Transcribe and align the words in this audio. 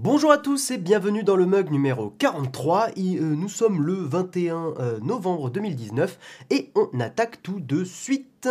Bonjour 0.00 0.30
à 0.30 0.38
tous 0.38 0.70
et 0.70 0.78
bienvenue 0.78 1.24
dans 1.24 1.34
le 1.34 1.44
mug 1.44 1.72
numéro 1.72 2.10
43. 2.10 2.90
Et, 2.94 3.16
euh, 3.16 3.34
nous 3.34 3.48
sommes 3.48 3.82
le 3.82 3.94
21 3.94 4.74
euh, 4.78 5.00
novembre 5.00 5.50
2019 5.50 6.44
et 6.50 6.70
on 6.76 7.00
attaque 7.00 7.42
tout 7.42 7.58
de 7.58 7.82
suite. 7.82 8.48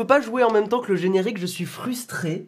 Peux 0.00 0.06
pas 0.06 0.22
jouer 0.22 0.42
en 0.42 0.50
même 0.50 0.66
temps 0.66 0.80
que 0.80 0.92
le 0.92 0.96
générique, 0.96 1.36
je 1.36 1.44
suis 1.44 1.66
frustré. 1.66 2.46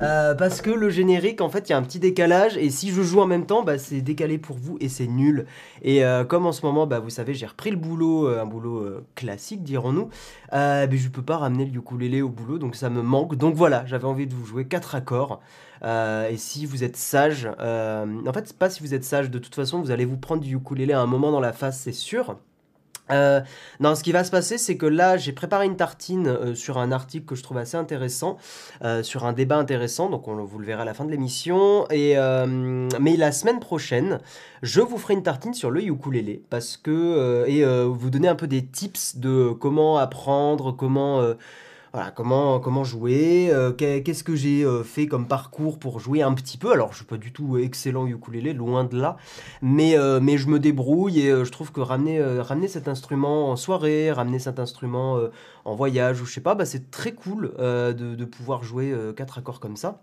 Euh, 0.00 0.34
parce 0.34 0.62
que 0.62 0.70
le 0.70 0.88
générique, 0.88 1.42
en 1.42 1.50
fait, 1.50 1.68
il 1.68 1.72
y 1.72 1.74
a 1.74 1.78
un 1.78 1.82
petit 1.82 1.98
décalage, 1.98 2.56
et 2.56 2.70
si 2.70 2.90
je 2.90 3.02
joue 3.02 3.20
en 3.20 3.26
même 3.26 3.44
temps, 3.44 3.62
bah, 3.62 3.76
c'est 3.76 4.00
décalé 4.00 4.38
pour 4.38 4.56
vous 4.56 4.78
et 4.80 4.88
c'est 4.88 5.06
nul. 5.06 5.44
Et 5.82 6.02
euh, 6.02 6.24
comme 6.24 6.46
en 6.46 6.52
ce 6.52 6.64
moment, 6.64 6.86
bah, 6.86 7.00
vous 7.00 7.10
savez, 7.10 7.34
j'ai 7.34 7.44
repris 7.44 7.70
le 7.70 7.76
boulot, 7.76 8.26
euh, 8.26 8.40
un 8.40 8.46
boulot 8.46 8.86
classique, 9.14 9.62
dirons-nous, 9.62 10.08
mais 10.52 10.96
je 10.96 11.08
peux 11.10 11.22
pas 11.22 11.36
ramener 11.36 11.66
le 11.66 11.78
ukulélé 11.78 12.22
au 12.22 12.30
boulot, 12.30 12.58
donc 12.58 12.74
ça 12.74 12.88
me 12.88 13.02
manque. 13.02 13.36
Donc 13.36 13.54
voilà, 13.54 13.84
j'avais 13.84 14.06
envie 14.06 14.26
de 14.26 14.34
vous 14.34 14.46
jouer 14.46 14.66
quatre 14.66 14.94
accords. 14.94 15.40
et 15.82 16.36
si 16.38 16.64
vous 16.64 16.84
êtes 16.84 16.96
sage, 16.96 17.46
en 17.58 18.32
fait, 18.32 18.50
pas 18.58 18.70
si 18.70 18.82
vous 18.82 18.94
êtes 18.94 19.04
sage, 19.04 19.30
de 19.30 19.38
toute 19.38 19.54
façon, 19.54 19.80
vous 19.82 19.90
allez 19.90 20.06
vous 20.06 20.16
prendre 20.16 20.42
du 20.42 20.56
ukulélé 20.56 20.94
à 20.94 21.00
un 21.00 21.06
moment 21.06 21.30
dans 21.30 21.40
la 21.40 21.52
face, 21.52 21.78
c'est 21.78 21.92
sûr. 21.92 22.38
Euh, 23.10 23.40
non, 23.80 23.94
ce 23.94 24.02
qui 24.02 24.12
va 24.12 24.24
se 24.24 24.30
passer, 24.30 24.58
c'est 24.58 24.76
que 24.76 24.86
là, 24.86 25.16
j'ai 25.16 25.32
préparé 25.32 25.66
une 25.66 25.76
tartine 25.76 26.26
euh, 26.26 26.54
sur 26.54 26.78
un 26.78 26.90
article 26.90 27.26
que 27.26 27.34
je 27.34 27.42
trouve 27.42 27.58
assez 27.58 27.76
intéressant, 27.76 28.38
euh, 28.82 29.02
sur 29.02 29.24
un 29.26 29.32
débat 29.32 29.56
intéressant, 29.56 30.08
donc 30.08 30.26
on, 30.28 30.42
vous 30.44 30.58
le 30.58 30.66
verra 30.66 30.82
à 30.82 30.84
la 30.84 30.94
fin 30.94 31.04
de 31.04 31.10
l'émission. 31.10 31.86
Et 31.90 32.16
mais 33.00 33.16
la 33.16 33.32
semaine 33.32 33.60
prochaine, 33.60 34.20
je 34.62 34.80
vous 34.80 34.98
ferai 34.98 35.14
une 35.14 35.22
tartine 35.22 35.54
sur 35.54 35.70
le 35.70 35.82
ukulélé 35.82 36.42
parce 36.50 36.76
que 36.76 37.44
et 37.46 37.64
vous 37.64 38.10
donner 38.10 38.28
un 38.28 38.34
peu 38.34 38.46
des 38.46 38.64
tips 38.64 39.16
de 39.16 39.50
comment 39.52 39.98
apprendre, 39.98 40.72
comment 40.72 41.22
comment, 42.14 42.58
comment 42.60 42.84
jouer, 42.84 43.50
euh, 43.52 43.72
qu'est-ce 43.72 44.24
que 44.24 44.34
j'ai 44.34 44.64
euh, 44.64 44.82
fait 44.82 45.06
comme 45.06 45.28
parcours 45.28 45.78
pour 45.78 46.00
jouer 46.00 46.22
un 46.22 46.34
petit 46.34 46.58
peu? 46.58 46.72
Alors, 46.72 46.92
je 46.92 46.98
suis 46.98 47.04
pas 47.04 47.16
du 47.16 47.32
tout 47.32 47.56
excellent 47.58 48.06
ukulélé, 48.06 48.52
loin 48.52 48.84
de 48.84 48.98
là, 48.98 49.16
mais, 49.62 49.96
euh, 49.96 50.18
mais 50.20 50.36
je 50.36 50.48
me 50.48 50.58
débrouille 50.58 51.20
et 51.20 51.44
je 51.44 51.50
trouve 51.50 51.72
que 51.72 51.80
ramener, 51.80 52.22
ramener 52.40 52.68
cet 52.68 52.88
instrument 52.88 53.50
en 53.50 53.56
soirée, 53.56 54.10
ramener 54.10 54.38
cet 54.38 54.58
instrument 54.58 55.18
en 55.64 55.74
voyage 55.74 56.20
ou 56.20 56.26
je 56.26 56.32
sais 56.32 56.40
pas, 56.40 56.54
bah, 56.54 56.64
c'est 56.64 56.90
très 56.90 57.12
cool 57.12 57.52
de, 57.58 58.24
pouvoir 58.24 58.64
jouer 58.64 58.94
quatre 59.16 59.38
accords 59.38 59.60
comme 59.60 59.76
ça. 59.76 60.00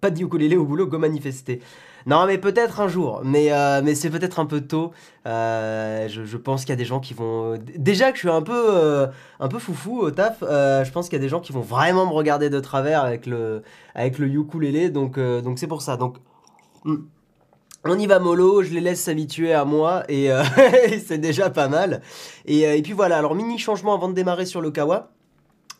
Pas 0.00 0.10
de 0.10 0.20
ukulélé 0.22 0.56
au 0.56 0.64
boulot, 0.66 0.86
go 0.86 0.98
manifester. 0.98 1.60
Non, 2.06 2.26
mais 2.26 2.38
peut-être 2.38 2.80
un 2.80 2.88
jour. 2.88 3.22
Mais, 3.24 3.52
euh, 3.52 3.80
mais 3.82 3.94
c'est 3.94 4.10
peut-être 4.10 4.40
un 4.40 4.46
peu 4.46 4.60
tôt. 4.60 4.92
Euh, 5.26 6.08
je, 6.08 6.36
pense 6.36 6.62
qu'il 6.62 6.70
y 6.70 6.72
a 6.72 6.76
des 6.76 6.84
gens 6.84 7.00
qui 7.00 7.14
vont. 7.14 7.58
Déjà 7.76 8.10
que 8.10 8.16
je 8.16 8.20
suis 8.20 8.28
un 8.28 8.42
peu, 8.42 8.52
euh, 8.68 9.06
un 9.40 9.48
peu 9.48 9.58
foufou 9.58 10.00
au 10.00 10.10
taf, 10.10 10.40
je 10.40 10.90
pense 10.90 11.08
qu'il 11.08 11.16
y 11.16 11.20
a 11.20 11.22
des 11.22 11.28
gens 11.28 11.40
qui 11.40 11.52
vont 11.52 11.60
vraiment 11.60 12.06
me 12.06 12.12
regarder 12.12 12.50
de 12.50 12.60
travers 12.60 13.02
avec 13.02 13.26
le, 13.26 13.62
avec 13.94 14.18
le 14.18 14.26
ukulélé. 14.26 14.90
Donc, 14.90 15.18
c'est 15.56 15.68
pour 15.68 15.82
ça. 15.82 15.96
Donc. 15.96 16.16
Hmm. 16.84 16.96
On 17.84 17.98
y 17.98 18.06
va 18.06 18.20
mollo, 18.20 18.62
je 18.62 18.70
les 18.72 18.80
laisse 18.80 19.00
s'habituer 19.00 19.52
à 19.52 19.64
moi 19.64 20.04
et, 20.08 20.30
c'est 21.04 21.18
déjà 21.18 21.50
pas 21.50 21.66
mal. 21.66 22.00
Et, 22.46 22.60
et, 22.60 22.80
puis 22.80 22.92
voilà, 22.92 23.18
alors 23.18 23.34
mini 23.34 23.58
changement 23.58 23.92
avant 23.92 24.08
de 24.08 24.14
démarrer 24.14 24.46
sur 24.46 24.60
le 24.60 24.70
kawa 24.70 25.10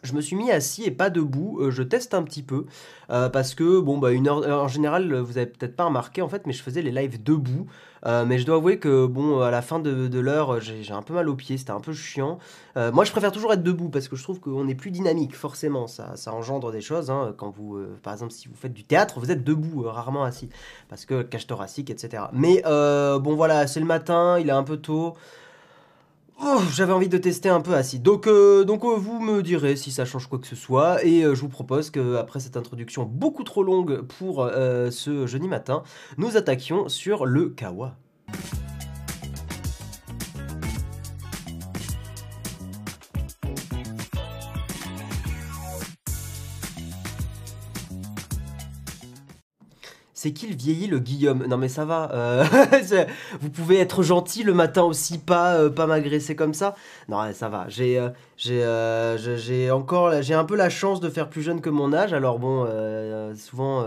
je 0.03 0.15
me 0.15 0.21
suis 0.21 0.37
mis 0.37 0.51
assis 0.51 0.85
et 0.85 0.91
pas 0.91 1.11
debout. 1.11 1.59
Euh, 1.61 1.71
je 1.71 1.83
teste 1.83 2.15
un 2.15 2.23
petit 2.23 2.43
peu 2.43 2.67
euh, 3.11 3.29
parce 3.29 3.55
que 3.55 3.81
bon 3.81 3.99
bah 3.99 4.13
une 4.13 4.29
heure 4.29 4.47
en 4.47 4.69
général 4.69 5.15
vous 5.15 5.39
avez 5.39 5.47
peut-être 5.47 5.77
pas 5.77 5.85
remarqué 5.85 6.23
en 6.23 6.29
fait, 6.29 6.47
mais 6.47 6.53
je 6.53 6.63
faisais 6.63 6.83
les 6.83 6.91
lives 6.91 7.23
debout. 7.23 7.67
Euh, 8.05 8.25
mais 8.27 8.39
je 8.39 8.47
dois 8.47 8.57
avouer 8.57 8.81
que 8.81 9.07
bon 9.07 9.41
à 9.41 9.53
la 9.53 9.63
fin 9.63 9.79
de, 9.79 10.19
l'heure 10.19 10.61
j'ai 10.61 10.93
un 10.93 11.03
peu 11.03 11.15
mal 11.15 11.29
aux 11.29 11.37
pieds, 11.37 11.57
c'était 11.57 11.71
un 11.71 11.81
peu 11.81 11.93
chiant. 11.93 12.39
moi 12.77 13.05
je 13.05 13.13
préfère 13.13 13.31
toujours 13.31 13.53
être 13.53 13.63
debout 13.63 13.91
parce 13.91 14.09
que 14.09 14.17
je 14.17 14.23
trouve 14.25 14.41
qu'on 14.41 14.67
est 14.67 14.75
plus 14.75 14.91
dynamique 14.91 15.37
forcément. 15.37 15.87
Ça, 15.87 16.15
engendre 16.27 16.73
des 16.73 16.81
choses. 16.81 17.11
Hein, 17.11 17.35
quand 17.37 17.51
vous 17.51 17.79
par 18.03 18.13
exemple 18.13 18.33
si 18.33 18.49
vous 18.49 18.57
faites 18.57 18.73
du 18.73 18.85
théâtre, 18.85 19.21
vous 19.21 19.31
êtes 19.31 19.45
debout, 19.45 19.83
rarement 19.87 20.25
assis 20.25 20.49
parce 20.89 21.05
que 21.05 21.23
cage 21.23 21.47
thoracique 21.47 21.91
etc. 21.91 22.25
Mais 22.33 22.63
bon 22.65 23.37
voilà 23.37 23.69
c'est 23.69 23.81
le 23.81 23.87
matin, 23.87 24.39
il 24.41 24.49
est 24.49 24.53
un 24.53 24.65
peu 24.65 24.79
tôt. 24.79 25.15
Oh, 26.45 26.61
j'avais 26.73 26.93
envie 26.93 27.09
de 27.09 27.19
tester 27.19 27.49
un 27.49 27.61
peu 27.61 27.75
assis. 27.75 28.01
Donc, 28.01 28.27
euh, 28.27 28.65
donc 28.65 28.85
euh, 28.85 28.97
vous 28.97 29.21
me 29.21 29.45
direz 29.45 29.77
si 29.77 29.93
ça 29.93 30.05
change 30.05 30.27
quoi 30.27 30.41
que 30.41 30.47
ce 30.49 30.57
soit. 30.57 31.05
Et 31.05 31.23
euh, 31.23 31.37
je 31.37 31.41
vous 31.41 31.49
propose 31.49 31.91
que 31.91 32.17
après 32.17 32.41
cette 32.41 32.57
introduction 32.57 33.05
beaucoup 33.05 33.45
trop 33.45 33.63
longue 33.63 34.03
pour 34.03 34.51
ce 34.91 35.27
jeudi 35.27 35.47
matin, 35.47 35.85
nous 36.19 36.37
attaquions 36.37 36.89
sur 36.89 37.27
le 37.27 37.49
kawa. 37.51 37.97
C'est 50.23 50.31
qu'il 50.33 50.55
vieillit 50.55 50.87
le 50.87 51.01
Guillaume. 51.01 51.47
Non 51.49 51.57
mais 51.57 51.69
ça 51.69 51.85
va, 51.85 52.13
euh, 52.13 52.45
vous 53.41 53.51
pouvez 53.51 53.79
être 53.79 54.05
gentil 54.05 54.45
le 54.45 54.55
matin 54.55 54.85
aussi, 54.85 55.19
pas, 55.19 55.57
euh, 55.57 55.69
pas 55.69 55.89
m'agresser 55.89 56.37
comme 56.37 56.55
ça. 56.55 56.77
Non 57.09 57.19
ça 57.33 57.49
va, 57.49 57.67
j'ai 57.69 57.99
euh, 57.99 59.17
j'ai 59.17 59.71
encore, 59.73 60.23
j'ai 60.23 60.35
un 60.35 60.45
peu 60.45 60.55
la 60.55 60.71
chance 60.71 61.01
de 61.01 61.09
faire 61.09 61.29
plus 61.29 61.43
jeune 61.43 61.61
que 61.61 61.71
mon 61.71 61.93
âge, 61.93 62.13
alors 62.13 62.39
bon, 62.39 62.69
souvent 63.35 63.85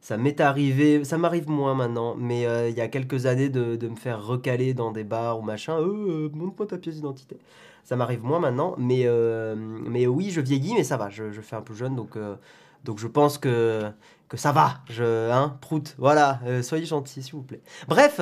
ça 0.00 0.16
m'est 0.16 0.40
arrivé, 0.40 1.04
ça 1.04 1.16
m'arrive 1.16 1.48
moins 1.48 1.74
maintenant, 1.74 2.16
mais 2.18 2.42
il 2.68 2.76
y 2.76 2.80
a 2.80 2.88
quelques 2.88 3.26
années 3.26 3.48
de, 3.48 3.88
me 3.88 3.96
faire 3.96 4.24
recaler 4.26 4.74
dans 4.74 4.90
des 4.90 5.04
bars 5.04 5.38
ou 5.38 5.42
machin, 5.42 5.78
euh, 5.78 6.28
montre-moi 6.32 6.66
ta 6.66 6.78
pièce 6.78 6.96
d'identité. 6.96 7.36
Ça 7.84 7.94
m'arrive 7.94 8.24
moins 8.24 8.40
maintenant, 8.40 8.74
mais, 8.78 9.06
mais 9.86 10.08
oui, 10.08 10.30
je 10.30 10.40
vieillis, 10.40 10.74
mais 10.74 10.84
ça 10.84 10.96
va, 10.96 11.08
je, 11.08 11.30
je 11.30 11.40
fais 11.40 11.54
un 11.54 11.62
peu 11.62 11.74
jeune, 11.74 11.94
donc, 11.94 12.16
donc 12.84 12.98
je 12.98 13.06
pense 13.06 13.38
que 13.38 13.92
ça 14.34 14.52
va, 14.52 14.80
je, 14.90 15.30
hein, 15.30 15.56
prout, 15.60 15.94
voilà, 15.98 16.40
euh, 16.44 16.62
soyez 16.62 16.84
gentils 16.84 17.22
s'il 17.22 17.32
vous 17.32 17.42
plaît. 17.42 17.62
Bref, 17.88 18.20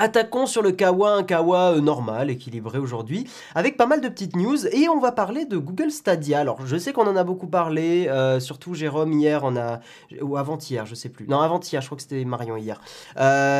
Attaquons 0.00 0.46
sur 0.46 0.62
le 0.62 0.72
Kawa, 0.72 1.12
un 1.12 1.22
Kawa 1.22 1.72
euh, 1.72 1.82
normal, 1.82 2.30
équilibré 2.30 2.78
aujourd'hui, 2.78 3.28
avec 3.54 3.76
pas 3.76 3.84
mal 3.84 4.00
de 4.00 4.08
petites 4.08 4.34
news, 4.34 4.66
et 4.68 4.88
on 4.88 4.98
va 4.98 5.12
parler 5.12 5.44
de 5.44 5.58
Google 5.58 5.90
Stadia. 5.90 6.40
Alors, 6.40 6.66
je 6.66 6.78
sais 6.78 6.94
qu'on 6.94 7.06
en 7.06 7.16
a 7.16 7.22
beaucoup 7.22 7.48
parlé, 7.48 8.08
euh, 8.08 8.40
surtout 8.40 8.72
Jérôme 8.72 9.12
hier, 9.12 9.42
on 9.44 9.56
a, 9.58 9.80
ou 10.22 10.38
avant-hier, 10.38 10.86
je 10.86 10.94
sais 10.94 11.10
plus. 11.10 11.28
Non, 11.28 11.40
avant-hier, 11.40 11.82
je 11.82 11.86
crois 11.86 11.96
que 11.96 12.02
c'était 12.02 12.24
Marion 12.24 12.56
hier. 12.56 12.80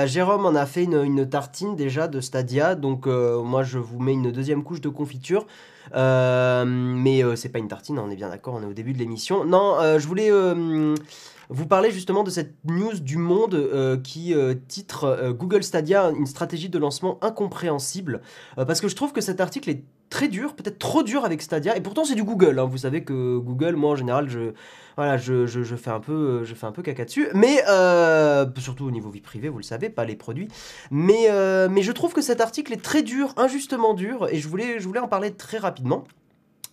Jérôme 0.06 0.46
en 0.46 0.54
a 0.54 0.64
fait 0.64 0.84
une, 0.84 1.04
une, 1.04 1.28
tartine 1.28 1.76
déjà 1.76 2.08
de 2.08 2.22
Stadia, 2.22 2.74
donc 2.74 3.04
moi 3.06 3.62
je 3.62 3.76
vous 3.76 4.00
mets 4.00 4.14
une 4.14 4.32
deuxième 4.32 4.64
couche 4.64 4.80
de 4.80 4.88
confiture. 4.88 5.46
mais 5.94 7.22
c'est 7.36 7.50
pas 7.50 7.58
une 7.58 7.68
tartine, 7.68 7.98
on 7.98 8.10
est 8.10 8.16
bien 8.16 8.30
d'accord, 8.30 8.54
on 8.54 8.62
est 8.62 8.66
au 8.66 8.72
début 8.72 8.94
de 8.94 8.98
l'émission. 8.98 9.44
Non, 9.44 9.76
je 9.98 10.06
voulais 10.06 10.30
vous 11.50 11.66
parlez 11.66 11.90
justement 11.90 12.22
de 12.22 12.30
cette 12.30 12.54
news 12.64 13.00
du 13.00 13.18
Monde 13.18 13.54
euh, 13.54 13.96
qui 13.96 14.34
euh, 14.34 14.54
titre 14.68 15.04
euh, 15.04 15.32
Google 15.32 15.64
Stadia 15.64 16.10
une 16.10 16.26
stratégie 16.26 16.68
de 16.68 16.78
lancement 16.78 17.18
incompréhensible 17.22 18.20
parce 18.56 18.80
que 18.80 18.88
je 18.88 18.94
trouve 18.94 19.12
que 19.12 19.20
cet 19.20 19.40
article 19.40 19.70
est 19.70 19.82
très 20.10 20.28
dur, 20.28 20.54
peut-être 20.54 20.78
trop 20.78 21.02
dur 21.02 21.24
avec 21.24 21.42
Stadia 21.42 21.76
et 21.76 21.80
pourtant 21.80 22.04
c'est 22.04 22.14
du 22.14 22.22
Google. 22.22 22.58
Hein. 22.58 22.66
Vous 22.66 22.78
savez 22.78 23.02
que 23.02 23.38
Google, 23.38 23.74
moi 23.74 23.90
en 23.90 23.96
général, 23.96 24.28
je 24.28 24.52
fais 25.76 25.90
un 25.90 26.00
peu, 26.00 26.82
caca 26.82 27.04
dessus, 27.04 27.28
mais 27.34 27.62
surtout 28.58 28.86
au 28.86 28.90
niveau 28.90 29.10
vie 29.10 29.20
privée, 29.20 29.48
vous 29.48 29.58
le 29.58 29.64
savez, 29.64 29.90
pas 29.90 30.04
les 30.04 30.16
produits. 30.16 30.48
Mais 30.90 31.26
je 31.26 31.92
trouve 31.92 32.12
que 32.12 32.22
cet 32.22 32.40
article 32.40 32.72
est 32.72 32.82
très 32.82 33.02
dur, 33.02 33.34
injustement 33.36 33.94
dur, 33.94 34.28
et 34.30 34.38
je 34.38 34.48
voulais 34.48 35.00
en 35.00 35.08
parler 35.08 35.32
très 35.32 35.58
rapidement. 35.58 36.04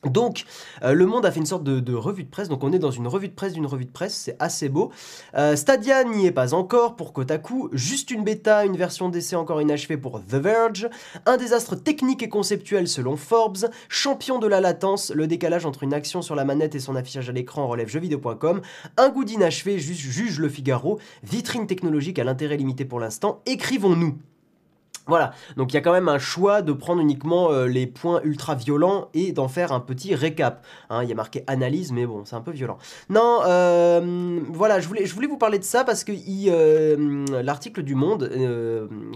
Donc, 0.09 0.45
euh, 0.83 0.94
Le 0.94 1.06
Monde 1.06 1.25
a 1.25 1.31
fait 1.31 1.39
une 1.39 1.45
sorte 1.45 1.63
de, 1.63 1.94
revue 1.94 2.24
de 2.24 2.30
presse. 2.30 2.50
Donc, 2.50 2.63
on 2.63 2.71
est 2.71 2.80
dans 2.80 2.92
une 2.92 3.07
revue 3.07 3.27
de 3.27 3.33
presse 3.33 3.54
d'une 3.54 3.65
revue 3.65 3.86
de 3.86 3.92
presse. 3.92 4.15
C'est 4.15 4.36
assez 4.39 4.69
beau. 4.69 4.92
Euh, 5.36 5.56
Stadia 5.56 6.04
n'y 6.04 6.25
est 6.25 6.31
pas 6.31 6.54
encore 6.54 6.95
pour 6.95 7.13
Kotaku. 7.13 7.69
Juste 7.74 8.12
une 8.12 8.24
bêta, 8.24 8.65
une 8.65 8.77
version 8.77 9.09
d'essai 9.09 9.36
encore 9.36 9.62
inachevée 9.62 9.98
pour 9.98 10.21
The 10.21 10.36
Verge. 10.36 10.89
Un 11.25 11.38
désastre 11.38 11.75
technique 11.75 12.24
et 12.24 12.30
conceptuel 12.30 12.88
selon 12.88 13.15
Forbes. 13.15 13.69
Champion 13.89 14.39
de 14.39 14.48
la 14.48 14.62
latence. 14.62 15.12
Le 15.12 15.27
décalage 15.27 15.65
entre 15.65 15.83
une 15.83 15.94
action 15.94 16.21
sur 16.21 16.36
la 16.36 16.45
manette 16.45 16.75
et 16.75 16.80
son 16.80 16.95
affichage 16.95 17.30
à 17.30 17.31
l'écran 17.31 17.68
relève 17.68 17.88
jeuxvideo.com. 17.88 18.62
Un 18.98 19.09
goût 19.09 19.24
d'inachevé 19.24 19.80
juge 19.80 20.39
Le 20.39 20.50
Figaro. 20.50 21.00
Vitrine 21.24 21.68
technologique 21.68 22.19
à 22.19 22.24
l'intérêt 22.24 22.57
limité 22.57 22.86
pour 22.86 23.00
l'instant. 23.00 23.42
Écrivons-nous. 23.45 24.18
Voilà, 25.07 25.31
donc 25.56 25.71
il 25.71 25.75
y 25.75 25.77
a 25.77 25.81
quand 25.81 25.94
même 25.94 26.09
un 26.09 26.19
choix 26.19 26.62
de 26.62 26.74
prendre 26.74 27.01
uniquement 27.01 27.51
euh, 27.51 27.65
les 27.65 27.88
points 27.88 28.19
ultra 28.24 28.56
violents 28.56 29.09
et 29.13 29.31
d'en 29.31 29.48
faire 29.48 29.71
un 29.71 29.80
petit 29.80 30.13
récap. 30.15 30.65
Hein, 30.89 31.04
il 31.04 31.09
y 31.09 31.13
a 31.13 31.15
marqué 31.15 31.44
analyse, 31.48 31.94
mais 31.94 32.06
bon, 32.06 32.25
c'est 32.25 32.36
un 32.36 32.42
peu 32.42 32.51
violent. 32.51 32.77
Non, 33.09 33.39
euh, 33.45 34.42
voilà, 34.50 34.81
je 34.81 34.88
voulais, 34.88 35.27
vous 35.27 35.38
parler 35.38 35.59
de 35.59 35.63
ça 35.63 35.86
parce 35.86 36.04
que 36.04 36.12
euh, 36.12 37.25
l'article 37.42 37.83
du 37.83 37.95
Monde, 37.95 38.30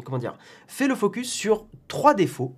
comment 0.05 0.17
dire, 0.17 0.37
fait 0.67 0.87
le 0.87 0.95
focus 0.95 1.29
sur 1.29 1.65
trois 1.87 2.13
défauts. 2.13 2.55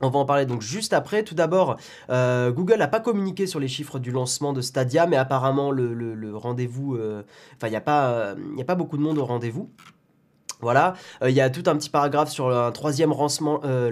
On 0.00 0.10
va 0.10 0.18
en 0.20 0.24
parler 0.24 0.46
donc 0.46 0.62
juste 0.62 0.92
après. 0.92 1.24
Tout 1.24 1.34
d'abord, 1.34 1.76
Google 2.08 2.76
n'a 2.78 2.88
pas 2.88 3.00
communiqué 3.00 3.46
sur 3.46 3.60
les 3.60 3.68
chiffres 3.68 3.98
du 3.98 4.10
lancement 4.10 4.52
de 4.52 4.60
Stadia, 4.60 5.06
mais 5.06 5.16
apparemment 5.16 5.70
le, 5.70 6.30
rendez-vous, 6.34 6.98
enfin 7.56 7.66
il 7.66 7.70
n'y 7.70 7.76
a, 7.76 7.80
a 7.80 8.64
pas 8.64 8.74
beaucoup 8.74 8.96
de 8.96 9.02
monde 9.02 9.18
au 9.18 9.24
rendez-vous. 9.24 9.70
Voilà, 10.60 10.94
euh, 11.22 11.30
il 11.30 11.36
y 11.36 11.40
a 11.40 11.50
tout 11.50 11.62
un 11.66 11.76
petit 11.76 11.88
paragraphe 11.88 12.30
sur 12.30 12.50
un 12.50 12.72
troisième 12.72 13.12
euh, 13.12 13.90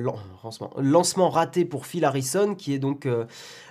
lancement, 0.79 1.31
raté 1.31 1.65
pour 1.65 1.87
Phil 1.87 2.05
Harrison, 2.05 2.57
qui 2.57 2.75
est 2.75 2.81
donc 2.81 3.07
euh, 3.07 3.25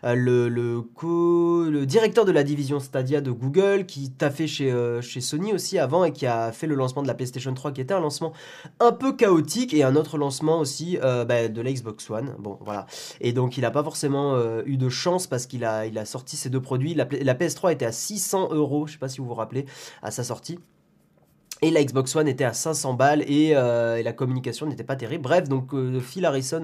le, 0.04 1.86
directeur 1.86 2.24
de 2.24 2.32
la 2.32 2.44
division 2.44 2.80
Stadia 2.80 3.20
de 3.20 3.32
Google, 3.32 3.86
qui 3.86 4.12
t'a 4.12 4.32
fait 4.32 4.48
chez, 4.48 4.72
Sony 5.20 5.54
aussi 5.54 5.78
avant 5.78 6.06
et 6.06 6.14
qui 6.14 6.26
a 6.26 6.54
fait 6.54 6.68
le 6.68 6.76
lancement 6.76 7.02
de 7.02 7.08
la 7.08 7.16
PlayStation 7.16 7.54
3, 7.54 7.74
qui 7.74 7.82
était 7.82 7.94
un 7.94 8.00
lancement 8.00 8.32
un 8.80 8.94
peu 8.94 9.14
chaotique 9.14 9.74
et 9.74 9.84
un 9.84 9.98
autre 9.98 10.18
lancement 10.18 10.60
aussi 10.60 10.98
bah, 11.02 11.50
de 11.50 11.62
la 11.62 11.74
Xbox 11.74 12.10
One. 12.10 12.36
Bon, 12.40 12.58
voilà. 12.62 12.86
Et 13.20 13.34
donc 13.34 13.58
il 13.58 13.62
n'a 13.62 13.72
pas 13.72 13.84
forcément 13.84 14.38
eu 14.66 14.78
de 14.78 14.90
chance 14.90 15.28
parce 15.28 15.48
qu'il 15.48 15.66
a, 15.66 16.06
sorti 16.06 16.38
ces 16.38 16.50
deux 16.50 16.62
produits. 16.62 16.94
La, 16.94 17.08
la 17.22 17.34
PS3 17.34 17.74
était 17.74 17.86
à 17.86 17.92
600 17.92 18.50
euros, 18.52 18.88
je 18.88 18.94
sais 18.94 19.00
pas 19.00 19.10
si 19.10 19.20
vous 19.20 19.28
vous 19.28 19.34
rappelez, 19.34 19.66
à 20.02 20.12
sa 20.12 20.24
sortie. 20.24 20.60
Et 21.62 21.72
la 21.72 21.84
Xbox 21.84 22.16
One 22.16 22.28
était 22.28 22.44
à 22.44 22.54
500 22.54 22.94
balles 22.96 23.24
euh, 23.30 23.96
et, 23.96 24.04
la 24.04 24.14
communication 24.14 24.66
n'était 24.66 24.84
pas 24.84 24.96
terrible. 24.96 25.24
Bref, 25.24 25.48
donc 25.48 25.74
euh, 25.74 26.00
Phil 26.00 26.26
Harrison 26.26 26.64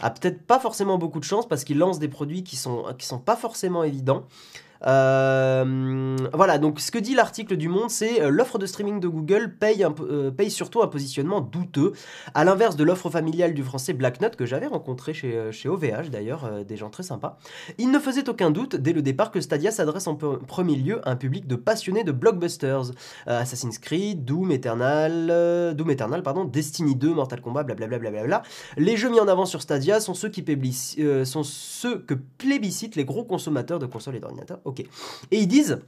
a, 0.00 0.10
peut-être 0.10 0.42
pas 0.42 0.58
forcément 0.58 0.98
beaucoup 0.98 1.20
de 1.20 1.24
chance 1.24 1.48
parce 1.48 1.64
qu'il 1.64 1.78
lance 1.78 1.98
des 1.98 2.08
produits 2.08 2.42
qui 2.42 2.56
sont, 2.56 2.84
qui 2.98 3.06
sont 3.06 3.20
pas 3.20 3.36
forcément 3.36 3.84
évidents. 3.84 4.26
Euh, 4.86 6.16
voilà, 6.32 6.58
donc 6.58 6.80
ce 6.80 6.90
que 6.90 6.98
dit 6.98 7.14
l'article 7.14 7.56
du 7.56 7.68
Monde, 7.68 7.90
c'est 7.90 8.20
euh, 8.20 8.30
l'offre 8.30 8.58
de 8.58 8.66
streaming 8.66 9.00
de 9.00 9.08
Google 9.08 9.54
paye, 9.58 9.84
euh, 10.00 10.30
paye 10.30 10.50
surtout 10.50 10.82
un 10.82 10.88
positionnement 10.88 11.40
douteux, 11.40 11.92
à 12.34 12.44
l'inverse 12.44 12.76
de 12.76 12.84
l'offre 12.84 13.10
familiale 13.10 13.54
du 13.54 13.62
français 13.62 13.92
Black 13.92 14.20
Note 14.20 14.36
que 14.36 14.46
j'avais 14.46 14.66
rencontré 14.66 15.14
chez, 15.14 15.68
OVH 15.68 16.10
d'ailleurs, 16.10 16.64
des 16.64 16.76
gens 16.76 16.90
très 16.90 17.02
sympas. 17.02 17.38
Il 17.78 17.90
ne 17.90 17.98
faisait 17.98 18.28
aucun 18.28 18.50
doute 18.50 18.76
dès 18.76 18.92
le 18.92 19.02
départ 19.02 19.30
que 19.30 19.40
Stadia 19.40 19.70
s'adresse 19.70 20.06
en 20.06 20.14
premier 20.14 20.76
lieu 20.76 21.00
à 21.08 21.12
un 21.12 21.16
public 21.16 21.46
de 21.46 21.56
passionnés 21.56 22.04
de 22.04 22.12
blockbusters. 22.12 22.92
Assassin's 23.26 23.78
Creed, 23.78 24.24
Doom 24.24 24.52
Eternal, 24.52 25.74
Doom 25.74 25.90
Eternal, 25.90 26.22
pardon, 26.22 26.44
Destiny 26.44 26.96
2, 26.96 27.14
Mortal 27.14 27.40
Kombat, 27.40 27.64
blablabla. 27.64 27.98
Bla 27.98 28.10
bla 28.10 28.24
bla 28.24 28.42
les 28.76 28.96
jeux 28.96 29.10
mis 29.10 29.20
en 29.20 29.28
avant 29.28 29.46
sur 29.46 29.62
Stadia 29.62 30.00
sont 30.00 30.14
ceux 30.14 30.28
que 30.28 32.14
plébiscitent 32.38 32.96
les 32.96 33.04
gros 33.04 33.24
consommateurs 33.24 33.78
de 33.78 33.86
consoles 33.86 34.16
et 34.16 34.20
d'ordinateurs. 34.20 34.60
Et 35.30 35.38
ils 35.38 35.48
disent 35.48 35.80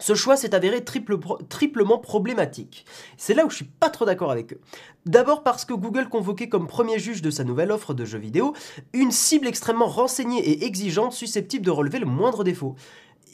ce 0.00 0.14
choix 0.14 0.36
s'est 0.36 0.54
avéré 0.54 0.84
triplement 0.84 1.98
problématique. 1.98 2.84
C'est 3.16 3.34
là 3.34 3.44
où 3.44 3.50
je 3.50 3.56
suis 3.56 3.64
pas 3.64 3.90
trop 3.90 4.04
d'accord 4.04 4.30
avec 4.30 4.52
eux. 4.52 4.60
D'abord 5.06 5.42
parce 5.42 5.64
que 5.64 5.74
Google 5.74 6.08
convoquait 6.08 6.48
comme 6.48 6.68
premier 6.68 6.98
juge 6.98 7.22
de 7.22 7.30
sa 7.30 7.44
nouvelle 7.44 7.72
offre 7.72 7.94
de 7.94 8.04
jeux 8.04 8.18
vidéo 8.18 8.52
une 8.92 9.10
cible 9.10 9.46
extrêmement 9.46 9.88
renseignée 9.88 10.48
et 10.48 10.64
exigeante 10.64 11.12
susceptible 11.12 11.64
de 11.64 11.70
relever 11.70 11.98
le 11.98 12.06
moindre 12.06 12.44
défaut 12.44 12.76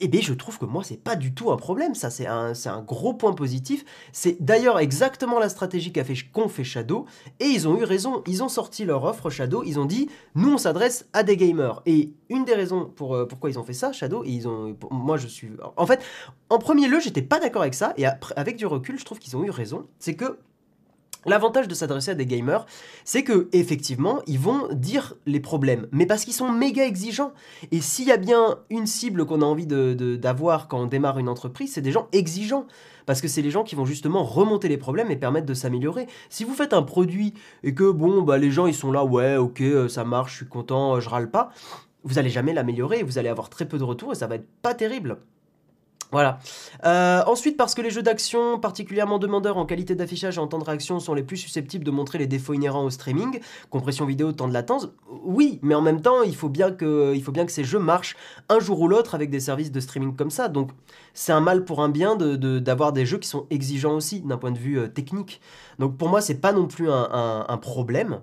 eh 0.01 0.09
bien, 0.09 0.21
je 0.21 0.35
trouve 0.35 0.59
que 0.59 0.65
moi, 0.65 0.83
c'est 0.85 0.97
pas 0.97 1.17
du 1.17 1.35
tout 1.35 1.51
un 1.51 1.57
problème. 1.57 1.95
Ça, 1.95 2.11
c'est 2.11 2.27
un, 2.27 2.53
un, 2.67 2.83
gros 2.83 3.15
point 3.15 3.33
positif. 3.33 3.85
C'est 4.13 4.37
d'ailleurs 4.41 4.79
exactement 4.79 5.39
la 5.39 5.49
stratégie 5.49 5.93
qu'a 5.93 6.05
fait, 6.05 6.15
qu'ont 6.33 6.49
fait 6.49 6.65
Shadow. 6.65 7.07
Et 7.41 7.47
ils 7.47 7.69
ont 7.69 7.79
eu 7.79 7.85
raison. 7.85 8.23
Ils 8.27 8.43
ont 8.43 8.49
sorti 8.49 8.85
leur 8.85 9.05
offre 9.05 9.31
Shadow. 9.31 9.63
Ils 9.65 9.79
ont 9.79 9.85
dit, 9.85 10.09
nous, 10.35 10.55
on 10.55 10.59
s'adresse 10.59 11.09
à 11.13 11.23
des 11.23 11.37
gamers. 11.37 11.83
Et 11.87 12.13
une 12.29 12.45
des 12.45 12.55
raisons 12.55 12.87
pour, 12.87 13.15
euh, 13.15 13.27
pourquoi 13.27 13.51
ils 13.51 13.59
ont 13.59 13.65
fait 13.65 13.73
ça, 13.73 13.93
Shadow, 13.93 14.25
et 14.25 14.31
ils 14.31 14.49
ont, 14.49 14.77
moi, 14.91 15.17
je 15.17 15.27
suis, 15.27 15.51
en 15.77 15.87
fait, 15.87 16.03
en 16.51 16.59
premier 16.59 16.89
lieu, 16.89 17.01
j'étais 17.01 17.23
pas 17.23 17.41
d'accord 17.41 17.63
avec 17.63 17.75
ça. 17.75 17.95
Et 17.97 18.05
avec 18.37 18.57
du 18.57 18.67
recul, 18.67 18.99
je 18.99 19.05
trouve 19.05 19.19
qu'ils 19.19 19.37
ont 19.37 19.45
eu 19.45 19.51
raison. 19.51 19.87
C'est 19.99 20.15
que 20.15 20.39
L'avantage 21.27 21.69
de 21.69 21.75
s'adresser 21.75 22.13
à 22.13 22.15
des 22.15 22.27
gamers, 22.27 22.67
c'est 23.05 23.23
que 23.23 23.49
effectivement, 23.53 24.21
ils 24.27 24.39
vont 24.39 24.69
dire 24.73 25.15
les 25.27 25.41
problèmes, 25.41 25.87
mais 25.93 26.07
parce 26.07 26.25
qu'ils 26.25 26.35
sont 26.35 26.51
méga 26.51 26.85
exigeants. 26.85 27.33
Et 27.73 27.81
s'il 27.81 28.07
y 28.07 28.13
a 28.13 28.17
bien 28.17 28.59
une 28.71 28.87
cible 28.87 29.25
qu'on 29.27 29.43
a 29.43 29.45
envie 29.45 29.67
d'avoir 29.67 30.69
quand 30.69 30.81
on 30.81 30.87
démarre 30.87 31.19
une 31.19 31.29
entreprise, 31.29 31.73
c'est 31.73 31.81
des 31.81 31.93
gens 31.93 32.09
exigeants. 32.13 32.67
Parce 33.07 33.21
que 33.21 33.29
c'est 33.29 33.43
les 33.43 33.51
gens 33.51 33.65
qui 33.65 33.75
vont 33.75 33.85
justement 33.85 34.25
remonter 34.25 34.69
les 34.69 34.79
problèmes 34.79 35.11
et 35.11 35.17
permettre 35.17 35.47
de 35.47 35.55
s'améliorer. 35.55 36.07
Si 36.31 36.45
vous 36.45 36.55
faites 36.55 36.73
un 36.73 36.83
produit 36.83 37.35
et 37.63 37.75
que 37.75 37.91
bon, 37.91 38.23
bah 38.23 38.39
les 38.39 38.51
gens 38.51 38.67
ils 38.67 38.75
sont 38.75 38.93
là, 38.93 39.05
ouais, 39.05 39.37
ok, 39.37 39.61
euh, 39.61 39.89
ça 39.89 40.05
marche, 40.05 40.33
je 40.33 40.37
suis 40.39 40.47
content, 40.47 41.01
je 41.01 41.09
râle 41.11 41.31
pas, 41.31 41.51
vous 42.05 42.19
allez 42.19 42.31
jamais 42.31 42.53
l'améliorer, 42.53 43.03
vous 43.03 43.19
allez 43.19 43.29
avoir 43.29 43.51
très 43.51 43.67
peu 43.67 43.79
de 43.79 43.85
retours 43.85 44.13
et 44.13 44.15
ça 44.15 44.27
va 44.27 44.37
être 44.37 44.49
pas 44.63 44.75
terrible. 44.75 45.19
Voilà. 46.11 46.39
Euh, 46.85 47.23
ensuite, 47.27 47.57
parce 47.57 47.75
que 47.75 47.83
les 47.83 47.91
jeux 47.91 48.03
d'action, 48.03 48.59
particulièrement 48.59 49.19
demandeurs 49.19 49.57
en 49.57 49.67
qualité 49.67 49.95
d'affichage 49.95 50.37
et 50.37 50.41
en 50.41 50.47
temps 50.47 50.59
de 50.59 50.65
réaction, 50.65 51.01
sont 51.01 51.15
les 51.15 51.23
plus 51.23 51.37
susceptibles 51.37 51.85
de 51.85 51.91
montrer 51.91 52.19
les 52.19 52.27
défauts 52.27 52.55
inhérents 52.55 52.85
au 52.85 52.91
streaming, 52.91 53.41
compression 53.71 54.05
vidéo, 54.05 54.33
temps 54.33 54.49
de 54.49 54.53
latence, 54.53 54.89
oui, 55.25 55.59
mais 55.63 55.75
en 55.75 55.83
même 55.83 56.01
temps, 56.01 56.23
il 56.23 56.35
faut 56.35 56.49
bien 56.49 56.71
que, 56.71 57.15
ces 57.49 57.65
jeux 57.65 57.79
marchent 57.79 58.17
un 58.49 58.61
jour 58.61 58.81
ou 58.81 58.89
l'autre 58.89 59.15
avec 59.15 59.31
des 59.31 59.41
services 59.41 59.73
de 59.73 59.81
streaming 59.81 60.17
comme 60.17 60.31
ça. 60.31 60.49
Donc, 60.49 60.71
c'est 61.15 61.33
un 61.33 61.41
mal 61.41 61.65
pour 61.65 61.83
un 61.83 61.89
bien 61.89 62.17
d'avoir 62.17 62.93
de, 62.93 63.01
des 63.01 63.07
jeux 63.07 63.19
qui 63.19 63.29
sont 63.29 63.47
exigeants 63.51 63.95
aussi 63.95 64.21
d'un 64.21 64.39
point 64.39 64.53
de 64.53 64.59
vue 64.59 64.79
euh, 64.79 64.89
technique. 64.89 65.41
Donc, 65.79 65.97
pour 65.97 66.09
moi, 66.09 66.21
c'est 66.21 66.41
pas 66.41 66.53
non 66.53 66.67
plus 66.67 66.91
un 66.91 67.59
problème. 67.61 68.21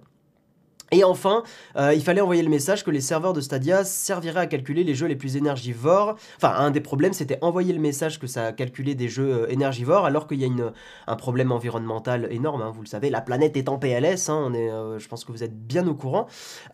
Et 0.94 1.06
enfin, 1.06 1.44
euh, 1.78 1.94
il 1.94 2.04
fallait 2.04 2.20
envoyer 2.20 2.44
le 2.44 2.50
message 2.50 2.84
que 2.84 2.92
les 2.92 3.00
serveurs 3.00 3.32
de 3.32 3.40
Stadia 3.40 3.86
serviraient 3.86 4.42
à 4.42 4.48
calculer 4.48 4.84
les 4.84 4.94
jeux 4.94 5.08
les 5.08 5.16
plus 5.16 5.38
énergivores. 5.38 6.18
Enfin, 6.36 6.54
un 6.58 6.70
des 6.70 6.82
problèmes, 6.82 7.14
c'était 7.14 7.38
envoyer 7.42 7.72
le 7.72 7.80
message 7.80 8.20
que 8.20 8.28
ça 8.28 8.52
calculait 8.52 8.94
des 8.94 9.08
jeux 9.08 9.44
euh, 9.44 9.50
énergivores, 9.50 10.06
alors 10.06 10.28
qu'il 10.28 10.42
y 10.42 10.44
a 10.44 10.48
une, 10.48 10.74
un 11.08 11.16
problème 11.16 11.54
environnemental 11.54 12.28
énorme, 12.30 12.62
hein, 12.62 12.74
vous 12.76 12.82
le 12.82 12.88
savez. 12.88 13.10
La 13.10 13.22
planète 13.22 13.56
est 13.56 13.70
en 13.70 13.78
PLS, 13.78 14.28
hein, 14.28 14.44
on 14.46 14.54
est, 14.54 14.70
euh, 14.70 15.00
je 15.00 15.08
pense 15.08 15.24
que 15.24 15.32
vous 15.32 15.44
êtes 15.44 15.58
bien 15.58 15.88
au 15.88 15.94
courant. 15.94 16.28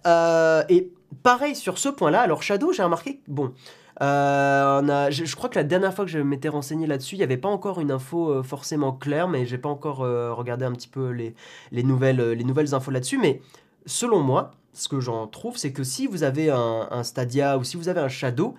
et 0.04 0.92
pareil 1.22 1.56
sur 1.56 1.78
ce 1.78 1.90
point-là, 1.90 2.22
alors 2.22 2.42
Shadow, 2.42 2.74
j'ai 2.74 2.82
remarqué, 2.82 3.22
bon, 3.28 3.54
je, 4.02 5.36
crois 5.36 5.50
que 5.50 5.60
la 5.60 5.64
dernière 5.64 5.94
fois 5.94 6.06
que 6.06 6.12
je 6.12 6.18
m'étais 6.18 6.50
renseigné 6.50 6.88
là-dessus, 6.88 7.16
il 7.16 7.20
n'y 7.20 7.24
avait 7.24 7.38
pas 7.38 7.50
encore 7.50 7.80
une 7.80 7.92
info 7.92 8.42
forcément 8.42 8.94
claire, 8.94 9.28
mais 9.28 9.46
j'ai 9.46 9.60
pas 9.60 9.70
encore 9.70 10.00
regardé 10.00 10.66
un 10.66 10.72
petit 10.72 10.88
peu 10.88 11.10
les, 11.12 11.36
les, 11.72 11.84
nouvelles, 11.84 12.32
les 12.32 12.44
nouvelles 12.44 12.74
infos 12.74 12.90
là-dessus. 12.90 13.20
Mais 13.20 13.42
selon 13.88 14.20
moi, 14.20 14.51
ce 14.74 14.88
que 14.88 15.00
j'en 15.00 15.25
trouve, 15.25 15.58
c'est 15.58 15.74
que 15.74 15.84
si 15.84 16.06
vous 16.06 16.24
avez 16.24 16.51
un, 16.51 17.03
Stadia 17.03 17.58
ou 17.58 17.63
si 17.63 17.77
vous 17.77 17.89
avez 17.89 18.00
un 18.00 18.10
Shadow, 18.10 18.53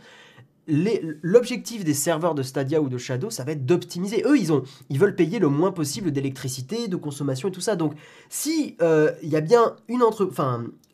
l'objectif 0.66 1.85
des 1.85 1.94
serveurs 1.94 2.35
de 2.35 2.42
Stadia 2.42 2.82
ou 2.82 2.88
de 2.88 2.99
Shadow, 2.99 3.30
ça 3.30 3.44
va 3.44 3.52
être 3.52 3.64
d'optimiser. 3.64 4.23
Eux, 4.26 4.37
ils, 4.37 4.52
ont, 4.52 4.64
ils 4.90 4.99
veulent 4.99 5.14
payer 5.14 5.38
le 5.38 5.49
moins 5.49 5.70
possible 5.70 6.11
d'électricité, 6.11 6.88
de 6.88 6.97
consommation 6.97 7.49
et 7.49 7.52
tout 7.52 7.61
ça. 7.61 7.76
Donc, 7.76 7.94
si 8.28 8.76
euh, 8.82 9.12
il 9.23 9.28
y 9.28 9.37
a 9.37 9.40
bien 9.40 9.76
une, 9.88 10.02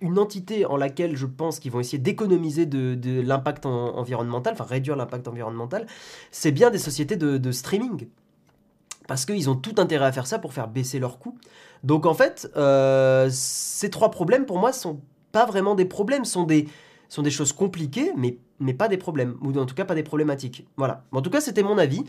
une 0.01 0.19
entité 0.19 0.67
en 0.67 0.77
laquelle 0.77 1.17
je 1.17 1.27
pense 1.27 1.59
qu'ils 1.59 1.73
vont 1.73 1.81
essayer 1.81 1.99
d'économiser 1.99 2.67
de, 2.67 3.21
l'impact 3.21 3.67
environnemental, 3.67 4.53
enfin 4.53 4.65
réduire 4.65 4.95
l'impact 4.95 5.27
environnemental, 5.27 5.87
c'est 6.31 6.53
bien 6.53 6.71
des 6.71 6.79
sociétés 6.79 7.17
de 7.17 7.53
streaming 7.53 8.07
parce 9.07 9.27
qu'ils 9.27 9.51
ont 9.51 9.57
tout 9.57 9.75
intérêt 9.79 10.07
à 10.07 10.13
faire 10.13 10.27
ça 10.27 10.39
pour 10.39 10.53
faire 10.53 10.69
baisser 10.69 10.99
leurs 10.99 11.19
coûts. 11.19 11.37
Donc 11.85 12.07
en 12.07 12.15
fait, 12.15 12.51
euh, 12.57 13.29
ces 13.31 13.91
trois 13.91 14.11
problèmes 14.11 14.47
pour 14.47 14.59
moi 14.59 14.73
sont 14.73 15.01
pas 15.33 15.45
vraiment 15.45 15.75
des 15.75 15.85
problèmes, 15.85 16.25
sont 16.25 16.45
des, 16.45 16.67
choses 17.31 17.53
compliquées, 17.53 18.13
mais, 18.17 18.39
pas 18.73 18.89
des 18.89 18.97
problèmes, 18.97 19.37
ou 19.43 19.57
en 19.59 19.67
tout 19.67 19.75
cas 19.75 19.85
pas 19.85 19.95
des 19.95 20.03
problématiques. 20.03 20.67
Voilà. 20.79 21.05
En 21.13 21.21
tout 21.21 21.29
cas, 21.29 21.43
c'était 21.43 21.63
mon 21.63 21.77
avis. 21.77 22.03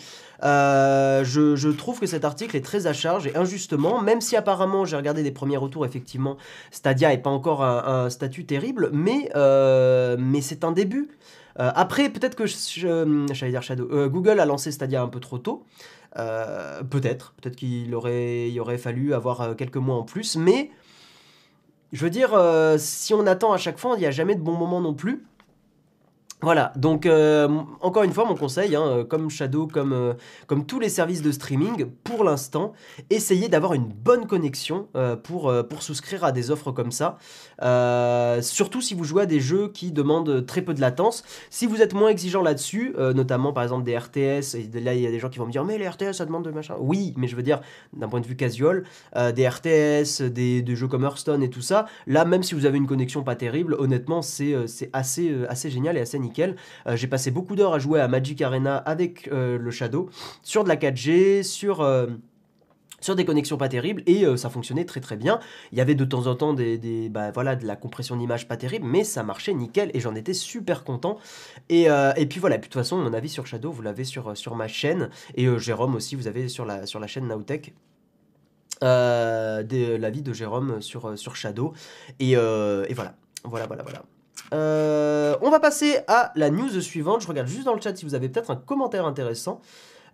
Euh, 0.44 1.25
je, 1.25 1.70
trouve 1.70 2.00
que 2.00 2.05
cet 2.05 2.24
article 2.24 2.55
est 2.55 2.63
très 2.63 2.88
à 2.88 2.94
charge 2.94 3.27
et 3.27 3.36
injustement, 3.36 4.01
même 4.01 4.22
si 4.22 4.38
apparemment 4.38 4.86
j'ai 4.86 4.96
regardé 4.96 5.24
des 5.24 5.32
premiers 5.32 5.58
retours, 5.58 5.86
effectivement, 5.86 6.38
Stadia 6.72 7.10
n'est 7.10 7.17
pas 7.17 7.29
encore 7.29 7.62
un, 7.63 8.10
statut 8.10 8.46
terrible, 8.46 8.89
mais, 8.94 9.29
euh, 9.36 10.15
mais 10.17 10.39
c'est 10.39 10.63
un 10.63 10.72
début. 10.72 11.10
après, 11.58 12.10
peut-être 12.10 12.36
que, 12.36 14.08
Google 14.08 14.39
a 14.39 14.46
lancé 14.46 14.72
Stadia 14.72 15.01
un 15.01 15.10
peu 15.10 15.20
trop 15.20 15.39
tôt. 15.39 15.65
Euh, 16.18 16.82
peut-être, 16.84 17.34
peut-être 17.42 17.56
qu'il 17.58 17.94
aurait, 17.94 18.78
fallu 18.78 19.14
avoir 19.14 19.42
euh, 19.42 19.54
quelques 19.54 19.78
mois 19.78 19.96
en 19.98 20.04
plus, 20.04 20.38
mais 20.38 20.72
je 21.92 22.02
veux 22.04 22.10
dire, 22.10 22.34
euh, 22.34 22.78
si 22.78 23.14
on 23.14 23.28
attend 23.28 23.52
à 23.52 23.58
chaque 23.58 23.78
fois, 23.78 23.96
il 23.98 24.00
n'y 24.00 24.06
a 24.06 24.12
jamais 24.12 24.36
de 24.36 24.42
bon 24.42 24.54
moment 24.54 24.80
non 24.80 24.94
plus. 24.94 25.26
Voilà, 26.42 26.74
donc 26.75 27.06
euh, 27.06 27.48
encore 27.80 28.04
une 28.04 28.12
fois, 28.12 28.25
mon 28.25 28.36
conseil, 28.36 28.75
hein, 28.75 28.84
euh, 28.86 29.04
comme 29.06 29.30
Shadow, 29.30 29.68
comme, 29.68 29.94
euh, 29.94 30.13
comme 30.48 30.65
tous 30.65 30.82
les 30.82 30.89
services 30.89 31.22
de 31.22 31.32
streaming, 31.32 31.86
pour 32.04 32.25
l'instant, 32.25 32.74
essayez 33.10 33.48
d'avoir 33.48 33.74
une 33.74 33.88
bonne 33.88 34.27
connexion 34.27 34.88
pour, 35.24 35.54
souscrire 35.80 36.24
à 36.24 36.32
des 36.32 36.51
offres 36.51 36.72
comme 36.72 36.92
ça. 36.92 37.18
surtout 38.42 38.82
si 38.82 38.94
vous 38.96 39.04
jouez 39.04 39.24
à 39.24 39.25
des 39.25 39.39
jeux 39.39 39.70
qui 39.70 39.92
demandent 39.92 40.46
très 40.46 40.62
peu 40.62 40.74
de 40.74 40.82
latence. 40.82 41.24
Si 41.50 41.68
vous 41.68 41.82
êtes 41.82 41.94
moins 41.94 42.10
exigeant 42.10 42.42
là-dessus, 42.42 42.96
notamment 42.98 43.54
par 43.54 43.63
exemple 43.63 43.84
des 43.84 43.98
RTS, 43.98 44.56
et 44.56 44.80
là 44.82 44.94
il 44.94 45.01
y 45.01 45.08
a 45.08 45.12
des 45.12 45.20
gens 45.20 45.30
qui 45.30 45.39
vont 45.39 45.46
me 45.46 45.51
dire 45.51 45.63
mais 45.63 45.77
les 45.77 45.88
RTS 45.88 46.13
ça 46.13 46.25
demande 46.25 46.46
de 46.46 46.51
machin. 46.51 46.75
Oui, 46.80 47.13
mais 47.18 47.27
je 47.27 47.36
veux 47.36 47.44
dire 47.44 47.62
d'un 47.94 48.08
point 48.08 48.20
de 48.20 48.25
vue 48.25 48.36
casual, 48.36 48.84
des 49.36 49.48
RTS, 49.48 50.22
des, 50.22 50.62
des, 50.62 50.75
jeux 50.75 50.88
comme 50.88 51.04
Hearthstone 51.04 51.44
et 51.44 51.50
tout 51.50 51.62
ça, 51.62 51.86
là 52.08 52.25
même 52.25 52.44
si 52.44 52.56
vous 52.56 52.65
avez 52.65 52.77
une 52.77 52.88
connexion 52.88 53.24
pas 53.24 53.36
terrible, 53.36 53.75
honnêtement 53.77 54.22
c'est 54.22 54.56
assez, 54.94 55.36
assez 55.48 55.70
génial 55.70 55.98
et 55.98 56.01
assez 56.01 56.20
nickel. 56.25 56.55
Euh, 56.88 56.96
j'ai 56.96 57.08
passé 57.08 57.32
beaucoup 57.32 57.55
d'heures 57.55 57.74
à 57.74 57.79
jouer 57.79 58.01
à 58.01 58.08
Magic 58.08 58.41
Arena 58.41 58.77
avec 58.77 59.27
euh, 59.27 59.58
le 59.58 59.72
Shadow, 59.72 60.10
sur 60.44 60.63
de 60.63 60.70
la 60.70 60.75
4G, 60.75 61.44
sur 61.44 61.82
euh, 61.82 62.08
sur 63.01 63.15
des 63.15 63.25
connexions 63.25 63.58
pas 63.58 63.70
terribles 63.70 64.01
et 64.08 64.25
ça 64.36 64.50
fonctionnait 64.50 64.86
très 64.86 65.00
très 65.00 65.15
bien. 65.15 65.39
Il 65.72 65.77
y 65.77 65.82
avait 65.82 65.94
de 65.94 66.05
temps 66.05 66.25
en 66.25 66.34
temps 66.34 66.53
des, 66.53 67.08
bah, 67.10 67.29
voilà, 67.29 67.55
de 67.55 67.67
la 67.67 67.75
compression 67.75 68.15
d'image 68.15 68.48
pas 68.48 68.58
terrible, 68.58 68.88
mais 68.88 69.03
ça 69.03 69.22
marchait 69.22 69.53
nickel 69.53 69.91
et 69.94 70.00
j'en 70.00 70.15
étais 70.15 70.34
super 70.34 70.84
content. 70.84 71.20
Et, 71.70 71.84
et 71.84 72.25
puis 72.25 72.39
voilà, 72.39 72.58
de 72.58 72.63
toute 72.63 72.74
façon, 72.74 72.98
mon 72.98 73.13
avis 73.13 73.29
sur 73.29 73.46
Shadow, 73.46 73.72
vous 73.72 73.84
l'avez 73.84 74.05
sur, 74.05 74.36
sur 74.36 74.55
ma 74.55 74.67
chaîne 74.67 75.12
et 75.36 75.46
Jérôme 75.60 75.94
aussi, 75.94 76.15
vous 76.15 76.25
avez 76.27 76.48
sur 76.48 76.65
la, 76.65 76.88
sur 76.88 77.00
la 77.00 77.05
chaîne 77.05 77.27
Nowtech. 77.27 77.75
l'avis 78.82 80.22
de 80.24 80.34
Jérôme 80.34 80.82
sur, 80.82 81.15
sur 81.15 81.36
Shadow 81.36 81.74
et, 82.20 82.32
et 82.32 82.94
voilà, 82.96 83.13
voilà, 83.44 83.67
voilà, 83.67 83.84
voilà. 83.84 84.01
Euh, 84.54 85.36
on 85.42 85.50
va 85.50 85.60
passer 85.60 86.00
à 86.08 86.32
la 86.36 86.50
news 86.50 86.82
suivante. 86.82 87.22
Je 87.22 87.27
regarde 87.27 87.48
juste 87.48 87.65
dans 87.65 87.74
le 87.74 87.82
chat 87.82 87.96
si 87.96 88.06
vous 88.06 88.15
avez 88.15 88.30
peut-être 88.30 88.51
un 88.51 88.56
commentaire 88.56 89.06
intéressant. 89.06 89.62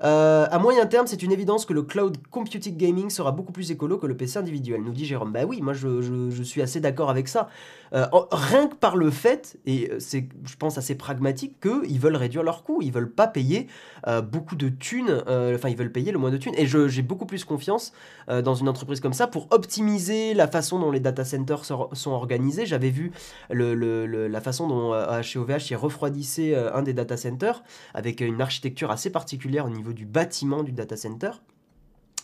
Euh, 0.04 0.48
à 0.50 0.58
moyen 0.58 0.86
terme, 0.86 1.06
c'est 1.06 1.22
une 1.22 1.32
évidence 1.32 1.66
que 1.66 1.74
le 1.74 1.84
cloud 1.84 2.18
computing 2.32 2.76
gaming 2.76 3.10
sera 3.10 3.32
beaucoup 3.32 3.52
plus 3.52 3.72
écolo 3.72 3.98
que 3.98 4.08
le 4.08 4.18
PC 4.18 4.40
individuel, 4.40 4.82
nous 4.82 4.92
dit 4.92 5.06
Jérôme. 5.06 5.32
Bah 5.32 5.46
oui, 5.48 5.62
moi 5.62 5.74
je, 5.74 6.42
suis 6.44 6.62
assez 6.62 6.80
d'accord 6.80 7.10
avec 7.10 7.28
ça. 7.28 7.50
Euh, 7.94 8.06
rien 8.32 8.68
que 8.68 8.76
par 8.76 8.96
le 8.96 9.12
fait, 9.12 9.58
et 9.66 9.92
c'est 10.00 10.28
je 10.46 10.56
pense 10.56 10.78
assez 10.78 10.96
pragmatique, 10.96 11.60
qu'ils 11.60 12.00
veulent 12.00 12.16
réduire 12.16 12.44
leurs 12.44 12.64
coûts, 12.64 12.80
ils 12.82 12.92
veulent 12.92 13.12
pas 13.12 13.28
payer 13.28 13.68
euh, 14.08 14.22
beaucoup 14.22 14.56
de 14.56 14.70
thunes, 14.70 15.24
enfin 15.28 15.70
ils 15.70 15.78
veulent 15.78 15.92
payer 15.92 16.12
le 16.12 16.18
moins 16.18 16.32
de 16.32 16.38
thunes. 16.38 16.56
Et 16.58 16.66
j'ai 16.66 17.02
beaucoup 17.02 17.26
plus 17.26 17.46
confiance 17.46 17.94
dans 18.28 18.56
une 18.56 18.70
entreprise 18.70 19.00
comme 19.00 19.14
ça 19.14 19.28
pour 19.28 19.48
optimiser 19.52 20.34
la 20.34 20.48
façon 20.48 20.80
dont 20.80 20.92
les 20.92 21.00
data 21.00 21.26
centers 21.26 21.66
sont, 21.66 22.12
organisés. 22.12 22.66
J'avais 22.66 22.90
vu 22.90 23.12
la 23.50 24.42
façon 24.42 24.68
dont 24.68 25.22
chez 25.22 25.38
OVH 25.38 25.70
ils 25.70 25.76
refroidissaient 25.76 26.56
un 26.56 26.82
des 26.82 26.94
data 26.94 27.18
centers 27.18 27.64
avec 27.94 28.22
une 28.22 28.42
architecture 28.42 28.92
assez 28.92 29.10
particulière 29.10 29.66
au 29.66 29.70
niveau 29.70 29.91
du 29.94 30.06
bâtiment 30.06 30.64
du 30.64 30.72
data 30.72 30.98
center. 30.98 31.32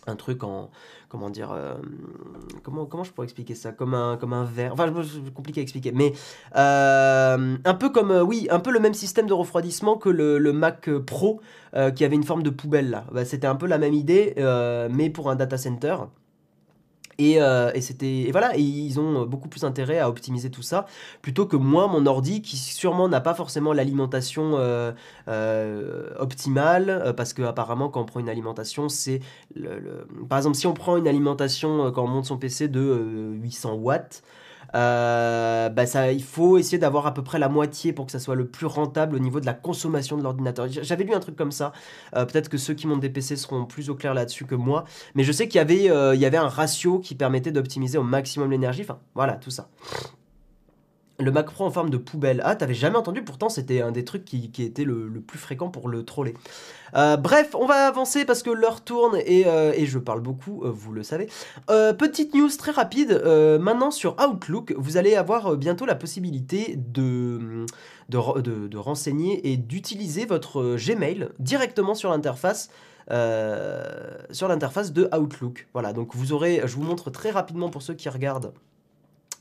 Un 0.10 0.16
truc 0.16 0.46
en 0.46 0.70
comment 1.10 1.30
dire 1.30 1.52
euh, 1.52 1.76
comment 2.64 3.04
je 3.04 3.12
pourrais 3.12 3.26
expliquer 3.26 3.56
ça? 3.56 3.74
Comme 3.74 3.94
un 3.94 4.16
comme 4.16 4.32
un 4.32 4.46
verre. 4.46 4.72
Enfin 4.74 4.94
c'est 5.04 5.34
compliqué 5.34 5.60
à 5.60 5.64
expliquer 5.64 5.92
mais 5.92 6.14
euh, 6.56 7.58
un 7.64 7.74
peu 7.74 7.90
comme 7.90 8.12
euh, 8.12 8.24
oui 8.24 8.48
un 8.50 8.60
peu 8.60 8.72
le 8.72 8.80
même 8.80 8.94
système 8.94 9.28
de 9.28 9.34
refroidissement 9.34 9.98
que 9.98 10.08
le, 10.10 10.54
Mac 10.54 10.90
Pro 11.06 11.42
qui 11.96 12.06
avait 12.06 12.16
une 12.16 12.24
forme 12.24 12.42
de 12.42 12.50
poubelle 12.50 12.90
là. 12.90 13.06
Bah, 13.12 13.26
c'était 13.26 13.48
un 13.48 13.56
peu 13.56 13.68
la 13.68 13.78
même 13.78 13.94
idée 13.94 14.34
mais 14.90 15.10
pour 15.10 15.30
un 15.30 15.36
data 15.36 15.58
center 15.58 15.98
euh, 17.20 17.72
et, 17.74 17.82
c'était 17.82 18.22
et 18.22 18.32
voilà, 18.32 18.56
ils 18.56 19.00
ont 19.00 19.26
beaucoup 19.26 19.50
plus 19.50 19.64
intérêt 19.64 20.00
à 20.00 20.10
optimiser 20.10 20.52
tout 20.52 20.62
ça 20.62 20.86
plutôt 21.22 21.46
que 21.46 21.56
moi, 21.56 21.88
mon 21.88 22.06
ordi, 22.06 22.42
qui 22.42 22.58
sûrement 22.58 23.10
n'a 23.10 23.22
pas 23.22 23.34
forcément 23.34 23.74
l'alimentation 23.74 24.58
euh, 24.58 24.92
euh, 25.28 26.10
optimale, 26.20 27.14
parce 27.18 27.34
que 27.34 27.42
apparemment 27.42 27.90
quand 27.90 28.02
on 28.02 28.06
prend 28.06 28.20
une 28.20 28.30
alimentation, 28.30 28.90
c'est 28.90 29.22
par 30.30 30.38
exemple 30.38 30.58
si 30.58 30.68
on 30.68 30.74
prend 30.74 30.98
une 30.98 31.08
alimentation 31.08 31.92
quand 31.92 32.04
on 32.04 32.08
monte 32.08 32.26
son 32.26 32.38
PC 32.38 32.68
de 32.68 33.32
800 33.42 33.74
watts. 33.76 34.24
Euh, 34.76 35.70
bah 35.70 35.86
ça, 35.86 36.12
il 36.12 36.24
faut 36.24 36.58
essayer 36.58 36.78
d'avoir 36.78 37.08
à 37.08 37.14
peu 37.14 37.24
près 37.24 37.40
la 37.40 37.50
moitié 37.50 37.94
pour 37.94 38.06
que 38.06 38.12
ça 38.12 38.20
soit 38.20 38.36
le 38.36 38.48
plus 38.48 38.66
rentable 38.66 39.16
au 39.16 39.20
niveau 39.20 39.40
de 39.40 39.46
la 39.46 39.54
consommation 39.54 40.18
de 40.18 40.24
l'ordinateur. 40.24 40.68
J'avais 40.70 41.04
lu 41.04 41.14
un 41.14 41.20
truc 41.20 41.36
comme 41.36 41.52
ça. 41.52 41.72
Euh, 42.16 42.26
peut-être 42.26 42.50
que 42.50 42.58
ceux 42.58 42.74
qui 42.74 42.88
montent 42.88 43.00
des 43.00 43.10
PC 43.10 43.36
seront 43.36 43.66
plus 43.66 43.90
au 43.90 43.96
clair 43.96 44.14
là-dessus 44.14 44.46
que 44.46 44.56
moi. 44.56 44.86
Mais 45.16 45.24
je 45.24 45.32
sais 45.32 45.48
qu'il 45.48 45.60
y, 45.60 45.62
avait, 45.62 45.90
euh, 45.90 46.16
y 46.16 46.26
avait 46.26 46.38
un 46.38 46.50
ratio 46.50 47.00
qui 47.00 47.16
permettait 47.16 47.52
d'optimiser 47.52 47.98
au 47.98 48.04
maximum 48.04 48.52
l'énergie. 48.52 48.82
Enfin, 48.82 49.00
voilà, 49.16 49.34
tout 49.34 49.52
ça. 49.52 49.70
Le 51.20 51.32
Mac 51.32 51.48
Pro 51.48 51.66
en 51.66 51.72
forme 51.72 51.90
de 51.90 51.98
poubelle. 51.98 52.44
Ah, 52.46 52.56
t'avais 52.56 52.76
jamais 52.76 52.96
entendu, 52.96 53.24
pourtant 53.24 53.50
c'était 53.50 53.82
un 53.82 53.92
des 53.92 54.06
trucs 54.06 54.24
qui, 54.24 54.52
était 54.60 54.84
le, 54.84 55.10
plus 55.26 55.40
fréquent 55.40 55.70
pour 55.70 55.90
le 55.90 56.06
troller. 56.06 56.36
Euh, 56.96 57.18
bref, 57.18 57.56
on 57.56 57.66
va 57.66 57.88
avancer 57.88 58.24
parce 58.24 58.44
que 58.44 58.52
l'heure 58.52 58.84
tourne 58.84 59.18
et, 59.26 59.48
euh, 59.48 59.74
je 59.84 59.98
parle 59.98 60.22
beaucoup, 60.22 60.64
euh, 60.64 60.70
vous 60.70 60.92
le 60.92 61.02
savez. 61.02 61.28
petite 61.68 62.36
news 62.36 62.50
très 62.56 62.72
rapide, 62.72 63.20
maintenant 63.60 63.90
sur 63.90 64.16
Outlook, 64.24 64.76
vous 64.78 64.98
allez 64.98 65.16
avoir 65.16 65.58
bientôt 65.58 65.88
la 65.88 65.96
possibilité 65.96 66.76
de, 66.78 67.66
renseigner 68.76 69.52
et 69.52 69.58
d'utiliser 69.58 70.26
votre 70.26 70.76
Gmail 70.76 71.30
directement 71.40 71.96
sur 71.96 72.12
l'interface 72.12 72.70
de 73.10 75.18
Outlook. 75.18 75.68
Voilà, 75.74 75.94
donc 75.94 76.16
vous 76.16 76.32
aurez, 76.32 76.62
je 76.66 76.76
vous 76.76 76.84
montre 76.84 77.10
très 77.10 77.32
rapidement 77.32 77.70
pour 77.70 77.82
ceux 77.82 77.96
qui 77.96 78.08
regardent 78.08 78.54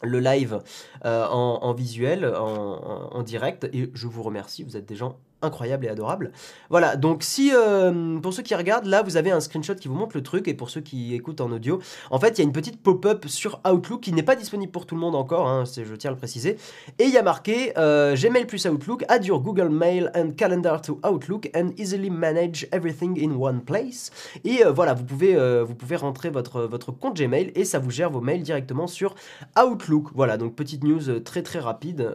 le 0.02 0.20
live 0.20 0.60
euh, 1.04 1.26
en, 1.26 1.72
visuel, 1.72 2.26
en, 2.26 3.22
direct, 3.22 3.64
et 3.72 3.90
je 3.94 4.06
vous 4.06 4.22
remercie, 4.22 4.62
vous 4.62 4.76
êtes 4.76 4.86
des 4.86 4.96
gens 4.96 5.18
incroyable 5.43 5.87
et 5.87 5.88
adorable. 5.88 6.33
Voilà, 6.71 6.97
donc 6.97 7.23
si, 7.23 7.52
euh, 7.55 8.19
pour 8.21 8.33
ceux 8.33 8.43
qui 8.43 8.55
regardent, 8.55 8.87
là, 8.87 9.02
vous 9.02 9.16
avez 9.16 9.31
un 9.31 9.40
screenshot 9.40 9.75
qui 9.75 9.88
vous 9.88 9.95
montre 9.95 10.16
le 10.16 10.23
truc, 10.23 10.49
et 10.49 10.55
pour 10.55 10.71
ceux 10.71 10.81
qui 10.81 11.14
écoutent 11.14 11.40
en 11.40 11.50
audio, 11.52 11.81
en 12.11 12.19
fait, 12.19 12.31
il 12.31 12.38
y 12.38 12.40
a 12.40 12.45
une 12.45 12.52
petite 12.52 12.83
pop-up 12.83 13.26
sur 13.28 13.61
Outlook 13.71 14.00
qui 14.00 14.12
n'est 14.12 14.23
pas 14.23 14.37
disponible 14.37 14.73
pour 14.73 14.87
tout 14.87 14.95
le 14.95 15.00
monde 15.00 15.14
encore, 15.14 15.47
hein, 15.47 15.64
je 15.64 15.95
tiens 15.95 16.11
à 16.11 16.12
le 16.12 16.19
préciser, 16.19 16.57
et 16.99 17.05
il 17.05 17.11
y 17.11 17.19
a 17.19 17.23
marqué 17.23 17.73
euh, 17.76 18.16
Gmail 18.16 18.47
plus 18.47 18.66
Outlook, 18.66 19.05
add 19.09 19.25
your 19.25 19.40
Google 19.40 19.69
Mail 19.69 20.11
and 20.14 20.31
Calendar 20.37 20.81
to 20.81 20.99
Outlook 21.07 21.50
and 21.55 21.71
easily 21.76 22.11
manage 22.11 22.66
everything 22.73 23.23
in 23.23 23.37
one 23.37 23.61
place. 23.61 24.11
Et 24.45 24.64
euh, 24.64 24.73
voilà, 24.73 24.95
vous 24.95 25.05
pouvez, 25.05 25.37
vous 25.62 25.75
pouvez 25.75 25.97
rentrer 25.97 26.31
votre, 26.31 26.62
votre 26.62 26.93
compte 26.93 27.16
Gmail 27.16 27.52
et 27.55 27.64
ça 27.64 27.78
vous 27.78 27.90
gère 27.90 28.11
vos 28.11 28.21
mails 28.21 28.43
directement 28.43 28.87
sur 28.87 29.14
Outlook. 29.62 30.09
Voilà, 30.14 30.37
donc 30.37 30.55
petite 30.55 30.83
news 30.83 31.21
très 31.21 31.43
très 31.43 31.59
rapide 31.59 32.11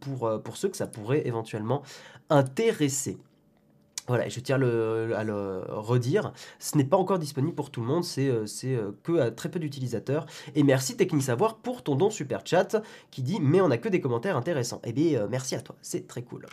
pour, 0.00 0.30
pour 0.42 0.56
ceux 0.56 0.68
que 0.68 0.76
ça 0.76 0.86
pourrait 0.86 1.22
éventuellement 1.26 1.82
intéressé. 2.30 3.18
Voilà, 4.08 4.28
je 4.28 4.38
tiens 4.38 4.54
à 4.54 4.58
le, 5.24 5.62
redire, 5.68 6.32
ce 6.60 6.76
n'est 6.76 6.84
pas 6.84 6.96
encore 6.96 7.18
disponible 7.18 7.56
pour 7.56 7.70
tout 7.70 7.80
le 7.80 7.88
monde, 7.88 8.04
c'est 8.04 8.28
euh, 8.28 8.46
euh, 8.64 8.92
que 9.02 9.18
à 9.18 9.30
très 9.32 9.48
peu 9.48 9.58
d'utilisateurs. 9.58 10.26
Et 10.54 10.62
merci 10.62 10.96
Technisavoir 10.96 11.56
pour 11.56 11.82
ton 11.82 11.96
don 11.96 12.10
super 12.10 12.42
chat 12.46 12.80
qui 13.10 13.22
dit 13.22 13.38
mais 13.40 13.60
on 13.60 13.70
a 13.70 13.78
que 13.78 13.88
des 13.88 14.00
commentaires 14.00 14.36
intéressants. 14.36 14.80
Eh 14.84 14.92
bien 14.92 15.22
euh, 15.22 15.26
merci 15.28 15.56
à 15.56 15.60
toi, 15.60 15.74
c'est 15.82 16.06
très 16.06 16.22
cool. 16.22 16.46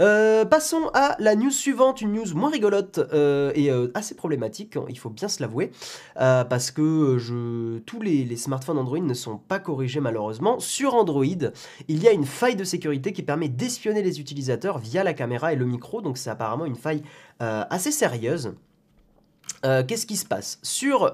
Euh, 0.00 0.44
passons 0.44 0.90
à 0.94 1.16
la 1.18 1.34
news 1.34 1.50
suivante, 1.50 2.00
une 2.00 2.12
news 2.12 2.34
moins 2.34 2.50
rigolote 2.50 2.98
euh, 3.12 3.50
et 3.54 3.70
euh, 3.70 3.88
assez 3.94 4.14
problématique, 4.14 4.76
hein, 4.76 4.84
il 4.88 4.98
faut 4.98 5.10
bien 5.10 5.28
se 5.28 5.42
l'avouer, 5.42 5.72
parce 6.14 6.70
que 6.70 7.78
tous 7.80 8.00
les, 8.00 8.36
smartphones 8.36 8.78
Android 8.78 9.00
ne 9.00 9.14
sont 9.14 9.38
pas 9.38 9.58
corrigés 9.58 10.00
malheureusement. 10.00 10.60
Sur 10.60 10.94
Android, 10.94 11.24
il 11.88 12.02
y 12.02 12.08
a 12.08 12.12
une 12.12 12.24
faille 12.24 12.56
de 12.56 12.64
sécurité 12.64 13.12
qui 13.12 13.22
permet 13.22 13.48
d'espionner 13.48 14.02
les 14.02 14.20
utilisateurs 14.20 14.78
via 14.78 15.02
la 15.02 15.14
caméra 15.14 15.52
et 15.52 15.56
le 15.56 15.64
micro, 15.64 16.00
donc 16.00 16.18
c'est 16.18 16.30
apparemment 16.30 16.66
une 16.66 16.76
faille 16.76 17.02
assez 17.40 17.92
sérieuse. 17.92 18.52
Qu'est-ce 19.62 20.06
qui 20.06 20.16
se 20.16 20.24
passe 20.24 20.58
sur, 20.62 21.12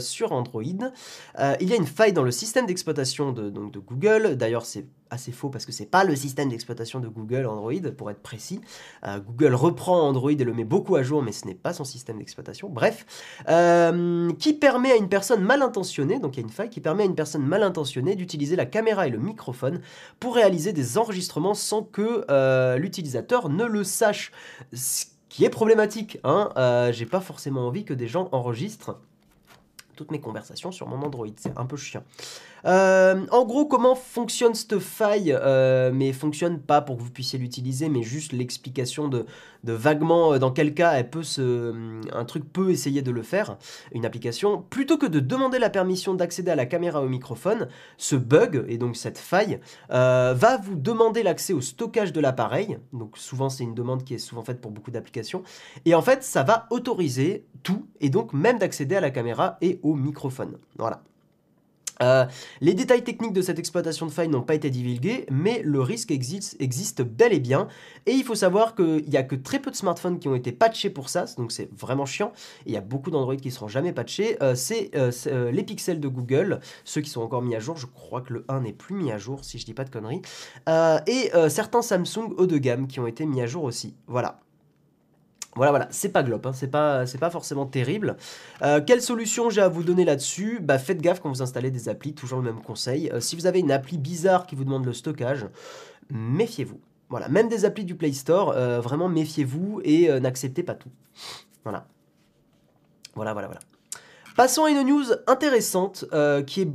sur 0.00 0.32
Android 0.32 0.62
Il 0.62 1.68
y 1.68 1.72
a 1.72 1.76
une 1.76 1.86
faille 1.86 2.12
dans 2.12 2.22
le 2.22 2.30
système 2.30 2.66
d'exploitation 2.66 3.32
de, 3.32 3.50
de 3.50 3.78
Google. 3.78 4.36
D'ailleurs, 4.36 4.66
c'est 4.66 4.86
assez 5.12 5.30
faux 5.30 5.50
parce 5.50 5.66
que 5.66 5.72
c'est 5.72 5.86
pas 5.86 6.04
le 6.04 6.16
système 6.16 6.48
d'exploitation 6.48 6.98
de 6.98 7.08
Google 7.08 7.46
Android 7.46 7.90
pour 7.96 8.10
être 8.10 8.20
précis. 8.20 8.60
Euh, 9.04 9.20
Google 9.20 9.54
reprend 9.54 10.00
Android 10.00 10.30
et 10.30 10.36
le 10.36 10.54
met 10.54 10.64
beaucoup 10.64 10.96
à 10.96 11.02
jour, 11.02 11.22
mais 11.22 11.32
ce 11.32 11.46
n'est 11.46 11.54
pas 11.54 11.72
son 11.72 11.84
système 11.84 12.18
d'exploitation. 12.18 12.68
Bref, 12.68 13.06
euh, 13.48 14.32
qui 14.38 14.54
permet 14.54 14.90
à 14.90 14.96
une 14.96 15.08
personne 15.08 15.42
mal 15.42 15.62
intentionnée, 15.62 16.18
donc 16.18 16.36
il 16.36 16.40
y 16.40 16.42
a 16.42 16.46
une 16.46 16.52
faille 16.52 16.70
qui 16.70 16.80
permet 16.80 17.02
à 17.02 17.06
une 17.06 17.14
personne 17.14 17.44
mal 17.44 17.62
intentionnée 17.62 18.16
d'utiliser 18.16 18.56
la 18.56 18.66
caméra 18.66 19.06
et 19.06 19.10
le 19.10 19.18
microphone 19.18 19.80
pour 20.18 20.34
réaliser 20.34 20.72
des 20.72 20.98
enregistrements 20.98 21.54
sans 21.54 21.82
que 21.82 22.24
euh, 22.30 22.78
l'utilisateur 22.78 23.48
ne 23.48 23.64
le 23.64 23.84
sache. 23.84 24.32
Ce 24.72 25.04
qui 25.32 25.46
est 25.46 25.50
problématique, 25.50 26.18
hein. 26.24 26.50
J'ai 26.92 27.06
pas 27.06 27.20
forcément 27.20 27.66
envie 27.66 27.86
que 27.86 27.94
des 27.94 28.06
gens 28.06 28.28
enregistrent 28.32 29.00
toutes 29.96 30.10
mes 30.10 30.20
conversations 30.20 30.70
sur 30.72 30.86
mon 30.86 31.02
Android. 31.02 31.26
C'est 31.36 31.56
un 31.56 31.64
peu 31.64 31.78
chiant. 31.78 32.04
Euh, 32.64 33.26
en 33.30 33.44
gros, 33.44 33.66
comment 33.66 33.94
fonctionne 33.94 34.54
cette 34.54 34.78
faille 34.78 35.36
euh, 35.36 35.90
Mais 35.92 36.12
fonctionne 36.12 36.60
pas 36.60 36.80
pour 36.80 36.96
que 36.96 37.02
vous 37.02 37.10
puissiez 37.10 37.38
l'utiliser, 37.38 37.88
mais 37.88 38.02
juste 38.02 38.32
l'explication 38.32 39.08
de, 39.08 39.26
vaguement 39.64 40.38
dans 40.38 40.50
quel 40.50 40.74
cas 40.74 40.92
elle 40.92 41.08
peut 41.08 41.22
se, 41.22 41.72
un 42.12 42.24
truc 42.24 42.52
peut 42.52 42.70
essayer 42.70 43.02
de 43.02 43.10
le 43.10 43.22
faire, 43.22 43.56
une 43.92 44.04
application. 44.04 44.62
Plutôt 44.70 44.98
que 44.98 45.06
de 45.06 45.20
demander 45.20 45.58
la 45.58 45.70
permission 45.70 46.14
d'accéder 46.14 46.50
à 46.50 46.56
la 46.56 46.66
caméra 46.66 47.00
ou 47.00 47.06
au 47.06 47.08
microphone, 47.08 47.68
ce 47.96 48.16
bug 48.16 48.64
et 48.68 48.76
donc 48.76 48.96
cette 48.96 49.18
faille 49.18 49.60
va 49.88 50.56
vous 50.62 50.74
demander 50.74 51.22
l'accès 51.22 51.52
au 51.52 51.60
stockage 51.60 52.12
de 52.12 52.20
l'appareil. 52.20 52.78
Donc 52.92 53.16
souvent 53.18 53.48
c'est 53.48 53.64
une 53.64 53.74
demande 53.74 54.04
qui 54.04 54.14
est 54.14 54.18
souvent 54.18 54.42
faite 54.42 54.60
pour 54.60 54.72
beaucoup 54.72 54.90
d'applications. 54.90 55.42
Et 55.84 55.94
en 55.94 56.02
fait, 56.02 56.22
ça 56.22 56.42
va 56.42 56.66
autoriser 56.70 57.46
tout 57.62 57.86
et 58.00 58.10
donc 58.10 58.32
même 58.32 58.58
d'accéder 58.58 58.96
à 58.96 59.00
la 59.00 59.10
caméra 59.10 59.58
et 59.60 59.78
au 59.82 59.94
microphone. 59.94 60.58
Voilà. 60.76 61.02
Euh, 62.02 62.24
les 62.60 62.74
détails 62.74 63.04
techniques 63.04 63.32
de 63.32 63.42
cette 63.42 63.58
exploitation 63.58 64.06
de 64.06 64.10
faille 64.10 64.28
n'ont 64.28 64.42
pas 64.42 64.54
été 64.54 64.70
divulgués, 64.70 65.26
mais 65.30 65.62
le 65.64 65.80
risque 65.80 66.10
existe, 66.10 67.02
bel 67.02 67.32
et 67.32 67.40
bien. 67.40 67.68
Et 68.06 68.12
il 68.12 68.24
faut 68.24 68.34
savoir 68.34 68.74
qu'il 68.74 69.08
n'y 69.08 69.16
a 69.16 69.22
que 69.22 69.34
très 69.34 69.60
peu 69.60 69.70
de 69.70 69.76
smartphones 69.76 70.18
qui 70.18 70.28
ont 70.28 70.34
été 70.34 70.52
patchés 70.52 70.90
pour 70.90 71.08
ça, 71.08 71.24
donc 71.36 71.52
c'est 71.52 71.70
vraiment 71.72 72.06
chiant. 72.06 72.32
il 72.66 72.72
y 72.72 72.76
a 72.76 72.80
beaucoup 72.80 73.10
d'Android 73.10 73.36
qui 73.36 73.48
ne 73.48 73.52
seront 73.52 73.68
jamais 73.68 73.92
patchés. 73.92 74.36
Euh, 74.42 74.54
c'est 74.54 74.90
euh, 74.94 75.50
les 75.50 75.62
pixels 75.62 76.00
de 76.00 76.08
Google, 76.08 76.60
ceux 76.84 77.00
qui 77.00 77.10
sont 77.10 77.22
encore 77.22 77.42
mis 77.42 77.54
à 77.54 77.60
jour. 77.60 77.76
Je 77.76 77.86
crois 77.86 78.20
que 78.20 78.32
le 78.32 78.44
1 78.48 78.60
n'est 78.60 78.72
plus 78.72 78.94
mis 78.94 79.12
à 79.12 79.18
jour, 79.18 79.44
si 79.44 79.58
je 79.58 79.64
dis 79.64 79.74
pas 79.74 79.84
de 79.84 79.90
conneries. 79.90 80.22
et 81.06 81.30
certains 81.48 81.82
Samsung 81.82 82.34
haut 82.36 82.46
de 82.46 82.58
gamme 82.58 82.86
qui 82.86 83.00
ont 83.00 83.06
été 83.06 83.26
mis 83.26 83.40
à 83.40 83.46
jour 83.46 83.64
aussi. 83.64 83.94
Voilà. 84.06 84.40
Voilà, 85.54 85.70
voilà, 85.70 85.88
c'est 85.90 86.08
pas 86.08 86.22
glop, 86.22 86.46
hein, 86.46 86.52
c'est 86.54 86.70
pas, 86.70 87.04
pas 87.20 87.30
forcément 87.30 87.66
terrible. 87.66 88.16
Euh, 88.62 88.80
quelle 88.80 89.02
solution 89.02 89.50
j'ai 89.50 89.60
à 89.60 89.68
vous 89.68 89.82
donner 89.82 90.06
là-dessus? 90.06 90.60
Bah 90.62 90.78
faites 90.78 91.02
gaffe 91.02 91.20
quand 91.20 91.28
vous 91.28 91.42
installez 91.42 91.70
des 91.70 91.90
applis, 91.90 92.14
toujours 92.14 92.38
le 92.38 92.44
même 92.44 92.62
conseil. 92.62 93.10
Euh, 93.10 93.20
si 93.20 93.36
vous 93.36 93.46
avez 93.46 93.60
une 93.60 93.70
appli 93.70 93.98
bizarre 93.98 94.46
qui 94.46 94.54
vous 94.54 94.64
demande 94.64 94.86
le 94.86 94.94
stockage, 94.94 95.46
méfiez-vous. 96.10 96.80
Voilà, 97.10 97.28
même 97.28 97.50
des 97.50 97.66
applis 97.66 97.84
du 97.84 97.94
Play 97.94 98.12
Store, 98.12 98.54
euh, 98.56 98.80
vraiment 98.80 99.10
méfiez-vous 99.10 99.82
et 99.84 100.08
n'acceptez 100.20 100.62
pas 100.62 100.74
tout. 100.74 100.88
Voilà. 101.64 101.86
Voilà, 103.14 103.34
voilà, 103.34 103.48
voilà. 103.48 103.60
Passons 104.34 104.64
à 104.64 104.70
une 104.70 104.82
news 104.82 105.04
intéressante 105.26 106.06
qui 106.46 106.62
est 106.62 106.68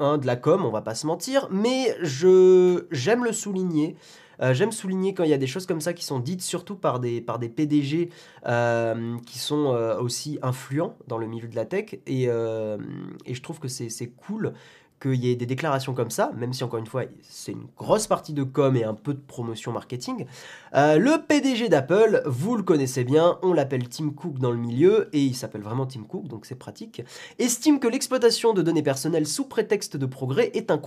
hein, 0.00 0.18
de 0.18 0.26
la 0.26 0.36
com, 0.36 0.66
on 0.66 0.70
va 0.70 0.82
pas 0.82 0.94
se 0.94 1.06
mentir, 1.06 1.48
mais 1.50 1.96
je 2.02 2.84
j'aime 2.90 3.24
le 3.24 3.32
souligner. 3.32 3.96
Euh, 4.42 4.54
j'aime 4.54 4.72
souligner 4.72 5.14
quand 5.14 5.24
il 5.24 5.30
y 5.30 5.34
a 5.34 5.38
des 5.38 5.46
choses 5.46 5.66
comme 5.66 5.80
ça 5.80 5.92
qui 5.92 6.04
sont 6.04 6.18
dites 6.18 6.42
surtout 6.42 6.74
par 6.74 7.00
des, 7.00 7.20
par 7.20 7.38
des 7.38 7.48
PDG 7.48 8.10
euh, 8.46 9.16
qui 9.26 9.38
sont 9.38 9.72
euh, 9.72 9.98
aussi 9.98 10.38
influents 10.42 10.96
dans 11.06 11.18
le 11.18 11.26
milieu 11.26 11.48
de 11.48 11.56
la 11.56 11.64
tech. 11.64 11.94
Et, 12.06 12.24
et 12.24 13.34
je 13.34 13.42
trouve 13.42 13.60
que 13.60 13.68
c'est 13.68 14.08
cool 14.08 14.52
qu'il 15.00 15.14
y 15.16 15.30
ait 15.30 15.36
des 15.36 15.46
déclarations 15.46 15.94
comme 15.94 16.10
ça, 16.10 16.30
même 16.36 16.52
si 16.52 16.62
encore 16.62 16.78
une 16.78 16.86
fois 16.86 17.02
c'est 17.22 17.52
une 17.52 17.66
grosse 17.76 18.06
partie 18.06 18.32
de 18.32 18.44
com 18.44 18.76
et 18.76 18.84
un 18.84 18.94
peu 18.94 19.14
de 19.14 19.20
promotion 19.20 19.72
marketing. 19.72 20.26
le 20.72 21.16
PDG 21.26 21.68
d'Apple, 21.68 22.22
vous 22.26 22.56
le 22.56 22.62
connaissez 22.62 23.02
bien, 23.02 23.38
on 23.42 23.52
l'appelle 23.52 23.88
Tim 23.88 24.10
Cook 24.10 24.38
dans 24.38 24.52
le 24.52 24.58
milieu, 24.58 25.08
et 25.12 25.20
il 25.20 25.34
s'appelle 25.34 25.62
vraiment 25.62 25.86
Tim 25.86 26.04
Cook, 26.04 26.28
donc 26.28 26.46
c'est 26.46 26.54
pratique, 26.54 27.02
estime 27.38 27.80
que 27.80 27.88
l'exploitation 27.88 28.52
de 28.52 28.62
données 28.62 28.82
personnelles 28.82 29.26
sous 29.26 29.44
prétexte 29.44 29.96
de 29.96 30.06
progrès 30.06 30.50
est 30.54 30.70
un, 30.70 30.80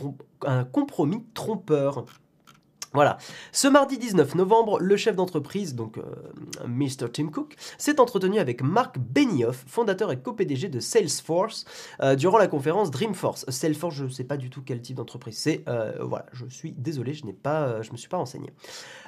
un 0.46 0.64
compromis 0.64 1.24
trompeur. 1.34 2.06
Voilà. 2.96 3.18
Ce 3.52 3.68
mardi 3.68 3.98
19 3.98 4.36
novembre, 4.36 4.80
le 4.80 4.96
chef 4.96 5.18
d'entreprise, 5.18 5.76
donc 5.76 5.98
euh, 5.98 6.04
Mr. 6.66 7.10
Tim 7.12 7.28
Cook, 7.28 7.58
s'est 7.78 8.00
entretenu 8.00 8.40
avec 8.40 8.64
Mark 8.64 8.98
Benioff, 8.98 9.66
fondateur 9.68 10.14
et 10.14 10.18
co-PDG 10.18 10.70
de 10.70 10.80
Salesforce, 10.80 11.66
euh, 12.02 12.16
durant 12.16 12.38
la 12.38 12.48
conférence 12.48 12.92
Dreamforce. 12.92 13.44
Salesforce, 13.50 13.96
je 13.96 14.06
ne 14.06 14.10
sais 14.10 14.24
pas 14.24 14.38
du 14.38 14.50
tout 14.50 14.62
quel 14.66 14.82
type 14.82 14.96
d'entreprise 14.96 15.38
c'est. 15.38 15.64
Euh, 15.68 15.92
voilà, 16.00 16.26
je 16.32 16.46
suis 16.46 16.72
désolé, 16.72 17.14
je 17.14 17.26
n'ai 17.26 17.34
pas, 17.34 17.82
je 17.82 17.92
me 17.92 17.98
suis 17.98 18.08
pas 18.08 18.16
renseigné. 18.16 18.54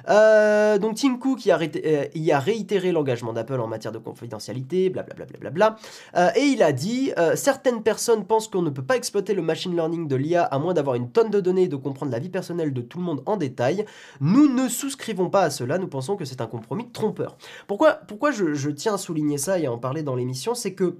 donc 0.06 0.96
Tim 0.96 1.16
Cook 1.16 1.46
y 1.46 1.50
a 1.50 2.38
réitéré 2.38 2.92
l'engagement 2.92 3.32
d'Apple 3.32 3.58
en 3.58 3.68
matière 3.68 3.92
de 3.92 3.98
confidentialité, 3.98 4.90
blablabla. 4.90 5.24
Bla, 5.38 5.50
bla, 5.50 5.76
bla, 6.12 6.32
et 6.36 6.44
il 6.44 6.62
a 6.62 6.72
dit 6.72 7.10
certaines 7.36 7.82
personnes 7.82 8.26
pensent 8.26 8.48
qu'on 8.48 8.60
ne 8.60 8.70
peut 8.70 8.84
pas 8.84 8.96
exploiter 8.96 9.32
le 9.32 9.40
machine 9.40 9.74
learning 9.74 10.08
de 10.08 10.16
l'IA 10.16 10.44
à 10.44 10.58
moins 10.58 10.74
d'avoir 10.74 10.96
une 10.96 11.10
tonne 11.10 11.30
de 11.30 11.40
données 11.40 11.62
et 11.62 11.68
de 11.68 11.76
comprendre 11.76 12.12
la 12.12 12.18
vie 12.18 12.28
personnelle 12.28 12.74
de 12.74 12.82
tout 12.82 12.98
le 12.98 13.04
monde 13.04 13.22
en 13.24 13.38
détail. 13.38 13.77
Nous 14.20 14.52
ne 14.52 14.68
souscrivons 14.68 15.30
pas 15.30 15.42
à 15.42 15.50
cela, 15.50 15.78
nous 15.78 15.88
pensons 15.88 16.16
que 16.16 16.24
c'est 16.24 16.40
un 16.40 16.46
compromis 16.46 16.88
trompeur. 16.90 17.36
Pourquoi, 17.66 17.94
pourquoi 17.94 18.30
je, 18.30 18.70
tiens 18.70 18.94
à 18.94 18.98
souligner 18.98 19.38
ça 19.38 19.58
et 19.58 19.66
à 19.66 19.72
en 19.72 19.78
parler 19.78 20.02
dans 20.02 20.14
l'émission 20.14 20.54
C'est 20.54 20.74
que 20.74 20.96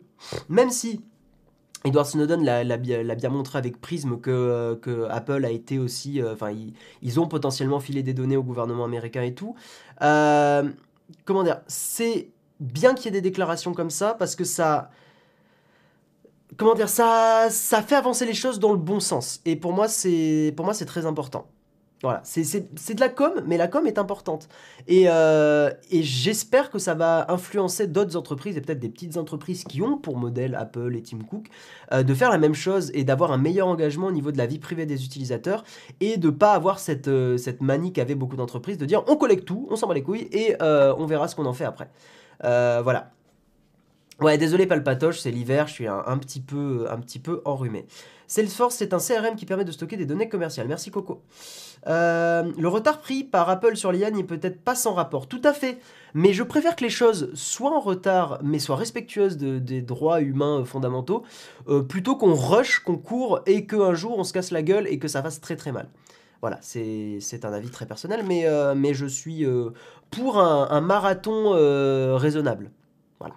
même 0.49 0.71
si 0.71 1.01
Edward 1.85 2.07
Snowden 2.07 2.45
l'a 2.45 2.77
bien 2.77 3.31
montré 3.31 3.59
avec 3.59 3.81
Prism 3.81 4.19
que, 4.21 4.79
que, 4.83 5.07
Apple 5.11 5.45
a 5.45 5.51
été 5.51 5.79
aussi. 5.79 6.21
Euh, 6.21 6.33
enfin, 6.33 6.53
ils, 7.03 7.21
ont 7.21 7.29
potentiellement 7.29 7.81
filé 7.81 8.03
des 8.03 8.15
données 8.15 8.37
au 8.37 8.43
gouvernement 8.43 8.85
américain 8.85 9.23
et 9.23 9.35
tout. 9.35 9.55
Euh, 10.03 10.69
comment 11.25 11.45
dire 11.45 11.61
C'est 11.69 12.31
bien 12.61 12.95
qu'il 12.95 13.07
y 13.07 13.09
ait 13.09 13.21
des 13.21 13.21
déclarations 13.21 13.73
comme 13.75 13.91
ça 13.91 14.15
parce 14.15 14.35
que 14.35 14.45
ça. 14.45 14.91
Comment 16.57 16.75
dire 16.75 16.89
ça, 16.89 17.49
ça 17.51 17.83
fait 17.83 17.95
avancer 17.95 18.27
les 18.27 18.35
choses 18.35 18.59
dans 18.59 18.73
le 18.73 18.79
bon 18.79 19.01
sens. 19.01 19.41
Et 19.45 19.55
pour 19.55 19.73
moi, 19.73 19.87
c'est 19.87 20.55
très 20.87 21.07
important. 21.07 21.47
Voilà, 22.01 22.21
c'est 22.23 22.95
de 22.95 23.01
la 23.01 23.09
com, 23.09 23.33
mais 23.45 23.57
la 23.57 23.67
com 23.67 23.85
est 23.87 23.99
importante. 23.99 24.49
Euh, 24.89 25.71
et, 25.91 26.05
j'espère 26.05 26.71
que 26.71 26.79
ça 26.79 26.95
va 26.95 27.27
influencer 27.29 27.89
d'autres 27.89 28.17
entreprises, 28.17 28.57
et 28.57 28.61
peut-être 28.61 28.79
des 28.79 28.89
petites 28.89 29.17
entreprises 29.17 29.65
qui 29.65 29.83
ont 29.83 29.99
pour 29.99 30.17
modèle 30.17 30.55
Apple 30.55 30.95
et 30.95 31.03
Tim 31.03 31.19
Cook, 31.29 31.49
euh, 31.93 32.05
de 32.05 32.15
faire 32.15 32.31
la 32.31 32.39
même 32.39 32.55
chose 32.55 32.93
et 32.95 33.03
d'avoir 33.03 33.33
un 33.33 33.39
meilleur 33.39 33.67
engagement 33.67 34.07
au 34.07 34.13
niveau 34.13 34.31
de 34.31 34.39
la 34.39 34.47
vie 34.47 34.61
privée 34.61 34.87
des 34.87 35.05
utilisateurs, 35.05 35.65
et 35.99 36.19
de 36.19 36.31
pas 36.31 36.53
avoir 36.53 36.79
cette, 36.79 37.09
euh, 37.09 37.37
cette 37.37 37.63
manie 37.63 37.93
qu'avaient 37.93 38.15
beaucoup 38.15 38.37
d'entreprises 38.37 38.79
de 38.79 38.87
dire 38.87 39.03
on 39.09 39.17
collecte 39.17 39.45
tout, 39.45 39.67
on 39.69 39.75
s'en 39.75 39.89
bat 39.89 39.95
les 39.95 40.05
couilles, 40.05 40.29
et 40.31 40.55
on 40.61 41.07
verra 41.07 41.27
ce 41.27 41.35
qu'on 41.35 41.47
en 41.47 41.53
fait 41.53 41.65
après. 41.65 41.91
voilà. 42.41 43.11
Ouais, 44.21 44.37
désolé 44.37 44.67
Palpatoche, 44.67 45.21
c'est 45.21 45.31
l'hiver, 45.31 45.69
je 45.69 45.75
suis 45.75 45.87
un, 45.87 46.19
petit 46.19 46.41
peu, 46.41 46.87
un 46.91 46.99
petit 46.99 47.21
peu 47.21 47.41
enrhumé. 47.45 47.87
Salesforce, 48.29 48.77
c'est 48.77 48.93
un 48.93 48.99
CRM 48.99 49.37
qui 49.37 49.47
permet 49.47 49.65
de 49.65 49.73
stocker 49.73 49.97
des 49.97 50.05
données 50.05 50.29
commerciales. 50.29 50.69
Merci 50.69 50.91
Coco. 50.91 51.23
Euh, 51.87 52.53
le 52.59 52.69
retard 52.69 53.01
pris 53.01 53.25
par 53.25 53.49
Apple 53.49 53.75
sur 53.77 53.91
l'IA 53.91 54.11
n'est 54.11 54.23
peut-être 54.23 54.61
pas 54.61 54.75
sans 54.75 54.93
rapport. 54.93 55.27
Tout 55.27 55.41
à 55.45 55.55
fait. 55.55 55.79
Mais 56.13 56.35
je 56.35 56.43
préfère 56.43 56.77
que 56.77 56.85
les 56.85 56.91
choses 56.91 57.31
soient 57.35 57.75
en 57.75 57.81
retard, 57.81 58.39
mais 58.43 58.59
soient 58.59 58.77
respectueuses 58.77 59.39
des 59.39 59.81
droits 59.81 60.21
humains 60.21 60.65
fondamentaux, 60.67 61.23
euh, 61.69 61.83
plutôt 61.83 62.17
qu'on 62.17 62.35
rush, 62.35 62.81
qu'on 62.81 62.99
court 62.99 63.41
et 63.47 63.67
qu'un 63.67 63.95
jour 63.95 64.19
on 64.19 64.25
se 64.25 64.35
casse 64.35 64.51
la 64.51 64.63
gueule 64.63 64.87
et 64.89 64.99
que 64.99 65.09
ça 65.09 65.23
fasse 65.23 65.41
très 65.41 65.57
très 65.57 65.73
mal. 65.73 65.89
Voilà, 66.43 66.59
c'est 66.61 67.45
un 67.45 67.53
avis 67.53 67.71
très 67.71 67.87
personnel, 67.87 68.25
mais, 68.27 68.47
euh, 68.47 68.75
mais 68.77 68.95
je 68.95 69.07
suis 69.07 69.45
pour 70.11 70.39
un 70.39 70.81
marathon 70.81 71.51
raisonnable. 72.17 72.71
Voilà. 73.19 73.35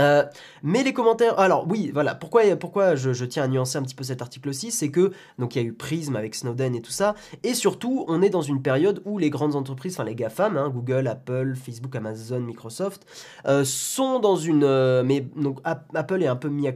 Euh, 0.00 0.24
mais 0.62 0.82
les 0.82 0.92
commentaires, 0.92 1.38
alors 1.38 1.66
oui, 1.68 1.90
voilà, 1.92 2.14
pourquoi, 2.14 2.42
pourquoi 2.56 2.96
je, 2.96 3.24
tiens 3.24 3.44
à 3.44 3.48
nuancer 3.48 3.78
un 3.78 3.82
petit 3.82 3.94
peu 3.94 4.04
cet 4.04 4.22
article 4.22 4.48
aussi, 4.48 4.70
c'est 4.70 4.90
que 4.90 5.12
donc 5.38 5.54
il 5.54 5.62
y 5.62 5.64
a 5.64 5.68
eu 5.68 5.72
Prism 5.72 6.16
avec 6.16 6.34
Snowden 6.34 6.74
et 6.74 6.82
tout 6.82 6.90
ça, 6.90 7.14
et 7.42 7.54
surtout 7.54 8.04
on 8.08 8.22
est 8.22 8.30
dans 8.30 8.42
une 8.42 8.62
période 8.62 9.02
où 9.04 9.18
les 9.18 9.30
grandes 9.30 9.56
entreprises, 9.56 9.94
enfin 9.94 10.04
les 10.04 10.14
GAFAM, 10.14 10.56
hein, 10.56 10.70
Google, 10.70 11.06
Apple, 11.06 11.54
Facebook, 11.56 11.94
Amazon, 11.96 12.40
Microsoft, 12.40 13.06
euh, 13.46 13.64
sont 13.64 14.18
dans 14.18 14.36
une, 14.36 14.64
euh, 14.64 15.02
mais 15.04 15.20
donc 15.36 15.60
Apple 15.64 16.22
est 16.22 16.26
un 16.26 16.36
peu 16.36 16.48
mis 16.48 16.68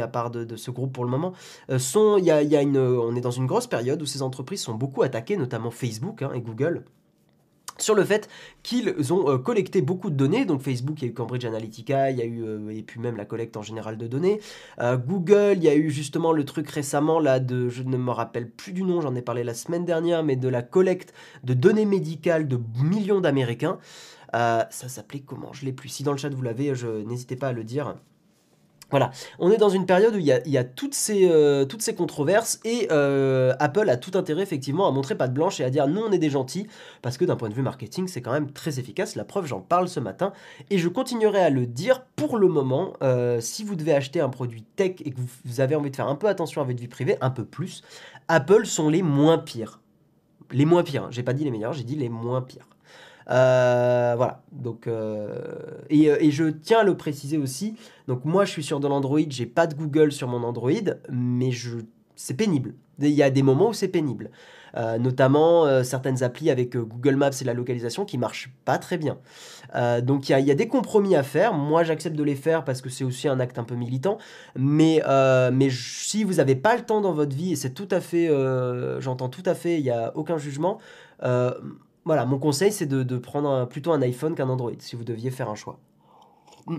à 0.00 0.08
part 0.08 0.30
de, 0.30 0.56
ce 0.56 0.70
groupe 0.70 0.92
pour 0.92 1.04
le 1.04 1.10
moment, 1.10 1.32
sont, 1.78 2.18
y 2.18 2.30
a, 2.30 2.62
une, 2.62 2.78
on 2.78 3.14
est 3.14 3.20
dans 3.20 3.30
une 3.30 3.46
grosse 3.46 3.66
période 3.66 4.00
où 4.02 4.06
ces 4.06 4.22
entreprises 4.22 4.62
sont 4.62 4.74
beaucoup 4.74 5.02
attaquées, 5.02 5.36
notamment 5.36 5.70
Facebook 5.70 6.22
hein, 6.22 6.30
et 6.34 6.40
Google 6.40 6.84
sur 7.80 7.94
le 7.94 8.04
fait 8.04 8.28
qu'ils 8.62 9.12
ont 9.12 9.30
euh, 9.30 9.38
collecté 9.38 9.80
beaucoup 9.80 10.10
de 10.10 10.16
données. 10.16 10.44
Donc 10.44 10.62
Facebook, 10.62 11.00
il 11.00 11.04
y 11.04 11.08
a 11.08 11.10
eu 11.10 11.14
Cambridge 11.14 11.44
Analytica, 11.44 12.10
il 12.10 12.18
y 12.18 12.22
a 12.22 12.24
eu 12.24 12.42
euh, 12.42 12.70
et 12.70 12.82
puis 12.82 13.00
même 13.00 13.16
la 13.16 13.24
collecte 13.24 13.56
en 13.56 13.62
général 13.62 13.96
de 13.96 14.06
données. 14.06 14.40
Euh, 14.80 14.96
Google, 14.96 15.54
il 15.56 15.64
y 15.64 15.68
a 15.68 15.74
eu 15.74 15.90
justement 15.90 16.32
le 16.32 16.44
truc 16.44 16.68
récemment 16.70 17.20
là 17.20 17.40
de, 17.40 17.68
je 17.68 17.82
ne 17.82 17.96
me 17.96 18.10
rappelle 18.10 18.50
plus 18.50 18.72
du 18.72 18.82
nom, 18.82 19.00
j'en 19.00 19.14
ai 19.14 19.22
parlé 19.22 19.44
la 19.44 19.54
semaine 19.54 19.84
dernière, 19.84 20.22
mais 20.24 20.36
de 20.36 20.48
la 20.48 20.62
collecte 20.62 21.14
de 21.44 21.54
données 21.54 21.86
médicales 21.86 22.48
de 22.48 22.58
millions 22.82 23.20
d'Américains. 23.20 23.78
ça 24.32 24.68
s'appelait 24.70 25.20
comment? 25.20 25.52
Je 25.52 25.64
l'ai 25.64 25.72
plus. 25.72 25.88
Si 25.88 26.02
dans 26.02 26.12
le 26.12 26.18
chat 26.18 26.28
vous 26.28 26.42
l'avez, 26.42 26.72
n'hésitez 27.06 27.36
pas 27.36 27.48
à 27.48 27.52
le 27.52 27.64
dire. 27.64 27.94
Voilà, 28.90 29.10
on 29.38 29.50
est 29.50 29.58
dans 29.58 29.68
une 29.68 29.84
période 29.84 30.14
où 30.14 30.18
il 30.18 30.24
y 30.24 30.58
a, 30.58 30.64
toutes, 30.64 30.94
ces, 30.94 31.28
euh, 31.28 31.66
toutes 31.66 31.82
ces 31.82 31.94
controverses 31.94 32.58
et 32.64 32.88
euh, 32.90 33.52
Apple 33.58 33.90
a 33.90 33.98
tout 33.98 34.12
intérêt 34.14 34.42
effectivement 34.42 34.88
à 34.88 34.92
montrer 34.92 35.14
pas 35.14 35.28
de 35.28 35.34
blanche 35.34 35.60
et 35.60 35.64
à 35.64 35.68
dire 35.68 35.86
nous 35.88 36.00
on 36.00 36.10
est 36.10 36.18
des 36.18 36.30
gentils 36.30 36.66
parce 37.02 37.18
que 37.18 37.26
d'un 37.26 37.36
point 37.36 37.50
de 37.50 37.54
vue 37.54 37.60
marketing 37.60 38.08
c'est 38.08 38.22
quand 38.22 38.32
même 38.32 38.50
très 38.50 38.78
efficace. 38.78 39.14
La 39.14 39.24
preuve 39.24 39.44
j'en 39.44 39.60
parle 39.60 39.88
ce 39.88 40.00
matin 40.00 40.32
et 40.70 40.78
je 40.78 40.88
continuerai 40.88 41.38
à 41.38 41.50
le 41.50 41.66
dire 41.66 42.02
pour 42.16 42.38
le 42.38 42.48
moment. 42.48 42.94
Euh, 43.02 43.40
si 43.40 43.62
vous 43.62 43.74
devez 43.74 43.92
acheter 43.92 44.20
un 44.20 44.30
produit 44.30 44.62
tech 44.62 44.92
et 45.04 45.10
que 45.10 45.20
vous 45.44 45.60
avez 45.60 45.76
envie 45.76 45.90
de 45.90 45.96
faire 45.96 46.08
un 46.08 46.16
peu 46.16 46.26
attention 46.26 46.62
à 46.62 46.64
votre 46.64 46.80
vie 46.80 46.88
privée, 46.88 47.18
un 47.20 47.30
peu 47.30 47.44
plus, 47.44 47.82
Apple 48.28 48.64
sont 48.64 48.88
les 48.88 49.02
moins 49.02 49.36
pires. 49.36 49.80
Les 50.50 50.64
moins 50.64 50.82
pires, 50.82 51.04
hein. 51.04 51.08
j'ai 51.10 51.22
pas 51.22 51.34
dit 51.34 51.44
les 51.44 51.50
meilleurs, 51.50 51.74
j'ai 51.74 51.84
dit 51.84 51.96
les 51.96 52.08
moins 52.08 52.40
pires. 52.40 52.66
Voilà. 53.28 54.42
Donc, 54.52 54.88
et, 55.90 56.04
et, 56.04 56.30
je 56.30 56.44
tiens 56.44 56.80
à 56.80 56.84
le 56.84 56.96
préciser 56.96 57.38
aussi. 57.38 57.74
Donc 58.06 58.24
moi, 58.24 58.44
je 58.44 58.50
suis 58.52 58.64
sur 58.64 58.80
de 58.80 58.88
l'Android, 58.88 59.20
j'ai 59.28 59.46
pas 59.46 59.66
de 59.66 59.74
Google 59.74 60.12
sur 60.12 60.28
mon 60.28 60.42
Android, 60.42 60.72
mais 61.10 61.50
je, 61.50 61.78
c'est 62.16 62.34
pénible. 62.34 62.74
Il 62.98 63.10
y 63.10 63.22
a 63.22 63.30
des 63.30 63.42
moments 63.42 63.68
où 63.68 63.72
c'est 63.72 63.88
pénible. 63.88 64.30
Euh, 64.76 64.98
notamment 64.98 65.64
euh, 65.64 65.82
certaines 65.82 66.22
applis 66.22 66.50
avec 66.50 66.76
euh, 66.76 66.82
Google 66.82 67.16
Maps 67.16 67.30
et 67.40 67.44
la 67.44 67.54
localisation 67.54 68.04
qui 68.04 68.18
marchent 68.18 68.50
pas 68.64 68.76
très 68.76 68.98
bien. 68.98 69.16
donc 70.02 70.28
il 70.28 70.38
y, 70.38 70.50
a 70.50 70.54
des 70.54 70.68
compromis 70.68 71.16
à 71.16 71.22
faire. 71.22 71.52
Moi 71.54 71.84
j'accepte 71.84 72.16
de 72.16 72.22
les 72.22 72.34
faire 72.34 72.64
parce 72.64 72.80
que 72.82 72.90
c'est 72.90 73.04
aussi 73.04 73.28
un 73.28 73.40
acte 73.40 73.58
un 73.58 73.64
peu 73.64 73.74
militant. 73.74 74.18
Mais, 74.56 75.02
mais 75.52 75.68
si 75.70 76.24
vous 76.24 76.34
n'avez 76.34 76.56
pas 76.56 76.76
le 76.76 76.82
temps 76.82 77.00
dans 77.00 77.12
votre 77.12 77.34
vie, 77.34 77.52
et 77.52 77.56
c'est 77.56 77.74
tout 77.74 77.88
à 77.90 78.00
fait, 78.00 78.30
j'entends 79.00 79.28
tout 79.28 79.42
à 79.46 79.54
fait, 79.54 79.78
il 79.78 79.82
n'y 79.82 79.90
a 79.90 80.12
aucun 80.16 80.38
jugement. 80.38 80.78
Voilà, 82.08 82.24
mon 82.24 82.38
conseil 82.38 82.72
c'est 82.72 82.86
de, 82.86 83.18
prendre 83.18 83.66
plutôt 83.66 83.92
un 83.92 84.00
iPhone 84.00 84.34
qu'un 84.34 84.48
Android 84.48 84.72
si 84.78 84.96
vous 84.96 85.04
deviez 85.04 85.30
faire 85.30 85.50
un 85.50 85.54
choix. 85.54 85.78
Hmm. 86.66 86.78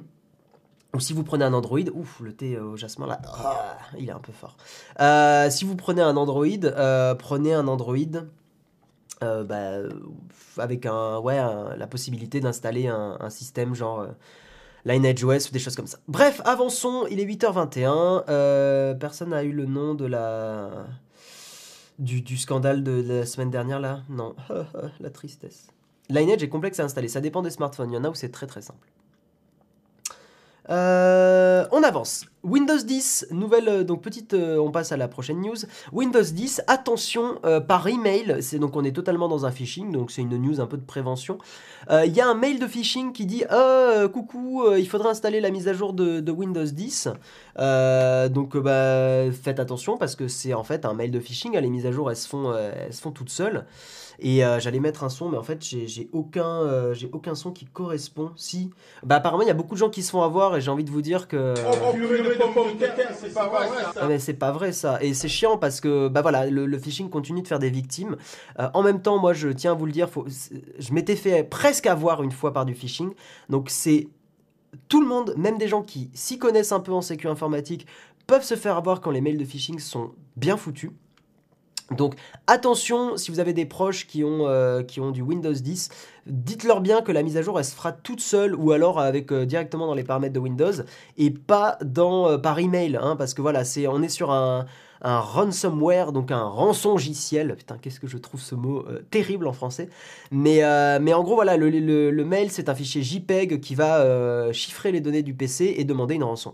Ou 0.95 0.99
si 0.99 1.13
vous 1.13 1.23
prenez 1.23 1.45
un 1.45 1.53
Android, 1.53 1.77
ouf, 1.93 2.19
le 2.19 2.33
thé 2.33 2.57
au 2.57 2.75
jasmin 2.75 3.05
là, 3.05 3.21
ah, 3.23 3.77
il 3.99 4.09
est 4.09 4.11
un 4.11 4.17
peu 4.17 4.31
fort. 4.31 4.57
Euh, 4.99 5.51
si 5.51 5.65
vous 5.65 5.75
prenez 5.75 6.01
un 6.01 6.17
Android, 6.17 6.47
euh, 6.63 7.13
prenez 7.13 7.53
un 7.53 7.67
Android 7.67 7.95
euh, 9.21 9.43
bah, 9.43 9.87
avec 10.57 10.87
un, 10.87 11.19
ouais, 11.19 11.37
la 11.77 11.85
possibilité 11.85 12.39
d'installer 12.39 12.87
un, 12.87 13.29
système 13.29 13.75
genre 13.75 14.07
Lineage 14.83 15.23
OS 15.23 15.49
ou 15.49 15.51
des 15.51 15.59
choses 15.59 15.75
comme 15.75 15.85
ça. 15.85 15.99
Bref, 16.07 16.41
avançons, 16.43 17.05
il 17.11 17.19
est 17.19 17.25
8h21. 17.25 18.97
personne 18.97 19.29
n'a 19.29 19.43
eu 19.43 19.51
le 19.51 19.67
nom 19.67 19.93
de 19.93 20.07
la. 20.07 20.87
Du, 21.99 22.37
scandale 22.37 22.81
de, 22.81 23.01
de 23.01 23.13
la 23.19 23.25
semaine 23.25 23.51
dernière 23.51 23.79
là? 23.79 24.03
Non, 24.09 24.35
la 24.99 25.09
tristesse. 25.09 25.67
Lineage 26.09 26.41
est 26.41 26.49
complexe 26.49 26.79
à 26.79 26.85
installer, 26.85 27.07
ça 27.07 27.21
dépend 27.21 27.41
des 27.41 27.51
smartphones. 27.51 27.91
Il 27.91 27.95
y 27.95 27.97
en 27.97 28.03
a 28.03 28.09
où 28.09 28.15
c'est 28.15 28.31
très 28.31 28.47
très 28.47 28.61
simple. 28.61 28.87
Euh, 30.69 31.67
on 31.71 31.83
avance. 31.83 32.25
Windows 32.43 32.77
10, 32.77 33.27
nouvelle, 33.31 33.67
euh, 33.67 33.83
donc 33.83 34.01
petite, 34.01 34.33
euh, 34.33 34.57
on 34.57 34.71
passe 34.71 34.91
à 34.91 34.97
la 34.97 35.07
prochaine 35.07 35.41
news. 35.41 35.57
Windows 35.91 36.21
10, 36.21 36.61
attention 36.67 37.39
par 37.67 37.87
email, 37.87 38.37
c'est 38.41 38.59
donc 38.59 38.75
on 38.75 38.83
est 38.83 38.91
totalement 38.91 39.27
dans 39.27 39.45
un 39.45 39.51
phishing, 39.51 39.91
donc 39.91 40.11
c'est 40.11 40.21
une 40.21 40.37
news 40.37 40.61
un 40.61 40.65
peu 40.65 40.77
de 40.77 40.85
prévention. 40.85 41.37
Il 41.89 42.13
y 42.13 42.21
a 42.21 42.27
un 42.27 42.33
mail 42.33 42.59
de 42.59 42.67
phishing 42.67 43.11
qui 43.11 43.25
dit 43.25 43.43
coucou, 44.13 44.63
il 44.77 44.87
faudrait 44.87 45.09
installer 45.09 45.41
la 45.41 45.51
mise 45.51 45.67
à 45.67 45.73
jour 45.73 45.93
de, 45.93 46.31
Windows 46.31 46.63
10. 46.63 47.09
donc 48.29 48.57
bah, 48.57 49.31
faites 49.31 49.59
attention 49.59 49.97
parce 49.97 50.15
que 50.15 50.27
c'est 50.27 50.53
en 50.53 50.63
fait 50.63 50.85
un 50.85 50.93
mail 50.93 51.11
de 51.11 51.19
phishing. 51.19 51.57
Les 51.57 51.69
mises 51.69 51.85
à 51.85 51.91
jour 51.91 52.09
elles 52.09 52.17
se 52.17 52.27
font, 52.27 52.53
elles 52.53 52.93
se 52.93 53.01
font 53.01 53.11
toutes 53.11 53.29
seules. 53.29 53.65
Et 54.21 54.43
euh, 54.43 54.59
j'allais 54.59 54.79
mettre 54.79 55.03
un 55.03 55.09
son, 55.09 55.29
mais 55.29 55.37
en 55.37 55.43
fait, 55.43 55.63
j'ai 55.63 56.09
aucun, 56.11 56.61
euh, 56.63 56.93
aucun 57.11 57.35
son 57.35 57.51
qui 57.51 57.65
correspond. 57.65 58.31
Si. 58.35 58.69
Bah, 59.03 59.15
apparemment, 59.15 59.43
il 59.43 59.47
y 59.47 59.51
a 59.51 59.55
beaucoup 59.55 59.75
de 59.75 59.79
gens 59.79 59.89
qui 59.89 60.03
se 60.03 60.11
font 60.11 60.21
avoir 60.21 60.57
et 60.57 60.61
j'ai 60.61 60.71
envie 60.71 60.83
de 60.83 60.91
vous 60.91 61.01
dire 61.01 61.27
que. 61.27 61.53
C'est 63.19 63.33
pas 63.33 63.47
vrai 63.47 63.67
ça. 63.67 63.93
Ah, 64.01 64.07
mais 64.07 64.19
c'est 64.19 64.33
pas 64.33 64.51
vrai 64.51 64.71
ça. 64.71 65.01
Et 65.01 65.13
c'est 65.13 65.27
chiant 65.27 65.57
parce 65.57 65.81
que, 65.81 66.07
bah 66.07 66.21
voilà, 66.21 66.45
le, 66.45 66.77
phishing 66.77 67.09
continue 67.09 67.41
de 67.41 67.47
faire 67.47 67.59
des 67.59 67.69
victimes. 67.69 68.17
Euh, 68.59 68.69
en 68.73 68.83
même 68.83 69.01
temps, 69.01 69.19
moi, 69.19 69.33
je 69.33 69.49
tiens 69.49 69.71
à 69.71 69.75
vous 69.75 69.85
le 69.85 69.91
dire, 69.91 70.09
faut, 70.09 70.25
je 70.27 70.93
m'étais 70.93 71.15
fait 71.15 71.43
presque 71.43 71.87
avoir 71.87 72.23
une 72.23 72.31
fois 72.31 72.53
par 72.53 72.65
du 72.65 72.73
phishing. 72.73 73.11
Donc, 73.49 73.69
c'est. 73.69 74.07
Tout 74.87 75.01
le 75.01 75.07
monde, 75.07 75.33
même 75.35 75.57
des 75.57 75.67
gens 75.67 75.81
qui 75.81 76.11
s'y 76.13 76.37
connaissent 76.37 76.71
un 76.71 76.79
peu 76.79 76.91
en 76.91 77.01
sécu 77.01 77.27
informatique, 77.27 77.87
peuvent 78.27 78.43
se 78.43 78.55
faire 78.55 78.77
avoir 78.77 79.01
quand 79.01 79.09
les 79.09 79.19
mails 79.19 79.39
de 79.39 79.45
phishing 79.45 79.79
sont 79.79 80.11
bien 80.35 80.57
foutus. 80.57 80.91
Donc 81.91 82.15
attention, 82.47 83.17
si 83.17 83.31
vous 83.31 83.39
avez 83.39 83.53
des 83.53 83.65
proches 83.65 84.05
qui 84.05 84.23
ont, 84.23 84.47
euh, 84.47 84.83
du 84.83 85.21
Windows 85.21 85.53
10, 85.53 85.89
dites-leur 86.27 86.81
bien 86.81 87.01
que 87.01 87.11
la 87.11 87.23
mise 87.23 87.37
à 87.37 87.41
jour 87.41 87.57
elle 87.57 87.65
se 87.65 87.73
fera 87.73 87.91
toute 87.91 88.21
seule 88.21 88.55
ou 88.55 88.71
alors 88.71 88.99
avec 88.99 89.31
euh, 89.31 89.45
directement 89.45 89.87
dans 89.87 89.95
les 89.95 90.03
paramètres 90.03 90.33
de 90.33 90.39
Windows 90.39 90.71
et 91.17 91.31
pas 91.31 91.77
dans 91.83 92.29
euh, 92.29 92.37
par 92.37 92.59
email, 92.59 92.97
hein, 93.01 93.15
parce 93.15 93.33
que 93.33 93.41
voilà, 93.41 93.63
c'est 93.63 93.87
on 93.87 94.01
est 94.01 94.09
sur 94.09 94.31
un, 94.31 94.65
ransomware, 95.01 96.11
donc 96.11 96.29
un 96.29 96.43
rançongiciel. 96.43 97.55
Putain, 97.55 97.77
qu'est-ce 97.81 98.01
que 98.01 98.07
je 98.07 98.17
trouve 98.17 98.41
ce 98.41 98.53
mot 98.53 98.85
terrible 99.09 99.47
en 99.47 99.53
français. 99.53 99.89
Mais, 100.29 100.61
en 100.65 101.23
gros, 101.23 101.35
voilà, 101.35 101.55
le, 101.55 101.69
le 101.69 102.25
mail 102.25 102.51
c'est 102.51 102.67
un 102.67 102.75
fichier 102.75 103.01
JPEG 103.01 103.61
qui 103.61 103.75
va 103.75 104.51
chiffrer 104.51 104.91
les 104.91 104.99
données 104.99 105.23
du 105.23 105.33
PC 105.33 105.75
et 105.77 105.85
demander 105.85 106.15
une 106.15 106.25
rançon. 106.25 106.53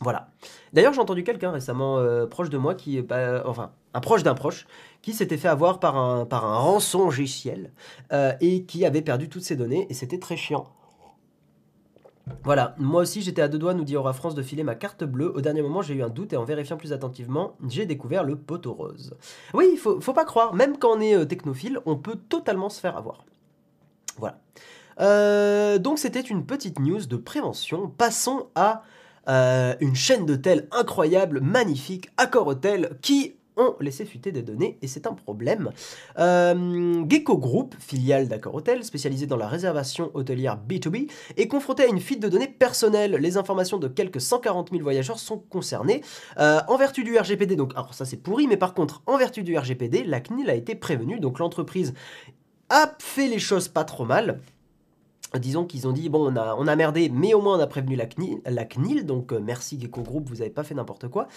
Voilà. 0.00 0.28
D'ailleurs, 0.72 0.92
j'ai 0.92 1.00
entendu 1.00 1.24
quelqu'un 1.24 1.50
récemment 1.50 1.98
euh, 1.98 2.26
proche 2.26 2.50
de 2.50 2.58
moi 2.58 2.74
qui, 2.74 3.00
bah, 3.02 3.42
enfin, 3.46 3.72
un 3.92 4.00
proche 4.00 4.22
d'un 4.22 4.34
proche, 4.34 4.66
qui 5.02 5.12
s'était 5.12 5.36
fait 5.36 5.48
avoir 5.48 5.80
par 5.80 5.96
un, 5.96 6.26
par 6.26 6.44
un 6.44 6.56
rançon 6.58 7.04
logiciel 7.04 7.72
euh, 8.12 8.32
et 8.40 8.64
qui 8.64 8.84
avait 8.84 9.02
perdu 9.02 9.28
toutes 9.28 9.42
ses 9.42 9.56
données 9.56 9.86
et 9.90 9.94
c'était 9.94 10.18
très 10.18 10.36
chiant. 10.36 10.68
Voilà, 12.44 12.76
moi 12.78 13.02
aussi 13.02 13.22
j'étais 13.22 13.42
à 13.42 13.48
deux 13.48 13.58
doigts, 13.58 13.74
nous 13.74 13.82
dit 13.82 13.96
Aura 13.96 14.12
France, 14.12 14.36
de 14.36 14.42
filer 14.42 14.62
ma 14.62 14.76
carte 14.76 15.02
bleue. 15.02 15.32
Au 15.34 15.40
dernier 15.40 15.62
moment, 15.62 15.82
j'ai 15.82 15.94
eu 15.94 16.02
un 16.04 16.08
doute 16.08 16.32
et 16.32 16.36
en 16.36 16.44
vérifiant 16.44 16.76
plus 16.76 16.92
attentivement, 16.92 17.56
j'ai 17.66 17.86
découvert 17.86 18.22
le 18.22 18.36
poteau 18.36 18.72
rose. 18.72 19.16
Oui, 19.52 19.68
il 19.72 19.78
faut, 19.78 20.00
faut 20.00 20.12
pas 20.12 20.24
croire, 20.24 20.54
même 20.54 20.78
quand 20.78 20.96
on 20.96 21.00
est 21.00 21.16
euh, 21.16 21.24
technophile, 21.24 21.80
on 21.86 21.96
peut 21.96 22.16
totalement 22.28 22.68
se 22.68 22.78
faire 22.80 22.96
avoir. 22.96 23.24
Voilà. 24.18 25.78
donc 25.78 25.98
c'était 25.98 26.20
une 26.20 26.44
petite 26.44 26.78
news 26.78 27.06
de 27.06 27.16
prévention. 27.16 27.88
Passons 27.88 28.48
à 28.54 28.82
euh, 29.30 29.74
une 29.80 29.94
chaîne 29.94 30.26
d'hôtels 30.26 30.66
incroyable, 30.72 31.40
magnifique, 31.40 32.10
Accor 32.16 32.48
Hotel, 32.48 32.98
qui 33.00 33.36
ont 33.56 33.76
laissé 33.80 34.04
fuiter 34.04 34.32
des 34.32 34.42
données 34.42 34.78
et 34.82 34.88
c'est 34.88 35.06
un 35.06 35.12
problème. 35.12 35.70
Euh, 36.18 37.04
Gecko 37.08 37.38
Group, 37.38 37.74
filiale 37.78 38.28
d'Accor 38.28 38.54
Hotel, 38.54 38.84
spécialisée 38.84 39.26
dans 39.26 39.36
la 39.36 39.48
réservation 39.48 40.10
hôtelière 40.14 40.58
B2B, 40.68 41.10
est 41.36 41.48
confrontée 41.48 41.84
à 41.84 41.86
une 41.86 42.00
fuite 42.00 42.20
de 42.20 42.28
données 42.28 42.48
personnelles. 42.48 43.12
Les 43.12 43.36
informations 43.36 43.78
de 43.78 43.88
quelques 43.88 44.20
140 44.20 44.70
000 44.70 44.82
voyageurs 44.82 45.18
sont 45.18 45.38
concernées. 45.38 46.02
Euh, 46.38 46.60
en 46.68 46.76
vertu 46.76 47.04
du 47.04 47.16
RGPD, 47.16 47.56
donc, 47.56 47.72
ça 47.92 48.04
c'est 48.04 48.16
pourri, 48.16 48.46
mais 48.48 48.56
par 48.56 48.74
contre, 48.74 49.02
en 49.06 49.16
vertu 49.16 49.42
du 49.42 49.56
RGPD, 49.56 50.04
la 50.04 50.20
CNIL 50.20 50.50
a 50.50 50.54
été 50.54 50.74
prévenue, 50.74 51.20
donc 51.20 51.38
l'entreprise 51.38 51.94
a 52.68 52.96
fait 52.98 53.28
les 53.28 53.38
choses 53.38 53.68
pas 53.68 53.84
trop 53.84 54.04
mal 54.04 54.40
disons 55.38 55.64
qu'ils 55.64 55.86
ont 55.86 55.92
dit 55.92 56.08
bon 56.08 56.32
on 56.34 56.66
a, 56.66 56.76
merdé 56.76 57.10
mais 57.12 57.34
au 57.34 57.40
moins 57.40 57.58
on 57.58 57.60
a 57.60 57.66
prévenu 57.66 57.96
la 57.96 58.06
CNIL, 58.64 59.06
donc 59.06 59.32
euh, 59.32 59.40
merci 59.40 59.78
Gecko 59.80 60.02
Group 60.02 60.28
vous 60.28 60.40
avez 60.40 60.50
pas 60.50 60.64
fait 60.64 60.74
n'importe 60.74 61.08
quoi 61.08 61.28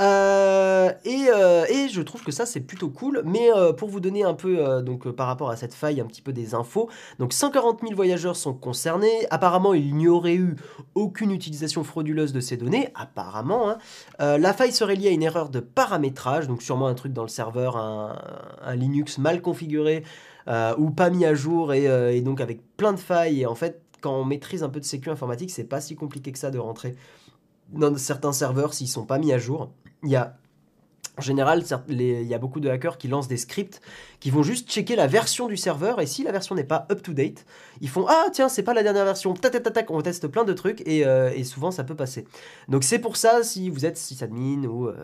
euh, 0.00 0.90
et, 1.04 1.26
euh, 1.32 1.64
et, 1.68 1.88
je 1.88 2.02
trouve 2.02 2.24
que 2.24 2.32
ça 2.32 2.46
c'est 2.46 2.60
plutôt 2.60 2.88
cool 2.88 3.22
mais 3.24 3.48
pour 3.76 3.88
vous 3.88 4.00
donner 4.00 4.24
un 4.24 4.34
peu 4.34 4.82
donc 4.82 5.08
par 5.10 5.26
rapport 5.26 5.50
à 5.50 5.56
cette 5.56 5.74
faille 5.74 6.00
un 6.00 6.06
petit 6.06 6.22
peu 6.22 6.32
des 6.32 6.54
infos 6.54 6.88
donc 7.18 7.32
140 7.32 7.80
000 7.82 7.94
voyageurs 7.94 8.36
sont 8.36 8.54
concernés 8.54 9.26
apparemment 9.30 9.74
il 9.74 9.94
n'y 9.94 10.08
aurait 10.08 10.34
eu 10.34 10.56
aucune 10.94 11.30
utilisation 11.30 11.84
frauduleuse 11.84 12.32
de 12.32 12.40
ces 12.40 12.56
données 12.56 12.88
apparemment 12.94 13.70
hein. 13.70 14.38
la 14.38 14.52
faille 14.52 14.72
serait 14.72 14.96
liée 14.96 15.08
à 15.08 15.12
une 15.12 15.22
erreur 15.22 15.48
de 15.50 15.60
paramétrage 15.60 16.48
donc 16.48 16.62
sûrement 16.62 16.86
un 16.88 16.94
truc 16.94 17.12
dans 17.12 17.22
le 17.22 17.28
serveur 17.28 17.76
un 17.76 18.74
Linux 18.74 19.18
mal 19.18 19.40
configuré 19.40 20.02
euh, 20.48 20.74
ou 20.78 20.90
pas 20.90 21.10
mis 21.10 21.24
à 21.24 21.34
jour 21.34 21.70
euh, 21.70 22.10
et, 22.10 22.20
donc 22.20 22.40
avec 22.40 22.60
plein 22.76 22.92
de 22.92 22.98
failles. 22.98 23.42
Et 23.42 23.46
en 23.46 23.54
fait, 23.54 23.82
quand 24.00 24.14
on 24.14 24.24
maîtrise 24.24 24.62
un 24.62 24.68
peu 24.68 24.80
de 24.80 24.84
sécu 24.84 25.10
informatique, 25.10 25.50
c'est 25.50 25.64
pas 25.64 25.80
si 25.80 25.96
compliqué 25.96 26.32
que 26.32 26.38
ça 26.38 26.50
de 26.50 26.58
rentrer 26.58 26.94
dans 27.72 27.96
certains 27.96 28.32
serveurs 28.32 28.74
s'ils 28.74 28.88
sont 28.88 29.06
pas 29.06 29.18
mis 29.18 29.32
à 29.32 29.38
jour. 29.38 29.70
Il 30.02 30.10
y 30.10 30.16
a 30.16 30.36
en 31.18 31.22
général, 31.22 31.64
il 31.88 32.22
y 32.26 32.34
a 32.34 32.38
beaucoup 32.38 32.60
de 32.60 32.68
hackers 32.68 32.98
qui 32.98 33.08
lancent 33.08 33.28
des 33.28 33.38
scripts 33.38 33.80
qui 34.20 34.30
vont 34.30 34.42
juste 34.42 34.70
checker 34.70 34.96
la 34.96 35.06
version 35.06 35.46
du 35.46 35.56
serveur 35.56 36.00
et 36.00 36.06
si 36.06 36.22
la 36.22 36.32
version 36.32 36.54
n'est 36.54 36.64
pas 36.64 36.86
up 36.90 37.02
to 37.02 37.12
date, 37.12 37.44
ils 37.80 37.88
font 37.88 38.06
ah 38.08 38.26
tiens 38.32 38.48
c'est 38.48 38.62
pas 38.62 38.74
la 38.74 38.82
dernière 38.82 39.04
version, 39.04 39.34
tac 39.34 39.90
on 39.90 40.00
teste 40.02 40.28
plein 40.28 40.44
de 40.44 40.52
trucs 40.52 40.82
euh, 40.88 41.30
et, 41.34 41.44
souvent 41.44 41.70
ça 41.70 41.84
peut 41.84 41.94
passer. 41.94 42.26
Donc 42.68 42.84
c'est 42.84 42.98
pour 42.98 43.16
ça 43.16 43.42
si 43.42 43.70
vous 43.70 43.84
êtes 43.86 43.96
sysadmin 43.96 44.64
ou, 44.64 44.88
euh, 44.88 44.94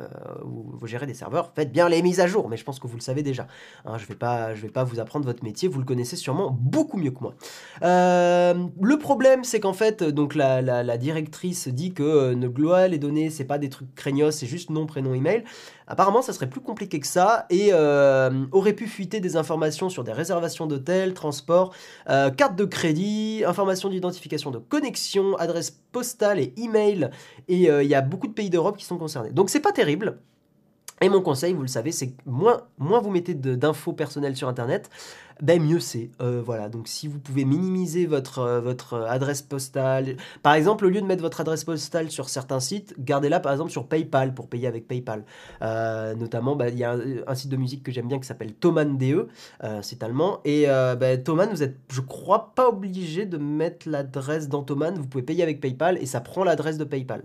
ou, 0.44 0.72
vous 0.72 0.86
gérez 0.86 1.06
des 1.06 1.14
serveurs, 1.14 1.52
faites 1.54 1.72
bien 1.72 1.88
les 1.88 2.02
mises 2.02 2.20
à 2.20 2.26
jour. 2.26 2.48
Mais 2.48 2.56
je 2.56 2.64
pense 2.64 2.78
que 2.78 2.86
vous 2.86 2.96
le 2.96 3.02
savez 3.02 3.22
déjà. 3.22 3.46
Hein, 3.84 3.98
je 3.98 4.06
vais 4.06 4.14
pas 4.14 4.54
je 4.54 4.62
vais 4.62 4.68
pas 4.68 4.84
vous 4.84 5.00
apprendre 5.00 5.26
votre 5.26 5.44
métier, 5.44 5.68
vous 5.68 5.78
le 5.78 5.84
connaissez 5.84 6.16
sûrement 6.16 6.50
beaucoup 6.50 6.98
mieux 6.98 7.10
que 7.10 7.20
moi. 7.20 7.34
Euh, 7.82 8.54
le 8.80 8.98
problème 8.98 9.44
c'est 9.44 9.60
qu'en 9.60 9.72
fait 9.72 10.02
donc 10.02 10.34
la, 10.34 10.96
directrice 10.96 11.68
dit 11.68 11.92
que 11.92 12.34
ne 12.34 12.48
gloire 12.48 12.88
les 12.88 12.98
données 12.98 13.30
c'est 13.30 13.44
pas 13.44 13.58
des 13.58 13.68
trucs 13.68 13.94
craignos, 13.94 14.30
c'est 14.30 14.46
juste 14.46 14.70
nom 14.70 14.86
prénom 14.86 15.14
email. 15.14 15.44
Apparemment, 15.88 16.22
ça 16.22 16.32
serait 16.32 16.48
plus 16.48 16.60
compliqué 16.60 17.00
que 17.00 17.06
ça 17.06 17.46
et 17.50 17.72
aurait 17.72 18.72
pu 18.72 18.86
des 19.06 19.36
informations 19.36 19.88
sur 19.88 20.04
des 20.04 20.12
réservations 20.12 20.66
d'hôtels, 20.66 21.14
transports, 21.14 21.74
euh, 22.08 22.30
cartes 22.30 22.56
de 22.56 22.64
crédit, 22.64 23.42
informations 23.46 23.88
d'identification 23.88 24.50
de 24.50 24.58
connexion, 24.58 25.36
adresse 25.36 25.70
postale 25.92 26.40
et 26.40 26.54
email. 26.56 27.10
Et 27.48 27.70
euh, 27.70 27.82
il 27.82 27.88
y 27.88 27.94
a 27.94 28.00
beaucoup 28.00 28.26
de 28.26 28.32
pays 28.32 28.50
d'Europe 28.50 28.76
qui 28.76 28.84
sont 28.84 28.98
concernés. 28.98 29.30
Donc 29.30 29.50
c'est 29.50 29.60
pas 29.60 29.72
terrible. 29.72 30.18
Et 31.02 31.08
mon 31.08 31.20
conseil, 31.20 31.52
vous 31.52 31.62
le 31.62 31.68
savez, 31.68 31.90
c'est 31.90 32.10
que 32.10 32.22
moins, 32.26 32.62
moins 32.78 33.00
vous 33.00 33.10
mettez 33.10 33.34
d'infos 33.34 33.92
personnelles 33.92 34.36
sur 34.36 34.48
Internet, 34.48 34.88
ben 35.40 35.60
mieux 35.60 35.80
c'est. 35.80 36.10
Euh, 36.20 36.40
voilà, 36.44 36.68
donc 36.68 36.86
si 36.86 37.08
vous 37.08 37.18
pouvez 37.18 37.44
minimiser 37.44 38.06
votre, 38.06 38.38
euh, 38.38 38.60
votre 38.60 38.94
adresse 39.08 39.42
postale, 39.42 40.16
par 40.44 40.54
exemple, 40.54 40.86
au 40.86 40.88
lieu 40.88 41.00
de 41.00 41.06
mettre 41.06 41.22
votre 41.22 41.40
adresse 41.40 41.64
postale 41.64 42.12
sur 42.12 42.28
certains 42.28 42.60
sites, 42.60 42.94
gardez-la 43.00 43.40
par 43.40 43.50
exemple 43.50 43.72
sur 43.72 43.88
PayPal 43.88 44.32
pour 44.32 44.46
payer 44.48 44.68
avec 44.68 44.86
PayPal. 44.86 45.24
Euh, 45.62 46.14
notamment, 46.14 46.54
bah, 46.54 46.68
il 46.68 46.78
y 46.78 46.84
a 46.84 46.96
un, 47.26 47.34
site 47.34 47.50
de 47.50 47.56
musique 47.56 47.82
que 47.82 47.90
j'aime 47.90 48.06
bien 48.06 48.20
qui 48.20 48.26
s'appelle 48.26 48.54
Thomann.de, 48.54 49.26
c'est 49.80 50.04
allemand. 50.04 50.38
Et 50.44 50.66
bah, 50.66 51.16
Thomann, 51.16 51.50
vous 51.50 51.64
êtes, 51.64 51.76
je 51.90 52.00
crois, 52.00 52.52
pas 52.54 52.68
obligé 52.68 53.26
de 53.26 53.38
mettre 53.38 53.88
l'adresse 53.88 54.48
dans 54.48 54.62
Thomann, 54.62 54.94
vous 54.94 55.06
pouvez 55.06 55.24
payer 55.24 55.42
avec 55.42 55.60
PayPal 55.60 55.98
et 56.00 56.06
ça 56.06 56.20
prend 56.20 56.44
l'adresse 56.44 56.78
de 56.78 56.84
PayPal. 56.84 57.22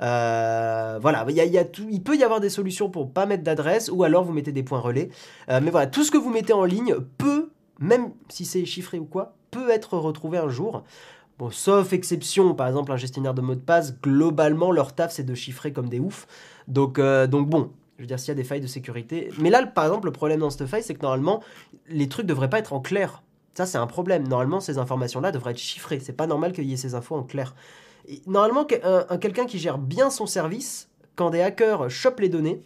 Euh, 0.00 0.98
voilà, 1.00 1.24
il, 1.28 1.34
y 1.36 1.58
a, 1.58 1.64
tout, 1.64 1.86
il 1.90 2.02
peut 2.02 2.16
y 2.16 2.24
avoir 2.24 2.40
des 2.40 2.48
solutions 2.48 2.90
pour 2.90 3.10
pas 3.10 3.26
mettre 3.26 3.42
d'adresse 3.42 3.90
ou 3.90 4.02
alors 4.04 4.24
vous 4.24 4.32
mettez 4.32 4.52
des 4.52 4.62
points 4.62 4.80
relais. 4.80 5.10
Euh, 5.48 5.60
mais 5.62 5.70
voilà, 5.70 5.86
tout 5.86 6.04
ce 6.04 6.10
que 6.10 6.18
vous 6.18 6.30
mettez 6.30 6.52
en 6.52 6.64
ligne 6.64 6.96
peut, 7.18 7.50
même 7.78 8.10
si 8.28 8.44
c'est 8.44 8.64
chiffré 8.64 8.98
ou 8.98 9.04
quoi, 9.04 9.34
peut 9.50 9.70
être 9.70 9.96
retrouvé 9.98 10.38
un 10.38 10.48
jour. 10.48 10.84
Bon, 11.38 11.50
sauf 11.50 11.92
exception, 11.92 12.54
par 12.54 12.68
exemple 12.68 12.92
un 12.92 12.96
gestionnaire 12.96 13.34
de 13.34 13.40
mots 13.40 13.54
de 13.54 13.60
passe, 13.60 14.00
globalement 14.00 14.70
leur 14.70 14.94
taf 14.94 15.12
c'est 15.12 15.22
de 15.24 15.34
chiffrer 15.34 15.72
comme 15.72 15.88
des 15.88 15.98
oufs. 15.98 16.26
Donc, 16.68 16.98
euh, 16.98 17.26
donc 17.26 17.48
bon, 17.48 17.70
je 17.96 18.02
veux 18.02 18.06
dire, 18.06 18.18
s'il 18.18 18.28
y 18.28 18.32
a 18.32 18.34
des 18.34 18.44
failles 18.44 18.60
de 18.60 18.66
sécurité. 18.66 19.30
Mais 19.38 19.50
là, 19.50 19.64
par 19.66 19.84
exemple, 19.84 20.06
le 20.06 20.12
problème 20.12 20.40
dans 20.40 20.50
cette 20.50 20.66
faille, 20.66 20.82
c'est 20.82 20.94
que 20.94 21.02
normalement, 21.02 21.42
les 21.88 22.08
trucs 22.08 22.26
devraient 22.26 22.50
pas 22.50 22.58
être 22.58 22.72
en 22.72 22.80
clair. 22.80 23.22
Ça, 23.54 23.66
c'est 23.66 23.78
un 23.78 23.86
problème. 23.86 24.26
Normalement, 24.26 24.60
ces 24.60 24.78
informations-là 24.78 25.30
devraient 25.30 25.52
être 25.52 25.58
chiffrées. 25.58 26.00
C'est 26.00 26.14
pas 26.14 26.26
normal 26.26 26.52
qu'il 26.52 26.64
y 26.64 26.72
ait 26.72 26.76
ces 26.76 26.94
infos 26.94 27.14
en 27.14 27.22
clair. 27.22 27.54
Normalement, 28.26 28.66
un, 28.82 29.18
quelqu'un 29.18 29.46
qui 29.46 29.58
gère 29.58 29.78
bien 29.78 30.10
son 30.10 30.26
service, 30.26 30.88
quand 31.16 31.30
des 31.30 31.40
hackers 31.40 31.90
chopent 31.90 32.20
les 32.20 32.28
données, 32.28 32.62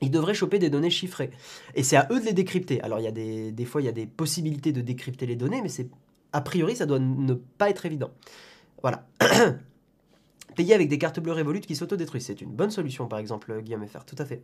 il 0.00 0.10
devrait 0.10 0.34
choper 0.34 0.58
des 0.58 0.70
données 0.70 0.90
chiffrées. 0.90 1.30
Et 1.74 1.82
c'est 1.82 1.96
à 1.96 2.08
eux 2.10 2.20
de 2.20 2.24
les 2.24 2.32
décrypter. 2.32 2.80
Alors, 2.82 3.00
il 3.00 3.04
y 3.04 3.08
a 3.08 3.12
des, 3.12 3.64
fois, 3.64 3.82
il 3.82 3.84
y 3.84 3.88
a 3.88 3.92
des 3.92 4.06
possibilités 4.06 4.72
de 4.72 4.80
décrypter 4.80 5.26
les 5.26 5.36
données, 5.36 5.60
mais 5.62 5.68
c'est 5.68 5.88
a 6.32 6.40
priori, 6.40 6.76
ça 6.76 6.86
doit 6.86 6.98
ne 6.98 7.34
pas 7.34 7.70
être 7.70 7.86
évident. 7.86 8.10
Voilà. 8.82 9.06
Payer 10.56 10.74
avec 10.74 10.88
des 10.88 10.98
cartes 10.98 11.20
bleues 11.20 11.32
Revolut 11.32 11.60
qui 11.60 11.76
s'autodétruisent, 11.76 12.26
c'est 12.26 12.40
une 12.40 12.50
bonne 12.50 12.70
solution, 12.70 13.06
par 13.06 13.18
exemple, 13.18 13.60
Guillaume 13.62 13.86
FR, 13.86 14.04
tout 14.04 14.16
à 14.18 14.24
fait. 14.24 14.42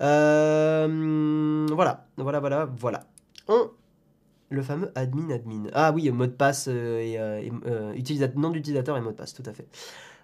Euh, 0.00 1.66
voilà, 1.70 2.06
voilà, 2.16 2.40
voilà, 2.40 2.68
voilà. 2.76 3.06
On 3.48 3.70
le 4.54 4.62
fameux 4.62 4.90
admin 4.94 5.30
admin. 5.30 5.64
Ah 5.72 5.92
oui, 5.92 6.10
mot 6.10 6.26
de 6.26 6.32
passe 6.32 6.68
euh, 6.68 7.00
et, 7.00 7.18
euh, 7.18 7.42
euh, 7.66 7.92
nom 8.36 8.50
d'utilisateur 8.50 8.96
et 8.96 9.00
mot 9.00 9.10
de 9.10 9.16
passe, 9.16 9.34
tout 9.34 9.42
à 9.46 9.52
fait. 9.52 9.66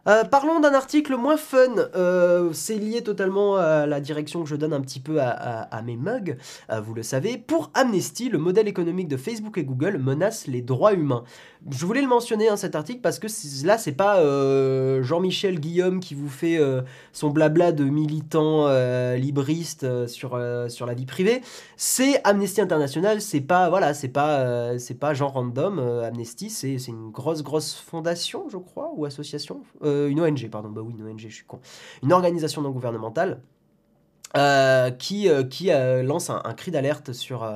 Euh, 0.08 0.24
parlons 0.24 0.60
d'un 0.60 0.74
article 0.74 1.16
moins 1.16 1.36
fun. 1.36 1.74
Euh, 1.94 2.52
c'est 2.52 2.76
lié 2.76 3.02
totalement 3.02 3.56
à 3.56 3.86
la 3.86 4.00
direction 4.00 4.42
que 4.42 4.48
je 4.48 4.56
donne 4.56 4.72
un 4.72 4.80
petit 4.80 5.00
peu 5.00 5.20
à, 5.20 5.82
mes 5.84 5.96
mugs, 5.96 6.36
euh, 6.70 6.80
vous 6.80 6.94
le 6.94 7.02
savez. 7.02 7.38
Pour 7.38 7.70
Amnesty, 7.74 8.28
le 8.28 8.38
modèle 8.38 8.68
économique 8.68 9.08
de 9.08 9.16
Facebook 9.16 9.58
et 9.58 9.64
Google 9.64 9.98
menace 9.98 10.46
les 10.46 10.62
droits 10.62 10.94
humains. 10.94 11.24
Je 11.70 11.84
voulais 11.84 12.00
le 12.00 12.08
mentionner 12.08 12.48
hein, 12.48 12.56
cet 12.56 12.74
article 12.74 13.00
parce 13.00 13.18
que 13.18 13.26
là, 13.66 13.76
c'est 13.76 13.92
pas 13.92 14.20
Jean-Michel 15.02 15.60
Guillaume 15.60 16.00
qui 16.00 16.14
vous 16.14 16.28
fait 16.28 16.58
son 17.12 17.30
blabla 17.30 17.72
de 17.72 17.84
militant 17.84 18.68
libriste 19.14 20.06
sur, 20.06 20.40
sur 20.68 20.86
la 20.86 20.94
vie 20.94 21.06
privée. 21.06 21.42
C'est 21.76 22.20
Amnesty 22.24 22.60
International. 22.60 23.20
C'est 23.20 23.42
pas 23.42 23.68
voilà, 23.68 23.92
c'est 23.92 24.08
pas 24.08 24.78
c'est 24.78 24.98
pas 24.98 25.12
Jean 25.12 25.28
Random. 25.28 25.78
Amnesty, 25.78 26.48
c'est 26.48 26.76
une 26.88 27.10
grosse 27.10 27.42
grosse 27.42 27.74
fondation, 27.74 28.48
je 28.48 28.56
crois, 28.56 28.92
ou 28.94 29.04
association. 29.04 29.62
Euh, 29.90 30.08
une 30.08 30.20
ONG, 30.20 30.48
pardon, 30.50 30.70
bah 30.70 30.82
oui, 30.82 30.94
une 30.98 31.06
ONG, 31.06 31.18
je 31.18 31.34
suis 31.34 31.44
con. 31.44 31.60
Une 32.02 32.12
organisation 32.12 32.62
non 32.62 32.70
gouvernementale 32.70 33.40
euh, 34.36 34.90
qui, 34.90 35.28
euh, 35.28 36.02
lance 36.02 36.30
un, 36.30 36.54
cri 36.54 36.70
d'alerte 36.70 37.12
sur, 37.12 37.48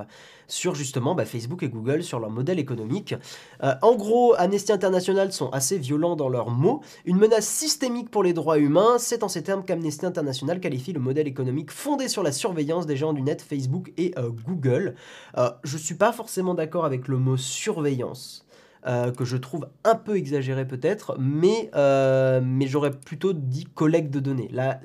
sur 0.49 0.75
justement 0.75 1.15
bah, 1.15 1.25
Facebook 1.25 1.63
et 1.63 1.69
Google, 1.69 2.03
sur 2.03 2.19
leur 2.19 2.31
modèle 2.31 2.59
économique. 2.59 3.15
en 3.63 3.95
gros, 3.95 4.35
Amnesty 4.37 4.73
International 4.73 5.33
sont 5.33 5.51
assez 5.51 5.79
violents 5.79 6.17
dans 6.17 6.29
leurs 6.29 6.51
mots. 6.51 6.81
Une 7.05 7.17
menace 7.17 7.47
systémique 7.47 8.11
pour 8.11 8.25
les 8.25 8.33
droits 8.33 8.59
humains, 8.59 8.99
c'est 8.99 9.23
en 9.23 9.29
ces 9.29 9.43
termes 9.45 9.65
qu'Amnesty 9.65 10.05
International 10.05 10.59
qualifie 10.59 10.93
le 10.93 11.01
modèle 11.01 11.29
économique 11.29 11.71
fondé 11.71 12.09
sur 12.09 12.23
la 12.23 12.33
surveillance 12.33 12.87
des 12.87 12.97
gens 12.97 13.13
du 13.13 13.23
net, 13.23 13.41
Facebook 13.41 13.93
et 13.97 14.15
Google. 14.47 14.97
je 15.37 15.75
ne 15.77 15.81
suis 15.81 15.95
pas 15.95 16.13
forcément 16.13 16.55
d'accord 16.55 16.85
avec 16.85 17.07
le 17.07 17.19
mot 17.19 17.37
surveillance. 17.37 18.44
Euh, 18.87 19.13
que 19.13 19.25
je 19.25 19.39
trouve 19.39 19.67
un 19.85 19.95
peu 19.95 20.15
exagéré 20.15 20.67
peut-être, 20.67 21.17
mais, 21.19 21.71
euh, 21.75 22.43
mais 22.45 22.67
j'aurais 22.67 22.91
plutôt 22.91 23.33
dit 23.33 23.65
collecte 23.65 24.11
de 24.11 24.21
données. 24.21 24.51
La 24.53 24.79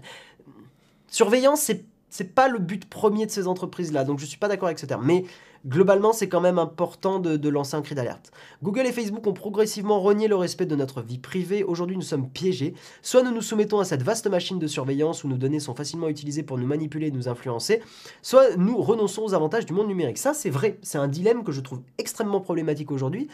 surveillance, 1.09 1.59
c'est 1.59 1.83
c'est 2.09 2.33
pas 2.33 2.47
le 2.47 2.59
but 2.59 2.89
premier 2.89 3.25
de 3.25 3.31
ces 3.31 3.47
entreprises-là, 3.47 4.03
donc 4.03 4.19
je 4.19 4.25
suis 4.25 4.37
pas 4.37 4.47
d'accord 4.47 4.67
avec 4.67 4.79
ce 4.79 4.85
terme. 4.85 5.05
Mais 5.05 5.25
globalement, 5.67 6.11
c'est 6.11 6.27
quand 6.27 6.41
même 6.41 6.57
important 6.57 7.19
de, 7.19 7.37
de 7.37 7.49
lancer 7.49 7.75
un 7.75 7.81
cri 7.81 7.93
d'alerte. 7.93 8.31
Google 8.63 8.87
et 8.87 8.91
Facebook 8.91 9.27
ont 9.27 9.33
progressivement 9.33 9.99
renié 9.99 10.27
le 10.27 10.35
respect 10.35 10.65
de 10.65 10.75
notre 10.75 11.01
vie 11.01 11.19
privée. 11.19 11.63
Aujourd'hui, 11.63 11.95
nous 11.95 12.01
sommes 12.01 12.27
piégés. 12.29 12.73
Soit 13.01 13.21
nous 13.21 13.31
nous 13.31 13.41
soumettons 13.41 13.79
à 13.79 13.85
cette 13.85 14.01
vaste 14.01 14.27
machine 14.27 14.59
de 14.59 14.67
surveillance 14.67 15.23
où 15.23 15.27
nos 15.27 15.37
données 15.37 15.59
sont 15.59 15.75
facilement 15.75 16.09
utilisées 16.09 16.43
pour 16.43 16.57
nous 16.57 16.65
manipuler 16.65 17.07
et 17.07 17.11
nous 17.11 17.27
influencer, 17.27 17.81
soit 18.21 18.55
nous 18.57 18.81
renonçons 18.81 19.23
aux 19.23 19.33
avantages 19.33 19.65
du 19.65 19.73
monde 19.73 19.87
numérique. 19.87 20.17
Ça, 20.17 20.33
c'est 20.33 20.49
vrai. 20.49 20.79
C'est 20.81 20.97
un 20.97 21.07
dilemme 21.07 21.43
que 21.43 21.51
je 21.51 21.61
trouve 21.61 21.81
extrêmement 21.97 22.41
problématique 22.41 22.91
aujourd'hui. 22.91 23.27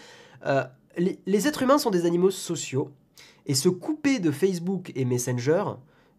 Euh, 0.45 0.63
les, 0.97 1.47
êtres 1.47 1.63
humains 1.63 1.77
sont 1.77 1.91
des 1.91 2.05
animaux 2.05 2.31
sociaux, 2.31 2.91
et 3.45 3.53
se 3.53 3.69
couper 3.69 4.19
de 4.19 4.31
Facebook 4.31 4.91
et 4.95 5.05
Messenger, 5.05 5.63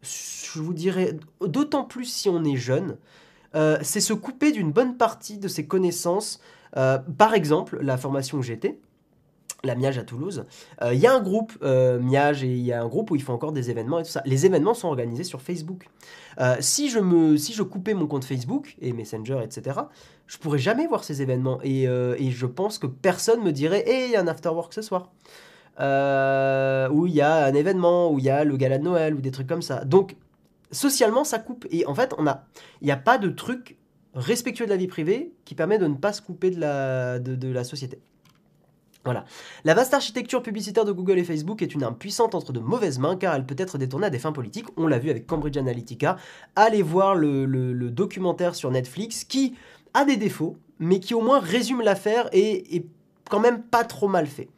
je 0.03 0.61
vous 0.61 0.75
dirais, 0.75 1.17
d'autant 1.41 1.85
plus 1.85 2.05
si 2.05 2.29
on 2.29 2.45
est 2.45 2.57
jeune, 2.57 2.99
euh, 3.55 3.79
c'est 3.83 4.01
se 4.01 4.13
couper 4.13 4.53
d'une 4.53 4.71
bonne 4.71 4.97
partie 4.97 5.39
de 5.39 5.49
ses 5.49 5.67
connaissances. 5.67 6.41
Euh, 6.77 6.99
par 7.19 7.35
exemple, 7.35 7.79
la 7.83 7.97
formation 7.97 8.39
que 8.39 8.45
j'étais, 8.45 8.79
la 9.65 9.75
Miage 9.75 9.99
à 9.99 10.05
Toulouse, 10.05 10.45
il 10.93 10.99
y 10.99 11.07
a 11.07 11.15
un 11.15 11.21
groupe 11.21 11.53
Miage 11.65 12.45
et 12.45 12.53
il 12.53 12.65
y 12.65 12.73
a 12.73 12.81
un 12.81 12.87
groupe 12.87 13.11
où 13.11 13.17
ils 13.17 13.23
font 13.23 13.33
encore 13.33 13.51
des 13.51 13.71
événements 13.71 13.99
et 13.99 14.05
tout 14.05 14.11
ça. 14.11 14.23
Les 14.25 14.47
événements 14.47 14.75
sont 14.75 14.87
organisés 14.87 15.25
sur 15.25 15.41
Facebook. 15.43 15.89
si, 16.61 16.91
je 16.91 17.01
me, 17.01 17.37
si 17.37 17.53
je 17.53 17.65
coupais 17.65 17.95
mon 17.95 18.07
compte 18.07 18.25
Facebook 18.25 18.77
et 18.81 18.93
Messenger, 18.93 19.41
etc., 19.43 19.81
je 20.27 20.39
pourrais 20.39 20.59
jamais 20.59 20.87
voir 20.87 21.05
ces 21.05 21.23
événements. 21.23 21.61
Et, 21.63 21.89
euh, 21.89 22.17
et 22.19 22.31
je 22.31 22.47
pense 22.47 22.79
que 22.79 22.87
personne 22.87 23.43
me 23.43 23.53
dirait 23.53 23.85
Hé, 23.87 24.07
il 24.07 24.11
y 24.13 24.17
a 24.17 24.21
un 24.21 24.27
afterwork 24.27 24.73
ce 24.73 24.83
soir. 24.83 25.11
Euh, 25.79 26.89
où 26.89 27.07
il 27.07 27.15
y 27.15 27.21
a 27.21 27.45
un 27.45 27.55
événement, 27.55 28.11
où 28.11 28.19
il 28.19 28.25
y 28.25 28.31
a 28.31 28.45
le 28.45 28.57
gala 28.57 28.79
de 28.79 28.85
Noël, 28.85 29.15
ou 29.15 29.21
des 29.21 29.31
trucs 29.31 29.47
comme 29.47 29.63
ça. 29.63 29.85
Donc, 29.85 30.17
socialement, 30.73 31.25
ça 31.25 31.39
coupe. 31.39 31.67
Et 31.71 31.87
en 31.87 31.95
fait, 31.95 32.15
il 32.81 32.85
n'y 32.85 32.91
a 32.91 32.97
pas 32.97 33.19
de 33.19 33.29
truc 33.29 33.77
respectueux 34.15 34.65
de 34.65 34.71
la 34.71 34.79
vie 34.79 34.87
privée 34.87 35.33
qui 35.45 35.55
permet 35.55 35.79
de 35.79 35.87
ne 35.87 35.95
pas 35.95 36.15
se 36.15 36.23
couper 36.23 36.51
de 36.51 36.59
la, 36.59 37.19
de, 37.19 37.53
la 37.53 37.63
société. 37.63 37.99
Voilà. 39.05 39.25
La 39.65 39.75
vaste 39.75 39.93
architecture 39.93 40.43
publicitaire 40.43 40.87
de 40.87 40.91
Google 40.91 41.19
et 41.19 41.25
Facebook 41.25 41.61
est 41.61 41.75
une 41.75 41.85
impuissante 41.85 42.35
entre 42.35 42.53
de 42.53 42.59
mauvaises 42.59 42.99
mains 42.99 43.15
car 43.15 43.35
elle 43.35 43.45
peut 43.45 43.55
être 43.59 43.77
détournée 43.77 44.07
à 44.07 44.11
des 44.11 44.19
fins 44.19 44.33
politiques. 44.33 44.67
On 44.79 44.87
l'a 44.87 44.99
vu 44.99 45.11
avec 45.11 45.27
Cambridge 45.27 45.59
Analytica. 45.59 46.17
Allez 46.57 46.83
voir 46.83 47.15
le 47.15 47.91
documentaire 47.91 48.55
sur 48.55 48.71
Netflix 48.71 49.25
qui 49.25 49.55
a 49.97 50.05
des 50.05 50.17
défauts, 50.17 50.57
mais 50.79 51.01
qui 51.01 51.15
au 51.15 51.23
moins 51.23 51.41
résume 51.41 51.81
l'affaire 51.81 52.29
et 52.33 52.77
est 52.77 52.87
quand 53.29 53.41
même 53.41 53.63
pas 53.63 53.85
trop 53.85 54.09
mal 54.09 54.27
fait 54.27 54.49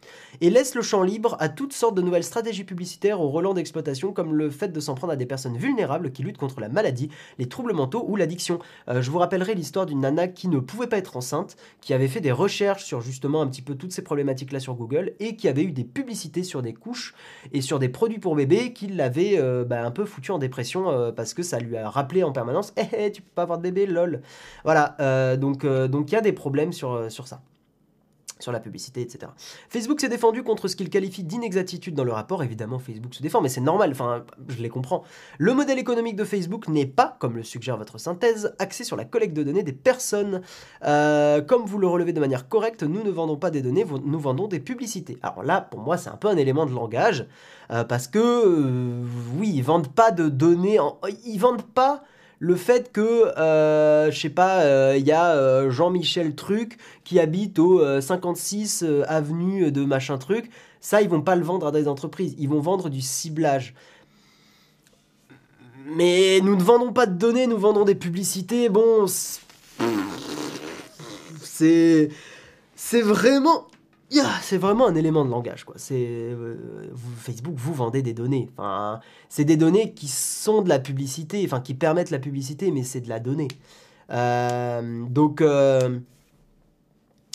et 0.40 0.50
laisse 0.50 0.74
le 0.74 0.82
champ 0.82 1.02
libre 1.02 1.36
à 1.40 1.48
toutes 1.48 1.72
sortes 1.72 1.94
de 1.94 2.02
nouvelles 2.02 2.24
stratégies 2.24 2.64
publicitaires 2.64 3.20
au 3.20 3.28
relents 3.28 3.54
d'exploitation 3.54 4.12
comme 4.12 4.34
le 4.34 4.50
fait 4.50 4.68
de 4.68 4.80
s'en 4.80 4.94
prendre 4.94 5.12
à 5.12 5.16
des 5.16 5.26
personnes 5.26 5.56
vulnérables 5.56 6.12
qui 6.12 6.22
luttent 6.22 6.38
contre 6.38 6.60
la 6.60 6.68
maladie, 6.68 7.08
les 7.38 7.48
troubles 7.48 7.72
mentaux 7.72 8.04
ou 8.06 8.16
l'addiction. 8.16 8.58
Euh, 8.88 9.02
je 9.02 9.10
vous 9.10 9.18
rappellerai 9.18 9.54
l'histoire 9.54 9.86
d'une 9.86 10.00
nana 10.00 10.28
qui 10.28 10.48
ne 10.48 10.58
pouvait 10.58 10.86
pas 10.86 10.98
être 10.98 11.16
enceinte, 11.16 11.56
qui 11.80 11.94
avait 11.94 12.08
fait 12.08 12.20
des 12.20 12.32
recherches 12.32 12.84
sur 12.84 13.00
justement 13.00 13.42
un 13.42 13.46
petit 13.46 13.62
peu 13.62 13.74
toutes 13.74 13.92
ces 13.92 14.02
problématiques-là 14.02 14.60
sur 14.60 14.74
Google 14.74 15.12
et 15.20 15.36
qui 15.36 15.48
avait 15.48 15.62
eu 15.62 15.72
des 15.72 15.84
publicités 15.84 16.42
sur 16.42 16.62
des 16.62 16.74
couches 16.74 17.14
et 17.52 17.60
sur 17.60 17.78
des 17.78 17.88
produits 17.88 18.18
pour 18.18 18.36
bébés 18.36 18.72
qui 18.72 18.86
l'avaient 18.86 19.38
euh, 19.38 19.64
bah, 19.64 19.84
un 19.84 19.90
peu 19.90 20.04
foutu 20.04 20.30
en 20.30 20.38
dépression 20.38 20.90
euh, 20.90 21.12
parce 21.12 21.34
que 21.34 21.42
ça 21.42 21.58
lui 21.58 21.76
a 21.76 21.88
rappelé 21.90 22.22
en 22.22 22.32
permanence 22.32 22.72
Eh, 22.76 22.94
hey, 22.94 23.12
tu 23.12 23.22
peux 23.22 23.30
pas 23.34 23.42
avoir 23.42 23.58
de 23.58 23.62
bébé, 23.62 23.86
lol!» 23.86 24.22
Voilà, 24.64 25.36
donc 25.36 25.64
il 25.64 26.12
y 26.12 26.16
a 26.16 26.20
des 26.20 26.32
problèmes 26.32 26.72
sur, 26.72 27.10
sur 27.10 27.26
ça 27.26 27.42
sur 28.38 28.52
la 28.52 28.60
publicité, 28.60 29.00
etc. 29.00 29.32
Facebook 29.68 30.00
s'est 30.00 30.08
défendu 30.08 30.42
contre 30.42 30.68
ce 30.68 30.76
qu'il 30.76 30.90
qualifie 30.90 31.24
d'inexactitude 31.24 31.94
dans 31.94 32.04
le 32.04 32.12
rapport. 32.12 32.42
Évidemment, 32.42 32.78
Facebook 32.78 33.14
se 33.14 33.22
défend, 33.22 33.40
mais 33.40 33.48
c'est 33.48 33.60
normal, 33.60 33.90
enfin, 33.92 34.24
je 34.48 34.62
les 34.62 34.68
comprends. 34.68 35.04
Le 35.38 35.54
modèle 35.54 35.78
économique 35.78 36.16
de 36.16 36.24
Facebook 36.24 36.68
n'est 36.68 36.86
pas, 36.86 37.16
comme 37.18 37.36
le 37.36 37.42
suggère 37.42 37.76
votre 37.76 37.98
synthèse, 37.98 38.54
axé 38.58 38.84
sur 38.84 38.96
la 38.96 39.04
collecte 39.04 39.34
de 39.34 39.42
données 39.42 39.62
des 39.62 39.72
personnes. 39.72 40.42
Euh, 40.84 41.40
comme 41.42 41.64
vous 41.64 41.78
le 41.78 41.86
relevez 41.86 42.12
de 42.12 42.20
manière 42.20 42.48
correcte, 42.48 42.82
nous 42.82 43.02
ne 43.02 43.10
vendons 43.10 43.36
pas 43.36 43.50
des 43.50 43.62
données, 43.62 43.84
nous 43.84 44.20
vendons 44.20 44.48
des 44.48 44.60
publicités. 44.60 45.18
Alors 45.22 45.42
là, 45.42 45.60
pour 45.60 45.80
moi, 45.80 45.96
c'est 45.96 46.10
un 46.10 46.16
peu 46.16 46.28
un 46.28 46.36
élément 46.36 46.66
de 46.66 46.72
langage, 46.72 47.26
euh, 47.70 47.84
parce 47.84 48.08
que, 48.08 48.18
euh, 48.18 49.04
oui, 49.36 49.52
ils 49.54 49.62
vendent 49.62 49.92
pas 49.92 50.10
de 50.10 50.28
données, 50.28 50.78
en... 50.78 50.98
ils 51.24 51.38
vendent 51.38 51.62
pas 51.62 52.02
le 52.40 52.54
fait 52.54 52.92
que, 52.92 53.36
euh, 53.38 54.10
je 54.10 54.20
sais 54.20 54.30
pas, 54.30 54.62
il 54.62 54.66
euh, 54.66 54.96
y 54.98 55.12
a 55.12 55.32
euh, 55.32 55.70
Jean-Michel 55.70 56.34
Truc 56.34 56.78
qui 57.04 57.18
habite 57.18 57.58
au 57.58 58.00
56 58.00 58.84
avenue 59.06 59.72
de 59.72 59.84
machin 59.84 60.18
truc, 60.18 60.50
ça, 60.80 61.02
ils 61.02 61.08
vont 61.08 61.22
pas 61.22 61.34
le 61.34 61.42
vendre 61.42 61.66
à 61.66 61.72
des 61.72 61.88
entreprises, 61.88 62.36
ils 62.38 62.48
vont 62.48 62.60
vendre 62.60 62.88
du 62.88 63.00
ciblage. 63.00 63.74
mais 65.96 66.40
nous 66.42 66.54
ne 66.54 66.62
vendons 66.62 66.92
pas 66.92 67.06
de 67.06 67.14
données, 67.14 67.46
nous 67.46 67.58
vendons 67.58 67.84
des 67.84 67.94
publicités. 67.94 68.68
Bon, 68.68 69.06
c'est 71.42 72.10
c'est 72.76 73.02
vraiment 73.02 73.66
c'est 74.42 74.56
vraiment 74.56 74.86
un 74.86 74.94
élément 74.94 75.24
de 75.24 75.30
langage 75.30 75.64
quoi. 75.64 75.76
Euh, 75.90 76.56
Facebook 77.18 77.54
vous 77.56 77.74
vendez 77.74 78.02
des 78.02 78.14
données. 78.14 78.48
Enfin, 78.56 79.00
c'est 79.28 79.44
des 79.44 79.56
données 79.56 79.92
qui 79.92 80.08
sont 80.08 80.62
de 80.62 80.68
la 80.68 80.78
publicité, 80.78 81.42
enfin 81.44 81.60
qui 81.60 81.74
permettent 81.74 82.10
la 82.10 82.18
publicité, 82.18 82.70
mais 82.70 82.82
c'est 82.82 83.00
de 83.00 83.08
la 83.08 83.20
donnée. 83.20 83.48
Euh, 84.10 85.04
donc 85.08 85.40
euh, 85.40 85.98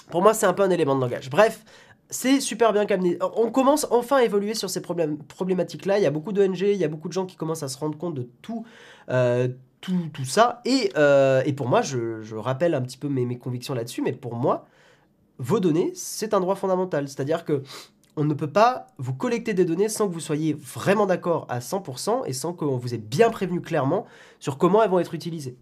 pour 0.09 0.23
moi 0.23 0.33
c'est 0.33 0.47
un 0.47 0.53
peu 0.53 0.63
un 0.63 0.69
élément 0.69 0.95
de 0.95 1.01
langage. 1.01 1.29
Bref, 1.29 1.63
c'est 2.09 2.39
super 2.39 2.73
bien 2.73 2.85
calmé. 2.85 3.17
On 3.35 3.51
commence 3.51 3.85
enfin 3.91 4.17
à 4.17 4.23
évoluer 4.23 4.55
sur 4.55 4.69
ces 4.69 4.81
problématiques-là. 4.81 5.99
Il 5.99 6.03
y 6.03 6.07
a 6.07 6.11
beaucoup 6.11 6.31
d'ONG, 6.31 6.61
il 6.61 6.77
y 6.77 6.83
a 6.83 6.87
beaucoup 6.87 7.07
de 7.07 7.13
gens 7.13 7.25
qui 7.25 7.35
commencent 7.35 7.63
à 7.63 7.67
se 7.67 7.77
rendre 7.77 7.97
compte 7.97 8.15
de 8.15 8.27
tout, 8.41 8.65
tout, 9.81 10.09
tout, 10.13 10.25
ça. 10.25 10.61
Et, 10.65 10.91
pour 11.53 11.67
moi, 11.67 11.81
je, 11.81 12.35
rappelle 12.35 12.73
un 12.73 12.81
petit 12.81 12.97
peu 12.97 13.09
mes 13.09 13.37
convictions 13.37 13.73
là-dessus, 13.73 14.01
mais 14.01 14.13
pour 14.13 14.35
moi, 14.35 14.67
vos 15.39 15.59
données, 15.59 15.91
c'est 15.95 16.33
un 16.33 16.39
droit 16.39 16.55
fondamental. 16.55 17.07
C'est-à-dire 17.07 17.45
que 17.45 17.63
on 18.15 18.25
ne 18.25 18.33
peut 18.33 18.51
pas 18.51 18.87
vous 18.97 19.13
collecter 19.13 19.53
des 19.53 19.65
données 19.65 19.89
sans 19.89 20.07
que 20.07 20.13
vous 20.13 20.19
soyez 20.19 20.53
vraiment 20.53 21.05
d'accord 21.05 21.47
à 21.49 21.59
100% 21.59 22.23
et 22.25 22.33
sans 22.33 22.53
qu'on 22.53 22.77
vous 22.77 22.93
ait 22.93 22.99
bien 22.99 23.29
prévenu 23.31 23.59
clairement 23.59 24.05
sur 24.39 24.57
comment 24.57 24.83
elles 24.83 24.89
vont 24.89 24.99
être 24.99 25.15
utilisées. 25.15 25.57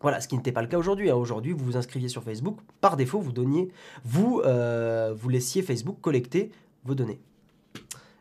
Voilà, 0.00 0.20
ce 0.20 0.28
qui 0.28 0.36
n'était 0.36 0.52
pas 0.52 0.62
le 0.62 0.68
cas 0.68 0.78
aujourd'hui. 0.78 1.10
Hein. 1.10 1.16
Aujourd'hui, 1.16 1.52
vous 1.52 1.64
vous 1.64 1.76
inscriviez 1.76 2.08
sur 2.08 2.22
Facebook, 2.22 2.58
par 2.80 2.96
défaut, 2.96 3.18
vous 3.20 3.32
donniez, 3.32 3.72
vous, 4.04 4.40
euh, 4.44 5.12
vous 5.16 5.28
laissiez 5.28 5.62
Facebook 5.62 6.00
collecter 6.00 6.52
vos 6.84 6.94
données. 6.94 7.20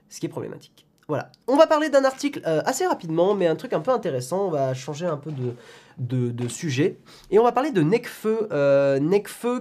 Ce 0.10 0.20
qui 0.20 0.26
est 0.26 0.30
problématique. 0.30 0.87
Voilà. 1.08 1.32
On 1.48 1.56
va 1.56 1.68
parler 1.68 1.90
d'un 1.90 2.04
article 2.04 2.42
euh, 2.46 2.62
assez 2.66 2.86
rapidement, 2.86 3.34
mais 3.34 3.48
un 3.48 3.56
truc 3.56 3.72
un 3.72 3.80
peu 3.80 3.92
intéressant. 3.92 4.48
On 4.48 4.50
va 4.50 4.74
changer 4.74 5.06
un 5.06 5.16
peu 5.16 5.32
de, 5.98 6.48
sujet. 6.50 6.98
Et 7.32 7.40
on 7.40 7.44
va 7.44 7.54
parler 7.54 7.72
de 7.72 7.82
Nekfeu. 7.82 8.50
Euh, 8.52 9.00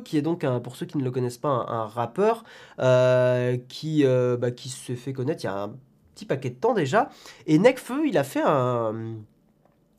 qui 0.05 0.19
est 0.19 0.23
donc, 0.23 0.43
un, 0.43 0.59
pour 0.59 0.75
ceux 0.75 0.87
qui 0.87 0.99
ne 0.99 1.05
le 1.05 1.11
connaissent 1.13 1.39
pas, 1.39 1.49
un, 1.49 1.87
rappeur 1.87 2.45
euh, 2.81 3.57
qui, 3.69 4.05
euh, 4.05 4.37
bah, 4.37 4.51
qui 4.51 4.69
se 4.69 4.95
fait 4.95 5.13
connaître 5.13 5.45
il 5.45 5.47
y 5.47 5.51
a 5.51 5.63
un 5.63 5.77
petit 6.15 6.25
paquet 6.25 6.51
de 6.51 6.57
temps 6.57 6.75
déjà. 6.75 7.11
Et 7.47 7.59
Nekfeu, 7.59 8.07
il 8.09 8.19
a 8.19 8.25
fait 8.25 8.43
un 8.45 9.17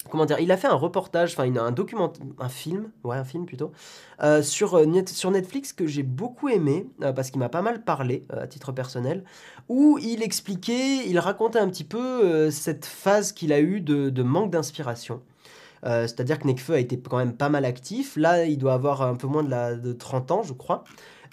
comment 0.09 0.25
dire, 0.25 0.39
il 0.39 0.51
a 0.51 0.57
fait 0.57 0.67
un 0.67 0.75
reportage, 0.75 1.33
enfin 1.33 1.55
un 1.55 1.71
document, 1.71 2.11
un 2.39 2.49
film, 2.49 2.91
ouais 3.03 3.17
un 3.17 3.23
film 3.23 3.45
plutôt, 3.45 3.71
euh, 4.23 4.41
sur, 4.41 4.75
euh, 4.75 4.85
sur 5.07 5.31
Netflix 5.31 5.73
que 5.73 5.87
j'ai 5.87 6.03
beaucoup 6.03 6.49
aimé 6.49 6.87
euh, 7.01 7.13
parce 7.13 7.31
qu'il 7.31 7.39
m'a 7.39 7.49
pas 7.49 7.61
mal 7.61 7.83
parlé 7.83 8.25
à 8.29 8.47
titre 8.47 8.71
personnel, 8.71 9.23
où 9.69 9.97
il 10.01 10.23
expliquait, 10.23 11.07
il 11.07 11.19
racontait 11.19 11.59
un 11.59 11.69
petit 11.69 11.83
peu 11.83 12.49
cette 12.51 12.85
phase 12.85 13.31
qu'il 13.31 13.53
a 13.53 13.59
eue 13.59 13.81
de, 13.81 14.23
manque 14.23 14.51
d'inspiration. 14.51 15.21
C'est-à-dire 15.83 16.39
que 16.39 16.47
Nekfeu 16.47 16.73
a 16.73 16.79
été 16.79 16.99
quand 16.99 17.17
même 17.17 17.33
pas 17.33 17.47
mal 17.47 17.63
actif. 17.63 18.17
Là, 18.17 18.43
il 18.43 18.57
doit 18.57 18.73
avoir 18.73 19.03
un 19.03 19.15
peu 19.15 19.27
moins 19.27 19.43
de, 19.43 19.79
de 19.79 19.93
30 19.93 20.31
ans, 20.31 20.43
je 20.43 20.53
crois. 20.53 20.83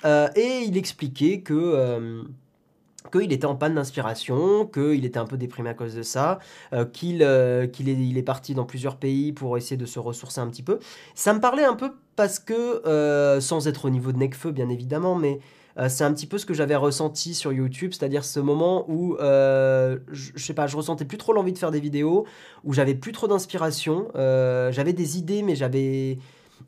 et 0.05 0.61
il 0.65 0.77
expliquait 0.77 1.41
que 1.41 2.25
qu'il 3.13 3.33
était 3.33 3.47
en 3.47 3.55
panne 3.55 3.75
d'inspiration, 3.75 4.67
qu'il 4.67 5.05
était 5.05 5.19
un 5.19 5.27
peu 5.27 5.37
déprimé 5.37 5.71
à 5.71 5.75
cause 5.75 5.95
de 5.95 6.03
ça, 6.03 6.39
euh, 6.73 6.85
qu'il 6.85 7.23
euh, 7.23 7.67
est, 7.67 8.23
parti 8.23 8.55
dans 8.55 8.65
plusieurs 8.65 8.97
pays 8.97 9.33
pour 9.33 9.57
essayer 9.57 9.77
de 9.77 9.87
se 9.87 9.99
ressourcer 9.99 10.41
un 10.41 10.49
petit 10.49 10.63
peu. 10.63 10.79
Ça 11.15 11.35
me 11.35 11.41
parlait 11.41 11.65
un 11.65 11.75
peu 11.75 11.93
parce 12.17 12.39
que, 12.39 12.87
euh, 12.87 13.41
sans 13.41 13.69
être 13.69 13.85
au 13.85 13.91
niveau 13.91 14.13
de 14.13 14.19
Necfeu 14.19 14.51
bien 14.53 14.69
évidemment, 14.69 15.15
mais 15.15 15.41
c'est 15.89 16.05
un 16.05 16.15
petit 16.15 16.29
peu 16.29 16.39
ce 16.39 16.47
que 16.47 16.55
j'avais 16.55 16.77
ressenti 16.77 17.35
sur 17.35 17.53
YouTube, 17.53 17.91
c'est-à-dire 17.93 18.25
ce 18.25 18.39
moment 18.39 18.89
où, 18.89 19.17
je, 19.19 19.99
je, 20.13 20.45
sais 20.45 20.55
pas, 20.55 20.69
je 20.69 20.77
ressentais 20.77 21.05
plus 21.05 21.19
trop 21.19 21.33
l'envie 21.33 21.53
de 21.53 21.59
faire 21.59 21.73
des 21.73 21.81
vidéos, 21.81 22.27
où 22.63 22.73
j'avais 22.73 22.95
plus 22.95 23.11
trop 23.11 23.27
d'inspiration, 23.27 24.07
j'avais 24.15 24.93
des 24.93 25.19
idées, 25.19 25.43
mais 25.43 25.57
j'avais 25.57 26.19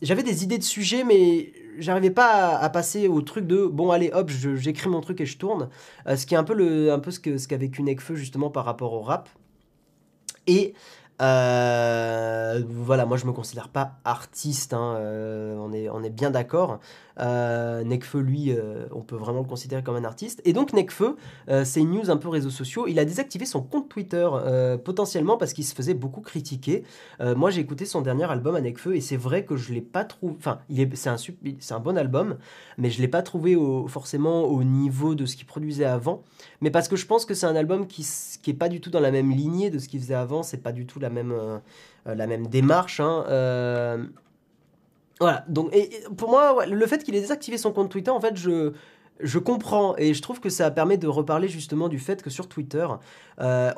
j'avais 0.02 0.22
des 0.22 0.44
idées 0.44 0.58
de 0.58 0.62
sujets, 0.62 1.04
mais 1.04 1.52
j'arrivais 1.78 2.10
pas 2.10 2.56
à, 2.56 2.68
passer 2.70 3.08
au 3.08 3.22
truc 3.22 3.46
de 3.46 3.66
bon 3.66 3.90
allez 3.90 4.10
hop 4.12 4.30
j'écris 4.30 4.88
mon 4.88 5.00
truc 5.00 5.20
et 5.20 5.26
je 5.26 5.36
tourne 5.36 5.68
euh, 6.06 6.16
ce 6.16 6.24
qui 6.24 6.34
est 6.34 6.38
un 6.38 6.44
peu 6.44 6.54
le 6.54 6.90
un 6.90 6.98
peu 6.98 7.10
ce 7.10 7.36
ce 7.36 7.46
qu'a 7.46 7.58
vécu 7.58 7.82
Nekfeu 7.82 8.14
justement 8.14 8.48
par 8.48 8.64
rapport 8.64 8.94
au 8.94 9.02
rap 9.02 9.28
et 10.46 10.74
euh, 11.22 12.62
voilà, 12.68 13.06
moi 13.06 13.16
je 13.16 13.26
me 13.26 13.32
considère 13.32 13.68
pas 13.68 13.92
artiste, 14.04 14.74
hein, 14.74 14.96
euh, 14.98 15.56
on, 15.58 15.72
est, 15.72 15.88
on 15.88 16.02
est 16.02 16.10
bien 16.10 16.30
d'accord. 16.30 16.78
Euh, 17.18 17.82
Nekfeu, 17.84 18.20
lui, 18.20 18.52
euh, 18.52 18.86
on 18.92 19.00
peut 19.00 19.16
vraiment 19.16 19.40
le 19.40 19.46
considérer 19.46 19.82
comme 19.82 19.96
un 19.96 20.04
artiste. 20.04 20.40
Et 20.44 20.52
donc 20.52 20.72
Nekfeu, 20.72 21.16
c'est 21.64 21.80
une 21.80 21.92
news 21.92 22.10
un 22.10 22.16
peu 22.16 22.28
réseaux 22.28 22.50
sociaux, 22.50 22.86
il 22.86 22.98
a 22.98 23.04
désactivé 23.04 23.46
son 23.46 23.62
compte 23.62 23.88
Twitter 23.88 24.28
potentiellement 24.84 25.36
parce 25.36 25.52
qu'il 25.52 25.64
se 25.64 25.74
faisait 25.74 25.94
beaucoup 25.94 26.20
critiquer. 26.20 26.84
moi 27.20 27.50
j'ai 27.50 27.60
écouté 27.60 27.84
son 27.84 28.00
dernier 28.00 28.30
album 28.30 28.54
à 28.56 28.60
Nekfeu 28.60 28.96
et 28.96 29.00
c'est 29.00 29.16
vrai 29.16 29.44
que 29.44 29.56
je 29.56 29.72
l'ai 29.72 29.80
pas 29.80 30.04
trouvé, 30.04 30.34
enfin 30.38 30.60
c'est 30.68 31.74
un, 31.74 31.80
bon 31.80 31.96
album, 31.96 32.36
mais 32.78 32.90
je 32.90 33.00
l'ai 33.00 33.08
pas 33.08 33.22
trouvé 33.22 33.56
forcément 33.88 34.44
au 34.44 34.64
niveau 34.64 35.14
de 35.14 35.26
ce 35.26 35.36
qu'il 35.36 35.46
produisait 35.46 35.84
avant. 35.84 36.22
Mais 36.60 36.70
parce 36.70 36.88
que 36.88 36.96
je 36.96 37.06
pense 37.06 37.24
que 37.24 37.34
c'est 37.34 37.46
un 37.46 37.56
album 37.56 37.86
qui, 37.86 38.06
qui 38.42 38.50
est 38.50 38.54
pas 38.54 38.68
du 38.68 38.80
tout 38.80 38.90
dans 38.90 39.00
la 39.00 39.10
même 39.10 39.30
lignée 39.30 39.70
de 39.70 39.78
ce 39.78 39.88
qu'il 39.88 40.00
faisait 40.00 40.14
avant, 40.14 40.42
c'est 40.42 40.62
pas 40.62 40.72
du 40.72 40.86
tout 40.86 40.98
la 41.00 41.10
même, 41.10 41.32
euh, 41.32 41.58
la 42.14 42.26
même 42.26 42.46
démarche. 42.46 43.00
Hein, 43.00 43.24
euh, 43.28 44.04
voilà, 45.20 45.44
donc 45.48 45.74
et, 45.74 45.90
pour 46.16 46.30
moi, 46.30 46.66
le 46.66 46.86
fait 46.86 47.02
qu'il 47.02 47.14
ait 47.14 47.20
désactivé 47.20 47.56
son 47.56 47.72
compte 47.72 47.90
Twitter, 47.90 48.10
en 48.10 48.20
fait, 48.20 48.36
je, 48.36 48.72
je 49.20 49.38
comprends 49.38 49.96
et 49.96 50.12
je 50.12 50.20
trouve 50.20 50.40
que 50.40 50.50
ça 50.50 50.70
permet 50.70 50.98
de 50.98 51.08
reparler 51.08 51.48
justement 51.48 51.88
du 51.88 51.98
fait 51.98 52.22
que 52.22 52.28
sur 52.28 52.48
Twitter, 52.48 52.86
euh, 53.40 53.72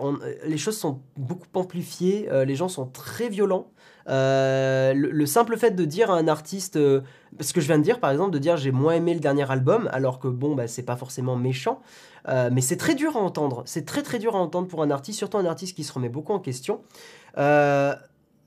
les 0.45 0.59
choses 0.59 0.77
sont 0.77 1.01
beaucoup 1.17 1.47
amplifiées, 1.55 2.29
les 2.45 2.57
gens 2.57 2.69
sont 2.69 2.87
très 2.87 3.29
violents. 3.29 3.71
le, 4.07 5.25
simple 5.27 5.57
fait 5.57 5.71
de 5.71 5.85
dire 5.85 6.11
à 6.11 6.17
un 6.17 6.27
artiste, 6.27 6.75
ce 6.75 7.53
que 7.53 7.61
je 7.61 7.67
viens 7.67 7.79
de 7.79 7.85
dire 7.85 8.01
par 8.01 8.11
exemple, 8.11 8.33
de 8.33 8.39
dire 8.39 8.57
j'ai 8.57 8.73
moins 8.73 8.95
aimé 8.95 9.15
le 9.15 9.21
dernier 9.21 9.49
album, 9.49 9.89
alors 9.93 10.19
que 10.19 10.27
bon, 10.27 10.57
bah, 10.57 10.67
c'est 10.67 10.83
pas 10.83 10.97
forcément 10.97 11.37
méchant, 11.37 11.81
mais 12.27 12.63
c'est 12.63 12.79
très 12.79 12.97
dur 12.97 13.17
à 13.17 13.21
entendre. 13.21 13.63
C'est 13.65 13.85
très 13.85 14.03
très 14.03 14.19
dur 14.19 14.35
à 14.35 14.41
entendre 14.41 14.67
pour 14.67 14.83
un 14.83 14.91
artiste, 14.91 15.19
surtout 15.19 15.39
un 15.39 15.47
artiste 15.47 15.77
qui 15.77 15.85
se 15.85 15.93
remet 15.93 16.09
beaucoup 16.09 16.33
en 16.33 16.41
question. 16.41 16.81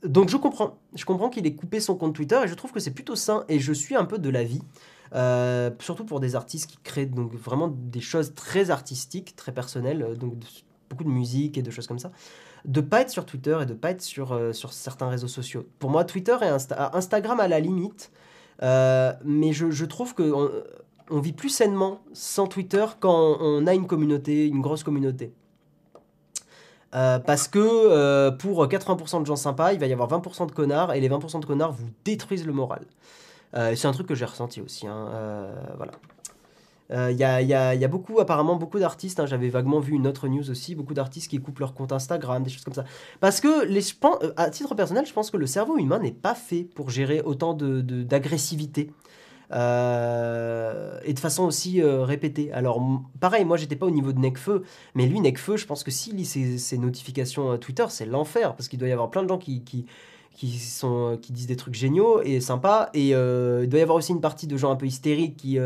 Euh, 0.04 0.08
donc 0.08 0.30
je 0.30 0.38
comprends, 0.38 0.80
je 0.96 1.06
comprends 1.06 1.30
qu'il 1.30 1.46
ait 1.46 1.56
coupé 1.56 1.80
son 1.80 1.96
compte 1.96 2.16
Twitter 2.16 2.40
et 2.44 2.48
je 2.48 2.54
trouve 2.54 2.72
que 2.72 2.80
c'est 2.80 2.92
plutôt 2.92 3.16
sain 3.16 3.46
et 3.50 3.60
je 3.60 3.74
suis 3.74 3.96
un 3.96 4.06
peu 4.06 4.20
de 4.20 4.30
l'avis, 4.30 4.62
euh, 5.14 5.72
surtout 5.80 6.06
pour 6.06 6.20
des 6.20 6.36
artistes 6.36 6.70
qui 6.70 6.78
créent 6.84 7.06
donc 7.06 7.34
vraiment 7.34 7.68
des 7.68 8.02
choses 8.02 8.34
très 8.34 8.72
artistiques, 8.72 9.36
très 9.36 9.52
personnelles, 9.52 10.04
euh, 10.04 10.16
donc 10.16 10.34
beaucoup 10.90 11.04
de 11.04 11.10
musique 11.10 11.58
et 11.58 11.62
de 11.62 11.72
choses 11.72 11.88
comme 11.88 12.00
ça, 12.00 12.12
de 12.66 12.82
pas 12.82 13.02
être 13.02 13.10
sur 13.10 13.26
Twitter 13.26 13.58
et 13.62 13.66
de 13.66 13.74
pas 13.74 13.92
être 13.92 14.02
sur, 14.02 14.38
sur 14.54 14.74
certains 14.74 15.08
réseaux 15.08 15.30
sociaux. 15.30 15.66
Pour 15.80 15.90
moi, 15.90 16.04
Twitter 16.04 16.36
et 16.42 16.48
Instagram 16.48 17.40
à 17.40 17.48
la 17.48 17.62
limite, 17.62 18.12
mais 18.62 19.54
je, 19.54 19.86
trouve 19.86 20.14
que 20.14 20.24
on, 20.24 20.52
on, 21.10 21.22
vit 21.22 21.32
plus 21.32 21.48
sainement 21.48 22.02
sans 22.12 22.48
Twitter 22.48 22.86
quand 23.00 23.38
on 23.40 23.66
a 23.68 23.74
une 23.74 23.88
communauté, 23.88 24.48
une 24.48 24.60
grosse 24.60 24.84
communauté. 24.84 25.34
Euh, 26.94 27.20
parce 27.20 27.48
que 27.48 27.60
euh, 27.60 28.32
pour 28.32 28.66
80% 28.66 29.22
de 29.22 29.26
gens 29.26 29.36
sympas, 29.36 29.74
il 29.74 29.80
va 29.80 29.88
y 29.88 29.94
avoir 29.94 30.10
20% 30.10 30.48
de 30.48 30.52
connards, 30.52 30.94
et 30.94 31.00
les 31.00 31.10
20% 31.10 31.40
de 31.40 31.46
connards 31.46 31.72
vous 31.72 31.88
détruisent 32.04 32.46
le 32.46 32.54
moral. 32.54 32.86
Euh, 33.56 33.76
c'est 33.76 33.88
un 33.88 33.92
truc 33.92 34.08
que 34.08 34.16
j'ai 34.16 34.26
ressenti 34.26 34.62
aussi. 34.62 34.88
Hein, 34.88 35.10
voilà. 35.78 35.94
Il 37.10 37.16
y, 37.16 37.24
a, 37.24 37.88
beaucoup, 37.88 38.20
apparemment, 38.20 38.58
beaucoup 38.58 38.78
d'artistes. 38.78 39.22
Hein, 39.22 39.26
J'avais 39.26 39.48
vaguement 39.48 39.80
vu 39.80 39.94
une 39.94 40.08
autre 40.08 40.28
news 40.28 40.50
aussi. 40.50 40.76
Beaucoup 40.76 40.94
d'artistes 40.94 41.30
qui 41.30 41.40
coupent 41.40 41.60
leur 41.60 41.74
compte 41.74 41.94
Instagram, 41.94 42.44
des 42.44 42.50
choses 42.50 42.66
comme 42.66 42.74
ça. 42.74 42.84
Parce 43.22 43.40
que, 43.40 43.66
à 44.36 44.50
titre 44.50 44.76
personnel, 44.76 45.06
je 45.06 45.14
pense 45.14 45.32
que 45.32 45.38
le 45.38 45.48
cerveau 45.48 45.78
humain 45.78 46.00
n'est 46.00 46.12
pas 46.12 46.36
fait 46.36 46.64
pour 46.64 46.90
gérer 46.90 47.22
autant 47.22 47.54
d'agressivité. 47.54 48.86
De, 48.86 48.92
euh, 49.54 51.00
et 51.04 51.14
de 51.14 51.20
façon 51.20 51.44
aussi 51.44 51.82
euh, 51.82 52.04
répétée. 52.04 52.52
Alors, 52.54 52.82
pareil, 53.20 53.46
moi 53.46 53.58
j'étais 53.58 53.76
pas 53.76 53.86
au 53.86 53.92
niveau 53.92 54.14
de 54.14 54.20
Necfeu, 54.20 54.64
mais 54.96 55.06
lui, 55.08 55.20
Necfeu, 55.20 55.58
je 55.58 55.66
pense 55.66 55.84
que 55.84 55.92
s'il 55.92 56.16
lit 56.16 56.26
ses, 56.26 56.78
notifications 56.78 57.58
Twitter, 57.58 57.86
c'est 57.90 58.06
l'enfer, 58.06 58.56
parce 58.56 58.68
qu'il 58.68 58.80
doit 58.80 58.88
y 58.88 58.92
avoir 58.92 59.10
plein 59.12 59.24
de 59.24 59.30
gens 59.30 59.38
qui, 59.38 59.64
qui, 59.64 59.86
qui, 60.34 60.48
disent 60.48 61.48
des 61.48 61.56
trucs 61.56 61.76
géniaux 61.76 62.22
et 62.22 62.40
sympas, 62.40 62.90
et 62.94 63.14
euh, 63.14 63.62
il 63.64 63.70
doit 63.70 63.80
y 63.80 63.84
avoir 63.84 63.98
aussi 63.98 64.14
une 64.14 64.22
partie 64.22 64.48
de 64.48 64.56
gens 64.56 64.72
un 64.72 64.76
peu 64.76 64.86
hystériques 64.86 65.38
qui 65.38 65.60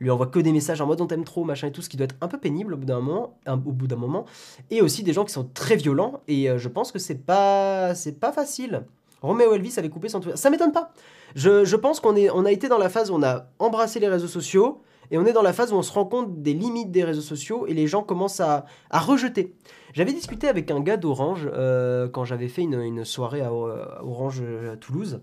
lui 0.00 0.10
envoient 0.10 0.26
que 0.26 0.38
des 0.38 0.52
messages 0.52 0.80
en 0.80 0.86
mode 0.86 1.00
on 1.00 1.06
t'aime 1.06 1.24
trop, 1.24 1.44
machin 1.44 1.68
et 1.68 1.72
tout, 1.72 1.82
ce 1.82 1.88
qui 1.88 1.96
doit 1.96 2.04
être 2.04 2.16
un 2.20 2.28
peu 2.28 2.38
pénible 2.38 2.74
au 2.74 2.76
bout 2.78 2.86
d'un 2.86 3.00
moment, 3.00 3.38
au 3.46 3.72
bout 3.72 3.86
d'un 3.86 3.96
moment, 3.96 4.24
et 4.70 4.80
aussi 4.80 5.02
des 5.02 5.12
gens 5.12 5.24
qui 5.24 5.32
sont 5.32 5.48
très 5.52 5.76
violents, 5.76 6.20
et 6.26 6.48
je 6.56 6.68
pense 6.68 6.90
que 6.90 6.98
c'est 6.98 7.26
pas, 7.26 7.94
c'est 7.94 8.18
pas 8.18 8.32
facile. 8.32 8.84
Romeo 9.22 9.52
Elvis 9.54 9.74
avait 9.78 9.88
coupé 9.88 10.08
son 10.08 10.20
Twitter. 10.20 10.36
Ça 10.36 10.50
m'étonne 10.50 10.72
pas. 10.72 10.92
Je, 11.34 11.76
pense 11.76 12.00
qu'on 12.00 12.16
on 12.16 12.44
a 12.44 12.52
été 12.52 12.68
dans 12.68 12.78
la 12.78 12.88
phase 12.88 13.10
où 13.10 13.14
on 13.14 13.22
a 13.22 13.46
embrassé 13.58 14.00
les 14.00 14.08
réseaux 14.08 14.28
sociaux 14.28 14.82
et 15.10 15.18
on 15.18 15.26
est 15.26 15.32
dans 15.32 15.42
la 15.42 15.52
phase 15.52 15.72
où 15.72 15.76
on 15.76 15.82
se 15.82 15.92
rend 15.92 16.04
compte 16.04 16.42
des 16.42 16.54
limites 16.54 16.90
des 16.90 17.04
réseaux 17.04 17.22
sociaux 17.22 17.66
et 17.66 17.74
les 17.74 17.86
gens 17.86 18.02
commencent 18.02 18.40
à, 18.40 18.66
rejeter. 18.92 19.54
J'avais 19.92 20.12
discuté 20.12 20.48
avec 20.48 20.70
un 20.70 20.80
gars 20.80 20.96
d'Orange 20.96 21.48
euh, 21.52 22.08
quand 22.08 22.24
j'avais 22.24 22.48
fait 22.48 22.62
une, 22.62 23.04
soirée 23.04 23.40
à, 23.40 23.52
Orange 23.52 24.42
à 24.72 24.76
Toulouse. 24.76 25.20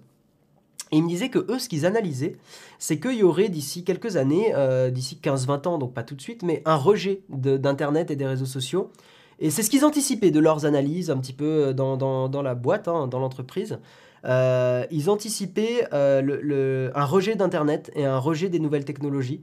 Et 0.91 0.97
il 0.97 1.03
me 1.03 1.09
disait 1.09 1.29
que 1.29 1.39
eux, 1.51 1.57
ce 1.57 1.67
qu'ils 1.67 1.87
analysaient, 1.87 2.37
c'est 2.77 2.99
qu'il 2.99 3.15
y 3.15 3.23
aurait 3.23 3.49
d'ici 3.49 3.83
quelques 3.83 4.15
années, 4.15 4.53
euh, 4.53 4.91
d'ici 4.91 5.19
15-20 5.21 5.67
ans, 5.67 5.77
donc 5.79 5.93
pas 5.93 6.03
tout 6.03 6.13
de 6.13 6.21
suite, 6.21 6.43
mais 6.43 6.61
un 6.65 6.75
rejet 6.75 7.23
d'Internet 7.29 8.11
et 8.11 8.15
des 8.15 8.27
réseaux 8.27 8.45
sociaux 8.45 8.91
Et 9.39 9.49
c'est 9.49 9.63
ce 9.63 9.69
qu'ils 9.69 9.85
anticipaient 9.85 10.31
de 10.31 10.39
leurs 10.39 10.65
analyses 10.65 11.09
un 11.09 11.17
petit 11.17 11.33
peu 11.33 11.73
dans, 11.73 11.97
dans, 11.97 12.29
dans 12.29 12.41
la 12.41 12.55
boîte, 12.55 12.87
hein, 12.87 13.07
dans 13.07 13.19
l'entreprise. 13.19 13.79
Euh, 14.25 14.85
ils 14.91 15.09
anticipaient 15.09 15.87
euh, 15.93 16.91
un 16.95 17.05
rejet 17.05 17.35
d'Internet 17.35 17.91
et 17.95 18.05
un 18.05 18.17
rejet 18.17 18.49
des 18.49 18.59
nouvelles 18.59 18.85
technologies. 18.85 19.41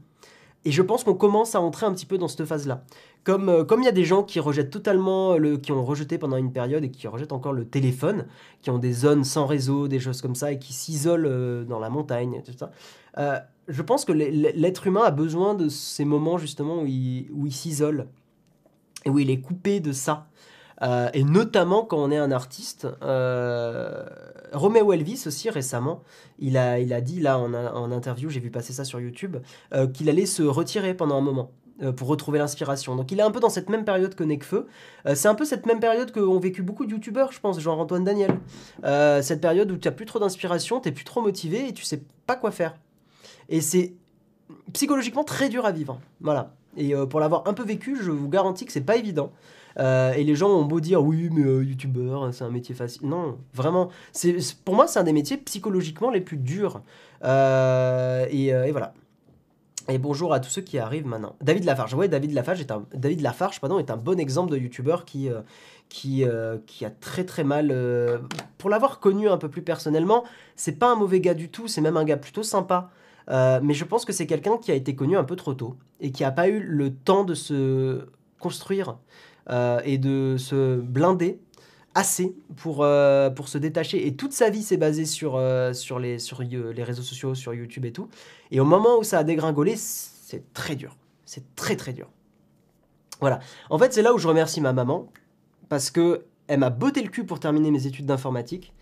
Et 0.66 0.72
je 0.72 0.82
pense 0.82 1.04
qu'on 1.04 1.14
commence 1.14 1.54
à 1.54 1.60
entrer 1.60 1.86
un 1.86 1.92
petit 1.92 2.04
peu 2.06 2.18
dans 2.18 2.28
cette 2.28 2.44
phase-là. 2.44 2.84
Comme 3.24 3.48
euh, 3.48 3.64
comme 3.64 3.80
il 3.82 3.86
y 3.86 3.88
a 3.88 3.92
des 3.92 4.04
gens 4.04 4.22
qui 4.22 4.40
rejettent 4.40 4.70
totalement 4.70 5.36
le, 5.36 5.56
qui 5.56 5.72
ont 5.72 5.84
rejeté 5.84 6.18
pendant 6.18 6.36
une 6.36 6.52
période 6.52 6.84
et 6.84 6.90
qui 6.90 7.08
rejettent 7.08 7.32
encore 7.32 7.52
le 7.52 7.66
téléphone, 7.66 8.26
qui 8.62 8.70
ont 8.70 8.78
des 8.78 8.92
zones 8.92 9.24
sans 9.24 9.46
réseau, 9.46 9.88
des 9.88 10.00
choses 10.00 10.20
comme 10.22 10.34
ça, 10.34 10.52
et 10.52 10.58
qui 10.58 10.72
s'isolent 10.72 11.66
dans 11.66 11.78
la 11.78 11.90
montagne, 11.90 12.42
tout 12.44 12.52
ça. 12.56 12.70
je 13.68 13.82
pense 13.82 14.04
que 14.04 14.12
l'être 14.12 14.86
humain 14.86 15.02
a 15.04 15.10
besoin 15.10 15.54
de 15.54 15.68
ces 15.68 16.04
moments 16.04 16.38
justement 16.38 16.82
où 16.82 16.86
il, 16.86 17.28
où 17.32 17.46
il 17.46 17.52
s'isole 17.52 18.06
et 19.04 19.10
où 19.10 19.18
il 19.18 19.30
est 19.30 19.40
coupé 19.40 19.80
de 19.80 19.92
ça. 19.92 20.26
Euh, 20.82 21.10
et 21.12 21.24
notamment 21.24 21.84
quand 21.84 21.98
on 21.98 22.10
est 22.10 22.16
un 22.16 22.32
artiste. 22.32 22.86
Euh, 23.02 24.04
Romeo 24.52 24.92
Elvis 24.92 25.24
aussi 25.26 25.50
récemment, 25.50 26.02
il 26.38 26.56
a, 26.56 26.78
il 26.78 26.92
a 26.92 27.00
dit 27.00 27.20
là 27.20 27.38
en, 27.38 27.92
interview, 27.92 28.30
j'ai 28.30 28.40
vu 28.40 28.50
passer 28.50 28.72
ça 28.72 28.84
sur 28.84 28.98
YouTube, 29.00 29.36
euh, 29.74 29.86
qu'il 29.86 30.08
allait 30.08 30.26
se 30.26 30.42
retirer 30.42 30.94
pendant 30.94 31.18
un 31.18 31.20
moment 31.20 31.52
pour 31.96 32.08
retrouver 32.08 32.38
l'inspiration. 32.38 32.94
Donc 32.94 33.10
il 33.10 33.18
est 33.20 33.22
un 33.22 33.30
peu 33.30 33.40
dans 33.40 33.48
cette 33.48 33.70
même 33.70 33.86
période 33.86 34.14
que 34.14 34.22
Nekfeu. 34.22 34.66
c'est 35.14 35.28
un 35.28 35.34
peu 35.34 35.46
cette 35.46 35.64
même 35.64 35.80
période 35.80 36.12
qu'ont 36.12 36.38
vécu 36.38 36.62
beaucoup 36.62 36.84
de 36.84 36.90
youtubeurs, 36.90 37.32
je 37.32 37.40
pense, 37.40 37.58
genre 37.58 37.80
Antoine 37.80 38.04
Daniel. 38.04 38.38
cette 39.22 39.40
période 39.40 39.70
où 39.72 39.78
tu 39.78 39.88
n'as 39.88 39.92
plus 39.92 40.04
trop 40.04 40.18
d'inspiration, 40.18 40.80
tu 40.80 40.88
n'es 40.88 40.94
plus 40.94 41.04
trop 41.04 41.22
motivé 41.22 41.68
et 41.68 41.72
tu 41.72 41.84
sais 41.84 42.02
pas 42.26 42.36
quoi 42.36 42.50
faire. 42.50 42.74
Et 43.48 43.62
c'est 43.62 43.94
psychologiquement 44.74 45.24
très 45.24 45.48
dur 45.48 45.64
à 45.64 45.72
vivre. 45.72 46.02
Voilà. 46.20 46.52
Et 46.76 46.94
pour 47.08 47.20
l'avoir 47.20 47.46
un 47.46 47.52
peu 47.52 47.64
vécu, 47.64 47.96
je 48.00 48.10
vous 48.10 48.28
garantis 48.28 48.64
que 48.64 48.72
c'est 48.72 48.80
pas 48.80 48.96
évident. 48.96 49.32
Euh, 49.78 50.12
et 50.12 50.24
les 50.24 50.34
gens 50.34 50.50
ont 50.50 50.64
beau 50.64 50.80
dire 50.80 51.02
oui, 51.02 51.28
mais 51.32 51.44
euh, 51.44 51.64
youtubeur, 51.64 52.24
hein, 52.24 52.32
c'est 52.32 52.44
un 52.44 52.50
métier 52.50 52.74
facile. 52.74 53.06
Non, 53.06 53.38
vraiment. 53.54 53.90
Pour 54.64 54.74
moi, 54.74 54.86
c'est 54.86 54.98
un 54.98 55.04
des 55.04 55.12
métiers 55.12 55.36
psychologiquement 55.36 56.10
les 56.10 56.20
plus 56.20 56.36
durs. 56.36 56.82
Euh, 57.24 58.26
et, 58.30 58.70
voilà. 58.72 58.94
Et 59.88 59.98
bonjour 59.98 60.32
à 60.32 60.40
tous 60.40 60.50
ceux 60.50 60.62
qui 60.62 60.78
arrivent 60.78 61.06
maintenant. 61.06 61.34
David 61.40 61.64
Lafarge, 61.64 61.94
ouais, 61.94 62.08
David 62.08 62.32
Lafarge 62.32 62.60
est 62.60 62.70
un, 62.70 62.84
David 62.94 63.22
Lafarge, 63.22 63.60
pardon, 63.60 63.78
est 63.78 63.90
un 63.90 63.96
bon 63.96 64.20
exemple 64.20 64.52
de 64.52 64.56
youtubeur 64.56 65.04
qui, 65.04 65.28
qui, 65.88 66.24
qui 66.66 66.84
a 66.84 66.90
très 66.90 67.24
très 67.24 67.42
mal. 67.42 67.74
pour 68.58 68.70
l'avoir 68.70 69.00
connu 69.00 69.28
un 69.28 69.38
peu 69.38 69.48
plus 69.48 69.62
personnellement, 69.62 70.24
c'est 70.54 70.78
pas 70.78 70.92
un 70.92 70.94
mauvais 70.94 71.20
gars 71.20 71.34
du 71.34 71.48
tout, 71.48 71.66
c'est 71.66 71.80
même 71.80 71.96
un 71.96 72.04
gars 72.04 72.18
plutôt 72.18 72.44
sympa. 72.44 72.90
Mais 73.30 73.74
je 73.74 73.84
pense 73.84 74.04
que 74.04 74.12
c'est 74.12 74.26
quelqu'un 74.26 74.58
qui 74.58 74.72
a 74.72 74.74
été 74.74 74.94
connu 74.94 75.16
un 75.16 75.24
peu 75.24 75.36
trop 75.36 75.54
tôt 75.54 75.76
et 76.00 76.10
qui 76.12 76.22
n'a 76.22 76.32
pas 76.32 76.48
eu 76.48 76.60
le 76.60 76.92
temps 76.92 77.24
de 77.24 77.34
se 77.34 78.06
construire 78.40 78.96
euh, 79.50 79.80
et 79.84 79.98
de 79.98 80.36
se 80.38 80.76
blinder 80.80 81.38
assez 81.94 82.34
pour, 82.56 82.82
euh, 82.82 83.30
pour 83.30 83.48
se 83.48 83.58
détacher. 83.58 84.06
Et 84.06 84.14
toute 84.14 84.32
sa 84.32 84.50
vie 84.50 84.62
s'est 84.62 84.76
basée 84.76 85.04
sur, 85.04 85.36
euh, 85.36 85.72
sur, 85.72 85.98
les, 85.98 86.18
sur 86.18 86.42
les 86.42 86.84
réseaux 86.84 87.02
sociaux, 87.02 87.34
sur 87.34 87.54
YouTube 87.54 87.84
et 87.84 87.92
tout. 87.92 88.08
Et 88.50 88.60
au 88.60 88.64
moment 88.64 88.98
où 88.98 89.02
ça 89.02 89.18
a 89.18 89.24
dégringolé, 89.24 89.76
c'est 89.76 90.52
très 90.52 90.76
dur. 90.76 90.96
C'est 91.24 91.54
très 91.54 91.76
très 91.76 91.92
dur. 91.92 92.08
Voilà. 93.20 93.40
En 93.70 93.78
fait, 93.78 93.92
c'est 93.92 94.02
là 94.02 94.14
où 94.14 94.18
je 94.18 94.26
remercie 94.28 94.60
ma 94.60 94.72
maman 94.72 95.08
parce 95.68 95.90
que 95.90 96.24
elle 96.48 96.60
m'a 96.60 96.70
botté 96.70 97.02
le 97.02 97.08
cul 97.08 97.24
pour 97.24 97.38
terminer 97.38 97.70
mes 97.70 97.86
études 97.86 98.06
d'informatique. 98.06 98.72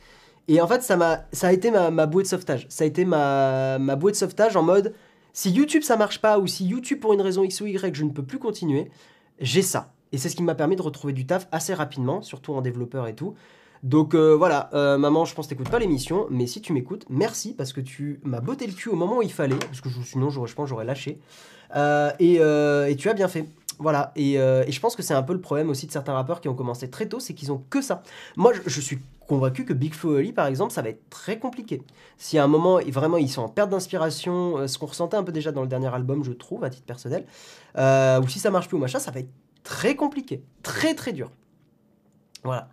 Et 0.48 0.60
en 0.62 0.66
fait, 0.66 0.82
ça, 0.82 0.96
m'a, 0.96 1.24
ça 1.32 1.48
a 1.48 1.52
été 1.52 1.70
ma, 1.70 2.06
bouée 2.06 2.22
de 2.22 2.28
sauvetage. 2.28 2.66
Ça 2.70 2.84
a 2.84 2.86
été 2.86 3.04
ma, 3.04 3.78
bouée 3.96 4.12
de 4.12 4.16
sauvetage 4.16 4.56
en 4.56 4.62
mode 4.62 4.94
si 5.34 5.50
YouTube 5.52 5.82
ça 5.82 5.96
marche 5.96 6.20
pas 6.20 6.38
ou 6.40 6.48
si 6.48 6.66
YouTube 6.66 6.98
pour 6.98 7.12
une 7.12 7.20
raison 7.20 7.44
X 7.44 7.60
ou 7.60 7.66
Y 7.66 7.94
je 7.94 8.02
ne 8.02 8.10
peux 8.10 8.24
plus 8.24 8.40
continuer, 8.40 8.90
j'ai 9.38 9.62
ça. 9.62 9.92
Et 10.10 10.18
c'est 10.18 10.28
ce 10.28 10.34
qui 10.34 10.42
m'a 10.42 10.56
permis 10.56 10.74
de 10.74 10.82
retrouver 10.82 11.12
du 11.12 11.26
taf 11.26 11.46
assez 11.52 11.74
rapidement, 11.74 12.22
surtout 12.22 12.54
en 12.54 12.60
développeur 12.60 13.06
et 13.06 13.14
tout. 13.14 13.34
Donc 13.82 14.14
euh, 14.14 14.34
voilà, 14.34 14.70
euh, 14.74 14.98
maman, 14.98 15.24
je 15.24 15.34
pense 15.34 15.46
que 15.46 15.50
t'écoutes 15.50 15.70
pas 15.70 15.78
l'émission, 15.78 16.26
mais 16.30 16.46
si 16.46 16.60
tu 16.60 16.72
m'écoutes, 16.72 17.04
merci 17.08 17.54
parce 17.54 17.72
que 17.72 17.80
tu 17.80 18.18
m'as 18.24 18.40
botté 18.40 18.66
le 18.66 18.72
cul 18.72 18.88
au 18.88 18.96
moment 18.96 19.18
où 19.18 19.22
il 19.22 19.32
fallait, 19.32 19.54
parce 19.54 19.80
que 19.80 19.88
sinon 20.02 20.30
je 20.30 20.54
pense 20.54 20.68
j'aurais 20.68 20.84
lâché. 20.84 21.20
Euh, 21.76 22.10
et, 22.18 22.96
tu 22.96 23.08
as 23.08 23.14
bien 23.14 23.28
fait. 23.28 23.46
Voilà, 23.78 24.12
et, 24.16 24.34
je 24.34 24.80
pense 24.80 24.96
que 24.96 25.02
c'est 25.02 25.14
un 25.14 25.22
peu 25.22 25.34
le 25.34 25.40
problème 25.40 25.70
aussi 25.70 25.86
de 25.86 25.92
certains 25.92 26.14
rappeurs 26.14 26.40
qui 26.40 26.48
ont 26.48 26.54
commencé 26.54 26.90
très 26.90 27.06
tôt, 27.06 27.20
c'est 27.20 27.34
qu'ils 27.34 27.52
ont 27.52 27.62
que 27.70 27.80
ça. 27.80 28.02
Moi, 28.36 28.52
je, 28.66 28.80
suis 28.80 28.98
convaincu 29.28 29.64
que 29.64 29.72
Big 29.72 29.94
Flo 29.94 30.18
par 30.34 30.46
exemple, 30.46 30.72
ça 30.72 30.82
va 30.82 30.88
être 30.88 31.08
très 31.10 31.38
compliqué. 31.38 31.82
Si 32.16 32.38
à 32.38 32.44
un 32.44 32.48
moment, 32.48 32.80
vraiment, 32.88 33.18
ils 33.18 33.30
sont 33.30 33.42
en 33.42 33.48
perte 33.48 33.70
d'inspiration, 33.70 34.66
ce 34.66 34.78
qu'on 34.78 34.86
ressentait 34.86 35.16
un 35.16 35.22
peu 35.22 35.32
déjà 35.32 35.52
dans 35.52 35.62
le 35.62 35.68
dernier 35.68 35.94
album, 35.94 36.24
je 36.24 36.32
trouve, 36.32 36.64
à 36.64 36.70
titre 36.70 36.86
personnel, 36.86 37.24
ou 37.76 38.28
si 38.28 38.40
ça 38.40 38.50
marche 38.50 38.66
plus 38.66 38.76
ou 38.76 38.80
machin, 38.80 38.98
ça 38.98 39.12
va 39.12 39.20
être 39.20 39.30
très 39.62 39.94
compliqué, 39.94 40.42
très 40.62 40.94
très 40.94 41.12
dur. 41.12 41.30
Voilà. 42.42 42.68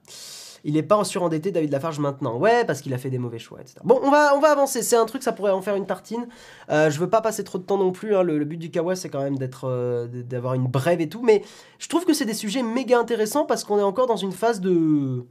Il 0.67 0.73
n'est 0.73 0.83
pas 0.83 0.97
en 0.97 1.03
surendetté 1.03 1.51
David 1.51 1.71
Lafarge 1.71 1.99
maintenant. 1.99 2.37
Ouais, 2.37 2.65
parce 2.65 2.81
qu'il 2.81 2.91
a 2.95 2.97
fait 2.97 3.11
des 3.11 3.19
mauvais 3.19 3.37
choix, 3.37 3.61
etc. 3.61 3.77
Bon, 3.83 3.99
on 4.01 4.09
va, 4.09 4.35
on 4.35 4.39
va 4.39 4.51
avancer. 4.51 4.81
C'est 4.81 4.95
un 4.95 5.05
truc, 5.05 5.21
ça 5.21 5.31
pourrait 5.31 5.51
en 5.51 5.61
faire 5.61 5.75
une 5.75 5.85
tartine. 5.85 6.27
Euh, 6.71 6.89
je 6.89 6.99
veux 6.99 7.09
pas 7.09 7.21
passer 7.21 7.43
trop 7.43 7.59
de 7.59 7.63
temps 7.63 7.77
non 7.77 7.91
plus. 7.91 8.15
Hein. 8.15 8.23
Le, 8.23 8.43
but 8.45 8.57
du 8.57 8.71
kawa, 8.71 8.95
c'est 8.95 9.09
quand 9.09 9.21
même 9.21 9.37
d'être, 9.37 9.65
euh, 9.69 10.07
d'avoir 10.07 10.55
une 10.55 10.65
brève 10.65 11.01
et 11.01 11.07
tout. 11.07 11.21
Mais 11.21 11.43
je 11.77 11.87
trouve 11.87 12.03
que 12.03 12.13
c'est 12.13 12.25
des 12.25 12.33
sujets 12.33 12.63
méga 12.63 12.97
intéressants 12.97 13.45
parce 13.45 13.63
qu'on 13.63 13.77
est 13.77 13.83
encore 13.83 14.07
dans 14.07 14.15
une 14.15 14.31
phase 14.31 14.59
de 14.59 15.23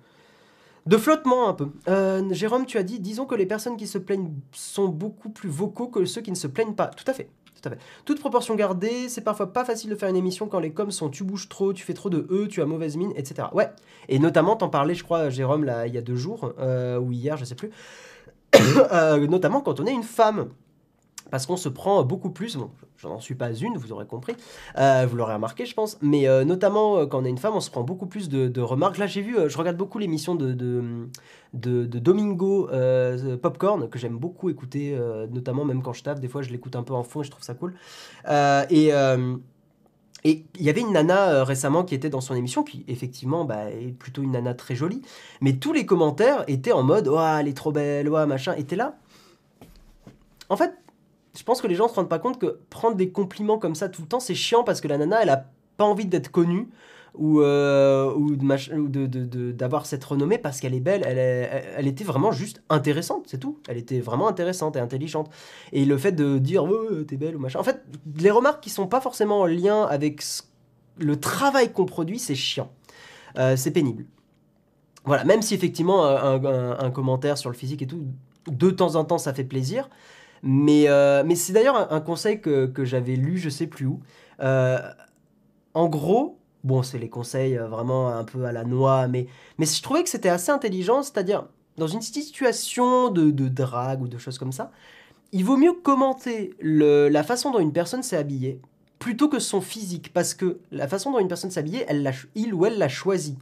de 0.86 0.96
flottement 0.96 1.48
un 1.48 1.54
peu. 1.54 1.68
Euh, 1.88 2.22
Jérôme, 2.32 2.66
tu 2.66 2.78
as 2.78 2.82
dit, 2.82 3.00
disons 3.00 3.26
que 3.26 3.34
les 3.34 3.46
personnes 3.46 3.76
qui 3.76 3.86
se 3.86 3.98
plaignent 3.98 4.30
sont 4.52 4.88
beaucoup 4.88 5.30
plus 5.30 5.48
vocaux 5.48 5.88
que 5.88 6.04
ceux 6.04 6.20
qui 6.20 6.30
ne 6.30 6.36
se 6.36 6.46
plaignent 6.46 6.74
pas. 6.74 6.88
Tout 6.88 7.04
à 7.10 7.14
fait. 7.14 7.28
Toute 8.04 8.20
proportion 8.20 8.54
gardée, 8.54 9.08
c'est 9.08 9.22
parfois 9.22 9.52
pas 9.52 9.64
facile 9.64 9.90
de 9.90 9.94
faire 9.94 10.08
une 10.08 10.16
émission 10.16 10.48
quand 10.48 10.60
les 10.60 10.72
coms 10.72 10.90
sont 10.90 11.08
tu 11.08 11.24
bouges 11.24 11.48
trop, 11.48 11.72
tu 11.72 11.84
fais 11.84 11.94
trop 11.94 12.10
de 12.10 12.26
E, 12.30 12.46
tu 12.46 12.60
as 12.60 12.66
mauvaise 12.66 12.96
mine, 12.96 13.12
etc. 13.16 13.48
Ouais. 13.52 13.70
Et 14.08 14.18
notamment, 14.18 14.56
t'en 14.56 14.68
parlais, 14.68 14.94
je 14.94 15.04
crois, 15.04 15.30
Jérôme, 15.30 15.64
là, 15.64 15.86
il 15.86 15.94
y 15.94 15.98
a 15.98 16.02
deux 16.02 16.16
jours, 16.16 16.52
euh, 16.58 16.98
ou 16.98 17.12
hier, 17.12 17.36
je 17.36 17.44
sais 17.44 17.54
plus. 17.54 17.70
Euh, 18.92 19.26
notamment 19.26 19.60
quand 19.60 19.80
on 19.80 19.86
est 19.86 19.92
une 19.92 20.04
femme 20.04 20.48
parce 21.34 21.46
qu'on 21.46 21.56
se 21.56 21.68
prend 21.68 22.04
beaucoup 22.04 22.30
plus, 22.30 22.54
bon, 22.56 22.70
je 22.96 23.08
n'en 23.08 23.18
suis 23.18 23.34
pas 23.34 23.52
une, 23.52 23.76
vous 23.76 23.90
aurez 23.90 24.06
compris, 24.06 24.36
euh, 24.78 25.04
vous 25.10 25.16
l'aurez 25.16 25.34
remarqué, 25.34 25.66
je 25.66 25.74
pense, 25.74 25.98
mais 26.00 26.28
euh, 26.28 26.44
notamment 26.44 26.96
euh, 26.98 27.06
quand 27.06 27.18
on 27.18 27.24
est 27.24 27.28
une 27.28 27.38
femme, 27.38 27.56
on 27.56 27.60
se 27.60 27.72
prend 27.72 27.82
beaucoup 27.82 28.06
plus 28.06 28.28
de, 28.28 28.60
remarques. 28.60 28.98
Là, 28.98 29.08
j'ai 29.08 29.20
vu, 29.20 29.36
je 29.48 29.58
regarde 29.58 29.76
beaucoup 29.76 29.98
l'émission 29.98 30.36
de, 30.36 30.52
de, 30.52 31.08
de, 31.54 31.98
Domingo 31.98 32.68
Popcorn, 33.42 33.88
que 33.88 33.98
j'aime 33.98 34.16
beaucoup 34.16 34.48
écouter, 34.48 34.96
notamment 35.32 35.64
même 35.64 35.82
quand 35.82 35.92
je 35.92 36.04
tape, 36.04 36.20
des 36.20 36.28
fois 36.28 36.42
je 36.42 36.50
l'écoute 36.50 36.76
un 36.76 36.84
peu 36.84 36.94
en 36.94 37.02
fond 37.02 37.22
et 37.22 37.24
je 37.24 37.32
trouve 37.32 37.42
ça 37.42 37.54
cool. 37.54 37.74
et. 38.70 38.92
Et 40.26 40.46
il 40.58 40.62
y 40.62 40.70
avait 40.70 40.80
une 40.80 40.92
nana 40.92 41.44
récemment 41.44 41.84
qui 41.84 41.94
était 41.94 42.08
dans 42.08 42.22
son 42.22 42.34
émission, 42.34 42.62
qui 42.62 42.82
effectivement 42.88 43.44
bah, 43.44 43.70
est 43.70 43.92
plutôt 43.92 44.22
une 44.22 44.30
nana 44.30 44.54
très 44.54 44.74
jolie, 44.74 45.02
mais 45.42 45.56
tous 45.56 45.74
les 45.74 45.84
commentaires 45.84 46.44
étaient 46.46 46.72
en 46.72 46.82
mode 46.82 47.08
Oh, 47.08 47.18
elle 47.20 47.46
est 47.46 47.56
trop 47.56 47.72
belle, 47.72 48.08
ouais, 48.08 48.24
machin, 48.24 48.54
étaient 48.54 48.76
là. 48.76 48.96
En 50.48 50.56
fait, 50.56 50.74
je 51.36 51.42
pense 51.42 51.60
que 51.60 51.66
les 51.66 51.74
gens 51.74 51.88
se 51.88 51.94
rendent 51.94 52.08
pas 52.08 52.18
compte 52.18 52.38
que 52.38 52.60
prendre 52.70 52.96
des 52.96 53.10
compliments 53.10 53.58
comme 53.58 53.74
ça 53.74 53.88
tout 53.88 54.02
le 54.02 54.08
temps, 54.08 54.20
c'est 54.20 54.34
chiant 54.34 54.64
parce 54.64 54.80
que 54.80 54.88
la 54.88 54.98
nana, 54.98 55.22
elle 55.22 55.30
a 55.30 55.46
pas 55.76 55.84
envie 55.84 56.06
d'être 56.06 56.30
connue 56.30 56.68
ou, 57.14 57.40
euh, 57.40 58.12
d'avoir 59.52 59.86
cette 59.86 60.04
renommée 60.04 60.38
parce 60.38 60.60
qu'elle 60.60 60.74
est 60.74 60.80
belle. 60.80 61.02
Elle, 61.06 61.86
était 61.86 62.04
vraiment 62.04 62.32
juste 62.32 62.62
intéressante, 62.68 63.24
c'est 63.26 63.38
tout. 63.38 63.58
Elle 63.68 63.78
était 63.78 64.00
vraiment 64.00 64.28
intéressante 64.28 64.76
et 64.76 64.80
intelligente. 64.80 65.30
Et 65.72 65.84
le 65.84 65.96
fait 65.96 66.12
de 66.12 66.38
dire 66.38 66.64
oh, 66.64 67.02
t'es 67.06 67.16
belle 67.16 67.36
ou 67.36 67.38
machin. 67.38 67.58
En 67.60 67.64
fait, 67.64 67.84
les 68.16 68.30
remarques 68.30 68.62
qui 68.62 68.70
sont 68.70 68.86
pas 68.86 69.00
forcément 69.00 69.40
en 69.40 69.46
lien 69.46 69.82
avec 69.84 70.22
le 70.98 71.18
travail 71.18 71.72
qu'on 71.72 71.86
produit, 71.86 72.18
c'est 72.18 72.34
chiant. 72.34 72.70
Euh, 73.38 73.56
c'est 73.56 73.70
pénible. 73.70 74.06
Voilà, 75.04 75.24
même 75.24 75.42
si 75.42 75.54
effectivement 75.54 76.06
un, 76.06 76.90
commentaire 76.90 77.36
sur 77.36 77.50
le 77.50 77.56
physique 77.56 77.82
et 77.82 77.86
tout, 77.86 78.06
de 78.50 78.70
temps 78.70 78.94
en 78.96 79.04
temps, 79.04 79.18
ça 79.18 79.34
fait 79.34 79.44
plaisir. 79.44 79.90
Mais, 80.46 80.88
euh, 80.88 81.24
mais 81.24 81.36
c'est 81.36 81.54
d'ailleurs 81.54 81.90
un, 81.90 82.00
conseil 82.02 82.38
que, 82.38 82.66
que 82.66 82.84
j'avais 82.84 83.16
lu, 83.16 83.38
je 83.38 83.48
sais 83.48 83.66
plus 83.66 83.86
où. 83.86 84.00
Euh, 84.40 84.78
en 85.72 85.88
gros, 85.88 86.38
bon, 86.64 86.82
c'est 86.82 86.98
les 86.98 87.08
conseils 87.08 87.56
euh, 87.56 87.66
vraiment 87.66 88.08
un 88.08 88.24
peu 88.24 88.44
à 88.44 88.52
la 88.52 88.64
noix, 88.64 89.08
mais, 89.08 89.26
mais 89.56 89.64
je 89.64 89.82
trouvais 89.82 90.02
que 90.02 90.10
c'était 90.10 90.28
assez 90.28 90.52
intelligent, 90.52 91.02
c'est-à-dire 91.02 91.48
dans 91.78 91.86
une 91.86 92.02
situation 92.02 93.08
de, 93.08 93.30
de, 93.30 93.48
drague 93.48 94.02
ou 94.02 94.06
de 94.06 94.18
choses 94.18 94.36
comme 94.36 94.52
ça, 94.52 94.70
il 95.32 95.46
vaut 95.46 95.56
mieux 95.56 95.72
commenter 95.72 96.52
le, 96.60 97.08
la 97.08 97.22
façon 97.22 97.50
dont 97.50 97.58
une 97.58 97.72
personne 97.72 98.02
s'est 98.02 98.18
habillée 98.18 98.60
plutôt 98.98 99.30
que 99.30 99.38
son 99.38 99.62
physique, 99.62 100.12
parce 100.12 100.34
que 100.34 100.58
la 100.70 100.88
façon 100.88 101.10
dont 101.10 101.20
une 101.20 101.28
personne 101.28 101.50
s'est 101.50 101.60
habillée, 101.60 101.86
elle 101.88 102.12
il 102.34 102.52
ou 102.52 102.66
elle 102.66 102.76
l'a 102.76 102.88
choisi. 102.88 103.38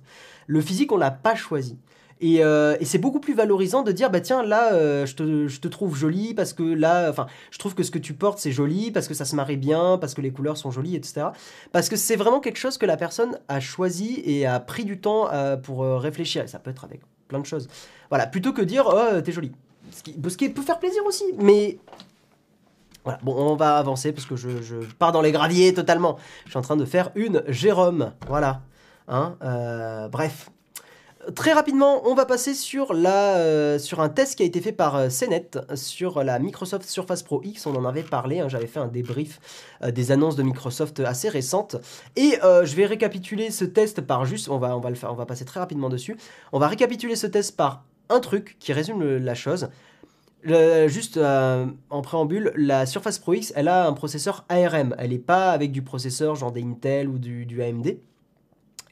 Le 0.46 0.60
physique, 0.60 0.92
on 0.92 0.96
l'a 0.96 1.10
pas 1.10 1.34
choisi. 1.34 1.78
Euh, 2.22 2.76
et, 2.78 2.84
c'est 2.84 2.98
beaucoup 2.98 3.18
plus 3.18 3.34
valorisant 3.34 3.82
de 3.82 3.90
dire 3.90 4.08
bah 4.08 4.20
tiens 4.20 4.44
là 4.44 4.72
euh, 4.74 5.06
je, 5.06 5.16
te, 5.16 5.48
je, 5.48 5.60
te, 5.60 5.66
trouve 5.66 5.96
jolie 5.96 6.34
parce 6.34 6.52
que 6.52 6.62
là 6.62 7.10
enfin 7.10 7.26
je 7.50 7.58
trouve 7.58 7.74
que 7.74 7.82
ce 7.82 7.90
que 7.90 7.98
tu 7.98 8.14
portes 8.14 8.38
c'est 8.38 8.52
joli 8.52 8.92
parce 8.92 9.08
que 9.08 9.14
ça 9.14 9.24
se 9.24 9.34
marie 9.34 9.56
bien 9.56 9.98
parce 9.98 10.14
que 10.14 10.20
les 10.20 10.30
couleurs 10.30 10.56
sont 10.56 10.70
jolies 10.70 10.94
etc 10.94 11.28
parce 11.72 11.88
que 11.88 11.96
c'est 11.96 12.14
vraiment 12.14 12.38
quelque 12.38 12.58
chose 12.58 12.78
que 12.78 12.86
la 12.86 12.96
personne 12.96 13.38
a 13.48 13.58
choisi 13.58 14.22
et 14.24 14.46
a 14.46 14.60
pris 14.60 14.84
du 14.84 15.00
temps 15.00 15.32
euh, 15.32 15.56
pour 15.56 15.84
réfléchir 15.84 16.44
et 16.44 16.46
ça 16.46 16.60
peut 16.60 16.70
être 16.70 16.84
avec 16.84 17.00
plein 17.26 17.40
de 17.40 17.46
choses 17.46 17.66
voilà 18.08 18.28
plutôt 18.28 18.52
que 18.52 18.62
dire 18.62 18.86
oh 18.86 19.20
t'es 19.20 19.32
jolie 19.32 19.52
ce 19.90 20.02
qui, 20.36 20.48
peut 20.48 20.62
faire 20.62 20.78
plaisir 20.78 21.04
aussi 21.04 21.24
mais 21.38 21.78
voilà, 23.04 23.18
bon, 23.24 23.34
on 23.34 23.56
va 23.56 23.78
avancer 23.78 24.12
parce 24.12 24.26
que 24.26 24.36
je, 24.36 24.62
je, 24.62 24.76
pars 24.96 25.10
dans 25.10 25.22
les 25.22 25.32
graviers 25.32 25.74
totalement. 25.74 26.18
Je 26.44 26.50
suis 26.50 26.58
en 26.58 26.62
train 26.62 26.76
de 26.76 26.84
faire 26.84 27.10
une 27.16 27.42
Jérôme. 27.48 28.12
Voilà. 28.28 28.60
Hein, 29.08 29.34
bref. 30.12 30.52
Très 31.36 31.52
rapidement, 31.52 32.02
on 32.08 32.14
va 32.14 32.26
passer 32.26 32.52
sur, 32.52 32.94
la, 32.94 33.36
euh, 33.36 33.78
sur 33.78 34.00
un 34.00 34.08
test 34.08 34.36
qui 34.36 34.42
a 34.42 34.46
été 34.46 34.60
fait 34.60 34.72
par 34.72 34.96
euh, 34.96 35.08
CNET 35.08 35.50
sur 35.74 36.24
la 36.24 36.38
Microsoft 36.38 36.88
Surface 36.88 37.22
Pro 37.22 37.40
X. 37.44 37.66
On 37.66 37.76
en 37.76 37.84
avait 37.84 38.02
parlé, 38.02 38.40
hein, 38.40 38.48
j'avais 38.48 38.66
fait 38.66 38.80
un 38.80 38.88
débrief 38.88 39.38
des 39.86 40.10
annonces 40.10 40.36
de 40.36 40.42
Microsoft 40.42 41.00
assez 41.00 41.28
récentes. 41.28 41.76
Et 42.16 42.38
je 42.42 42.74
vais 42.74 42.86
récapituler 42.86 43.50
ce 43.50 43.64
test 43.64 44.00
par 44.00 44.24
juste, 44.24 44.48
on 44.48 44.58
va, 44.58 44.76
on 44.76 44.80
va 44.80 44.90
le 44.90 44.96
faire, 44.96 45.12
on 45.12 45.16
va 45.16 45.26
passer 45.26 45.44
très 45.44 45.60
rapidement 45.60 45.88
dessus. 45.88 46.16
On 46.52 46.58
va 46.58 46.68
récapituler 46.68 47.16
ce 47.16 47.26
test 47.26 47.56
par 47.56 47.84
un 48.08 48.20
truc 48.20 48.56
qui 48.58 48.72
résume 48.72 49.18
la 49.18 49.34
chose 49.34 49.68
juste 50.44 51.16
euh, 51.16 51.66
en 51.90 52.02
préambule, 52.02 52.52
la 52.56 52.86
Surface 52.86 53.18
Pro 53.18 53.34
X, 53.34 53.52
elle 53.56 53.68
a 53.68 53.86
un 53.86 53.92
processeur 53.92 54.44
ARM. 54.48 54.94
Elle 54.98 55.10
n'est 55.10 55.18
pas 55.18 55.52
avec 55.52 55.72
du 55.72 55.82
processeur 55.82 56.34
genre 56.34 56.52
des 56.52 56.62
Intel 56.62 57.08
ou 57.08 57.18
du, 57.18 57.62
AMD. 57.62 57.96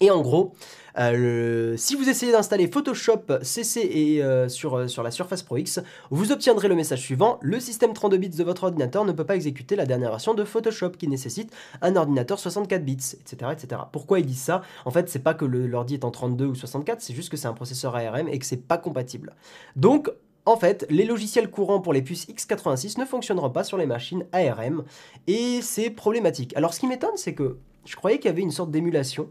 Et 0.01 0.11
en 0.11 0.23
gros, 0.23 0.55
euh, 0.99 1.77
si 1.77 1.95
vous 1.95 2.09
essayez 2.09 2.33
d'installer 2.33 2.69
Photoshop 2.69 3.43
CC 3.43 3.81
et, 3.81 4.23
euh, 4.23 4.49
sur, 4.49 4.89
sur 4.89 5.03
la 5.03 5.11
Surface 5.11 5.43
Pro 5.43 5.57
X, 5.57 5.81
vous 6.11 6.33
obtiendrez 6.33 6.69
le 6.69 6.75
message 6.75 7.01
suivant 7.01 7.39
le 7.43 7.61
système 7.61 7.93
32 7.93 8.17
bits 8.17 8.29
de 8.31 8.45
votre 8.45 8.65
ordinateur 8.65 9.05
ne 9.05 9.13
peut 9.13 9.25
pas 9.25 9.37
exécuter 9.37 9.77
la 9.77 9.87
dernière 9.87 10.11
version 10.11 10.35
de 10.35 10.45
Photoshop 10.45 10.91
qui 10.91 11.09
nécessite 11.09 11.53
un 11.83 11.97
ordinateur 11.97 12.39
64 12.39 12.85
bits, 12.85 12.95
etc. 12.95 13.53
etc. 13.53 13.83
Pourquoi 13.93 14.21
ils 14.21 14.27
disent 14.27 14.43
ça? 14.43 14.63
En 14.85 14.91
fait, 14.91 15.09
c'est 15.09 15.21
pas 15.21 15.35
que 15.35 15.45
l'ordi 15.45 15.95
est 15.95 16.05
en 16.05 16.11
32 16.11 16.47
ou 16.47 16.55
64, 16.55 17.01
c'est 17.01 17.15
juste 17.15 17.31
que 17.31 17.37
c'est 17.37 17.49
un 17.49 17.55
processeur 17.55 17.95
ARM 17.95 18.29
et 18.29 18.39
que 18.39 18.47
c'est 18.47 18.69
pas 18.69 18.79
compatible. 18.79 19.35
Donc, 19.77 20.11
en 20.47 20.57
fait, 20.57 20.87
les 20.91 21.05
logiciels 21.05 21.51
courants 21.51 21.81
pour 21.81 21.93
les 21.93 22.03
puces 22.03 22.27
x86 22.29 22.99
ne 22.99 23.05
fonctionneront 23.05 23.51
pas 23.51 23.65
sur 23.65 23.77
les 23.77 23.87
machines 23.87 24.27
ARM 24.33 24.85
et 25.27 25.61
c'est 25.63 25.91
problématique. 25.91 26.57
Alors 26.57 26.75
ce 26.75 26.81
qui 26.81 26.87
m'étonne, 26.87 27.17
c'est 27.17 27.35
que 27.35 27.59
je 27.85 27.97
croyais 27.97 28.19
qu'il 28.19 28.27
y 28.27 28.33
avait 28.33 28.43
une 28.43 28.51
sorte 28.51 28.71
d'émulation. 28.71 29.29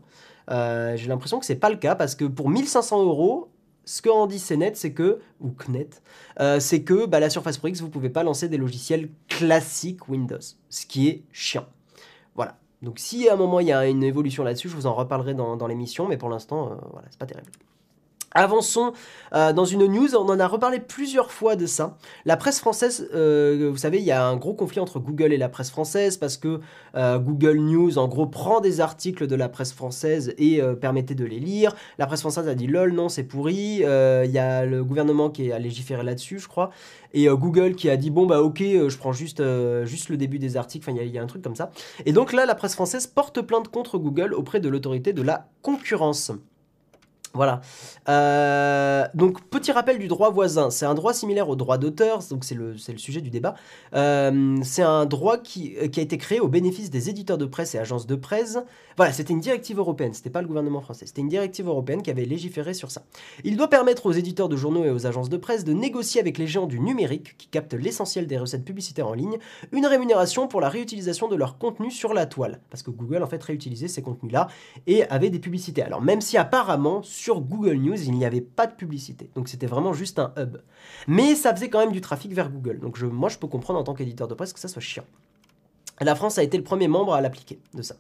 Euh, 0.50 0.96
j'ai 0.96 1.08
l'impression 1.08 1.40
que 1.40 1.46
c'est 1.46 1.56
pas 1.56 1.70
le 1.70 1.78
cas 1.78 1.96
parce 1.96 2.16
que 2.16 2.26
pour 2.26 2.50
1500 2.50 3.04
euros, 3.04 3.50
ce 3.86 4.02
qu'en 4.02 4.28
dit 4.28 4.40
CNET, 4.40 4.76
c'est 4.76 4.94
que, 4.94 5.20
ou 5.40 5.50
CNET, 5.50 5.90
euh, 6.40 6.60
c'est 6.60 6.84
que 6.84 7.06
bah, 7.06 7.20
la 7.20 7.30
Surface 7.30 7.58
Pro 7.58 7.68
X, 7.68 7.82
vous 7.82 7.90
pouvez 7.90 8.10
pas 8.10 8.24
lancer 8.24 8.48
des 8.48 8.58
logiciels 8.58 9.10
classiques 9.28 10.08
Windows, 10.10 10.38
ce 10.70 10.86
qui 10.86 11.08
est 11.08 11.24
chiant. 11.32 11.66
Voilà. 12.36 12.58
Donc 12.82 13.00
si 13.00 13.28
à 13.28 13.34
un 13.34 13.36
moment 13.36 13.60
il 13.60 13.68
y 13.68 13.74
a 13.74 13.88
une 13.88 14.04
évolution 14.04 14.44
là-dessus, 14.44 14.70
je 14.70 14.76
vous 14.76 14.86
en 14.86 14.94
reparlerai 14.94 15.34
dans, 15.34 15.68
l'émission, 15.68 16.08
mais 16.08 16.18
pour 16.18 16.30
l'instant, 16.30 16.72
euh, 16.72 16.76
voilà, 16.92 17.08
c'est 17.10 17.20
pas 17.20 17.26
terrible. 17.26 17.52
Avançons 18.32 18.94
euh, 19.34 19.54
dans 19.54 19.66
une 19.66 19.86
news, 19.88 20.16
on 20.16 20.30
en 20.30 20.40
a 20.40 20.48
reparlé 20.48 20.80
plusieurs 20.80 21.32
fois 21.32 21.56
de 21.56 21.66
ça. 21.66 21.98
La 22.26 22.38
presse 22.38 22.60
française, 22.60 23.10
euh, 23.14 23.70
vous 23.72 23.78
savez, 23.78 24.00
il 24.00 24.04
y 24.04 24.12
a 24.12 24.26
un 24.26 24.36
gros 24.36 24.54
conflit 24.54 24.80
entre 24.80 25.00
Google 25.00 25.34
et 25.34 25.38
la 25.38 25.50
presse 25.50 25.72
française 25.72 26.18
parce 26.18 26.38
que 26.38 26.60
euh, 26.96 27.18
Google 27.18 27.58
News, 27.58 27.98
en 27.98 28.08
gros, 28.08 28.28
prend 28.28 28.62
des 28.62 28.82
articles 28.82 29.26
de 29.26 29.36
la 29.36 29.50
presse 29.50 29.74
française 29.74 30.34
et 30.38 30.62
permettait 30.80 31.16
de 31.16 31.26
les 31.26 31.40
lire. 31.40 31.76
La 31.98 32.06
presse 32.06 32.22
française 32.22 32.48
a 32.48 32.56
dit 32.56 32.68
lol, 32.68 32.94
non, 32.94 33.10
c'est 33.10 33.24
pourri. 33.24 33.80
Il 33.80 34.32
y 34.32 34.40
a 34.40 34.66
le 34.66 34.84
gouvernement 34.84 35.30
qui 35.30 35.52
a 35.52 35.60
légiféré 35.60 36.04
là-dessus, 36.04 36.40
je 36.40 36.48
crois. 36.48 36.70
Et 37.14 37.28
Google 37.28 37.76
qui 37.76 37.90
a 37.90 37.98
dit 37.98 38.12
bon, 38.12 38.26
bah 38.26 38.42
ok, 38.42 38.60
je 38.60 38.98
prends 38.98 39.14
juste, 39.14 39.42
juste 39.86 40.10
le 40.10 40.18
début 40.18 40.40
des 40.40 40.58
articles. 40.58 40.90
Enfin, 40.90 41.00
il 41.02 41.12
y, 41.12 41.18
a 41.18 41.24
un 41.24 41.28
truc 41.28 41.42
comme 41.42 41.56
ça. 41.56 41.72
Et 42.06 42.14
donc 42.14 42.34
là, 42.34 42.46
la 42.46 42.56
presse 42.56 42.76
française 42.76 43.08
porte 43.08 43.42
plainte 43.42 43.70
contre 43.70 43.98
Google 43.98 44.34
auprès 44.34 44.60
de 44.60 44.70
l'autorité 44.70 45.14
de 45.14 45.22
la 45.22 45.48
concurrence. 45.62 46.32
Voilà. 47.34 47.62
Euh, 48.08 49.08
donc, 49.14 49.49
petit 49.60 49.72
rappel 49.72 50.00
du 50.00 50.08
droit 50.08 50.30
voisin. 50.30 50.70
C'est 50.70 50.86
un 50.86 50.94
droit 50.94 51.14
similaire 51.14 51.50
au 51.50 51.56
droit 51.56 51.78
d'auteur, 51.78 52.20
donc 52.30 52.44
c'est 52.44 52.56
le, 52.56 52.76
sujet 52.78 53.22
du 53.22 53.30
débat. 53.30 53.56
Euh, 53.94 54.58
c'est 54.64 54.82
un 54.82 55.06
droit 55.06 55.38
qui, 55.38 55.76
qui, 55.90 56.00
a 56.00 56.04
été 56.04 56.18
créé 56.18 56.40
au 56.40 56.48
bénéfice 56.48 56.90
des 56.90 57.10
éditeurs 57.10 57.38
de 57.38 57.46
presse 57.46 57.76
et 57.76 57.80
agences 57.80 58.08
de 58.08 58.16
presse. 58.16 58.58
Voilà, 58.98 59.14
c'était 59.14 59.34
une 59.34 59.40
directive 59.40 59.80
européenne, 59.80 60.14
c'était 60.14 60.30
pas 60.30 60.42
le 60.42 60.48
gouvernement 60.48 60.82
français, 60.82 61.06
c'était 61.06 61.22
une 61.22 61.30
directive 61.30 61.68
européenne 61.68 62.02
qui 62.02 62.12
avait 62.12 62.26
légiféré 62.26 62.74
sur 62.74 62.92
ça. 62.92 63.04
Il 63.44 63.56
doit 63.56 63.70
permettre 63.70 64.06
aux 64.06 64.12
éditeurs 64.12 64.50
de 64.50 64.58
journaux 64.58 64.84
et 64.84 64.90
aux 64.90 65.06
agences 65.06 65.30
de 65.30 65.38
presse 65.38 65.64
de 65.64 65.74
négocier 65.74 66.20
avec 66.20 66.38
les 66.38 66.48
géants 66.48 66.66
du 66.66 66.80
numérique, 66.80 67.38
qui 67.38 67.48
captent 67.48 67.74
l'essentiel 67.74 68.28
des 68.28 68.38
recettes 68.38 68.66
publicitaires 68.66 69.08
en 69.08 69.14
ligne, 69.14 69.38
une 69.72 69.86
rémunération 69.86 70.48
pour 70.48 70.62
la 70.62 70.70
réutilisation 70.70 71.28
de 71.28 71.36
leur 71.36 71.58
contenu 71.58 71.92
sur 71.92 72.14
la 72.14 72.26
toile. 72.26 72.60
Parce 72.70 72.84
que 72.84 72.92
Google, 72.92 73.24
en 73.24 73.28
fait, 73.28 73.42
réutilisait 73.42 73.88
ces 73.88 74.02
contenus-là 74.02 74.48
et 74.88 75.04
avait 75.06 75.30
des 75.30 75.40
publicités. 75.40 75.82
Alors, 75.82 76.02
même 76.02 76.22
si 76.22 76.38
apparemment, 76.38 77.02
sur 77.04 77.42
Google 77.42 77.76
News, 77.76 78.02
il 78.02 78.14
n'y 78.14 78.26
avait 78.26 78.42
pas 78.42 78.68
de 78.68 78.74
publicité. 78.74 79.30
Donc 79.36 79.49
c'était 79.50 79.68
vraiment 79.68 79.94
juste 79.94 80.20
un 80.20 80.34
hub. 80.38 80.58
Mais 81.08 81.36
ça 81.36 81.54
faisait 81.54 81.70
quand 81.70 81.80
même 81.80 81.92
du 81.92 82.02
trafic 82.02 82.34
vers 82.34 82.50
Google. 82.50 82.80
Donc 82.80 82.98
je, 82.98 83.06
moi, 83.06 83.30
je 83.30 83.38
peux 83.38 83.48
comprendre 83.48 83.80
en 83.80 83.84
tant 83.84 83.94
qu'éditeur 83.94 84.28
de 84.28 84.34
presse 84.34 84.54
que 84.54 84.60
ça 84.60 84.68
soit 84.68 84.82
chiant. 84.82 85.06
La 86.02 86.16
France 86.16 86.38
a 86.38 86.44
été 86.44 86.58
le 86.58 86.64
premier 86.64 86.88
membre 86.88 87.14
à 87.14 87.22
l'appliquer 87.22 87.60
de 87.74 87.82
ça. 87.82 87.96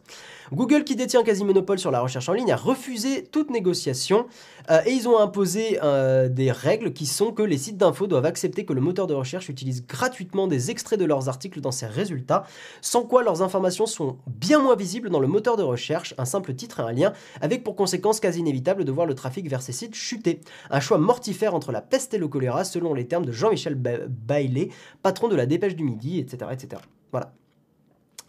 Google, 0.51 0.83
qui 0.83 0.95
détient 0.95 1.23
quasi 1.23 1.43
monopole 1.43 1.77
sur 1.77 1.91
la 1.91 2.01
recherche 2.01 2.27
en 2.27 2.33
ligne, 2.33 2.51
a 2.51 2.55
refusé 2.55 3.23
toute 3.23 3.51
négociation 3.51 4.25
euh, 4.71 4.81
et 4.85 4.91
ils 4.91 5.07
ont 5.07 5.19
imposé 5.19 5.79
euh, 5.83 6.27
des 6.27 6.51
règles 6.51 6.93
qui 6.93 7.05
sont 7.05 7.31
que 7.31 7.43
les 7.43 7.57
sites 7.57 7.77
d'infos 7.77 8.07
doivent 8.07 8.25
accepter 8.25 8.65
que 8.65 8.73
le 8.73 8.81
moteur 8.81 9.05
de 9.05 9.13
recherche 9.13 9.49
utilise 9.49 9.85
gratuitement 9.85 10.47
des 10.47 10.71
extraits 10.71 10.99
de 10.99 11.05
leurs 11.05 11.29
articles 11.29 11.61
dans 11.61 11.71
ses 11.71 11.85
résultats, 11.85 12.45
sans 12.81 13.03
quoi 13.03 13.23
leurs 13.23 13.41
informations 13.41 13.85
sont 13.85 14.17
bien 14.27 14.59
moins 14.59 14.75
visibles 14.75 15.09
dans 15.09 15.19
le 15.19 15.27
moteur 15.27 15.55
de 15.55 15.63
recherche, 15.63 16.15
un 16.17 16.25
simple 16.25 16.53
titre 16.55 16.79
et 16.79 16.83
un 16.83 16.91
lien, 16.91 17.13
avec 17.41 17.63
pour 17.63 17.75
conséquence 17.75 18.19
quasi 18.19 18.39
inévitable 18.39 18.85
de 18.85 18.91
voir 18.91 19.05
le 19.05 19.13
trafic 19.13 19.47
vers 19.49 19.61
ces 19.61 19.71
sites 19.71 19.93
chuter. 19.93 20.39
Un 20.71 20.79
choix 20.79 20.97
mortifère 20.97 21.53
entre 21.53 21.71
la 21.71 21.81
peste 21.81 22.13
et 22.13 22.17
le 22.17 22.27
choléra, 22.27 22.63
selon 22.63 22.93
les 22.93 23.07
termes 23.07 23.25
de 23.25 23.31
Jean-Michel 23.31 23.75
Bailey, 23.75 24.69
patron 25.03 25.27
de 25.27 25.35
la 25.35 25.45
Dépêche 25.45 25.75
du 25.75 25.83
Midi, 25.83 26.19
etc. 26.19 26.51
etc. 26.53 26.81
Voilà. 27.11 27.33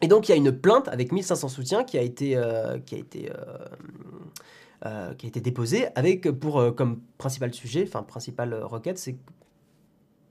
Et 0.03 0.09
donc 0.09 0.29
il 0.29 0.33
y 0.33 0.35
a 0.35 0.37
une 0.37 0.53
plainte 0.53 0.89
avec 0.89 1.13
1500 1.13 1.49
soutiens 1.49 1.85
qui 1.85 1.99
a 1.99 2.03
été, 2.03 2.37
euh, 2.37 2.77
euh, 2.77 3.29
euh, 4.87 5.15
qui 5.15 5.27
a 5.27 5.29
été 5.29 5.41
déposée 5.41 5.89
avec 5.95 6.31
pour 6.31 6.75
comme 6.75 7.01
principal 7.19 7.53
sujet, 7.53 7.85
enfin 7.87 8.03
principale 8.03 8.55
requête, 8.55 8.99
c'est 8.99 9.17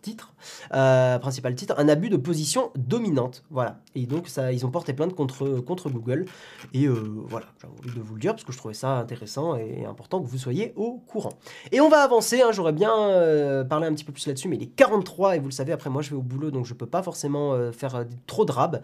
titre, 0.02 0.34
euh, 0.74 1.20
principal 1.20 1.56
titre, 1.56 1.76
un 1.78 1.90
abus 1.90 2.10
de 2.10 2.18
position 2.18 2.72
dominante. 2.76 3.44
Voilà. 3.50 3.80
Et 3.96 4.06
donc, 4.06 4.28
ça, 4.28 4.52
ils 4.52 4.66
ont 4.66 4.72
porté 4.72 4.94
plainte 4.94 5.14
contre, 5.14 5.60
contre 5.60 5.90
Google. 5.90 6.26
Et 6.74 6.86
euh, 6.86 6.94
voilà, 7.28 7.48
j'ai 7.62 7.68
envie 7.68 8.00
de 8.00 8.04
vous 8.04 8.16
le 8.16 8.20
dire 8.20 8.34
parce 8.34 8.44
que 8.44 8.52
je 8.52 8.58
trouvais 8.58 8.74
ça 8.74 8.98
intéressant 8.98 9.56
et 9.56 9.86
important 9.86 10.22
que 10.22 10.28
vous 10.28 10.38
soyez 10.38 10.74
au 10.76 11.02
courant. 11.08 11.34
Et 11.72 11.82
on 11.82 11.90
va 11.90 12.02
avancer. 12.02 12.42
Hein, 12.42 12.52
J'aurais 12.52 12.74
bien 12.74 12.94
euh, 12.94 13.64
parlé 13.64 13.88
un 13.88 13.94
petit 13.94 14.04
peu 14.04 14.14
plus 14.14 14.26
là-dessus, 14.28 14.48
mais 14.48 14.56
il 14.56 14.64
est 14.64 14.68
43 14.68 15.36
et 15.36 15.40
vous 15.40 15.48
le 15.48 15.52
savez, 15.52 15.72
après 15.72 15.90
moi 15.90 16.02
je 16.02 16.12
vais 16.12 16.16
au 16.16 16.22
boulot 16.22 16.52
donc 16.52 16.66
je 16.66 16.74
peux 16.74 16.86
pas 16.86 17.04
forcément 17.04 17.72
faire 17.72 18.06
trop 18.28 18.46
de 18.46 18.52
rab. 18.52 18.82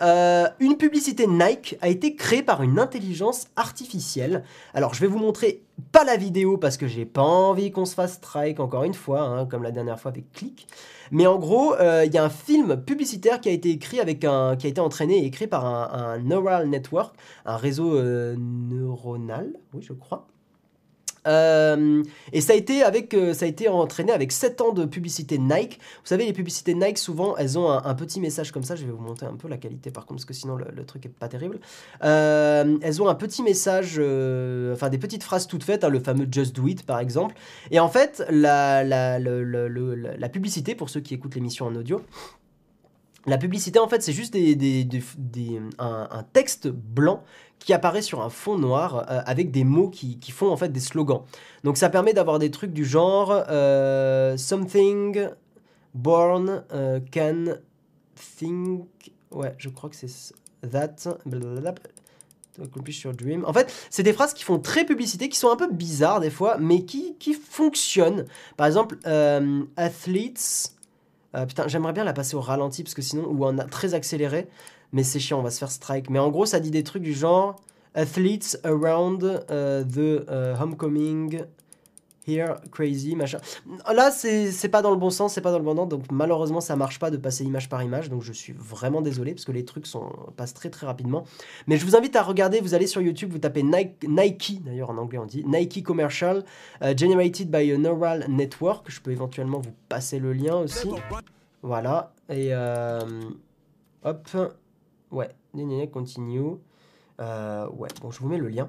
une 0.00 0.76
publicité 0.76 1.26
Nike 1.26 1.76
a 1.80 1.88
été 1.88 2.14
créée 2.14 2.42
par 2.42 2.62
une 2.62 2.78
intelligence 2.78 3.48
artificielle. 3.56 4.44
Alors, 4.74 4.94
je 4.94 5.00
vais 5.00 5.06
vous 5.06 5.18
montrer 5.18 5.62
pas 5.92 6.04
la 6.04 6.16
vidéo 6.16 6.56
parce 6.56 6.76
que 6.76 6.86
j'ai 6.86 7.04
pas 7.04 7.22
envie 7.22 7.72
qu'on 7.72 7.84
se 7.84 7.94
fasse 7.94 8.14
strike 8.14 8.60
encore 8.60 8.84
une 8.84 8.94
fois, 8.94 9.22
hein, 9.22 9.46
comme 9.46 9.62
la 9.62 9.70
dernière 9.70 9.98
fois 9.98 10.10
avec 10.10 10.32
Click. 10.32 10.53
Mais 11.10 11.26
en 11.26 11.38
gros, 11.38 11.74
euh, 11.74 12.04
il 12.04 12.12
y 12.12 12.18
a 12.18 12.24
un 12.24 12.30
film 12.30 12.82
publicitaire 12.82 13.40
qui 13.40 13.48
a 13.48 13.52
été 13.52 13.70
écrit 13.70 14.00
avec 14.00 14.24
un, 14.24 14.56
qui 14.56 14.66
a 14.66 14.70
été 14.70 14.80
entraîné 14.80 15.18
et 15.18 15.26
écrit 15.26 15.46
par 15.46 15.64
un, 15.66 16.18
neural 16.18 16.68
network, 16.68 17.14
un 17.44 17.56
réseau 17.56 17.96
euh, 17.96 18.36
neuronal, 18.38 19.52
oui 19.74 19.82
je 19.82 19.92
crois. 19.92 20.26
Euh, 21.26 22.02
et 22.32 22.40
ça 22.40 22.52
a 22.52 22.56
été 22.56 22.82
avec, 22.82 23.14
euh, 23.14 23.32
ça 23.32 23.44
a 23.46 23.48
été 23.48 23.68
entraîné 23.68 24.12
avec 24.12 24.32
7 24.32 24.60
ans 24.60 24.72
de 24.72 24.84
publicité 24.84 25.38
Nike. 25.38 25.78
Vous 26.02 26.08
savez, 26.08 26.26
les 26.26 26.32
publicités 26.32 26.74
Nike, 26.74 26.98
souvent, 26.98 27.36
elles 27.36 27.58
ont 27.58 27.70
un, 27.70 27.94
petit 27.94 28.20
message 28.20 28.52
comme 28.52 28.64
ça. 28.64 28.76
Je 28.76 28.84
vais 28.84 28.92
vous 28.92 29.02
montrer 29.02 29.26
un 29.26 29.36
peu 29.36 29.48
la 29.48 29.56
qualité, 29.56 29.90
par 29.90 30.04
contre, 30.04 30.18
parce 30.18 30.24
que 30.24 30.34
sinon 30.34 30.56
le, 30.56 30.84
truc 30.84 31.06
est 31.06 31.08
pas 31.08 31.28
terrible. 31.28 31.60
Euh, 32.02 32.76
elles 32.82 33.02
ont 33.02 33.08
un 33.08 33.14
petit 33.14 33.42
message, 33.42 33.92
enfin 34.72 34.90
des 34.90 34.98
petites 34.98 35.22
phrases 35.22 35.46
toutes 35.46 35.64
faites, 35.64 35.84
hein, 35.84 35.88
le 35.88 36.00
fameux 36.00 36.26
Just 36.30 36.54
Do 36.54 36.66
It, 36.66 36.84
par 36.84 36.98
exemple. 36.98 37.34
Et 37.70 37.80
en 37.80 37.88
fait, 37.88 38.24
la 38.30 39.18
publicité, 40.30 40.74
pour 40.74 40.90
ceux 40.90 41.00
qui 41.00 41.14
écoutent 41.14 41.34
l'émission 41.34 41.66
en 41.66 41.74
audio, 41.74 42.02
la 43.26 43.38
publicité, 43.38 43.78
en 43.78 43.88
fait, 43.88 44.02
c'est 44.02 44.12
juste 44.12 44.34
des, 44.34 44.88
un, 45.78 46.24
texte 46.32 46.68
blanc 46.68 47.22
qui 47.58 47.72
apparaît 47.72 48.02
sur 48.02 48.20
un 48.20 48.28
fond 48.28 48.58
noir 48.58 49.06
euh, 49.10 49.22
avec 49.24 49.50
des 49.50 49.64
mots 49.64 49.88
qui, 49.88 50.18
qui, 50.18 50.32
font 50.32 50.50
en 50.50 50.56
fait 50.56 50.68
des 50.68 50.80
slogans. 50.80 51.22
Donc 51.62 51.78
ça 51.78 51.88
permet 51.88 52.12
d'avoir 52.12 52.38
des 52.38 52.50
trucs 52.50 52.72
du 52.72 52.84
genre 52.84 53.32
euh, 53.48 54.36
Something 54.36 55.28
born 55.94 56.64
uh, 56.72 57.00
can 57.10 57.56
think. 58.38 58.86
Ouais, 59.30 59.54
je 59.56 59.70
crois 59.70 59.88
que 59.88 59.96
c'est 59.96 60.34
that. 60.70 60.96
Accomplish 62.62 63.02
your 63.02 63.14
dream. 63.14 63.44
En 63.46 63.52
fait, 63.52 63.72
c'est 63.90 64.04
des 64.04 64.12
phrases 64.12 64.32
qui 64.32 64.44
font 64.44 64.60
très 64.60 64.84
publicité, 64.84 65.28
qui 65.28 65.38
sont 65.38 65.50
un 65.50 65.56
peu 65.56 65.68
bizarres 65.72 66.20
des 66.20 66.30
fois, 66.30 66.56
mais 66.58 66.84
qui, 66.84 67.16
qui 67.18 67.34
fonctionnent. 67.34 68.26
Par 68.56 68.66
exemple, 68.66 68.98
euh, 69.06 69.64
athletes 69.76 70.74
euh, 71.34 71.46
putain, 71.46 71.66
j'aimerais 71.68 71.92
bien 71.92 72.04
la 72.04 72.12
passer 72.12 72.36
au 72.36 72.40
ralenti 72.40 72.82
parce 72.82 72.94
que 72.94 73.02
sinon, 73.02 73.26
ou 73.26 73.44
en 73.44 73.56
très 73.68 73.94
accéléré, 73.94 74.48
mais 74.92 75.02
c'est 75.02 75.18
chiant, 75.18 75.40
on 75.40 75.42
va 75.42 75.50
se 75.50 75.58
faire 75.58 75.70
strike. 75.70 76.10
Mais 76.10 76.18
en 76.18 76.30
gros, 76.30 76.46
ça 76.46 76.60
dit 76.60 76.70
des 76.70 76.84
trucs 76.84 77.02
du 77.02 77.12
genre 77.12 77.56
Athletes 77.94 78.58
around 78.64 79.22
euh, 79.50 79.84
the 79.84 80.28
euh, 80.28 80.56
homecoming 80.60 81.42
Here, 82.26 82.54
crazy, 82.70 83.16
machin. 83.16 83.38
Là, 83.92 84.10
c'est 84.10 84.68
pas 84.68 84.80
dans 84.80 84.90
le 84.90 84.96
bon 84.96 85.10
sens, 85.10 85.34
c'est 85.34 85.40
pas 85.42 85.50
dans 85.50 85.58
le 85.58 85.64
bon 85.64 85.76
sens, 85.76 85.88
donc 85.88 86.04
malheureusement, 86.10 86.60
ça 86.60 86.74
marche 86.74 86.98
pas 86.98 87.10
de 87.10 87.18
passer 87.18 87.44
image 87.44 87.68
par 87.68 87.82
image, 87.82 88.08
donc 88.08 88.22
je 88.22 88.32
suis 88.32 88.54
vraiment 88.54 89.02
désolé 89.02 89.32
parce 89.32 89.44
que 89.44 89.52
les 89.52 89.64
trucs 89.64 89.86
sont, 89.86 90.10
passent 90.36 90.54
très 90.54 90.70
très 90.70 90.86
rapidement. 90.86 91.24
Mais 91.66 91.76
je 91.76 91.84
vous 91.84 91.96
invite 91.96 92.16
à 92.16 92.22
regarder, 92.22 92.60
vous 92.60 92.74
allez 92.74 92.86
sur 92.86 93.02
YouTube, 93.02 93.30
vous 93.30 93.38
tapez 93.38 93.62
Nike, 93.62 94.06
Nike 94.08 94.62
d'ailleurs 94.64 94.90
en 94.90 94.96
anglais 94.96 95.18
on 95.18 95.26
dit, 95.26 95.44
Nike 95.44 95.82
Commercial, 95.82 96.44
euh, 96.82 96.96
Generated 96.96 97.50
by 97.50 97.72
a 97.72 97.78
Neural 97.78 98.24
Network. 98.28 98.90
Je 98.90 99.00
peux 99.00 99.10
éventuellement 99.10 99.58
vous 99.58 99.74
passer 99.88 100.18
le 100.18 100.32
lien 100.32 100.56
aussi. 100.56 100.88
Voilà, 101.62 102.12
et 102.28 102.48
euh, 102.52 103.00
hop, 104.02 104.28
ouais, 105.10 105.28
continue. 105.92 106.56
Euh, 107.20 107.68
ouais, 107.70 107.88
bon, 108.00 108.10
je 108.10 108.20
vous 108.20 108.28
mets 108.28 108.38
le 108.38 108.48
lien. 108.48 108.68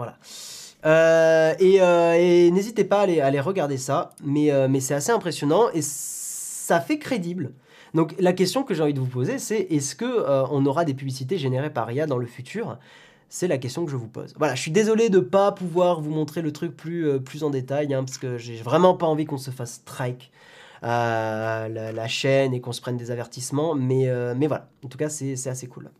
Voilà. 0.00 0.16
Euh, 0.86 1.52
euh, 1.60 2.14
et, 2.14 2.50
n'hésitez 2.50 2.84
pas 2.84 3.00
à 3.00 3.02
aller, 3.02 3.40
regarder 3.40 3.76
ça, 3.76 4.14
mais, 4.24 4.50
euh, 4.50 4.66
mais 4.66 4.80
c'est 4.80 4.94
assez 4.94 5.12
impressionnant 5.12 5.68
et 5.74 5.82
ça 5.82 6.80
fait 6.80 6.98
crédible. 6.98 7.52
Donc 7.92 8.14
la 8.18 8.32
question 8.32 8.62
que 8.62 8.72
j'ai 8.72 8.82
envie 8.82 8.94
de 8.94 9.00
vous 9.00 9.06
poser, 9.06 9.38
c'est 9.38 9.60
est-ce 9.60 9.94
que 9.94 10.24
on 10.50 10.64
aura 10.64 10.86
des 10.86 10.94
publicités 10.94 11.36
générées 11.36 11.68
par 11.68 11.92
IA 11.92 12.06
dans 12.06 12.16
le 12.16 12.26
futur? 12.26 12.78
C'est 13.28 13.46
la 13.46 13.58
question 13.58 13.84
que 13.84 13.90
je 13.90 13.96
vous 13.96 14.08
pose. 14.08 14.32
Voilà, 14.38 14.54
je 14.54 14.62
suis 14.62 14.70
désolé 14.70 15.10
de 15.10 15.20
pas 15.20 15.52
pouvoir 15.52 16.00
vous 16.00 16.10
montrer 16.10 16.40
le 16.40 16.50
truc 16.50 16.74
plus, 16.74 17.42
en 17.42 17.50
détail, 17.50 17.92
hein, 17.92 18.02
parce 18.02 18.16
que 18.16 18.38
j'ai 18.38 18.56
vraiment 18.56 18.94
pas 18.94 19.06
envie 19.06 19.26
qu'on 19.26 19.36
se 19.36 19.50
fasse 19.50 19.74
strike 19.74 20.32
la, 20.80 21.68
la, 21.68 22.08
chaîne 22.08 22.54
et 22.54 22.62
qu'on 22.62 22.72
se 22.72 22.80
prenne 22.80 22.96
des 22.96 23.10
avertissements, 23.10 23.74
mais 23.74 24.08
voilà, 24.46 24.68
en 24.82 24.88
tout 24.88 24.96
cas 24.96 25.10
c'est 25.10 25.46
assez 25.46 25.66
cool. 25.66 25.90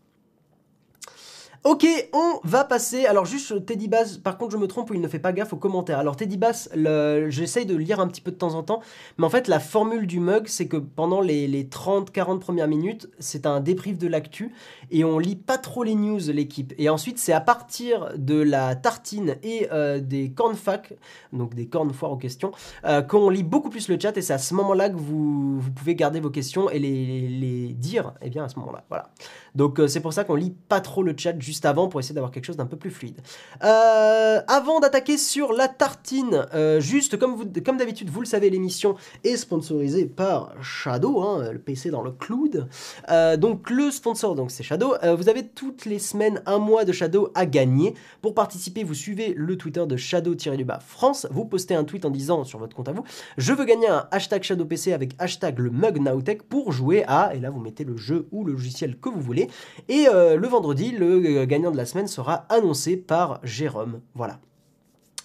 Ok, 1.63 1.85
on 2.11 2.39
va 2.43 2.63
passer. 2.63 3.05
Alors, 3.05 3.25
juste 3.25 3.67
Teddy 3.67 3.87
Bass, 3.87 4.17
par 4.17 4.39
contre, 4.39 4.53
je 4.53 4.57
me 4.57 4.65
trompe, 4.65 4.89
il 4.95 4.99
ne 4.99 5.07
fait 5.07 5.19
pas 5.19 5.31
gaffe 5.31 5.53
aux 5.53 5.57
commentaires. 5.57 5.99
Alors, 5.99 6.15
Teddy 6.15 6.37
Bass, 6.37 6.69
j'essaye 6.73 7.67
de 7.67 7.75
lire 7.75 7.99
un 7.99 8.07
petit 8.07 8.21
peu 8.21 8.31
de 8.31 8.35
temps 8.35 8.55
en 8.55 8.63
temps, 8.63 8.81
mais 9.19 9.25
en 9.25 9.29
fait, 9.29 9.47
la 9.47 9.59
formule 9.59 10.07
du 10.07 10.19
mug, 10.19 10.47
c'est 10.47 10.65
que 10.65 10.77
pendant 10.77 11.21
les, 11.21 11.63
30-40 11.65 12.39
premières 12.39 12.67
minutes, 12.67 13.11
c'est 13.19 13.45
un 13.45 13.59
débrief 13.59 13.99
de 13.99 14.07
l'actu 14.07 14.55
et 14.89 15.03
on 15.03 15.19
lit 15.19 15.35
pas 15.35 15.59
trop 15.59 15.83
les 15.83 15.93
news, 15.93 16.19
l'équipe. 16.33 16.73
Et 16.79 16.89
ensuite, 16.89 17.19
c'est 17.19 17.31
à 17.31 17.41
partir 17.41 18.09
de 18.17 18.41
la 18.41 18.75
tartine 18.75 19.35
et 19.43 19.67
euh, 19.71 19.99
des 19.99 20.31
cornes 20.31 20.55
fac, 20.55 20.93
donc 21.31 21.53
des 21.53 21.67
cornes 21.67 21.93
foires 21.93 22.11
aux 22.11 22.17
questions, 22.17 22.51
euh, 22.85 23.03
qu'on 23.03 23.29
lit 23.29 23.43
beaucoup 23.43 23.69
plus 23.69 23.87
le 23.87 23.99
chat 23.99 24.17
et 24.17 24.23
c'est 24.23 24.33
à 24.33 24.39
ce 24.39 24.55
moment-là 24.55 24.89
que 24.89 24.95
vous, 24.95 25.61
pouvez 25.75 25.93
garder 25.93 26.21
vos 26.21 26.31
questions 26.31 26.71
et 26.71 26.79
les, 26.79 27.75
dire, 27.77 28.13
eh 28.23 28.31
bien, 28.31 28.45
à 28.45 28.49
ce 28.49 28.57
moment-là. 28.57 28.83
Voilà. 28.89 29.11
Donc, 29.53 29.79
euh, 29.79 29.87
c'est 29.87 30.01
pour 30.01 30.13
ça 30.13 30.23
qu'on 30.23 30.35
lit 30.35 30.55
pas 30.67 30.81
trop 30.81 31.03
le 31.03 31.13
chat 31.15 31.33
avant 31.65 31.87
pour 31.87 31.99
essayer 31.99 32.15
d'avoir 32.15 32.31
quelque 32.31 32.45
chose 32.45 32.57
d'un 32.57 32.65
peu 32.65 32.77
plus 32.77 32.91
fluide. 32.91 33.21
Euh, 33.63 34.41
avant 34.47 34.79
d'attaquer 34.79 35.17
sur 35.17 35.53
la 35.53 35.67
tartine, 35.67 36.45
euh, 36.53 36.79
juste 36.79 37.17
comme, 37.17 37.35
vous, 37.35 37.45
comme 37.63 37.77
d'habitude, 37.77 38.09
vous 38.09 38.21
le 38.21 38.25
savez, 38.25 38.49
l'émission 38.49 38.95
est 39.23 39.37
sponsorisée 39.37 40.05
par 40.05 40.53
Shadow, 40.61 41.21
hein, 41.21 41.51
le 41.51 41.59
PC 41.59 41.89
dans 41.89 42.01
le 42.01 42.11
cloud. 42.11 42.67
Euh, 43.09 43.37
donc 43.37 43.69
le 43.69 43.91
sponsor, 43.91 44.35
donc 44.35 44.51
c'est 44.51 44.63
Shadow. 44.63 44.95
vous 45.17 45.29
avez 45.29 45.47
toutes 45.47 45.85
les 45.85 45.99
semaines 45.99 46.41
un 46.45 46.57
mois 46.57 46.85
de 46.85 46.91
Shadow 46.91 47.29
à 47.35 47.45
gagner. 47.45 47.93
Pour 48.21 48.33
participer, 48.33 48.83
vous 48.83 48.93
suivez 48.93 49.33
le 49.35 49.57
Twitter 49.57 49.85
de 49.85 49.97
Shadow-du-bas 49.97 50.79
France. 50.85 51.27
Vous 51.31 51.45
postez 51.45 51.75
un 51.75 51.83
tweet 51.83 52.05
en 52.05 52.09
disant 52.09 52.43
sur 52.43 52.59
votre 52.59 52.75
compte 52.75 52.89
à 52.89 52.93
vous, 52.93 53.03
je 53.37 53.53
veux 53.53 53.65
gagner 53.65 53.87
un 53.87 54.07
hashtag 54.11 54.43
Shadow 54.43 54.65
PC 54.65 54.93
avec 54.93 55.13
hashtag 55.19 55.59
le 55.59 55.69
mug 55.69 55.99
Nowtech 55.99 56.43
pour 56.43 56.71
jouer 56.71 57.03
à, 57.07 57.35
et 57.35 57.39
là 57.39 57.49
vous 57.49 57.59
mettez 57.59 57.83
le 57.83 57.97
jeu 57.97 58.27
ou 58.31 58.43
le 58.43 58.53
logiciel 58.53 58.97
que 58.97 59.09
vous 59.09 59.21
voulez. 59.21 59.49
Et 59.89 60.05
le 60.05 60.47
vendredi, 60.47 60.91
le 60.91 61.40
gagnant 61.45 61.71
de 61.71 61.77
la 61.77 61.85
semaine 61.85 62.07
sera 62.07 62.45
annoncé 62.49 62.97
par 62.97 63.39
Jérôme. 63.43 64.01
Voilà. 64.15 64.39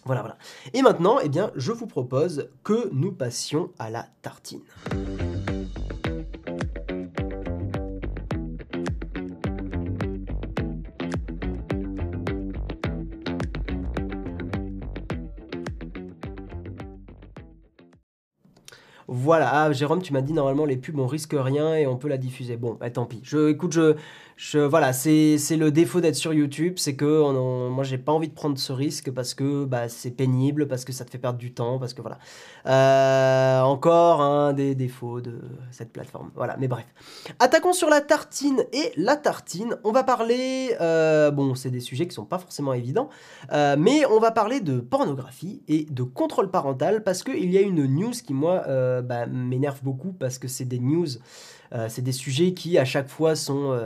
Voilà, 0.04 0.20
voilà. 0.20 0.38
Et 0.72 0.82
maintenant, 0.82 1.18
eh 1.22 1.28
bien, 1.28 1.50
je 1.56 1.72
vous 1.72 1.86
propose 1.86 2.48
que 2.62 2.88
nous 2.92 3.10
passions 3.10 3.70
à 3.78 3.90
la 3.90 4.06
tartine. 4.22 4.60
Voilà, 19.08 19.50
ah, 19.52 19.72
Jérôme, 19.72 20.02
tu 20.02 20.12
m'as 20.12 20.20
dit 20.20 20.32
normalement 20.32 20.64
les 20.64 20.76
pubs 20.76 20.98
on 20.98 21.06
risque 21.06 21.34
rien 21.36 21.74
et 21.74 21.86
on 21.86 21.96
peut 21.96 22.08
la 22.08 22.18
diffuser. 22.18 22.56
Bon, 22.56 22.76
bah, 22.78 22.90
tant 22.90 23.06
pis. 23.06 23.20
Je, 23.22 23.48
écoute, 23.50 23.72
je, 23.72 23.94
voilà, 24.68 24.93
c'est 24.93 25.39
le 25.57 25.70
défaut 25.70 26.01
d'être 26.01 26.14
sur 26.14 26.34
YouTube, 26.34 26.74
c'est 26.76 26.95
que 26.95 27.68
moi 27.70 27.84
j'ai 27.84 27.97
pas 27.97 28.12
envie 28.12 28.28
de 28.28 28.34
prendre 28.34 28.59
ce 28.59 28.72
risque 28.72 29.11
parce 29.11 29.32
que 29.32 29.64
bah, 29.64 29.89
c'est 29.89 30.11
pénible, 30.11 30.68
parce 30.68 30.84
que 30.84 30.93
ça 30.93 31.05
te 31.05 31.11
fait 31.11 31.18
perdre 31.18 31.39
du 31.39 31.53
temps, 31.55 31.78
parce 31.78 31.95
que 31.95 32.03
voilà. 32.03 32.18
Euh, 32.66 33.61
encore 33.62 34.20
un 34.20 34.53
des 34.53 34.74
défauts 34.74 35.20
de 35.20 35.41
cette 35.70 35.91
plateforme. 35.91 36.30
Voilà, 36.34 36.57
mais 36.59 36.68
bref. 36.68 36.84
Attaquons 37.39 37.72
sur 37.72 37.89
la 37.89 38.03
tartine 38.03 38.64
et 38.72 38.93
la 38.97 39.16
tartine. 39.16 39.76
On 39.84 39.93
va 39.93 40.05
parler, 40.05 40.76
euh, 40.80 41.30
bon, 41.30 41.55
c'est 41.55 41.70
des 41.70 41.80
sujets 41.80 42.07
qui 42.07 42.14
sont 42.14 42.26
pas 42.26 42.39
forcément 42.39 42.74
évidents, 42.74 43.09
euh, 43.53 43.76
mais 43.78 44.05
on 44.07 44.20
va 44.20 44.32
parler 44.32 44.61
de 44.61 44.80
pornographie 44.80 45.62
et 45.68 45.87
de 45.89 46.03
contrôle 46.03 46.51
parental 46.51 47.03
parce 47.05 47.22
qu'il 47.22 47.51
y 47.51 47.57
a 47.57 47.62
une 47.62 47.87
news 47.87 48.11
qui 48.11 48.34
moi 48.34 48.64
bah, 49.03 49.26
m'énerve 49.26 49.82
beaucoup 49.82 50.12
parce 50.12 50.39
que 50.39 50.49
c'est 50.49 50.64
des 50.64 50.78
news, 50.78 51.07
c'est 51.89 52.03
des 52.03 52.12
sujets 52.12 52.53
qui 52.53 52.78
à 52.78 52.84
chaque 52.84 53.09
fois 53.09 53.34
sont 53.34 53.78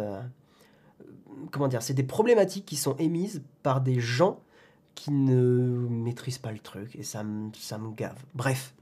comment 1.51 1.69
dire, 1.69 1.83
c'est 1.83 1.95
des 1.95 2.03
problématiques 2.03 2.67
qui 2.67 2.77
sont 2.77 2.97
émises 2.97 3.43
par 3.63 3.81
des 3.81 4.01
gens 4.01 4.41
qui 4.95 5.13
ne 5.13 5.87
maîtrisent 5.89 6.39
pas 6.39 6.53
le 6.53 6.59
truc 6.59 6.95
et 6.97 7.03
ça 7.03 7.23
me, 7.25 7.95
gave. 7.95 8.19
Bref. 8.35 8.75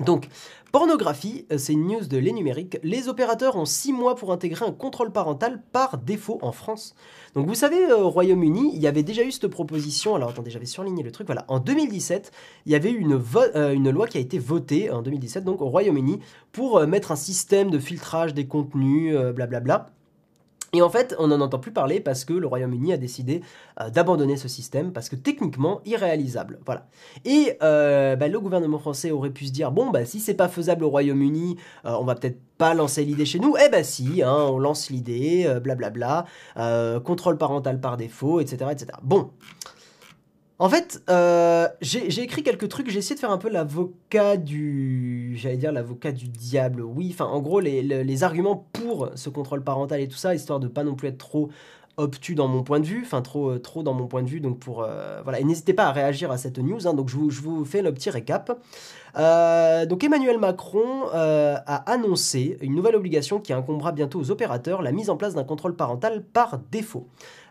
Donc, 0.00 0.28
pornographie, 0.72 1.46
euh, 1.50 1.56
c'est 1.56 1.72
une 1.72 1.86
news 1.86 2.04
de 2.04 2.18
l'énumérique. 2.18 2.78
Les 2.82 3.08
opérateurs 3.08 3.56
ont 3.56 3.64
6 3.64 3.94
mois 3.94 4.14
pour 4.14 4.30
intégrer 4.30 4.66
un 4.66 4.72
contrôle 4.72 5.10
parental 5.10 5.62
par 5.72 5.96
défaut 5.96 6.38
en 6.42 6.52
France. 6.52 6.94
Donc, 7.34 7.46
vous 7.46 7.54
savez, 7.54 7.82
euh, 7.90 8.00
au 8.00 8.10
Royaume-Uni, 8.10 8.72
il 8.74 8.80
y 8.80 8.86
avait 8.86 9.02
déjà 9.02 9.22
eu 9.22 9.32
cette 9.32 9.46
proposition. 9.46 10.14
Alors, 10.14 10.30
attendez, 10.30 10.50
j'avais 10.50 10.66
surligné 10.66 11.02
le 11.02 11.12
truc. 11.12 11.26
Voilà, 11.26 11.46
en 11.48 11.60
2017, 11.60 12.30
il 12.66 12.72
y 12.72 12.74
avait 12.74 12.92
euh, 12.92 13.72
une 13.72 13.90
loi 13.90 14.06
qui 14.06 14.18
a 14.18 14.20
été 14.20 14.38
votée 14.38 14.90
en 14.90 15.00
2017, 15.00 15.44
donc 15.44 15.62
au 15.62 15.68
Royaume-Uni, 15.68 16.20
pour 16.52 16.86
mettre 16.86 17.10
un 17.10 17.16
système 17.16 17.70
de 17.70 17.78
filtrage 17.78 18.34
des 18.34 18.46
contenus, 18.46 19.16
blablabla. 19.34 19.95
Et 20.76 20.82
en 20.82 20.90
fait, 20.90 21.16
on 21.18 21.28
n'en 21.28 21.40
entend 21.40 21.58
plus 21.58 21.72
parler 21.72 22.00
parce 22.00 22.26
que 22.26 22.34
le 22.34 22.46
Royaume-Uni 22.46 22.92
a 22.92 22.98
décidé 22.98 23.40
euh, 23.80 23.88
d'abandonner 23.88 24.36
ce 24.36 24.46
système 24.46 24.92
parce 24.92 25.08
que 25.08 25.16
techniquement 25.16 25.80
irréalisable. 25.86 26.58
Voilà. 26.66 26.86
Et 27.24 27.56
euh, 27.62 28.14
bah, 28.14 28.28
le 28.28 28.38
gouvernement 28.38 28.78
français 28.78 29.10
aurait 29.10 29.30
pu 29.30 29.46
se 29.46 29.52
dire 29.52 29.72
bon 29.72 29.88
bah 29.88 30.04
si 30.04 30.20
c'est 30.20 30.34
pas 30.34 30.48
faisable 30.48 30.84
au 30.84 30.90
Royaume-Uni, 30.90 31.56
euh, 31.86 31.96
on 31.98 32.04
va 32.04 32.14
peut-être 32.14 32.38
pas 32.58 32.74
lancer 32.74 33.06
l'idée 33.06 33.24
chez 33.24 33.38
nous. 33.38 33.56
Eh 33.56 33.70
bah 33.70 33.84
si, 33.84 34.22
hein, 34.22 34.36
on 34.50 34.58
lance 34.58 34.90
l'idée, 34.90 35.50
blablabla, 35.62 36.26
contrôle 37.04 37.38
parental 37.38 37.80
par 37.80 37.96
défaut, 37.96 38.40
etc., 38.40 38.70
etc. 38.72 38.98
Bon. 39.02 39.30
En 40.58 40.70
fait, 40.70 41.02
euh, 41.10 41.68
j'ai 41.82 42.22
écrit 42.22 42.42
quelques 42.42 42.68
trucs, 42.68 42.88
j'ai 42.88 42.98
essayé 42.98 43.14
de 43.14 43.20
faire 43.20 43.30
un 43.30 43.36
peu 43.36 43.50
l'avocat 43.50 44.38
du... 44.38 45.34
J'allais 45.36 45.58
dire 45.58 45.70
l'avocat 45.70 46.12
du 46.12 46.28
diable, 46.28 46.80
oui. 46.80 47.10
Enfin, 47.12 47.26
en 47.26 47.40
gros, 47.40 47.60
les, 47.60 48.22
arguments 48.22 48.66
pour 48.72 49.10
ce 49.16 49.28
contrôle 49.28 49.62
parental 49.62 50.00
et 50.00 50.08
tout 50.08 50.16
ça, 50.16 50.34
histoire 50.34 50.58
de 50.58 50.68
pas 50.68 50.82
non 50.82 50.94
plus 50.94 51.08
être 51.08 51.18
trop 51.18 51.50
obtus 51.98 52.34
dans 52.34 52.48
mon 52.48 52.62
point 52.62 52.80
de 52.80 52.86
vue, 52.86 53.02
enfin 53.04 53.22
trop, 53.22 53.50
euh, 53.50 53.58
trop 53.58 53.82
dans 53.82 53.94
mon 53.94 54.06
point 54.06 54.22
de 54.22 54.28
vue, 54.28 54.40
donc 54.40 54.58
pour... 54.58 54.82
Euh, 54.82 55.20
voilà, 55.22 55.40
et 55.40 55.44
n'hésitez 55.44 55.74
pas 55.74 55.86
à 55.86 55.92
réagir 55.92 56.30
à 56.30 56.38
cette 56.38 56.58
news, 56.58 56.86
hein, 56.86 56.94
donc 56.94 57.10
je 57.10 57.16
vous, 57.16 57.30
je 57.30 57.40
vous, 57.42 57.64
fais 57.66 57.82
le 57.82 57.92
petit 57.92 58.08
récap. 58.08 58.48
donc 59.14 60.04
Emmanuel 60.04 60.38
Macron 60.38 61.04
a 61.12 61.90
annoncé 61.90 62.56
une 62.62 62.74
nouvelle 62.74 62.96
obligation 62.96 63.40
qui 63.40 63.52
incombera 63.52 63.92
bientôt 63.92 64.20
aux 64.20 64.30
opérateurs, 64.30 64.80
la 64.80 64.92
mise 64.92 65.10
en 65.10 65.18
place 65.18 65.34
d'un 65.34 65.44
contrôle 65.44 65.76
parental 65.76 66.22
par 66.22 66.58
défaut. 66.70 67.06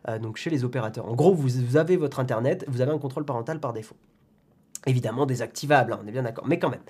Euh, 0.08 0.20
donc 0.20 0.38
chez 0.38 0.49
les 0.49 0.64
opérateurs. 0.64 1.08
En 1.08 1.16
gros, 1.16 1.34
vous, 1.34 1.78
avez 1.78 1.97
votre 1.97 2.20
Internet, 2.20 2.66
vous 2.68 2.82
avez 2.82 2.91
un 2.91 2.97
contrôle 2.97 3.26
parental 3.26 3.60
par 3.60 3.74
défaut. 3.74 3.95
Évidemment 4.88 5.26
désactivable, 5.26 5.93
hein, 5.93 5.99
on 6.03 6.08
est 6.08 6.12
bien 6.12 6.22
d'accord, 6.22 6.45
mais 6.47 6.60
quand 6.60 6.70
même. 6.70 6.84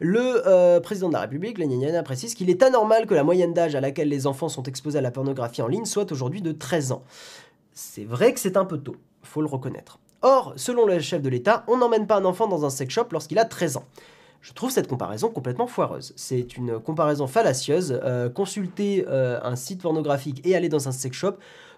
Le 0.00 0.42
euh, 0.46 0.80
président 0.80 1.08
de 1.08 1.12
la 1.12 1.20
République, 1.20 1.58
Lénine, 1.58 2.02
précise 2.02 2.34
qu'il 2.34 2.48
est 2.48 2.62
anormal 2.62 3.06
que 3.06 3.12
la 3.12 3.24
moyenne 3.24 3.52
d'âge 3.52 3.74
à 3.74 3.80
laquelle 3.82 4.08
les 4.08 4.26
enfants 4.26 4.48
sont 4.48 4.62
exposés 4.62 4.98
à 4.98 5.02
la 5.02 5.10
pornographie 5.10 5.60
en 5.60 5.68
ligne 5.68 5.84
soit 5.84 6.10
aujourd'hui 6.12 6.40
de 6.40 6.52
13 6.52 6.92
ans. 6.92 7.02
C'est 7.74 8.04
vrai 8.04 8.32
que 8.32 8.40
c'est 8.40 8.56
un 8.56 8.64
peu 8.64 8.78
tôt, 8.78 8.96
faut 9.22 9.42
le 9.42 9.48
reconnaître. 9.48 9.98
Or, 10.22 10.54
selon 10.56 10.86
le 10.86 10.98
chef 11.00 11.20
de 11.20 11.28
l'État, 11.28 11.64
on 11.68 11.76
n'emmène 11.76 12.06
pas 12.06 12.16
un 12.16 12.24
enfant 12.24 12.46
dans 12.46 12.64
un 12.64 12.70
sex 12.70 12.94
shop 12.94 13.08
lorsqu'il 13.10 13.38
a 13.38 13.44
13 13.44 13.76
ans. 13.76 13.84
Je 14.40 14.54
trouve 14.54 14.70
cette 14.70 14.88
comparaison 14.88 15.28
complètement 15.28 15.66
foireuse. 15.66 16.14
C'est 16.16 16.56
une 16.56 16.80
comparaison 16.80 17.26
fallacieuse. 17.26 18.00
Euh, 18.02 18.28
consulter 18.28 19.06
un 19.08 19.56
site 19.56 19.82
pornographique 19.82 20.44
et 20.44 20.56
aller 20.56 20.68
dans 20.68 20.88
un 20.88 20.92
sex 20.92 21.16
shop, 21.16 21.34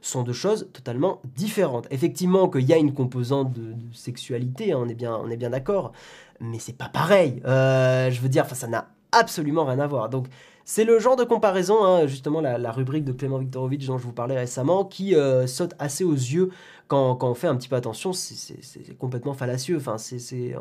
sont 0.06 0.22
deux 0.22 0.32
choses 0.32 0.68
totalement 0.72 1.20
différentes. 1.36 1.86
Effectivement 1.90 2.48
qu'il 2.48 2.64
y 2.64 2.72
a 2.72 2.76
une 2.76 2.92
composante 2.92 3.52
de, 3.52 3.74
sexualité, 3.92 4.72
hein, 4.72 4.80
on 4.82 4.88
est 4.88 4.94
bien, 5.36 5.50
d'accord, 5.50 5.92
mais 6.40 6.58
c'est 6.58 6.76
pas 6.76 6.88
pareil. 6.88 7.40
Euh, 7.46 8.10
je 8.10 8.20
veux 8.20 8.28
dire, 8.28 8.46
ça 8.46 8.66
n'a 8.66 8.88
absolument 9.12 9.64
rien 9.64 9.78
à 9.78 9.86
voir. 9.86 10.08
Donc 10.08 10.26
C'est 10.64 10.84
le 10.84 10.98
genre 10.98 11.16
de 11.16 11.24
comparaison, 11.24 11.84
hein, 11.84 12.06
justement 12.06 12.40
la, 12.40 12.72
rubrique 12.72 13.04
de 13.04 13.12
Clément 13.12 13.38
Viktorovitch 13.38 13.86
dont 13.86 13.98
je 13.98 14.04
vous 14.04 14.12
parlais 14.12 14.36
récemment, 14.36 14.84
qui 14.84 15.14
euh, 15.14 15.46
saute 15.46 15.74
assez 15.78 16.04
aux 16.04 16.14
yeux 16.14 16.50
quand, 16.88 17.22
on 17.22 17.34
fait 17.34 17.48
un 17.48 17.56
petit 17.56 17.68
peu 17.68 17.76
attention. 17.76 18.12
C'est 18.12 18.98
complètement 18.98 19.34
fallacieux. 19.34 19.76
Enfin, 19.76 19.96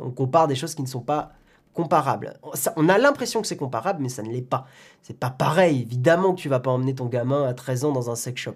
on 0.01 0.11
compare 0.11 0.47
des 0.47 0.55
choses 0.55 0.75
qui 0.75 0.81
ne 0.81 0.87
sont 0.87 1.01
pas 1.01 1.33
comparables. 1.73 2.33
on 2.75 2.87
a 2.87 2.97
l'impression 2.97 3.41
que 3.41 3.47
c'est 3.47 3.57
comparable, 3.57 4.01
mais 4.01 4.09
ça 4.09 4.21
ne 4.21 4.29
l'est 4.29 4.41
pas. 4.41 4.67
C'est 5.01 5.17
pas 5.17 5.31
pareil. 5.31 5.81
Évidemment 5.81 6.33
que 6.33 6.39
tu 6.39 6.49
vas 6.49 6.59
pas 6.59 6.71
emmener 6.71 6.95
ton 6.95 7.07
gamin 7.07 7.43
à 7.45 7.53
13 7.53 7.85
ans 7.85 7.91
dans 7.91 8.09
un 8.09 8.15
sex 8.15 8.39
shop. 8.41 8.55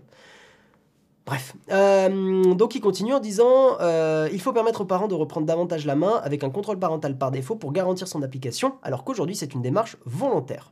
Bref, 1.28 1.56
euh, 1.72 2.54
donc 2.54 2.76
il 2.76 2.80
continue 2.80 3.14
en 3.14 3.20
disant 3.20 3.78
euh, 3.82 4.30
il 4.32 4.40
faut 4.40 4.54
permettre 4.54 4.80
aux 4.80 4.86
parents 4.86 5.10
de 5.10 5.14
reprendre 5.14 5.46
davantage 5.46 5.86
la 5.86 5.96
main 5.96 6.22
avec 6.24 6.42
un 6.46 6.50
contrôle 6.50 6.80
parental 6.80 7.18
par 7.18 7.32
défaut 7.32 7.58
pour 7.58 7.74
garantir 7.74 8.08
son 8.08 8.24
application, 8.24 8.76
alors 8.82 9.04
qu'aujourd'hui 9.04 9.36
c'est 9.36 9.54
une 9.54 9.62
démarche 9.62 9.98
volontaire. 10.06 10.72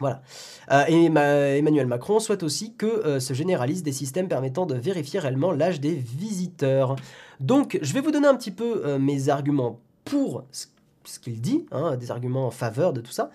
Voilà. 0.00 0.22
Euh, 0.70 0.84
et 0.88 1.04
Emmanuel 1.04 1.86
Macron 1.86 2.18
souhaite 2.18 2.42
aussi 2.44 2.76
que 2.76 3.18
se 3.18 3.34
généralisent 3.34 3.82
des 3.82 3.92
systèmes 3.92 4.26
permettant 4.26 4.64
de 4.64 4.74
vérifier 4.74 5.20
réellement 5.20 5.52
l'âge 5.52 5.80
des 5.80 5.94
visiteurs. 5.94 6.96
Donc, 7.40 7.78
je 7.82 7.92
vais 7.92 8.00
vous 8.00 8.12
donner 8.12 8.28
un 8.28 8.36
petit 8.36 8.52
peu 8.52 8.96
mes 8.96 9.28
arguments 9.28 9.80
pour 10.04 10.44
ce 10.52 11.18
qu'il 11.18 11.40
dit, 11.40 11.66
hein, 11.72 11.96
des 11.96 12.10
arguments 12.10 12.46
en 12.46 12.52
faveur 12.52 12.92
de 12.92 13.00
tout 13.00 13.10
ça. 13.10 13.30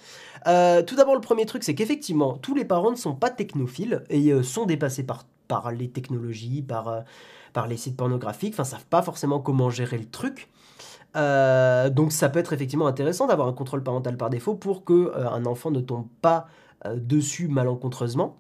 tout 0.46 0.96
d'abord, 0.96 1.16
le 1.16 1.22
premier 1.22 1.46
truc, 1.46 1.66
c'est 1.66 1.76
qu'effectivement, 1.76 2.38
tous 2.38 2.56
les 2.56 2.66
parents 2.66 2.92
ne 2.92 2.96
sont 2.96 3.14
pas 3.14 3.30
technophiles 3.30 4.04
et 4.10 4.32
sont 4.42 4.66
dépassés 4.66 5.04
par 5.04 5.26
par 5.48 5.72
les 5.72 5.90
technologies, 5.90 6.62
par, 6.62 6.88
euh, 6.88 7.02
par 7.54 7.68
les 7.68 7.78
sites 7.78 7.98
pornographiques, 7.98 8.54
enfin, 8.54 8.64
savent 8.64 8.86
pas 8.86 9.02
forcément 9.02 9.40
comment 9.40 9.70
gérer 9.70 9.98
le 9.98 10.10
truc. 10.10 10.50
Euh, 11.16 11.90
donc 11.90 12.12
ça 12.12 12.30
peut 12.30 12.40
être 12.40 12.54
effectivement 12.54 12.88
intéressant 12.88 13.28
d'avoir 13.28 13.48
un 13.48 13.54
contrôle 13.54 13.84
parental 13.84 14.18
par 14.18 14.32
défaut 14.32 14.56
pour 14.56 14.84
que 14.84 15.12
euh, 15.16 15.30
un 15.30 15.46
enfant 15.46 15.70
ne 15.70 15.80
tombe 15.80 16.08
pas 16.22 16.48
dessus 16.96 17.48
malencontreusement. 17.48 18.38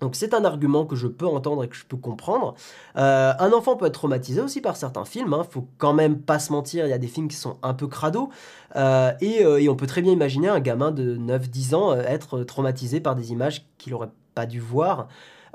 Donc 0.00 0.16
c'est 0.16 0.34
un 0.34 0.44
argument 0.44 0.84
que 0.84 0.96
je 0.96 1.06
peux 1.06 1.28
entendre 1.28 1.62
et 1.62 1.68
que 1.68 1.76
je 1.76 1.84
peux 1.84 1.96
comprendre. 1.96 2.56
un 2.96 3.52
enfant 3.52 3.76
peut 3.76 3.86
être 3.86 3.94
traumatisé 3.94 4.40
aussi 4.40 4.60
par 4.60 4.74
certains 4.74 5.04
films. 5.04 5.32
Hein. 5.32 5.44
Faut 5.48 5.68
quand 5.78 5.92
même 5.92 6.18
pas 6.18 6.40
se 6.40 6.50
mentir, 6.50 6.86
il 6.86 6.88
y 6.88 6.92
a 6.92 6.98
des 6.98 7.06
films 7.06 7.28
qui 7.28 7.36
sont 7.36 7.56
un 7.62 7.72
peu 7.72 7.86
crado. 7.86 8.30
et, 8.74 9.42
et, 9.42 9.68
on 9.68 9.76
peut 9.76 9.86
très 9.86 10.02
bien 10.02 10.12
imaginer 10.12 10.48
un 10.48 10.58
gamin 10.58 10.90
de 10.90 11.16
9-10 11.16 11.74
ans 11.76 11.94
être 11.94 12.42
traumatisé 12.42 12.98
par 12.98 13.14
des 13.14 13.30
images 13.30 13.64
qu'il 13.78 13.94
aurait 13.94 14.10
pas 14.34 14.46
dû 14.46 14.58
voir. 14.58 15.06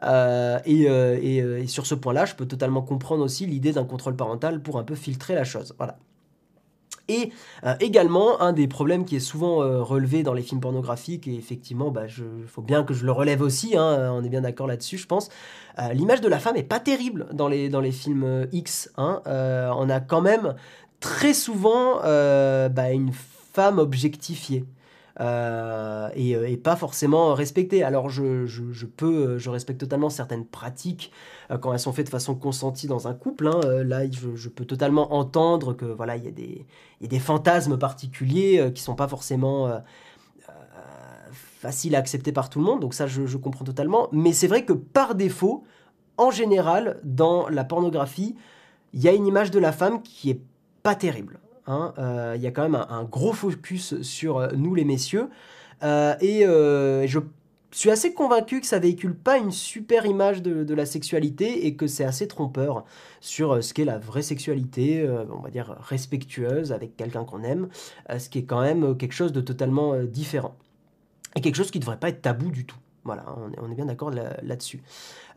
Euh, 0.03 0.59
euh, 0.67 1.19
euh, 1.23 1.57
et, 1.61 1.67
sur 1.67 1.85
ce 1.85 1.95
point-là, 1.95 2.25
je 2.25 2.35
peux 2.35 2.45
totalement 2.45 2.81
comprendre 2.81 3.23
aussi 3.23 3.45
l'idée 3.45 3.71
d'un 3.71 3.85
contrôle 3.85 4.15
parental 4.15 4.61
pour 4.61 4.77
un 4.77 4.83
peu 4.83 4.95
filtrer 4.95 5.35
la 5.35 5.43
chose. 5.43 5.73
Voilà. 5.77 5.97
Et 7.09 7.31
également, 7.79 8.41
un 8.41 8.51
des 8.51 8.67
problèmes 8.67 9.05
qui 9.05 9.15
est 9.15 9.21
souvent 9.21 9.59
relevé 9.81 10.23
dans 10.23 10.33
les 10.33 10.41
films 10.41 10.59
pornographiques, 10.59 11.25
et 11.25 11.35
effectivement, 11.35 11.87
il 11.87 11.93
bah, 11.93 12.01
faut 12.47 12.61
bien 12.61 12.83
que 12.83 12.93
je 12.93 13.05
le 13.05 13.13
relève 13.13 13.41
aussi, 13.41 13.77
hein, 13.77 14.11
on 14.11 14.25
est 14.25 14.29
bien 14.29 14.41
d'accord 14.41 14.67
là-dessus, 14.67 14.97
je 14.97 15.07
pense, 15.07 15.29
l'image 15.93 16.19
de 16.19 16.27
la 16.27 16.37
femme 16.37 16.57
est 16.57 16.63
pas 16.63 16.81
terrible 16.81 17.27
dans 17.31 17.47
les, 17.47 17.69
dans 17.69 17.79
les 17.79 17.93
films 17.93 18.45
X. 18.51 18.91
Hein, 18.97 19.21
on 19.25 19.89
a 19.89 20.01
quand 20.01 20.19
même 20.19 20.55
très 20.99 21.33
souvent 21.33 22.01
bah, 22.01 22.91
une 22.91 23.13
femme 23.53 23.79
objectifiée. 23.79 24.65
Euh, 25.19 26.09
euh, 26.15 26.45
et, 26.45 26.57
pas 26.57 26.75
forcément 26.75 27.33
respectées. 27.33 27.83
Alors 27.83 28.09
je, 28.09 28.45
je, 28.45 28.85
peux, 28.85 29.05
euh, 29.05 29.37
je 29.39 29.49
respecte 29.49 29.79
totalement 29.79 30.09
certaines 30.09 30.45
pratiques 30.45 31.11
quand 31.61 31.71
elles 31.71 31.79
sont 31.79 31.93
faites 31.93 32.07
de 32.07 32.11
façon 32.11 32.35
consentie 32.35 32.87
dans 32.87 33.07
un 33.07 33.13
couple. 33.13 33.47
Hein. 33.47 33.61
là, 33.83 34.01
je, 34.09 34.49
peux 34.49 34.65
totalement 34.65 35.13
entendre 35.13 35.73
que 35.73 35.85
voilà, 35.85 36.17
il 36.17 36.25
y, 36.25 36.65
y 37.01 37.05
a 37.05 37.07
des 37.07 37.19
fantasmes 37.19 37.77
particuliers 37.77 38.71
qui 38.75 38.81
sont 38.81 38.95
pas 38.95 39.07
forcément 39.07 39.81
faciles 41.31 41.95
à 41.95 41.99
accepter 41.99 42.31
par 42.31 42.49
tout 42.49 42.59
le 42.59 42.65
monde. 42.65 42.81
Donc 42.81 42.93
ça, 42.93 43.07
je, 43.07 43.37
comprends 43.37 43.65
totalement. 43.65 44.09
Mais 44.11 44.33
c'est 44.33 44.47
vrai 44.47 44.65
que 44.65 44.73
par 44.73 45.15
défaut, 45.15 45.63
en 46.17 46.31
général, 46.31 46.99
dans 47.03 47.47
la 47.47 47.63
pornographie, 47.63 48.35
il 48.93 49.01
y 49.01 49.07
a 49.07 49.13
une 49.13 49.25
image 49.25 49.51
de 49.51 49.59
la 49.59 49.71
femme 49.71 50.01
qui 50.01 50.29
est 50.29 50.41
pas 50.83 50.95
terrible. 50.95 51.39
Hein, 51.67 51.93
euh, 51.97 52.33
il 52.35 52.41
y 52.41 52.47
a 52.47 52.51
quand 52.51 52.63
même 52.63 52.85
un, 52.89 53.03
gros 53.03 53.33
focus 53.33 54.01
sur 54.01 54.37
euh, 54.37 54.47
nous 54.55 54.73
les 54.73 54.85
messieurs. 54.85 55.29
Euh, 55.83 56.15
et 56.21 56.43
je 57.07 57.19
suis 57.71 57.91
assez 57.91 58.13
convaincu 58.13 58.61
que 58.61 58.65
ça 58.65 58.79
véhicule 58.79 59.13
pas 59.13 59.37
une 59.37 59.51
super 59.51 60.05
image 60.05 60.41
de, 60.41 60.73
la 60.73 60.85
sexualité 60.85 61.67
et 61.67 61.75
que 61.75 61.85
c'est 61.85 62.05
assez 62.05 62.27
trompeur 62.27 62.85
sur 63.19 63.63
ce 63.63 63.73
qu'est 63.73 63.85
la 63.85 63.99
vraie 63.99 64.21
sexualité, 64.21 65.07
on 65.31 65.41
va 65.41 65.49
dire 65.49 65.75
respectueuse 65.81 66.71
avec 66.71 66.95
quelqu'un 66.95 67.25
qu'on 67.25 67.43
aime, 67.43 67.67
ce 68.17 68.29
qui 68.29 68.39
est 68.39 68.45
quand 68.45 68.61
même 68.61 68.97
quelque 68.97 69.13
chose 69.13 69.33
de 69.33 69.41
totalement 69.41 70.01
différent. 70.03 70.55
Et 71.35 71.41
quelque 71.41 71.55
chose 71.55 71.69
qui 71.69 71.77
ne 71.77 71.81
devrait 71.81 71.99
pas 71.99 72.09
être 72.09 72.21
tabou 72.21 72.49
du 72.49 72.65
tout. 72.65 72.77
Voilà, 73.07 73.23
on 73.61 73.71
est, 73.71 73.75
bien 73.75 73.85
d'accord 73.85 74.11
là-dessus. 74.11 74.81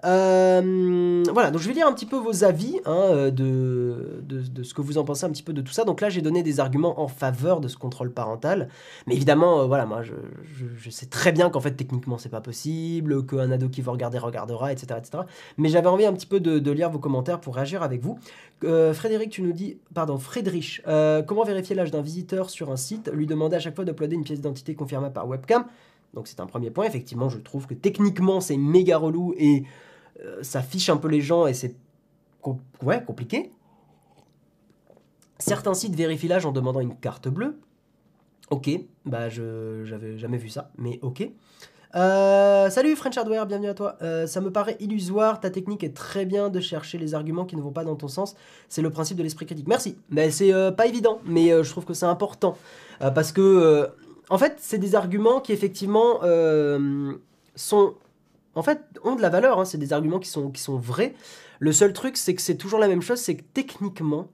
Euh, 0.04 1.22
voilà, 1.32 1.52
donc 1.52 1.60
je 1.60 1.68
vais 1.68 1.74
lire 1.74 1.86
un 1.86 1.92
petit 1.92 2.06
peu 2.06 2.16
vos 2.16 2.42
avis 2.42 2.80
hein, 2.84 3.04
euh, 3.10 3.30
de, 3.30 4.62
ce 4.64 4.74
que 4.74 4.82
vous 4.82 4.98
en 4.98 5.04
pensez 5.04 5.24
un 5.24 5.30
petit 5.30 5.44
peu 5.44 5.52
de 5.52 5.60
tout 5.60 5.72
ça. 5.72 5.84
Donc 5.84 6.00
là, 6.00 6.08
j'ai 6.08 6.20
donné 6.20 6.42
des 6.42 6.58
arguments 6.58 7.00
en 7.00 7.06
faveur 7.06 7.60
de 7.60 7.68
ce 7.68 7.76
contrôle 7.76 8.12
parental. 8.12 8.68
Mais 9.06 9.14
évidemment, 9.14 9.60
euh, 9.60 9.66
voilà, 9.66 9.86
moi, 9.86 10.02
je, 10.02 10.90
sais 10.90 11.06
très 11.06 11.30
bien 11.30 11.48
qu'en 11.48 11.60
fait, 11.60 11.70
techniquement, 11.70 12.18
c'est 12.18 12.28
pas 12.28 12.40
possible, 12.40 13.24
qu'un 13.24 13.52
ado 13.52 13.68
qui 13.68 13.82
veut 13.82 13.92
regarder 13.92 14.18
regardera, 14.18 14.72
etc. 14.72 14.98
etc. 14.98 15.22
Mais 15.58 15.68
j'avais 15.68 15.86
envie 15.86 16.06
un 16.06 16.12
petit 16.12 16.26
peu 16.26 16.40
de, 16.40 16.70
lire 16.72 16.90
vos 16.90 16.98
commentaires 16.98 17.40
pour 17.40 17.54
réagir 17.54 17.84
avec 17.84 18.02
vous. 18.02 18.18
Frédéric, 18.62 19.30
tu 19.30 19.42
nous 19.42 19.52
dis, 19.52 19.78
pardon, 19.94 20.18
Friedrich, 20.18 20.82
comment 21.28 21.44
vérifier 21.44 21.76
l'âge 21.76 21.92
d'un 21.92 22.02
visiteur 22.02 22.50
sur 22.50 22.72
un 22.72 22.76
site 22.76 23.08
Lui 23.12 23.26
demander 23.26 23.54
à 23.54 23.60
chaque 23.60 23.76
fois 23.76 23.84
d'uploader 23.84 24.16
une 24.16 24.24
pièce 24.24 24.38
d'identité 24.38 24.74
confirmée 24.74 25.10
par 25.10 25.28
webcam? 25.28 25.64
Donc 26.14 26.28
c'est 26.28 26.40
un 26.40 26.46
premier 26.46 26.70
point. 26.70 26.86
Effectivement, 26.86 27.28
je 27.28 27.38
trouve 27.38 27.66
que 27.66 27.74
techniquement, 27.74 28.40
c'est 28.40 28.56
méga 28.56 28.98
relou 28.98 29.34
et 29.36 29.64
euh, 30.24 30.42
ça 30.42 30.62
fiche 30.62 30.90
un 30.90 30.96
peu 30.96 31.08
les 31.08 31.20
gens 31.20 31.46
et 31.46 31.54
c'est 31.54 31.74
ouais, 32.82 33.02
compliqué. 33.04 33.50
Certains 35.38 35.74
sites 35.74 35.94
vérifient 35.94 36.28
l'âge 36.28 36.44
en 36.44 36.52
demandant 36.52 36.80
une 36.80 36.96
carte 36.96 37.28
bleue. 37.28 37.58
Ok, 38.50 38.68
bah 39.06 39.28
je 39.28 39.84
j'avais 39.84 40.18
jamais 40.18 40.36
vu 40.36 40.48
ça, 40.48 40.72
mais 40.76 40.98
ok. 41.02 41.30
Euh, 41.94 42.70
salut 42.70 42.94
French 42.94 43.16
Hardware, 43.16 43.46
bienvenue 43.46 43.68
à 43.68 43.74
toi. 43.74 43.96
Euh, 44.02 44.26
ça 44.26 44.40
me 44.40 44.50
paraît 44.52 44.76
illusoire, 44.80 45.40
ta 45.40 45.50
technique 45.50 45.82
est 45.82 45.94
très 45.94 46.24
bien 46.24 46.48
de 46.48 46.60
chercher 46.60 46.98
les 46.98 47.14
arguments 47.14 47.44
qui 47.44 47.56
ne 47.56 47.62
vont 47.62 47.72
pas 47.72 47.84
dans 47.84 47.96
ton 47.96 48.08
sens. 48.08 48.34
C'est 48.68 48.82
le 48.82 48.90
principe 48.90 49.16
de 49.16 49.22
l'esprit 49.22 49.46
critique. 49.46 49.68
Merci. 49.68 49.96
Mais 50.08 50.30
c'est 50.30 50.52
pas 50.76 50.86
évident, 50.86 51.20
mais 51.24 51.50
je 51.62 51.70
trouve 51.70 51.84
que 51.84 51.94
c'est 51.94 52.06
important 52.06 52.56
parce 52.98 53.30
que 53.30 53.88
en 54.30 54.38
fait, 54.38 54.56
c'est 54.58 54.78
des 54.78 54.94
arguments 54.94 55.40
qui 55.40 55.52
effectivement 55.52 56.20
sont 57.54 57.94
en 58.54 58.62
fait, 58.62 58.80
ont 59.04 59.14
de 59.14 59.22
la 59.22 59.28
valeur. 59.28 59.58
Hein. 59.60 59.64
C'est 59.64 59.78
des 59.78 59.92
arguments 59.92 60.18
qui 60.18 60.28
sont, 60.28 60.50
qui 60.50 60.60
sont 60.60 60.76
vrais. 60.76 61.14
Le 61.58 61.72
seul 61.72 61.92
truc, 61.92 62.16
c'est 62.16 62.34
que 62.34 62.42
c'est 62.42 62.56
toujours 62.56 62.78
la 62.78 62.88
même 62.88 63.02
chose, 63.02 63.18
c'est 63.18 63.36
que 63.36 63.44
techniquement, 63.54 64.28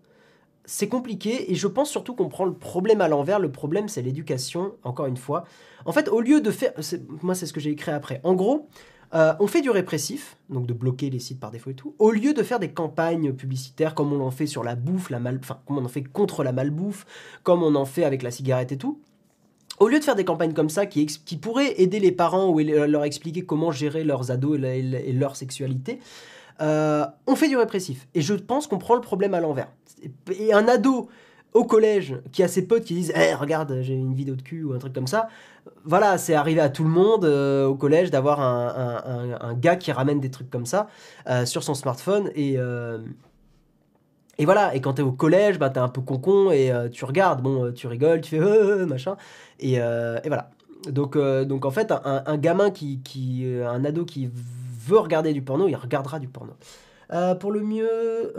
c'est 0.65 0.89
compliqué 0.89 1.51
et 1.51 1.55
je 1.55 1.67
pense 1.67 1.91
surtout 1.91 2.15
qu'on 2.15 2.29
prend 2.29 2.45
le 2.45 2.55
problème 2.55 3.01
à 3.01 3.09
l'envers. 3.09 3.39
Le 3.39 3.51
problème, 3.51 3.89
c'est 3.89 4.03
l'éducation, 4.03 4.75
encore 4.83 5.07
une 5.07 5.17
fois. 5.17 5.45
En 5.85 5.93
fait, 5.93 6.09
au 6.09 6.21
lieu 6.21 6.41
de 6.41 6.51
faire... 6.51 6.73
Moi, 7.23 7.35
c'est 7.35 7.47
ce 7.47 7.53
que 7.53 7.61
j'ai 7.61 7.71
écrit 7.71 7.93
après. 7.93 8.21
En 8.25 8.35
gros, 8.35 8.69
euh, 9.15 9.35
on 9.39 9.47
fait 9.47 9.61
du 9.61 9.71
répressif, 9.71 10.37
donc 10.51 10.67
de 10.67 10.73
bloquer 10.73 11.11
les 11.11 11.21
sites 11.21 11.39
par 11.39 11.53
défaut 11.53 11.71
et 11.71 11.75
tout, 11.75 11.95
au 12.01 12.11
lieu 12.11 12.35
de 12.35 12.43
faire 12.43 12.59
des 12.59 12.71
campagnes 12.71 13.33
publicitaires 13.33 13.95
comme 13.95 14.13
on 14.13 14.21
en 14.21 14.33
fait 14.33 14.47
sur 14.47 14.65
la 14.65 14.75
bouffe, 14.75 15.11
la 15.11 15.21
mal... 15.21 15.39
enfin, 15.41 15.61
comme 15.67 15.79
on 15.79 15.85
en 15.85 15.89
fait 15.89 16.03
contre 16.03 16.43
la 16.43 16.51
malbouffe, 16.51 17.07
comme 17.45 17.63
on 17.63 17.77
en 17.77 17.85
fait 17.85 18.03
avec 18.03 18.23
la 18.23 18.33
cigarette 18.33 18.73
et 18.73 18.79
tout 18.79 19.01
au 19.79 19.89
lieu 19.89 19.99
de 19.99 20.05
faire 20.05 20.15
des 20.15 20.25
campagnes 20.25 20.53
comme 20.53 20.71
ça 20.71 20.87
qui, 20.87 21.07
pourraient 21.41 21.81
aider 21.81 22.01
les 22.01 22.13
parents 22.13 22.49
ou 22.49 22.59
leur 22.59 23.05
expliquer 23.05 23.43
comment 23.43 23.71
gérer 23.71 24.05
leurs 24.05 24.31
ados 24.31 24.59
et, 24.63 25.13
leur 25.13 25.37
sexualité, 25.37 26.01
euh, 26.61 27.05
on 27.27 27.37
fait 27.37 27.49
du 27.49 27.57
répressif. 27.57 28.07
Et 28.15 28.23
je 28.23 28.35
pense 28.35 28.67
qu'on 28.67 28.79
prend 28.79 28.95
le 28.95 29.01
problème 29.01 29.35
à 29.35 29.41
l'envers. 29.41 29.69
Et 30.39 30.53
un 30.53 30.67
ado 30.69 31.09
au 31.53 31.65
collège 31.65 32.17
qui 32.33 32.43
a 32.43 32.49
ses 32.49 32.67
potes 32.67 32.85
qui 32.85 32.95
disent 32.95 33.13
hey, 33.15 33.33
regarde 33.35 33.79
j'ai 33.81 33.95
une 33.95 34.13
vidéo 34.13 34.35
de 34.35 34.43
cul 34.43 34.63
ou 34.63 34.75
un 34.75 34.79
truc 34.79 34.93
comme 34.93 35.07
ça 35.07 35.29
voilà 35.85 36.19
c'est 36.19 36.35
arrivé 36.35 36.61
à 36.61 36.69
tout 36.69 36.85
le 36.85 36.91
monde 36.91 37.25
euh, 37.25 37.65
au 37.65 37.75
collège 37.75 38.11
d'avoir 38.11 38.41
un, 38.41 39.55
gars 39.55 39.77
qui 39.77 39.91
ramène 39.91 40.21
des 40.21 40.31
trucs 40.31 40.51
comme 40.51 40.67
ça 40.67 40.87
euh, 41.29 41.47
sur 41.47 41.63
son 41.63 41.73
smartphone 41.73 42.31
et 42.35 42.59
et 44.39 44.45
voilà, 44.45 44.75
et 44.75 44.81
quand 44.81 44.95
t'es 44.95 45.03
au 45.03 45.13
collège, 45.13 45.59
bah 45.59 45.71
t'es 45.71 45.81
un 45.81 45.89
peu 45.89 46.03
con 46.03 46.51
et 46.51 46.71
euh, 46.71 46.89
tu 46.89 47.05
regardes, 47.05 47.43
bon, 47.43 47.65
euh, 47.65 47.73
tu 47.73 47.87
rigoles, 47.87 48.21
tu 48.21 48.31
fais 48.31 48.41
euh, 48.41 48.87
machin, 48.87 49.17
et, 49.61 49.75
et, 49.75 50.29
voilà. 50.29 50.51
Donc, 50.91 51.19
donc 51.19 51.65
en 51.65 51.71
fait, 51.71 51.93
un, 52.05 52.37
gamin 52.37 52.71
qui, 52.71 53.01
qui, 53.01 53.45
un 53.67 53.85
ado 53.85 54.05
qui 54.05 54.31
veut 54.87 54.99
regarder 54.99 55.33
du 55.33 55.43
porno, 55.43 55.67
il 55.67 55.75
regardera 55.75 56.21
du 56.21 56.29
porno. 56.29 56.53
pour 57.41 57.51
le 57.51 57.61
mieux, 57.63 58.33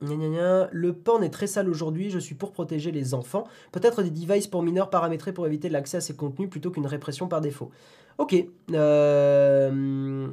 le 0.00 0.92
porn 0.92 1.22
est 1.22 1.30
très 1.30 1.46
sale 1.46 1.68
aujourd'hui, 1.68 2.08
je 2.08 2.18
suis 2.18 2.34
pour 2.34 2.52
protéger 2.52 2.92
les 2.92 3.12
enfants. 3.12 3.44
Peut-être 3.72 4.02
des 4.02 4.10
devices 4.10 4.46
pour 4.46 4.62
mineurs 4.62 4.88
paramétrés 4.88 5.32
pour 5.32 5.46
éviter 5.46 5.68
l'accès 5.68 5.98
à 5.98 6.00
ces 6.00 6.14
contenus 6.14 6.48
plutôt 6.48 6.70
qu'une 6.70 6.86
répression 6.86 7.28
par 7.28 7.42
défaut. 7.42 7.70
Ok. 8.18 8.34
Euh, 8.72 10.28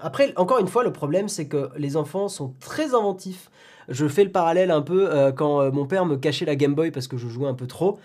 après, 0.00 0.32
encore 0.36 0.58
une 0.58 0.68
fois, 0.68 0.84
le 0.84 0.92
problème, 0.92 1.28
c'est 1.28 1.48
que 1.48 1.70
les 1.76 1.96
enfants 1.96 2.28
sont 2.28 2.54
très 2.60 2.94
inventifs. 2.94 3.50
Je 3.88 4.06
fais 4.06 4.24
le 4.24 4.30
parallèle 4.30 4.70
un 4.70 4.82
peu 4.82 5.10
euh, 5.10 5.32
quand 5.32 5.60
euh, 5.60 5.70
mon 5.70 5.84
père 5.84 6.06
me 6.06 6.16
cachait 6.16 6.44
la 6.44 6.56
Game 6.56 6.74
Boy 6.74 6.90
parce 6.90 7.08
que 7.08 7.16
je 7.16 7.28
jouais 7.28 7.48
un 7.48 7.54
peu 7.54 7.66
trop. 7.66 7.98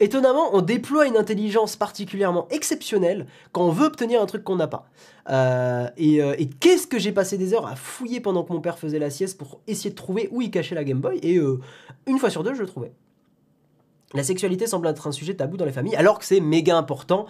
étonnamment, 0.00 0.54
on 0.54 0.60
déploie 0.60 1.06
une 1.06 1.16
intelligence 1.16 1.76
particulièrement 1.76 2.48
exceptionnelle 2.50 3.26
quand 3.50 3.62
on 3.62 3.70
veut 3.70 3.86
obtenir 3.86 4.22
un 4.22 4.26
truc 4.26 4.44
qu'on 4.44 4.56
n'a 4.56 4.68
pas. 4.68 4.86
Et, 5.96 6.48
qu'est-ce 6.60 6.86
que 6.86 6.98
j'ai 6.98 7.12
passé 7.12 7.38
des 7.38 7.54
heures 7.54 7.66
à 7.66 7.76
fouiller 7.76 8.20
pendant 8.20 8.44
que 8.44 8.52
mon 8.52 8.60
père 8.60 8.78
faisait 8.78 8.98
la 8.98 9.10
sieste 9.10 9.36
pour 9.36 9.60
essayer 9.66 9.90
de 9.90 9.96
trouver 9.96 10.28
où 10.30 10.42
il 10.42 10.50
cachait 10.50 10.74
la 10.74 10.84
Game 10.84 11.00
Boy, 11.00 11.18
et 11.22 11.40
une 12.06 12.18
fois 12.18 12.30
sur 12.30 12.44
deux, 12.44 12.54
je 12.54 12.62
le 12.62 12.68
trouvais. 12.68 12.92
La 14.14 14.22
sexualité 14.22 14.66
semble 14.66 14.86
être 14.88 15.06
un 15.06 15.12
sujet 15.12 15.34
tabou 15.34 15.56
dans 15.56 15.64
les 15.64 15.72
familles, 15.72 15.96
alors 15.96 16.18
que 16.18 16.24
c'est 16.24 16.40
méga 16.40 16.76
important, 16.76 17.26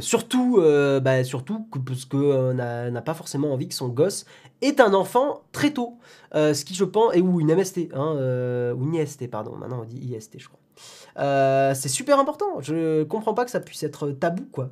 surtout, 0.00 0.60
bah, 1.02 1.24
surtout 1.24 1.66
parce 1.86 2.04
qu'on 2.04 2.52
n'a 2.52 3.02
pas 3.02 3.14
forcément 3.14 3.52
envie 3.52 3.68
que 3.68 3.74
son 3.74 3.88
gosse 3.88 4.26
est 4.60 4.80
un 4.80 4.92
enfant 4.92 5.40
très 5.52 5.70
tôt. 5.72 5.96
ce 6.34 6.64
qui, 6.64 6.74
je 6.74 6.84
pense, 6.84 7.16
et 7.16 7.22
ou 7.22 7.40
une 7.40 7.54
MST, 7.54 7.88
hein, 7.94 8.74
ou 8.76 8.84
une 8.84 8.94
IST, 8.94 9.30
pardon, 9.30 9.56
maintenant 9.56 9.80
on 9.80 9.84
dit 9.84 9.96
IST, 9.96 10.38
je 10.38 10.48
crois. 10.48 10.60
Euh, 11.18 11.74
c'est 11.74 11.88
super 11.88 12.18
important. 12.18 12.60
Je 12.60 13.04
comprends 13.04 13.34
pas 13.34 13.44
que 13.44 13.50
ça 13.50 13.60
puisse 13.60 13.82
être 13.82 14.10
tabou, 14.10 14.44
quoi. 14.52 14.70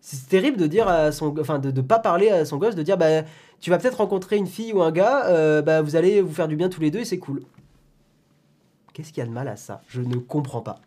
C'est 0.00 0.28
terrible 0.28 0.56
de 0.56 0.66
dire 0.66 0.88
à 0.88 1.12
son, 1.12 1.34
enfin 1.40 1.58
de, 1.58 1.80
pas 1.80 1.98
parler 1.98 2.30
à 2.30 2.44
son 2.44 2.56
gosse, 2.56 2.74
de 2.74 2.82
dire 2.82 2.96
bah 2.96 3.22
tu 3.60 3.70
vas 3.70 3.78
peut-être 3.78 3.98
rencontrer 3.98 4.36
une 4.36 4.46
fille 4.46 4.72
ou 4.72 4.80
un 4.80 4.92
gars, 4.92 5.26
euh, 5.26 5.60
bah 5.60 5.82
vous 5.82 5.96
allez 5.96 6.22
vous 6.22 6.32
faire 6.32 6.48
du 6.48 6.56
bien 6.56 6.68
tous 6.68 6.80
les 6.80 6.90
deux 6.90 7.00
et 7.00 7.04
c'est 7.04 7.18
cool. 7.18 7.42
Qu'est-ce 8.98 9.12
qu'il 9.12 9.20
y 9.20 9.24
a 9.24 9.28
de 9.28 9.32
mal 9.32 9.46
à 9.46 9.54
ça? 9.54 9.80
Je 9.86 10.00
ne 10.00 10.16
comprends 10.16 10.60
pas. 10.60 10.80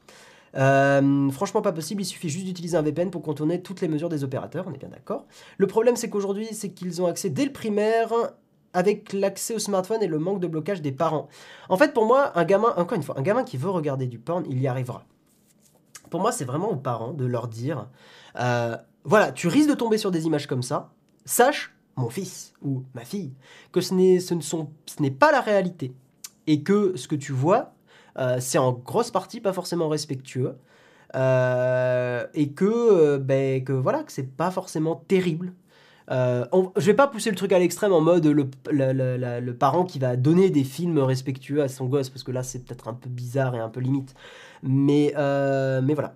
Euh, 0.57 1.29
franchement, 1.29 1.61
pas 1.61 1.71
possible. 1.71 2.01
Il 2.01 2.05
suffit 2.05 2.27
juste 2.27 2.45
d'utiliser 2.45 2.75
un 2.75 2.81
VPN 2.81 3.09
pour 3.09 3.21
contourner 3.21 3.61
toutes 3.61 3.79
les 3.79 3.87
mesures 3.87 4.09
des 4.09 4.25
opérateurs. 4.25 4.65
On 4.67 4.73
est 4.73 4.77
bien 4.77 4.89
d'accord. 4.89 5.27
Le 5.57 5.65
problème, 5.65 5.95
c'est 5.95 6.09
qu'aujourd'hui, 6.09 6.49
c'est 6.51 6.71
qu'ils 6.71 7.01
ont 7.01 7.05
accès 7.05 7.29
dès 7.29 7.45
le 7.45 7.53
primaire 7.53 8.11
avec 8.73 9.13
l'accès 9.13 9.55
au 9.55 9.59
smartphone 9.59 10.03
et 10.03 10.07
le 10.07 10.19
manque 10.19 10.41
de 10.41 10.47
blocage 10.47 10.81
des 10.81 10.91
parents. 10.91 11.29
En 11.69 11.77
fait, 11.77 11.93
pour 11.93 12.05
moi, 12.05 12.37
un 12.37 12.43
gamin, 12.43 12.73
encore 12.75 12.97
une 12.97 13.03
fois, 13.03 13.17
un 13.17 13.21
gamin 13.21 13.45
qui 13.45 13.55
veut 13.55 13.69
regarder 13.69 14.07
du 14.07 14.19
porn, 14.19 14.43
il 14.49 14.59
y 14.59 14.67
arrivera. 14.67 15.05
Pour 16.09 16.19
moi, 16.19 16.33
c'est 16.33 16.43
vraiment 16.43 16.69
aux 16.69 16.75
parents 16.75 17.13
de 17.13 17.23
leur 17.23 17.47
dire, 17.47 17.87
euh, 18.37 18.75
voilà, 19.05 19.31
tu 19.31 19.47
risques 19.47 19.69
de 19.69 19.75
tomber 19.75 19.97
sur 19.97 20.11
des 20.11 20.25
images 20.25 20.47
comme 20.47 20.63
ça, 20.63 20.91
sache, 21.23 21.73
mon 21.95 22.09
fils 22.09 22.51
ou 22.61 22.83
ma 22.93 23.05
fille, 23.05 23.31
que 23.71 23.79
ce 23.79 23.93
n'est, 23.93 24.19
ce 24.19 24.33
ne 24.33 24.41
sont, 24.41 24.69
ce 24.85 25.01
n'est 25.01 25.11
pas 25.11 25.31
la 25.31 25.39
réalité. 25.39 25.93
Et 26.45 26.61
que 26.61 26.97
ce 26.97 27.07
que 27.07 27.15
tu 27.15 27.31
vois, 27.31 27.73
c'est 28.39 28.57
en 28.57 28.73
grosse 28.73 29.11
partie 29.11 29.41
pas 29.41 29.53
forcément 29.53 29.89
respectueux. 29.89 30.55
Euh, 31.15 32.25
et 32.33 32.51
que, 32.51 33.17
ben, 33.17 33.63
que 33.63 33.73
voilà, 33.73 34.03
que 34.03 34.13
c'est 34.13 34.31
pas 34.31 34.49
forcément 34.49 34.95
terrible 34.95 35.53
euh, 36.09 36.45
je 36.75 36.85
vais 36.85 36.93
pas 36.93 37.07
pousser 37.07 37.29
le 37.29 37.37
truc 37.37 37.53
à 37.53 37.59
l'extrême 37.59 37.93
en 37.93 38.01
mode 38.01 38.25
le, 38.25 39.51
parent 39.53 39.85
qui 39.85 39.97
va 39.99 40.17
donner 40.17 40.49
des 40.49 40.63
films 40.63 40.99
respectueux 40.99 41.61
à 41.61 41.69
son 41.69 41.85
gosse, 41.85 42.09
parce 42.09 42.23
que 42.23 42.31
là 42.31 42.43
c'est 42.43 42.65
peut-être 42.65 42.87
un 42.87 42.93
peu 42.93 43.09
bizarre 43.09 43.55
et 43.55 43.59
un 43.59 43.69
peu 43.69 43.79
limite. 43.79 44.13
Mais, 44.63 45.13
euh, 45.17 45.81
mais 45.81 45.93
voilà. 45.93 46.13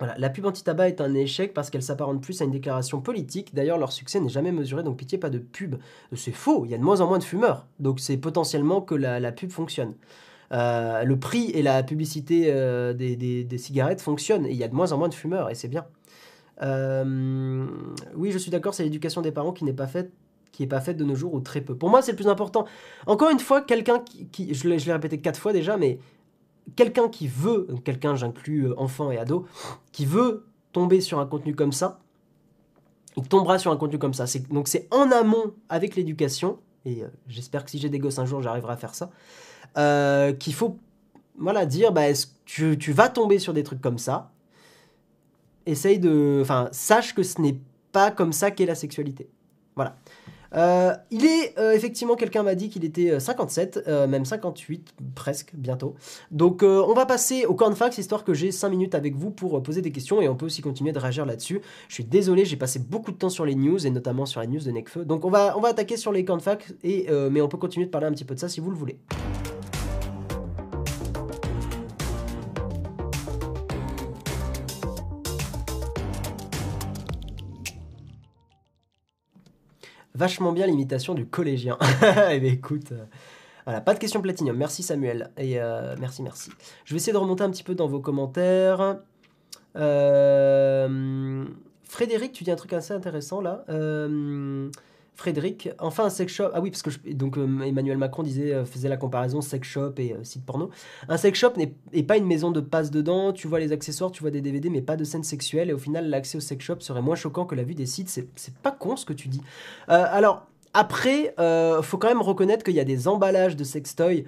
Voilà, 0.00 0.14
la 0.16 0.30
pub 0.30 0.46
anti-tabac 0.46 0.88
est 0.88 1.00
un 1.02 1.12
échec 1.12 1.52
parce 1.52 1.68
qu'elle 1.68 1.82
s'apparente 1.82 2.22
plus 2.22 2.40
à 2.40 2.46
une 2.46 2.52
déclaration 2.52 3.02
politique. 3.02 3.54
D'ailleurs, 3.54 3.76
leur 3.76 3.92
succès 3.92 4.18
n'est 4.18 4.30
jamais 4.30 4.50
mesuré, 4.50 4.82
donc 4.82 4.96
pitié, 4.96 5.18
pas 5.18 5.28
de 5.28 5.38
pub. 5.38 5.76
C'est 6.16 6.32
faux, 6.32 6.64
il 6.64 6.70
y 6.70 6.74
a 6.74 6.78
de 6.78 6.82
moins 6.82 7.02
en 7.02 7.06
moins 7.06 7.18
de 7.18 7.24
fumeurs. 7.24 7.66
Donc 7.80 8.00
c'est 8.00 8.16
potentiellement 8.16 8.80
que 8.80 8.94
la, 8.94 9.30
pub 9.30 9.50
fonctionne. 9.50 9.92
Euh, 10.52 11.04
le 11.04 11.18
prix 11.18 11.50
et 11.50 11.62
la 11.62 11.82
publicité 11.82 12.52
des, 12.94 13.44
des, 13.44 13.58
cigarettes 13.58 14.00
fonctionnent 14.00 14.46
et 14.46 14.50
il 14.50 14.56
y 14.56 14.64
a 14.64 14.68
de 14.68 14.74
moins 14.74 14.90
en 14.92 14.98
moins 14.98 15.08
de 15.08 15.14
fumeurs 15.14 15.48
et 15.50 15.54
c'est 15.54 15.68
bien. 15.68 15.86
Euh, 16.62 17.66
oui, 18.14 18.32
je 18.32 18.38
suis 18.38 18.50
d'accord, 18.50 18.74
c'est 18.74 18.84
l'éducation 18.84 19.22
des 19.22 19.32
parents 19.32 19.52
qui 19.52 19.64
n'est 19.64 19.72
pas 19.72 19.86
faite 19.86 20.12
qui 20.52 20.64
est 20.64 20.66
pas 20.66 20.80
faite 20.80 20.96
de 20.96 21.04
nos 21.04 21.14
jours 21.14 21.32
ou 21.32 21.40
très 21.40 21.60
peu. 21.60 21.76
Pour 21.76 21.90
moi, 21.90 22.02
c'est 22.02 22.10
le 22.10 22.16
plus 22.16 22.26
important. 22.26 22.66
Encore 23.06 23.30
une 23.30 23.38
fois, 23.38 23.62
quelqu'un 23.62 24.00
qui, 24.00 24.52
je 24.52 24.68
l'ai 24.68 24.92
répété 24.92 25.20
quatre 25.20 25.38
fois 25.38 25.52
déjà, 25.52 25.76
mais 25.76 26.00
quelqu'un 26.74 27.08
qui 27.08 27.28
veut, 27.28 27.68
quelqu'un, 27.84 28.16
j'inclus 28.16 28.66
euh, 28.66 28.74
enfant 28.76 29.12
et 29.12 29.16
ado, 29.16 29.46
qui 29.92 30.04
veut 30.04 30.44
tomber 30.72 31.00
sur 31.00 31.20
un 31.20 31.26
contenu 31.26 31.54
comme 31.54 31.72
ça, 31.72 32.00
il 33.16 33.28
tombera 33.28 33.60
sur 33.60 33.70
un 33.70 33.76
contenu 33.76 33.98
comme 33.98 34.12
ça. 34.12 34.24
Donc 34.50 34.66
c'est 34.66 34.88
en 34.90 35.12
amont 35.12 35.54
avec 35.68 35.94
l'éducation, 35.94 36.58
et 36.84 37.04
euh, 37.04 37.08
j'espère 37.28 37.64
que 37.64 37.70
si 37.70 37.78
j'ai 37.78 37.88
des 37.88 38.00
gosses 38.00 38.18
un 38.18 38.26
jour, 38.26 38.42
j'arriverai 38.42 38.72
à 38.72 38.76
faire 38.76 38.96
ça, 38.96 39.10
qu'il 39.74 40.54
faut 40.54 40.76
voilà, 41.40 41.66
dire, 41.66 41.92
bah, 41.92 42.06
tu, 42.44 42.78
tu 42.78 42.92
vas 42.92 43.08
tomber 43.08 43.38
sur 43.38 43.52
des 43.52 43.62
trucs 43.62 43.80
comme 43.80 43.98
ça, 43.98 44.30
essaye 45.66 45.98
de. 45.98 46.38
Enfin, 46.42 46.68
sache 46.72 47.14
que 47.14 47.22
ce 47.22 47.40
n'est 47.40 47.58
pas 47.92 48.10
comme 48.10 48.32
ça 48.32 48.50
qu'est 48.50 48.66
la 48.66 48.74
sexualité. 48.74 49.28
Voilà. 49.74 49.96
Euh, 50.52 50.92
il 51.12 51.24
est 51.24 51.56
euh, 51.58 51.72
effectivement, 51.72 52.16
quelqu'un 52.16 52.42
m'a 52.42 52.56
dit 52.56 52.70
qu'il 52.70 52.84
était 52.84 53.20
57, 53.20 53.84
euh, 53.86 54.08
même 54.08 54.24
58 54.24 54.94
presque 55.14 55.52
bientôt. 55.54 55.94
Donc 56.32 56.62
on 56.64 56.92
va 56.92 57.06
passer 57.06 57.46
au 57.46 57.54
cornfax 57.54 57.98
histoire 57.98 58.24
que 58.24 58.34
j'ai 58.34 58.50
5 58.50 58.68
minutes 58.68 58.96
avec 58.96 59.14
vous 59.14 59.30
pour 59.30 59.62
poser 59.62 59.80
des 59.80 59.92
questions 59.92 60.20
et 60.20 60.28
on 60.28 60.34
peut 60.34 60.46
aussi 60.46 60.60
continuer 60.60 60.90
de 60.90 60.98
réagir 60.98 61.24
là-dessus. 61.24 61.60
Je 61.86 61.94
suis 61.94 62.04
désolé, 62.04 62.44
j'ai 62.44 62.56
passé 62.56 62.80
beaucoup 62.80 63.12
de 63.12 63.16
temps 63.16 63.28
sur 63.28 63.44
les 63.44 63.54
news 63.54 63.86
et 63.86 63.90
notamment 63.90 64.26
sur 64.26 64.40
la 64.40 64.48
news 64.48 64.60
de 64.60 64.72
Necfeu. 64.72 65.04
Donc 65.04 65.24
on 65.24 65.30
va, 65.30 65.56
on 65.56 65.60
va 65.60 65.68
attaquer 65.68 65.96
sur 65.96 66.10
les 66.10 66.24
cornfax 66.24 66.74
et 66.82 67.06
mais 67.30 67.40
on 67.40 67.48
peut 67.48 67.58
continuer 67.58 67.86
de 67.86 67.90
parler 67.92 68.08
un 68.08 68.12
petit 68.12 68.24
peu 68.24 68.34
de 68.34 68.40
ça 68.40 68.48
si 68.48 68.58
vous 68.58 68.70
le 68.70 68.76
voulez. 68.76 68.98
Vachement 80.20 80.52
bien 80.52 80.66
l'imitation 80.66 81.14
du 81.14 81.26
collégien. 81.26 81.78
eh 82.30 82.38
bien, 82.40 82.52
écoute, 82.52 82.92
euh, 82.92 83.04
voilà, 83.64 83.80
pas 83.80 83.94
de 83.94 83.98
question 83.98 84.20
platinium. 84.20 84.54
Merci 84.54 84.82
Samuel. 84.82 85.30
Et 85.38 85.58
euh, 85.58 85.96
merci, 85.98 86.22
merci. 86.22 86.50
Je 86.84 86.92
vais 86.92 86.98
essayer 86.98 87.14
de 87.14 87.18
remonter 87.18 87.42
un 87.42 87.50
petit 87.50 87.62
peu 87.62 87.74
dans 87.74 87.88
vos 87.88 88.00
commentaires. 88.00 88.98
Euh, 89.76 91.44
Frédéric, 91.84 92.32
tu 92.32 92.44
dis 92.44 92.50
un 92.50 92.56
truc 92.56 92.74
assez 92.74 92.92
intéressant 92.92 93.40
là. 93.40 93.64
Frédéric, 95.14 95.68
enfin 95.78 96.06
un 96.06 96.10
sex 96.10 96.32
shop. 96.32 96.48
Ah 96.54 96.60
oui, 96.62 96.70
parce 96.70 96.82
que 96.82 97.12
donc 97.12 97.36
euh, 97.36 97.60
Emmanuel 97.60 97.98
Macron 97.98 98.22
disait, 98.22 98.54
euh, 98.54 98.64
faisait 98.64 98.88
la 98.88 98.96
comparaison 98.96 99.42
sex 99.42 99.68
shop 99.68 99.92
et 99.98 100.14
euh, 100.14 100.24
site 100.24 100.46
porno. 100.46 100.70
Un 101.10 101.18
sex 101.18 101.38
shop 101.38 101.52
n'est 101.58 102.02
pas 102.02 102.16
une 102.16 102.24
maison 102.24 102.50
de 102.50 102.60
passe 102.60 102.90
dedans. 102.90 103.32
Tu 103.34 103.46
vois 103.46 103.60
les 103.60 103.70
accessoires, 103.72 104.10
tu 104.12 104.22
vois 104.22 104.30
des 104.30 104.40
DVD, 104.40 104.70
mais 104.70 104.80
pas 104.80 104.96
de 104.96 105.04
scènes 105.04 105.22
sexuelles. 105.22 105.68
Et 105.68 105.72
au 105.74 105.78
final, 105.78 106.08
l'accès 106.08 106.38
au 106.38 106.40
sex 106.40 106.64
shop 106.64 106.76
serait 106.80 107.02
moins 107.02 107.16
choquant 107.16 107.44
que 107.44 107.54
la 107.54 107.64
vue 107.64 107.74
des 107.74 107.84
sites. 107.84 108.08
C'est 108.08 108.54
pas 108.62 108.70
con 108.72 108.96
ce 108.96 109.04
que 109.04 109.12
tu 109.12 109.28
dis. 109.28 109.42
alors 109.88 110.46
après, 110.72 111.34
faut 111.82 111.98
quand 111.98 112.08
même 112.08 112.22
reconnaître 112.22 112.64
qu'il 112.64 112.74
y 112.74 112.80
a 112.80 112.84
des 112.84 113.06
emballages 113.06 113.56
de 113.56 113.64
sextoy 113.64 114.24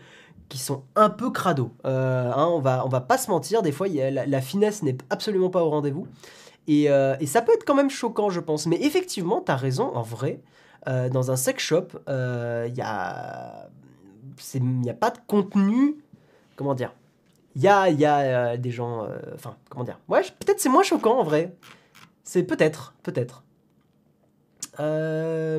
qui 0.51 0.59
sont 0.59 0.83
un 0.95 1.09
peu 1.09 1.30
crado. 1.30 1.70
Hein, 1.85 2.49
on 2.51 2.61
va 2.61 2.85
on 2.85 2.89
va 2.89 3.01
pas 3.01 3.16
se 3.16 3.30
mentir. 3.30 3.62
Des 3.62 3.72
fois, 3.72 3.89
la, 3.89 4.41
finesse 4.43 4.83
n'est 4.83 4.99
absolument 5.09 5.49
pas 5.49 5.62
au 5.64 5.70
rendez-vous. 5.70 6.07
Et, 6.69 6.85
et, 6.85 7.27
ça 7.27 7.43
peut 7.43 7.53
être 7.53 7.65
quand 7.65 7.75
même 7.75 7.91
choquant, 7.91 8.31
je 8.31 8.41
pense. 8.41 8.67
Mais 8.67 8.81
effectivement, 8.83 9.41
tu 9.41 9.51
as 9.51 9.57
raison, 9.57 9.95
en 9.95 10.03
vrai. 10.03 10.41
Euh, 10.89 11.09
dans 11.09 11.31
un 11.31 11.37
sex 11.37 11.63
shop, 11.63 11.89
il 11.93 12.01
euh, 12.09 12.69
n'y 12.69 12.81
a, 12.81 13.69
a 13.69 14.95
pas 14.99 15.11
de 15.11 15.19
contenu. 15.27 15.97
Comment 16.57 16.75
dire 16.75 16.93
Il 17.55 17.63
y 17.63 17.69
a, 17.69 17.89
y 17.89 18.05
a 18.05 18.19
euh, 18.19 18.57
des 18.57 18.71
gens. 18.71 19.07
Enfin, 19.35 19.57
comment 19.69 19.85
dire 19.85 20.01
Ouais, 20.09 20.23
peut-être 20.41 20.59
c'est 20.61 20.69
moins 20.69 20.83
choquant 20.83 21.19
en 21.19 21.23
vrai. 21.23 21.55
C'est 22.25 22.43
peut-être, 22.43 22.95
peut-être. 23.03 23.45
ce 24.79 25.59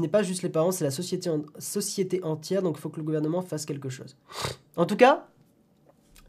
n'est 0.00 0.08
pas 0.08 0.22
juste 0.22 0.42
les 0.42 0.48
parents, 0.48 0.70
c'est 0.70 0.84
la 0.84 0.90
société 0.90 2.22
entière, 2.22 2.62
donc 2.62 2.76
il 2.78 2.80
faut 2.80 2.90
que 2.90 2.98
le 2.98 3.04
gouvernement 3.04 3.42
fasse 3.42 3.64
quelque 3.64 3.88
chose. 3.88 4.16
En 4.76 4.86
tout 4.86 4.96
cas, 4.96 5.26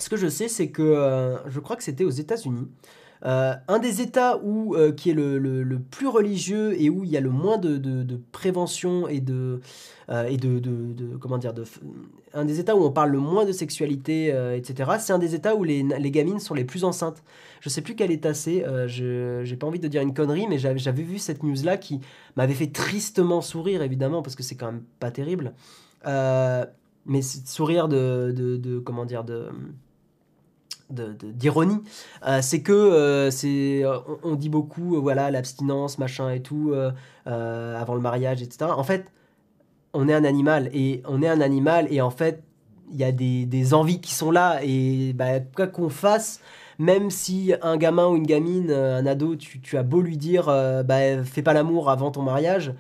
ce 0.02 0.10
que 0.10 0.18
je 0.18 0.28
sais, 0.28 0.48
c'est 0.48 0.70
que 0.70 1.38
je 1.48 1.60
crois 1.60 1.76
que 1.76 1.84
c'était 1.84 2.04
aux 2.04 2.10
États-Unis. 2.10 2.68
Euh, 3.24 3.54
un 3.68 3.78
des 3.80 4.02
États 4.02 4.40
où, 4.42 4.76
euh, 4.76 4.92
qui 4.92 5.12
est 5.12 5.14
le, 5.14 5.80
plus 5.92 6.08
religieux 6.08 6.80
et 6.82 6.90
où 6.90 7.04
il 7.04 7.12
y 7.12 7.18
a 7.18 7.20
le 7.20 7.30
moins 7.30 7.58
de, 7.58 8.20
prévention 8.32 9.08
et 9.08 9.20
de, 9.20 9.62
euh, 10.10 10.24
et 10.26 10.38
de, 10.38 11.18
comment 11.20 11.38
dire, 11.38 11.54
de, 11.54 11.64
un 12.34 12.46
des 12.46 12.60
États 12.60 12.76
où 12.76 12.84
on 12.84 12.92
parle 12.92 13.12
le 13.12 13.20
moins 13.20 13.46
de 13.46 13.52
sexualité, 13.52 14.28
etc. 14.56 14.92
C'est 15.00 15.14
un 15.14 15.20
des 15.20 15.36
États 15.36 15.56
où 15.56 15.64
les, 15.64 15.84
les, 15.84 16.12
gamines 16.12 16.40
sont 16.40 16.54
les 16.54 16.64
plus 16.64 16.84
enceintes. 16.84 17.24
Je 17.60 17.70
sais 17.70 17.82
plus 17.82 17.96
quel 17.96 18.12
État 18.12 18.34
c'est. 18.34 18.66
je 18.88 19.42
j'ai 19.44 19.56
pas 19.56 19.68
envie 19.68 19.80
de 19.80 19.88
dire 19.88 20.02
une 20.02 20.14
connerie, 20.14 20.48
mais 20.48 20.58
j'avais 20.58 21.04
vu 21.04 21.20
cette 21.20 21.44
news 21.44 21.64
là 21.64 21.78
qui 21.78 22.00
m'avait 22.36 22.54
fait 22.54 22.72
tristement 22.72 23.42
sourire 23.42 23.84
évidemment 23.84 24.22
parce 24.22 24.36
que 24.36 24.44
c'est 24.44 24.56
quand 24.56 24.72
même 24.72 24.84
pas 25.00 25.12
terrible. 25.12 25.54
mais 26.06 27.22
sourire 27.22 27.88
de, 27.88 28.34
de 28.36 28.80
comment 28.80 29.06
dire 29.06 29.24
de 29.24 29.50
d'ironie, 30.92 31.82
euh, 32.28 32.40
c'est 32.42 32.62
que 32.62 32.72
euh, 32.72 33.32
c'est 33.32 33.84
on, 34.24 34.36
dit 34.36 34.50
beaucoup 34.50 34.96
euh, 34.96 35.00
voilà 35.00 35.32
l'abstinence 35.32 35.98
machin 35.98 36.32
et 36.32 36.42
tout 36.42 36.74
avant 37.26 37.96
le 37.96 38.02
mariage 38.02 38.42
etc. 38.42 38.72
En 38.76 38.84
fait, 38.84 39.06
on 39.94 40.08
est 40.08 40.14
un 40.14 40.24
animal 40.24 40.70
et 40.74 41.02
on 41.08 41.22
est 41.22 41.28
un 41.28 41.42
animal 41.42 41.88
et 41.92 42.02
en 42.02 42.12
fait 42.12 42.44
il 42.94 42.98
y 42.98 43.04
a 43.06 43.12
des, 43.12 43.74
envies 43.74 44.02
qui 44.02 44.14
sont 44.14 44.32
là 44.32 44.60
et 44.64 45.14
bah, 45.14 45.40
quoi 45.40 45.68
qu'on 45.68 45.90
fasse, 45.90 46.42
même 46.78 47.10
si 47.10 47.54
un 47.62 47.78
gamin 47.78 48.08
ou 48.08 48.18
une 48.18 48.26
gamine, 48.28 48.70
un 48.70 49.06
ado, 49.06 49.38
tu, 49.38 49.78
as 49.78 49.84
beau 49.84 50.02
lui 50.02 50.18
dire 50.18 50.48
bah, 50.86 51.24
fais 51.24 51.42
pas 51.42 51.54
l'amour 51.54 51.90
avant 51.90 52.12
ton 52.12 52.22
mariage, 52.22 52.74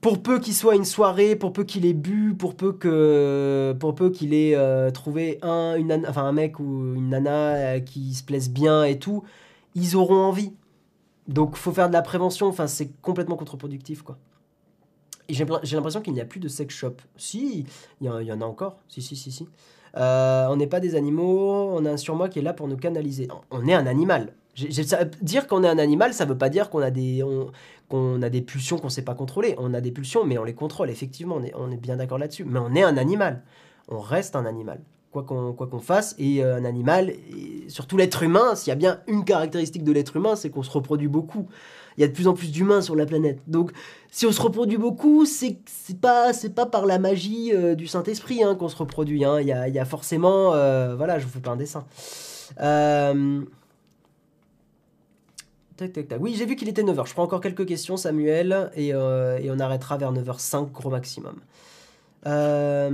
pour 0.00 0.22
peu 0.22 0.38
qu'il 0.38 0.54
soit 0.54 0.76
une 0.76 0.84
soirée, 0.84 1.34
pour 1.34 1.52
peu 1.52 1.64
qu'il 1.64 1.84
ait 1.84 1.94
bu, 1.94 2.34
pour 2.34 2.54
peu 2.54 2.72
que, 2.72 3.74
pour 3.80 3.94
peu 3.94 4.10
qu'il 4.10 4.32
ait 4.32 4.54
euh, 4.54 4.90
trouvé 4.90 5.38
un, 5.42 5.74
une, 5.76 6.04
enfin 6.08 6.24
un 6.24 6.32
mec 6.32 6.60
ou 6.60 6.94
une 6.94 7.10
nana 7.10 7.54
euh, 7.54 7.80
qui 7.80 8.14
se 8.14 8.22
plaise 8.22 8.50
bien 8.50 8.84
et 8.84 8.98
tout, 8.98 9.24
ils 9.74 9.96
auront 9.96 10.16
envie. 10.22 10.52
Donc 11.26 11.56
faut 11.56 11.72
faire 11.72 11.88
de 11.88 11.92
la 11.92 12.02
prévention. 12.02 12.46
Enfin 12.46 12.66
c'est 12.66 12.90
complètement 13.02 13.36
contre-productif 13.36 14.02
quoi. 14.02 14.18
J'ai 15.28 15.44
l'impression 15.44 16.00
qu'il 16.00 16.14
n'y 16.14 16.22
a 16.22 16.24
plus 16.24 16.40
de 16.40 16.48
sex 16.48 16.74
shop. 16.74 16.94
Si, 17.18 17.66
il 18.00 18.06
y, 18.06 18.08
en 18.08 18.40
a 18.40 18.44
encore. 18.46 18.78
Si 18.88 19.02
si 19.02 19.14
si 19.14 19.30
si. 19.30 19.46
Euh, 19.94 20.46
on 20.48 20.56
n'est 20.56 20.66
pas 20.66 20.80
des 20.80 20.94
animaux. 20.94 21.70
On 21.74 21.84
a 21.84 21.90
un 21.90 21.96
surmoi 21.98 22.30
qui 22.30 22.38
est 22.38 22.42
là 22.42 22.54
pour 22.54 22.66
nous 22.66 22.78
canaliser. 22.78 23.28
On 23.50 23.66
est 23.68 23.74
un 23.74 23.86
animal. 23.86 24.32
Dire 25.22 25.46
qu'on 25.46 25.64
est 25.64 25.68
un 25.68 25.78
animal, 25.78 26.14
ça 26.14 26.24
veut 26.24 26.38
pas 26.38 26.48
dire 26.48 26.70
qu'on 26.70 26.80
a 26.80 26.90
des 26.90 27.24
qu'on 27.88 28.20
a 28.22 28.28
des 28.28 28.42
pulsions 28.42 28.78
qu'on 28.78 28.88
sait 28.88 29.02
pas 29.02 29.14
contrôler. 29.14 29.54
On 29.58 29.72
a 29.74 29.80
des 29.80 29.92
pulsions, 29.92 30.24
mais 30.24 30.36
on 30.38 30.44
les 30.44 30.54
contrôle, 30.54 30.90
effectivement, 30.90 31.36
on 31.36 31.44
est, 31.44 31.54
on 31.54 31.68
bien 31.68 31.96
d'accord 31.96 32.18
là-dessus. 32.18 32.44
Mais 32.44 32.58
on 32.58 32.74
est 32.74 32.82
un 32.82 32.96
animal. 32.96 33.42
On 33.88 34.00
reste 34.00 34.36
un 34.36 34.44
animal. 34.44 34.80
Quoi 35.10 35.24
qu'on 35.24 35.80
fasse, 35.80 36.14
et 36.18 36.44
euh, 36.44 36.56
un 36.56 36.64
animal, 36.66 37.14
surtout 37.68 37.96
l'être 37.96 38.22
humain, 38.22 38.54
s'il 38.54 38.68
y 38.68 38.72
a 38.72 38.76
bien 38.76 39.00
une 39.08 39.24
caractéristique 39.24 39.82
de 39.82 39.90
l'être 39.90 40.16
humain, 40.16 40.36
c'est 40.36 40.50
qu'on 40.50 40.62
se 40.62 40.70
reproduit 40.70 41.08
beaucoup. 41.08 41.48
Il 41.98 42.02
y 42.02 42.04
a 42.04 42.06
de 42.06 42.12
plus 42.12 42.28
en 42.28 42.34
plus 42.34 42.52
d'humains 42.52 42.80
sur 42.80 42.94
la 42.94 43.06
planète. 43.06 43.40
Donc, 43.48 43.72
si 44.12 44.24
on 44.24 44.30
se 44.30 44.40
reproduit 44.40 44.78
beaucoup, 44.78 45.26
c'est 45.26 45.58
c'est 45.66 45.98
pas 45.98 46.66
par 46.70 46.86
la 46.86 47.00
magie 47.00 47.52
euh, 47.52 47.74
du 47.74 47.88
Saint-Esprit 47.88 48.44
hein, 48.44 48.54
qu'on 48.54 48.68
se 48.68 48.76
reproduit. 48.76 49.24
Hein. 49.24 49.40
Il, 49.40 49.48
y 49.48 49.52
a, 49.52 49.66
il, 49.66 49.74
y 49.74 49.80
a, 49.80 49.84
forcément, 49.84 50.54
euh, 50.54 50.94
voilà, 50.94 51.18
je 51.18 51.24
vous 51.24 51.32
fais 51.32 51.40
pas 51.40 51.50
un 51.50 51.56
dessin. 51.56 51.86
Euh, 52.60 53.42
oui, 56.20 56.34
j'ai 56.36 56.46
vu 56.46 56.56
qu'il 56.56 56.68
était 56.68 56.82
9h. 56.82 57.06
Je 57.06 57.12
prends 57.12 57.22
encore 57.22 57.40
quelques 57.40 57.66
questions, 57.66 57.96
Samuel, 57.96 58.70
et, 58.74 58.92
euh, 58.94 59.38
on 59.50 59.60
arrêtera 59.60 59.96
vers 59.96 60.12
9h05, 60.12 60.70
gros 60.72 60.90
maximum. 60.90 61.36
Euh, 62.26 62.90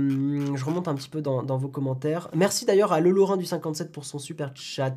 je 0.55 0.65
remonte 0.65 0.87
un 0.87 0.95
petit 0.95 1.09
peu 1.09 1.21
dans, 1.21 1.57
vos 1.57 1.67
commentaires. 1.67 2.29
Merci 2.35 2.65
d'ailleurs 2.65 2.93
à 2.93 2.99
Le 2.99 3.11
Lorrain 3.11 3.37
du 3.37 3.45
57 3.45 3.91
pour 3.91 4.05
son 4.05 4.19
super 4.19 4.51
chat. 4.55 4.95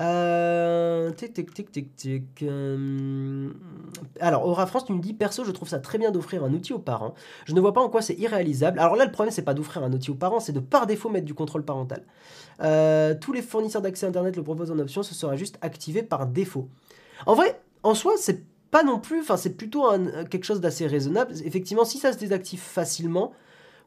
Euh, 0.00 1.10
tic, 1.10 1.32
tic, 1.34 1.72
tic, 1.72 1.96
tic. 1.96 2.42
Euh, 2.42 3.50
alors, 4.20 4.46
Aura 4.46 4.66
France, 4.66 4.84
tu 4.84 4.92
me 4.92 5.00
dis, 5.00 5.12
perso, 5.12 5.44
je 5.44 5.50
trouve 5.50 5.68
ça 5.68 5.80
très 5.80 5.98
bien 5.98 6.12
d'offrir 6.12 6.44
un 6.44 6.52
outil 6.52 6.72
aux 6.72 6.78
parents. 6.78 7.14
Je 7.46 7.54
ne 7.54 7.60
vois 7.60 7.72
pas 7.72 7.80
en 7.80 7.88
quoi 7.88 8.00
c'est 8.00 8.14
irréalisable. 8.14 8.78
Alors 8.78 8.94
là, 8.94 9.04
le 9.04 9.10
problème, 9.10 9.32
c'est 9.32 9.42
pas 9.42 9.54
d'offrir 9.54 9.82
un 9.82 9.92
outil 9.92 10.10
aux 10.10 10.14
parents, 10.16 10.38
c'est 10.38 10.52
de 10.52 10.60
par 10.60 10.86
défaut 10.86 11.08
mettre 11.08 11.26
du 11.26 11.34
contrôle 11.34 11.64
parental. 11.64 12.04
Euh, 12.62 13.14
tous 13.20 13.32
les 13.32 13.42
fournisseurs 13.42 13.82
d'accès 13.82 14.06
Internet 14.06 14.36
le 14.36 14.42
proposent 14.44 14.70
en 14.70 14.78
option, 14.78 15.02
ce 15.02 15.14
sera 15.14 15.34
juste 15.34 15.58
activé 15.62 16.02
par 16.02 16.26
défaut. 16.26 16.68
En 17.26 17.34
vrai, 17.34 17.60
en 17.82 17.94
soi, 17.94 18.14
c'est 18.18 18.44
pas 18.70 18.84
non 18.84 19.00
plus, 19.00 19.20
enfin, 19.20 19.36
c'est 19.36 19.56
plutôt 19.56 19.88
quelque 20.30 20.44
chose 20.44 20.60
d'assez 20.60 20.86
raisonnable. 20.86 21.32
Effectivement, 21.44 21.84
si 21.84 21.98
ça 21.98 22.12
se 22.12 22.18
désactive 22.18 22.60
facilement, 22.60 23.32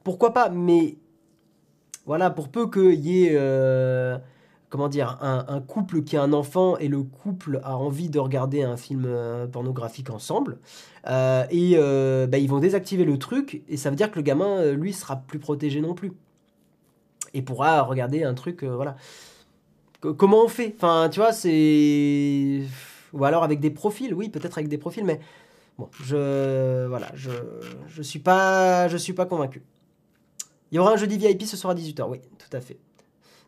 pourquoi 0.03 0.33
pas, 0.33 0.49
mais 0.49 0.97
voilà, 2.05 2.31
pour 2.31 2.49
peu 2.49 2.69
qu'il 2.69 2.99
y 2.99 3.25
ait 3.27 3.37
comment 4.71 4.87
dire, 4.87 5.17
un, 5.21 5.59
couple 5.59 6.01
qui 6.01 6.15
a 6.15 6.23
un 6.23 6.31
enfant 6.31 6.77
et 6.77 6.87
le 6.87 7.03
couple 7.03 7.59
a 7.63 7.75
envie 7.75 8.09
de 8.09 8.19
regarder 8.19 8.63
un 8.63 8.77
film 8.77 9.03
euh, 9.05 9.45
pornographique 9.45 10.09
ensemble. 10.09 10.59
Euh, 11.07 11.45
et 11.51 11.73
euh, 11.75 12.25
bah, 12.25 12.37
ils 12.37 12.49
vont 12.49 12.59
désactiver 12.59 13.03
le 13.03 13.19
truc 13.19 13.63
et 13.67 13.75
ça 13.75 13.89
veut 13.89 13.97
dire 13.97 14.09
que 14.09 14.15
le 14.15 14.21
gamin, 14.21 14.71
lui, 14.71 14.93
sera 14.93 15.17
plus 15.17 15.39
protégé 15.39 15.81
non 15.81 15.93
plus. 15.93 16.13
Et 17.33 17.41
pourra 17.41 17.81
regarder 17.81 18.23
un 18.23 18.33
truc, 18.33 18.63
voilà. 18.63 18.95
comment 19.99 20.45
on 20.45 20.47
fait? 20.47 20.73
Enfin, 20.77 21.09
tu 21.11 21.19
vois, 21.19 21.33
c'est... 21.33 22.61
Ou 23.11 23.25
alors 23.25 23.43
avec 23.43 23.59
des 23.59 23.71
profils, 23.71 24.13
oui, 24.13 24.29
peut-être 24.29 24.57
avec 24.57 24.69
des 24.69 24.77
profils, 24.77 25.03
mais 25.03 25.19
bon, 25.77 25.89
je... 26.01 26.87
Voilà, 26.87 27.11
je, 27.13 27.31
je 27.87 28.01
suis 28.01 28.19
pas... 28.19 28.87
Je 28.87 28.95
suis 28.95 29.13
pas 29.13 29.25
convaincu. 29.25 29.63
Il 30.71 30.75
y 30.75 30.79
aura 30.79 30.93
un 30.93 30.97
jeudi 30.97 31.17
VIP, 31.17 31.43
ce 31.43 31.57
sera 31.57 31.73
à 31.73 31.75
18h, 31.75 32.07
oui, 32.07 32.21
tout 32.37 32.55
à 32.55 32.61
fait. 32.61 32.77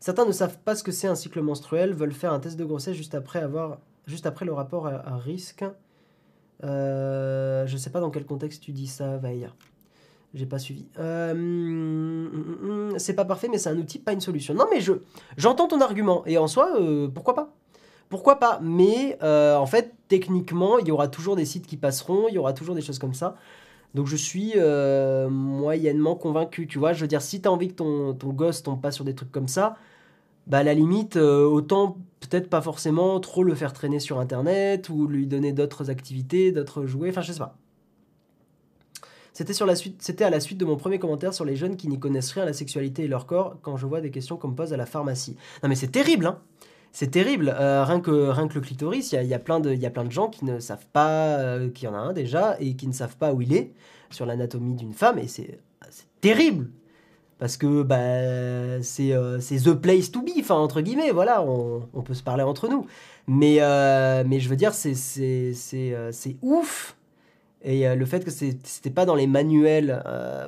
Certains 0.04 0.26
ne 0.26 0.34
savent 0.34 0.58
pas 0.58 0.76
ce 0.76 0.84
que 0.84 0.92
c'est 0.92 1.08
un 1.08 1.16
cycle 1.16 1.42
menstruel, 1.42 1.94
veulent 1.94 2.12
faire 2.12 2.34
un 2.34 2.42
test 2.42 2.60
de 2.60 2.66
grossesse 2.66 2.94
juste 2.94 3.16
après, 3.16 3.40
avoir, 3.40 3.78
juste 4.06 4.26
après 4.26 4.44
le 4.44 4.52
rapport 4.52 4.86
à, 4.86 5.16
risque. 5.16 5.64
Euh, 6.66 7.66
je 7.68 7.78
sais 7.78 7.90
pas 7.90 8.02
dans 8.02 8.10
quel 8.10 8.26
contexte 8.26 8.62
tu 8.62 8.74
dis 8.74 8.88
ça, 8.88 9.16
Vaïa. 9.16 9.48
J'ai 10.34 10.46
pas 10.46 10.60
suivi. 10.60 10.90
Euh, 11.00 11.34
mm, 11.34 12.26
mm, 12.34 12.92
mm, 12.96 13.00
c'est 13.00 13.14
pas 13.14 13.24
parfait, 13.24 13.48
mais 13.48 13.58
c'est 13.58 13.70
un 13.70 13.78
outil, 13.78 13.98
pas 13.98 14.12
une 14.12 14.20
solution. 14.20 14.54
Non, 14.54 14.66
mais 14.70 14.82
je 14.82 14.92
j'entends 15.38 15.70
ton 15.70 15.80
argument. 15.80 16.26
Et 16.26 16.38
en 16.38 16.48
soi, 16.48 16.82
euh, 16.82 17.08
pourquoi 17.08 17.34
pas? 17.34 17.54
Pourquoi 18.10 18.42
pas? 18.42 18.60
Mais 18.62 19.18
en 19.24 19.66
fait, 19.66 19.94
techniquement, 20.10 20.80
il 20.80 20.88
y 20.90 20.92
aura 20.92 21.08
toujours 21.08 21.38
des 21.38 21.46
sites 21.46 21.66
qui 21.66 21.78
passeront, 21.78 22.28
il 22.28 22.34
y 22.34 22.38
aura 22.38 22.52
toujours 22.52 22.76
des 22.76 22.82
choses 22.82 23.00
comme 23.00 23.14
ça. 23.14 23.38
Donc 23.94 24.08
je 24.08 24.18
suis 24.18 24.56
moyennement 25.30 26.16
convaincu. 26.16 26.68
Tu 26.68 26.78
vois, 26.78 26.92
je 26.92 27.00
veux 27.00 27.08
dire, 27.08 27.22
si 27.22 27.42
tu 27.42 27.48
as 27.48 27.52
envie 27.54 27.70
que 27.70 27.76
ton, 27.76 28.14
ton 28.14 28.34
gosse 28.34 28.64
tombe 28.64 28.82
pas 28.82 28.92
sur 28.92 29.06
des 29.06 29.16
trucs 29.16 29.32
comme 29.32 29.48
ça, 29.48 29.78
bah 30.48 30.64
la 30.64 30.74
limite, 30.74 31.18
euh, 31.18 31.46
autant 31.46 31.98
peut-être 32.20 32.50
pas 32.50 32.62
forcément 32.62 33.20
trop 33.20 33.44
le 33.44 33.56
faire 33.56 33.74
traîner 33.74 34.00
sur 34.00 34.20
Internet 34.20 34.90
ou 34.90 35.08
lui 35.08 35.28
donner 35.28 35.52
d'autres 35.54 35.90
activités, 35.90 36.52
d'autres 36.52 36.86
jouets, 36.86 37.10
enfin 37.10 37.22
je 37.22 37.34
sais 37.34 37.40
pas. 37.40 37.58
C'était 39.34 39.54
sur 39.54 39.66
la 39.66 39.76
suite, 39.76 40.02
c'était 40.02 40.24
à 40.24 40.30
la 40.30 40.40
suite 40.40 40.60
de 40.60 40.66
mon 40.66 40.76
premier 40.76 41.00
commentaire 41.00 41.34
sur 41.34 41.44
les 41.44 41.56
jeunes 41.56 41.76
qui 41.76 41.88
n'y 41.88 42.00
connaissent 42.00 42.32
rien 42.34 42.44
à 42.44 42.46
la 42.46 42.54
sexualité 42.54 43.04
et 43.04 43.08
leur 43.08 43.26
corps 43.26 43.58
quand 43.64 43.78
je 43.78 43.88
vois 43.88 44.00
des 44.00 44.12
questions 44.12 44.38
qu'on 44.38 44.50
me 44.50 44.56
pose 44.56 44.74
à 44.74 44.78
la 44.78 44.86
pharmacie. 44.86 45.36
Non 45.64 45.70
mais 45.70 45.76
c'est 45.76 45.88
terrible, 45.88 46.28
hein 46.28 46.40
c'est 46.94 47.10
terrible. 47.10 47.54
Euh, 47.60 47.84
rien, 47.84 48.00
que, 48.00 48.30
rien 48.30 48.48
que 48.48 48.54
le 48.54 48.62
clitoris, 48.62 49.12
il 49.12 49.26
y 49.26 49.34
a, 49.34 49.40
plein 49.40 49.60
de, 49.60 49.74
y 49.74 49.86
a 49.86 49.90
plein 49.90 50.06
de 50.06 50.12
gens 50.12 50.30
qui 50.30 50.46
ne 50.46 50.60
savent 50.60 50.86
pas 50.94 51.40
euh, 51.40 51.70
qu'il 51.70 51.86
y 51.86 51.92
en 51.92 51.96
a 51.96 51.98
un 51.98 52.14
déjà 52.14 52.56
et 52.60 52.76
qui 52.76 52.88
ne 52.88 52.94
savent 52.94 53.18
pas 53.18 53.34
où 53.34 53.42
il 53.42 53.54
est 53.54 53.74
sur 54.12 54.28
l'anatomie 54.28 54.76
d'une 54.76 54.94
femme 54.94 55.18
et 55.18 55.28
c'est 55.28 55.60
terrible 56.22 56.70
parce 57.44 57.58
que 57.58 57.84
bah, 57.84 57.98
euh, 57.98 58.80
c'est 58.82 59.58
the 59.58 59.74
place 59.74 60.10
to 60.10 60.22
be, 60.22 60.30
enfin 60.40 60.56
entre 60.56 60.80
guillemets, 60.80 61.12
voilà, 61.12 61.44
on, 61.44 62.02
peut 62.02 62.14
se 62.14 62.24
parler 62.24 62.42
entre 62.42 62.70
nous. 62.70 62.88
Mais, 63.28 63.58
euh, 63.60 64.24
mais 64.26 64.40
je 64.40 64.48
veux 64.48 64.56
dire, 64.56 64.74
c'est 64.74 64.96
euh, 65.74 66.12
ouf. 66.42 66.96
Et 67.62 67.94
le 67.94 68.06
fait 68.06 68.24
que 68.24 68.32
c'était 68.32 68.90
pas 68.90 69.06
dans 69.06 69.16
les 69.16 69.28
manuels 69.28 70.02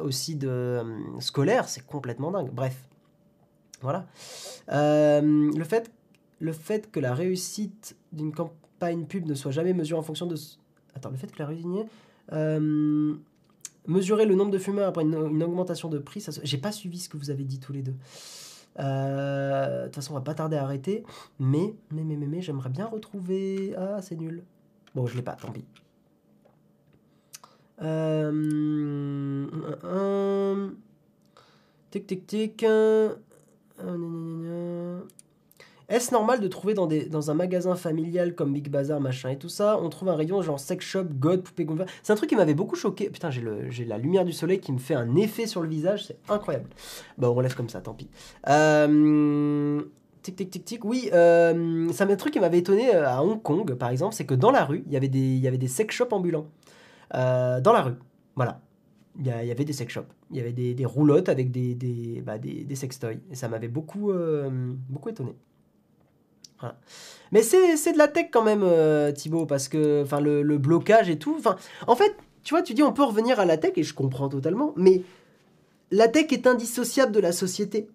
aussi 0.05 0.37
de 0.37 0.85
scolaires, 1.19 1.67
c'est 1.67 1.85
complètement 1.85 2.31
dingue. 2.31 2.51
Bref, 2.53 2.77
voilà. 3.81 4.05
le, 4.69 5.63
fait, 5.65 5.91
le 6.39 6.53
fait 6.53 6.89
que 6.89 7.01
la 7.01 7.13
réussite 7.13 7.97
d'une 8.13 8.31
campagne 8.31 9.03
pub 9.03 9.25
ne 9.25 9.33
soit 9.33 9.51
jamais 9.51 9.73
mesurée 9.73 9.99
en 9.99 10.03
fonction 10.03 10.27
de... 10.27 10.37
Attends, 10.95 11.09
le 11.09 11.17
fait 11.17 11.29
que 11.29 11.39
la 11.39 11.47
réussite 11.47 11.89
mesurer 13.87 14.25
le 14.25 14.35
nombre 14.35 14.51
de 14.51 14.57
fumeurs 14.57 14.87
après 14.89 15.03
une, 15.03 15.43
augmentation 15.43 15.89
de 15.89 15.97
prix, 15.97 16.21
ça, 16.21 16.31
j'ai 16.43 16.57
pas 16.57 16.71
suivi 16.71 16.99
ce 16.99 17.09
que 17.09 17.17
vous 17.17 17.29
avez 17.29 17.43
dit 17.43 17.59
tous 17.59 17.73
les 17.73 17.81
deux. 17.81 17.95
Euh, 18.79 19.81
de 19.81 19.85
toute 19.85 19.95
façon, 19.95 20.13
on 20.13 20.15
va 20.15 20.21
pas 20.21 20.33
tarder 20.33 20.57
à 20.57 20.63
arrêter. 20.63 21.03
Mais, 21.39 21.73
mais, 21.91 22.03
mais, 22.03 22.15
mais, 22.15 22.27
mais 22.27 22.41
j'aimerais 22.41 22.69
bien 22.69 22.85
retrouver. 22.85 23.73
Ah, 23.77 24.01
c'est 24.01 24.15
nul. 24.15 24.43
Bon, 24.93 25.05
je 25.07 25.15
l'ai 25.15 25.21
pas, 25.21 25.33
tant 25.33 25.51
pis. 25.51 25.65
Euh, 27.81 29.47
tic, 31.91 32.07
tic, 32.07 32.27
tic. 32.27 32.65
Est-ce 35.87 36.11
normal 36.11 36.39
de 36.39 36.47
trouver 36.47 36.73
dans, 36.73 37.31
un 37.31 37.33
magasin 37.33 37.75
familial 37.75 38.33
comme 38.35 38.53
Big 38.53 38.69
Bazar, 38.69 38.99
machin 38.99 39.29
et 39.29 39.37
tout 39.37 39.49
ça, 39.49 39.77
on 39.79 39.89
trouve 39.89 40.09
un 40.09 40.15
rayon 40.15 40.41
genre 40.41 40.59
sex 40.59 40.85
shop, 40.85 41.05
god, 41.19 41.43
poupée 41.43 41.65
gonflable? 41.65 41.91
C'est 42.01 42.13
un 42.13 42.15
truc 42.15 42.29
qui 42.29 42.35
m'avait 42.35 42.55
beaucoup 42.55 42.75
choqué. 42.75 43.09
Putain, 43.09 43.29
j'ai 43.29 43.85
la 43.85 43.97
lumière 43.97 44.25
du 44.25 44.33
soleil 44.33 44.59
qui 44.59 44.71
me 44.71 44.79
fait 44.79 44.95
un 44.95 45.15
effet 45.15 45.47
sur 45.47 45.61
le 45.61 45.69
visage, 45.69 46.05
c'est 46.05 46.17
incroyable. 46.29 46.69
Bah, 47.17 47.29
on 47.29 47.33
relève 47.33 47.55
comme 47.55 47.69
ça, 47.69 47.81
tant 47.81 47.93
pis. 47.93 48.09
Euh, 48.49 49.81
tic, 50.25 50.35
tic, 50.35 50.49
tic, 50.49 50.65
tic. 50.65 50.85
Oui, 50.85 51.09
euh, 51.13 51.87
c'est 51.91 52.03
un 52.03 52.15
truc 52.15 52.33
qui 52.33 52.39
m'avait 52.39 52.57
étonné 52.57 52.93
euh, 52.93 53.07
à 53.07 53.23
Hong 53.23 53.41
Kong, 53.41 53.75
par 53.75 53.89
exemple, 53.89 54.15
c'est 54.15 54.25
que 54.25 54.33
dans 54.33 54.51
la 54.51 54.65
rue, 54.65 54.83
il 54.87 54.93
y 54.93 54.97
avait 54.97 55.07
des, 55.07 55.19
y 55.19 55.67
sex 55.67 55.93
shops 55.93 56.11
ambulants. 56.11 56.47
Euh, 57.13 57.61
dans 57.61 57.73
la 57.73 57.83
rue, 57.83 57.95
voilà. 58.35 58.61
Il 59.17 59.25
y, 59.25 59.31
avait 59.31 59.63
des 59.63 59.71
sex 59.71 59.93
shops. 59.93 60.11
Il 60.29 60.35
y 60.35 60.41
avait 60.41 60.51
des, 60.51 60.73
des 60.73 60.85
roulottes 60.85 61.29
avec 61.29 61.49
des, 61.49 61.73
des, 61.73 62.21
bah, 62.21 62.37
des. 62.37 62.67
Et 62.69 63.35
ça 63.35 63.47
m'avait 63.47 63.69
beaucoup, 63.69 64.11
beaucoup 64.89 65.07
étonné. 65.07 65.33
Mais 67.31 67.41
c'est 67.41 67.91
de 67.91 67.97
la 67.97 68.07
tech 68.07 68.27
quand 68.31 68.43
même, 68.43 68.63
euh, 68.63 69.11
Thibaut, 69.11 69.45
parce 69.45 69.67
que 69.67 70.03
enfin 70.03 70.19
le, 70.19 70.41
le, 70.41 70.57
blocage 70.57 71.09
et 71.09 71.17
tout. 71.17 71.37
En 71.87 71.95
fait, 71.95 72.15
tu 72.43 72.53
vois, 72.53 72.61
tu 72.61 72.73
dis 72.73 72.83
on 72.83 72.93
peut 72.93 73.03
revenir 73.03 73.39
à 73.39 73.45
la 73.45 73.57
tech 73.57 73.73
et 73.75 73.83
je 73.83 73.93
comprends 73.93 74.29
totalement, 74.29 74.73
mais 74.75 75.01
la 75.91 76.07
tech 76.07 76.27
est 76.31 76.47
indissociable 76.47 77.11
de 77.11 77.19
la 77.19 77.31
société. 77.31 77.87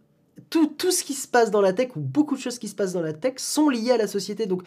Tout, 0.49 0.67
tout 0.67 0.91
ce 0.91 1.05
qui 1.05 1.15
se 1.15 1.29
passe 1.29 1.51
dans 1.51 1.61
la 1.61 1.73
tech 1.73 1.91
ou 1.97 2.01
beaucoup 2.01 2.37
de 2.37 2.41
choses 2.41 2.59
qui 2.59 2.69
se 2.69 2.75
passent 2.75 2.93
dans 2.93 3.03
la 3.03 3.13
tech 3.13 3.35
sont 3.37 3.69
liées 3.69 3.93
à 3.93 3.97
la 3.97 4.07
société. 4.07 4.47
Donc 4.47 4.63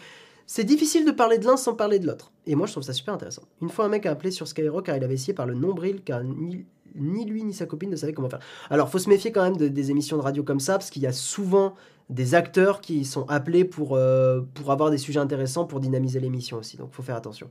c'est 0.46 0.64
difficile 0.64 1.06
de 1.06 1.12
parler 1.12 1.38
de 1.38 1.46
l'un 1.46 1.58
sans 1.58 1.74
parler 1.74 2.00
de 2.00 2.08
l'autre. 2.08 2.32
Et 2.46 2.56
moi, 2.56 2.68
je 2.68 2.74
trouve 2.74 2.84
ça 2.84 2.94
super 2.94 3.14
intéressant. 3.14 3.44
Une 3.62 3.70
fois, 3.70 3.86
un 3.86 3.90
mec 3.90 4.06
a 4.06 4.12
appelé 4.12 4.32
sur 4.32 4.48
Skyrock 4.48 4.86
car 4.86 4.98
il 4.98 5.04
avait 5.04 5.14
essayé 5.14 5.34
par 5.34 5.46
le 5.46 5.54
nombril, 5.54 6.02
car 6.04 6.24
ni, 6.24 6.66
ni 6.96 7.26
lui 7.26 7.44
ni 7.44 7.54
sa 7.54 7.66
copine 7.66 7.90
ne 7.90 7.96
savaient 7.96 8.14
comment 8.14 8.30
faire. 8.30 8.40
Alors, 8.70 8.90
faut 8.90 9.00
se 9.00 9.10
méfier 9.10 9.32
quand 9.32 9.44
même 9.44 9.58
de, 9.58 9.68
des 9.68 9.92
émissions 9.92 10.18
de 10.18 10.22
radio 10.22 10.44
comme 10.44 10.60
ça, 10.60 10.74
parce 10.74 10.90
qu'il 10.90 11.02
y 11.02 11.08
a 11.08 11.14
souvent 11.14 11.76
des 12.10 12.36
acteurs 12.36 12.82
qui 12.82 13.06
sont 13.06 13.26
appelés 13.30 13.66
pour, 13.66 13.96
euh, 13.96 14.42
pour 14.54 14.72
avoir 14.72 14.92
des 14.92 14.98
sujets 14.98 15.20
intéressants 15.20 15.66
pour 15.66 15.80
dynamiser 15.80 16.20
l'émission 16.20 16.58
aussi. 16.58 16.78
Donc, 16.78 16.92
faut 16.92 17.04
faire 17.04 17.16
attention. 17.16 17.50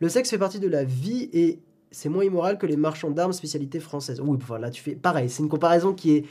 Le 0.00 0.08
sexe 0.08 0.30
fait 0.30 0.38
partie 0.38 0.60
de 0.60 0.68
la 0.68 0.84
vie 0.84 1.30
et 1.32 1.60
c'est 1.90 2.08
moins 2.08 2.24
immoral 2.24 2.58
que 2.58 2.66
les 2.66 2.76
marchands 2.76 3.10
d'armes 3.10 3.32
spécialité 3.32 3.80
française. 3.80 4.20
Oui, 4.20 4.36
enfin 4.42 4.58
là 4.58 4.70
tu 4.70 4.82
fais 4.82 4.96
pareil, 4.96 5.30
c'est 5.30 5.42
une 5.42 5.48
comparaison 5.48 5.94
qui 5.94 6.16
est 6.16 6.26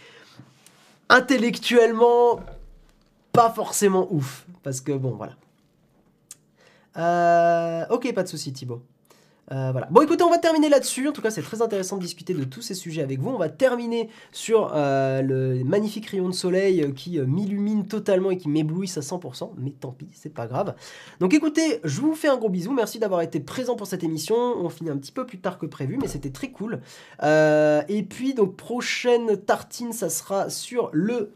intellectuellement 1.09 2.41
pas 3.31 3.49
forcément 3.49 4.13
ouf. 4.13 4.45
Parce 4.61 4.81
que 4.81 4.91
bon, 4.91 5.15
voilà. 5.15 5.35
Euh, 6.97 7.85
ok, 7.89 8.13
pas 8.13 8.23
de 8.23 8.27
souci, 8.27 8.53
Thibaut. 8.53 8.83
Euh, 9.51 9.71
voilà. 9.71 9.87
Bon, 9.91 10.01
écoutez, 10.01 10.23
on 10.23 10.29
va 10.29 10.37
terminer 10.37 10.69
là-dessus. 10.69 11.07
En 11.07 11.11
tout 11.11 11.21
cas, 11.21 11.29
c'est 11.29 11.41
très 11.41 11.61
intéressant 11.61 11.97
de 11.97 12.01
discuter 12.01 12.33
de 12.33 12.43
tous 12.43 12.61
ces 12.61 12.73
sujets 12.73 13.01
avec 13.01 13.19
vous. 13.19 13.29
On 13.29 13.37
va 13.37 13.49
terminer 13.49 14.09
sur 14.31 14.71
euh, 14.73 15.21
le 15.21 15.63
magnifique 15.63 16.07
rayon 16.07 16.29
de 16.29 16.33
soleil 16.33 16.93
qui 16.93 17.19
m'illumine 17.19 17.85
totalement 17.85 18.31
et 18.31 18.37
qui 18.37 18.49
m'éblouisse 18.49 18.97
à 18.97 19.01
100%. 19.01 19.51
Mais 19.57 19.71
tant 19.71 19.91
pis, 19.91 20.07
c'est 20.13 20.33
pas 20.33 20.47
grave. 20.47 20.75
Donc, 21.19 21.33
écoutez, 21.33 21.79
je 21.83 22.01
vous 22.01 22.15
fais 22.15 22.29
un 22.29 22.37
gros 22.37 22.49
bisou. 22.49 22.71
Merci 22.71 22.99
d'avoir 22.99 23.21
été 23.21 23.39
présent 23.39 23.75
pour 23.75 23.87
cette 23.87 24.03
émission. 24.03 24.35
On 24.35 24.69
finit 24.69 24.89
un 24.89 24.97
petit 24.97 25.11
peu 25.11 25.25
plus 25.25 25.39
tard 25.39 25.57
que 25.57 25.65
prévu, 25.65 25.97
mais 26.01 26.07
c'était 26.07 26.31
très 26.31 26.51
cool. 26.51 26.79
et 27.21 28.03
puis, 28.09 28.33
donc, 28.33 28.55
prochaine 28.55 29.37
tartine, 29.37 29.93
ça 29.93 30.09
sera 30.09 30.49
sur 30.49 30.89
le 30.93 31.33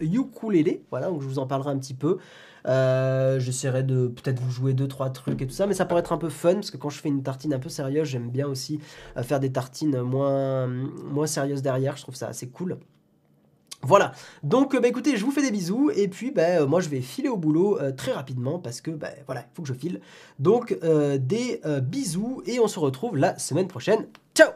ukulélé. 0.00 0.82
Voilà, 0.90 1.08
donc 1.08 1.20
je 1.20 1.26
vous 1.26 1.38
en 1.38 1.46
parlerai 1.46 1.70
un 1.70 1.78
petit 1.78 1.94
peu. 1.94 2.18
Euh, 2.66 3.38
j'essaierai 3.40 3.82
de 3.82 4.08
peut-être 4.08 4.40
vous 4.40 4.50
jouer 4.50 4.72
deux 4.72 4.88
trois 4.88 5.10
trucs 5.10 5.40
et 5.42 5.46
tout 5.46 5.52
ça, 5.52 5.66
mais 5.66 5.74
ça 5.74 5.84
pourrait 5.84 6.00
être 6.00 6.12
un 6.12 6.18
peu 6.18 6.30
fun 6.30 6.54
parce 6.54 6.70
que 6.70 6.76
quand 6.76 6.90
je 6.90 6.98
fais 6.98 7.08
une 7.08 7.22
tartine 7.22 7.52
un 7.52 7.58
peu 7.58 7.68
sérieuse, 7.68 8.08
j'aime 8.08 8.30
bien 8.30 8.46
aussi 8.46 8.80
euh, 9.16 9.22
faire 9.22 9.40
des 9.40 9.52
tartines 9.52 10.00
moins 10.00 10.66
moins 10.66 11.26
sérieuses 11.26 11.62
derrière. 11.62 11.96
Je 11.96 12.02
trouve 12.02 12.14
ça 12.14 12.28
assez 12.28 12.48
cool. 12.48 12.78
Voilà, 13.82 14.12
donc 14.42 14.80
bah, 14.80 14.88
écoutez, 14.88 15.18
je 15.18 15.24
vous 15.26 15.30
fais 15.30 15.42
des 15.42 15.50
bisous 15.50 15.90
et 15.94 16.08
puis 16.08 16.30
bah, 16.30 16.64
moi 16.64 16.80
je 16.80 16.88
vais 16.88 17.02
filer 17.02 17.28
au 17.28 17.36
boulot 17.36 17.78
très 17.98 18.12
rapidement 18.12 18.58
parce 18.58 18.80
que 18.80 18.90
bah, 18.90 19.10
voilà, 19.26 19.42
il 19.42 19.54
faut 19.54 19.60
que 19.60 19.68
je 19.68 19.74
file. 19.74 20.00
Donc 20.38 20.78
des 21.18 21.60
bisous 21.82 22.42
et 22.46 22.60
on 22.60 22.68
se 22.68 22.78
retrouve 22.78 23.18
la 23.18 23.38
semaine 23.38 23.68
prochaine. 23.68 24.06
Ciao 24.34 24.52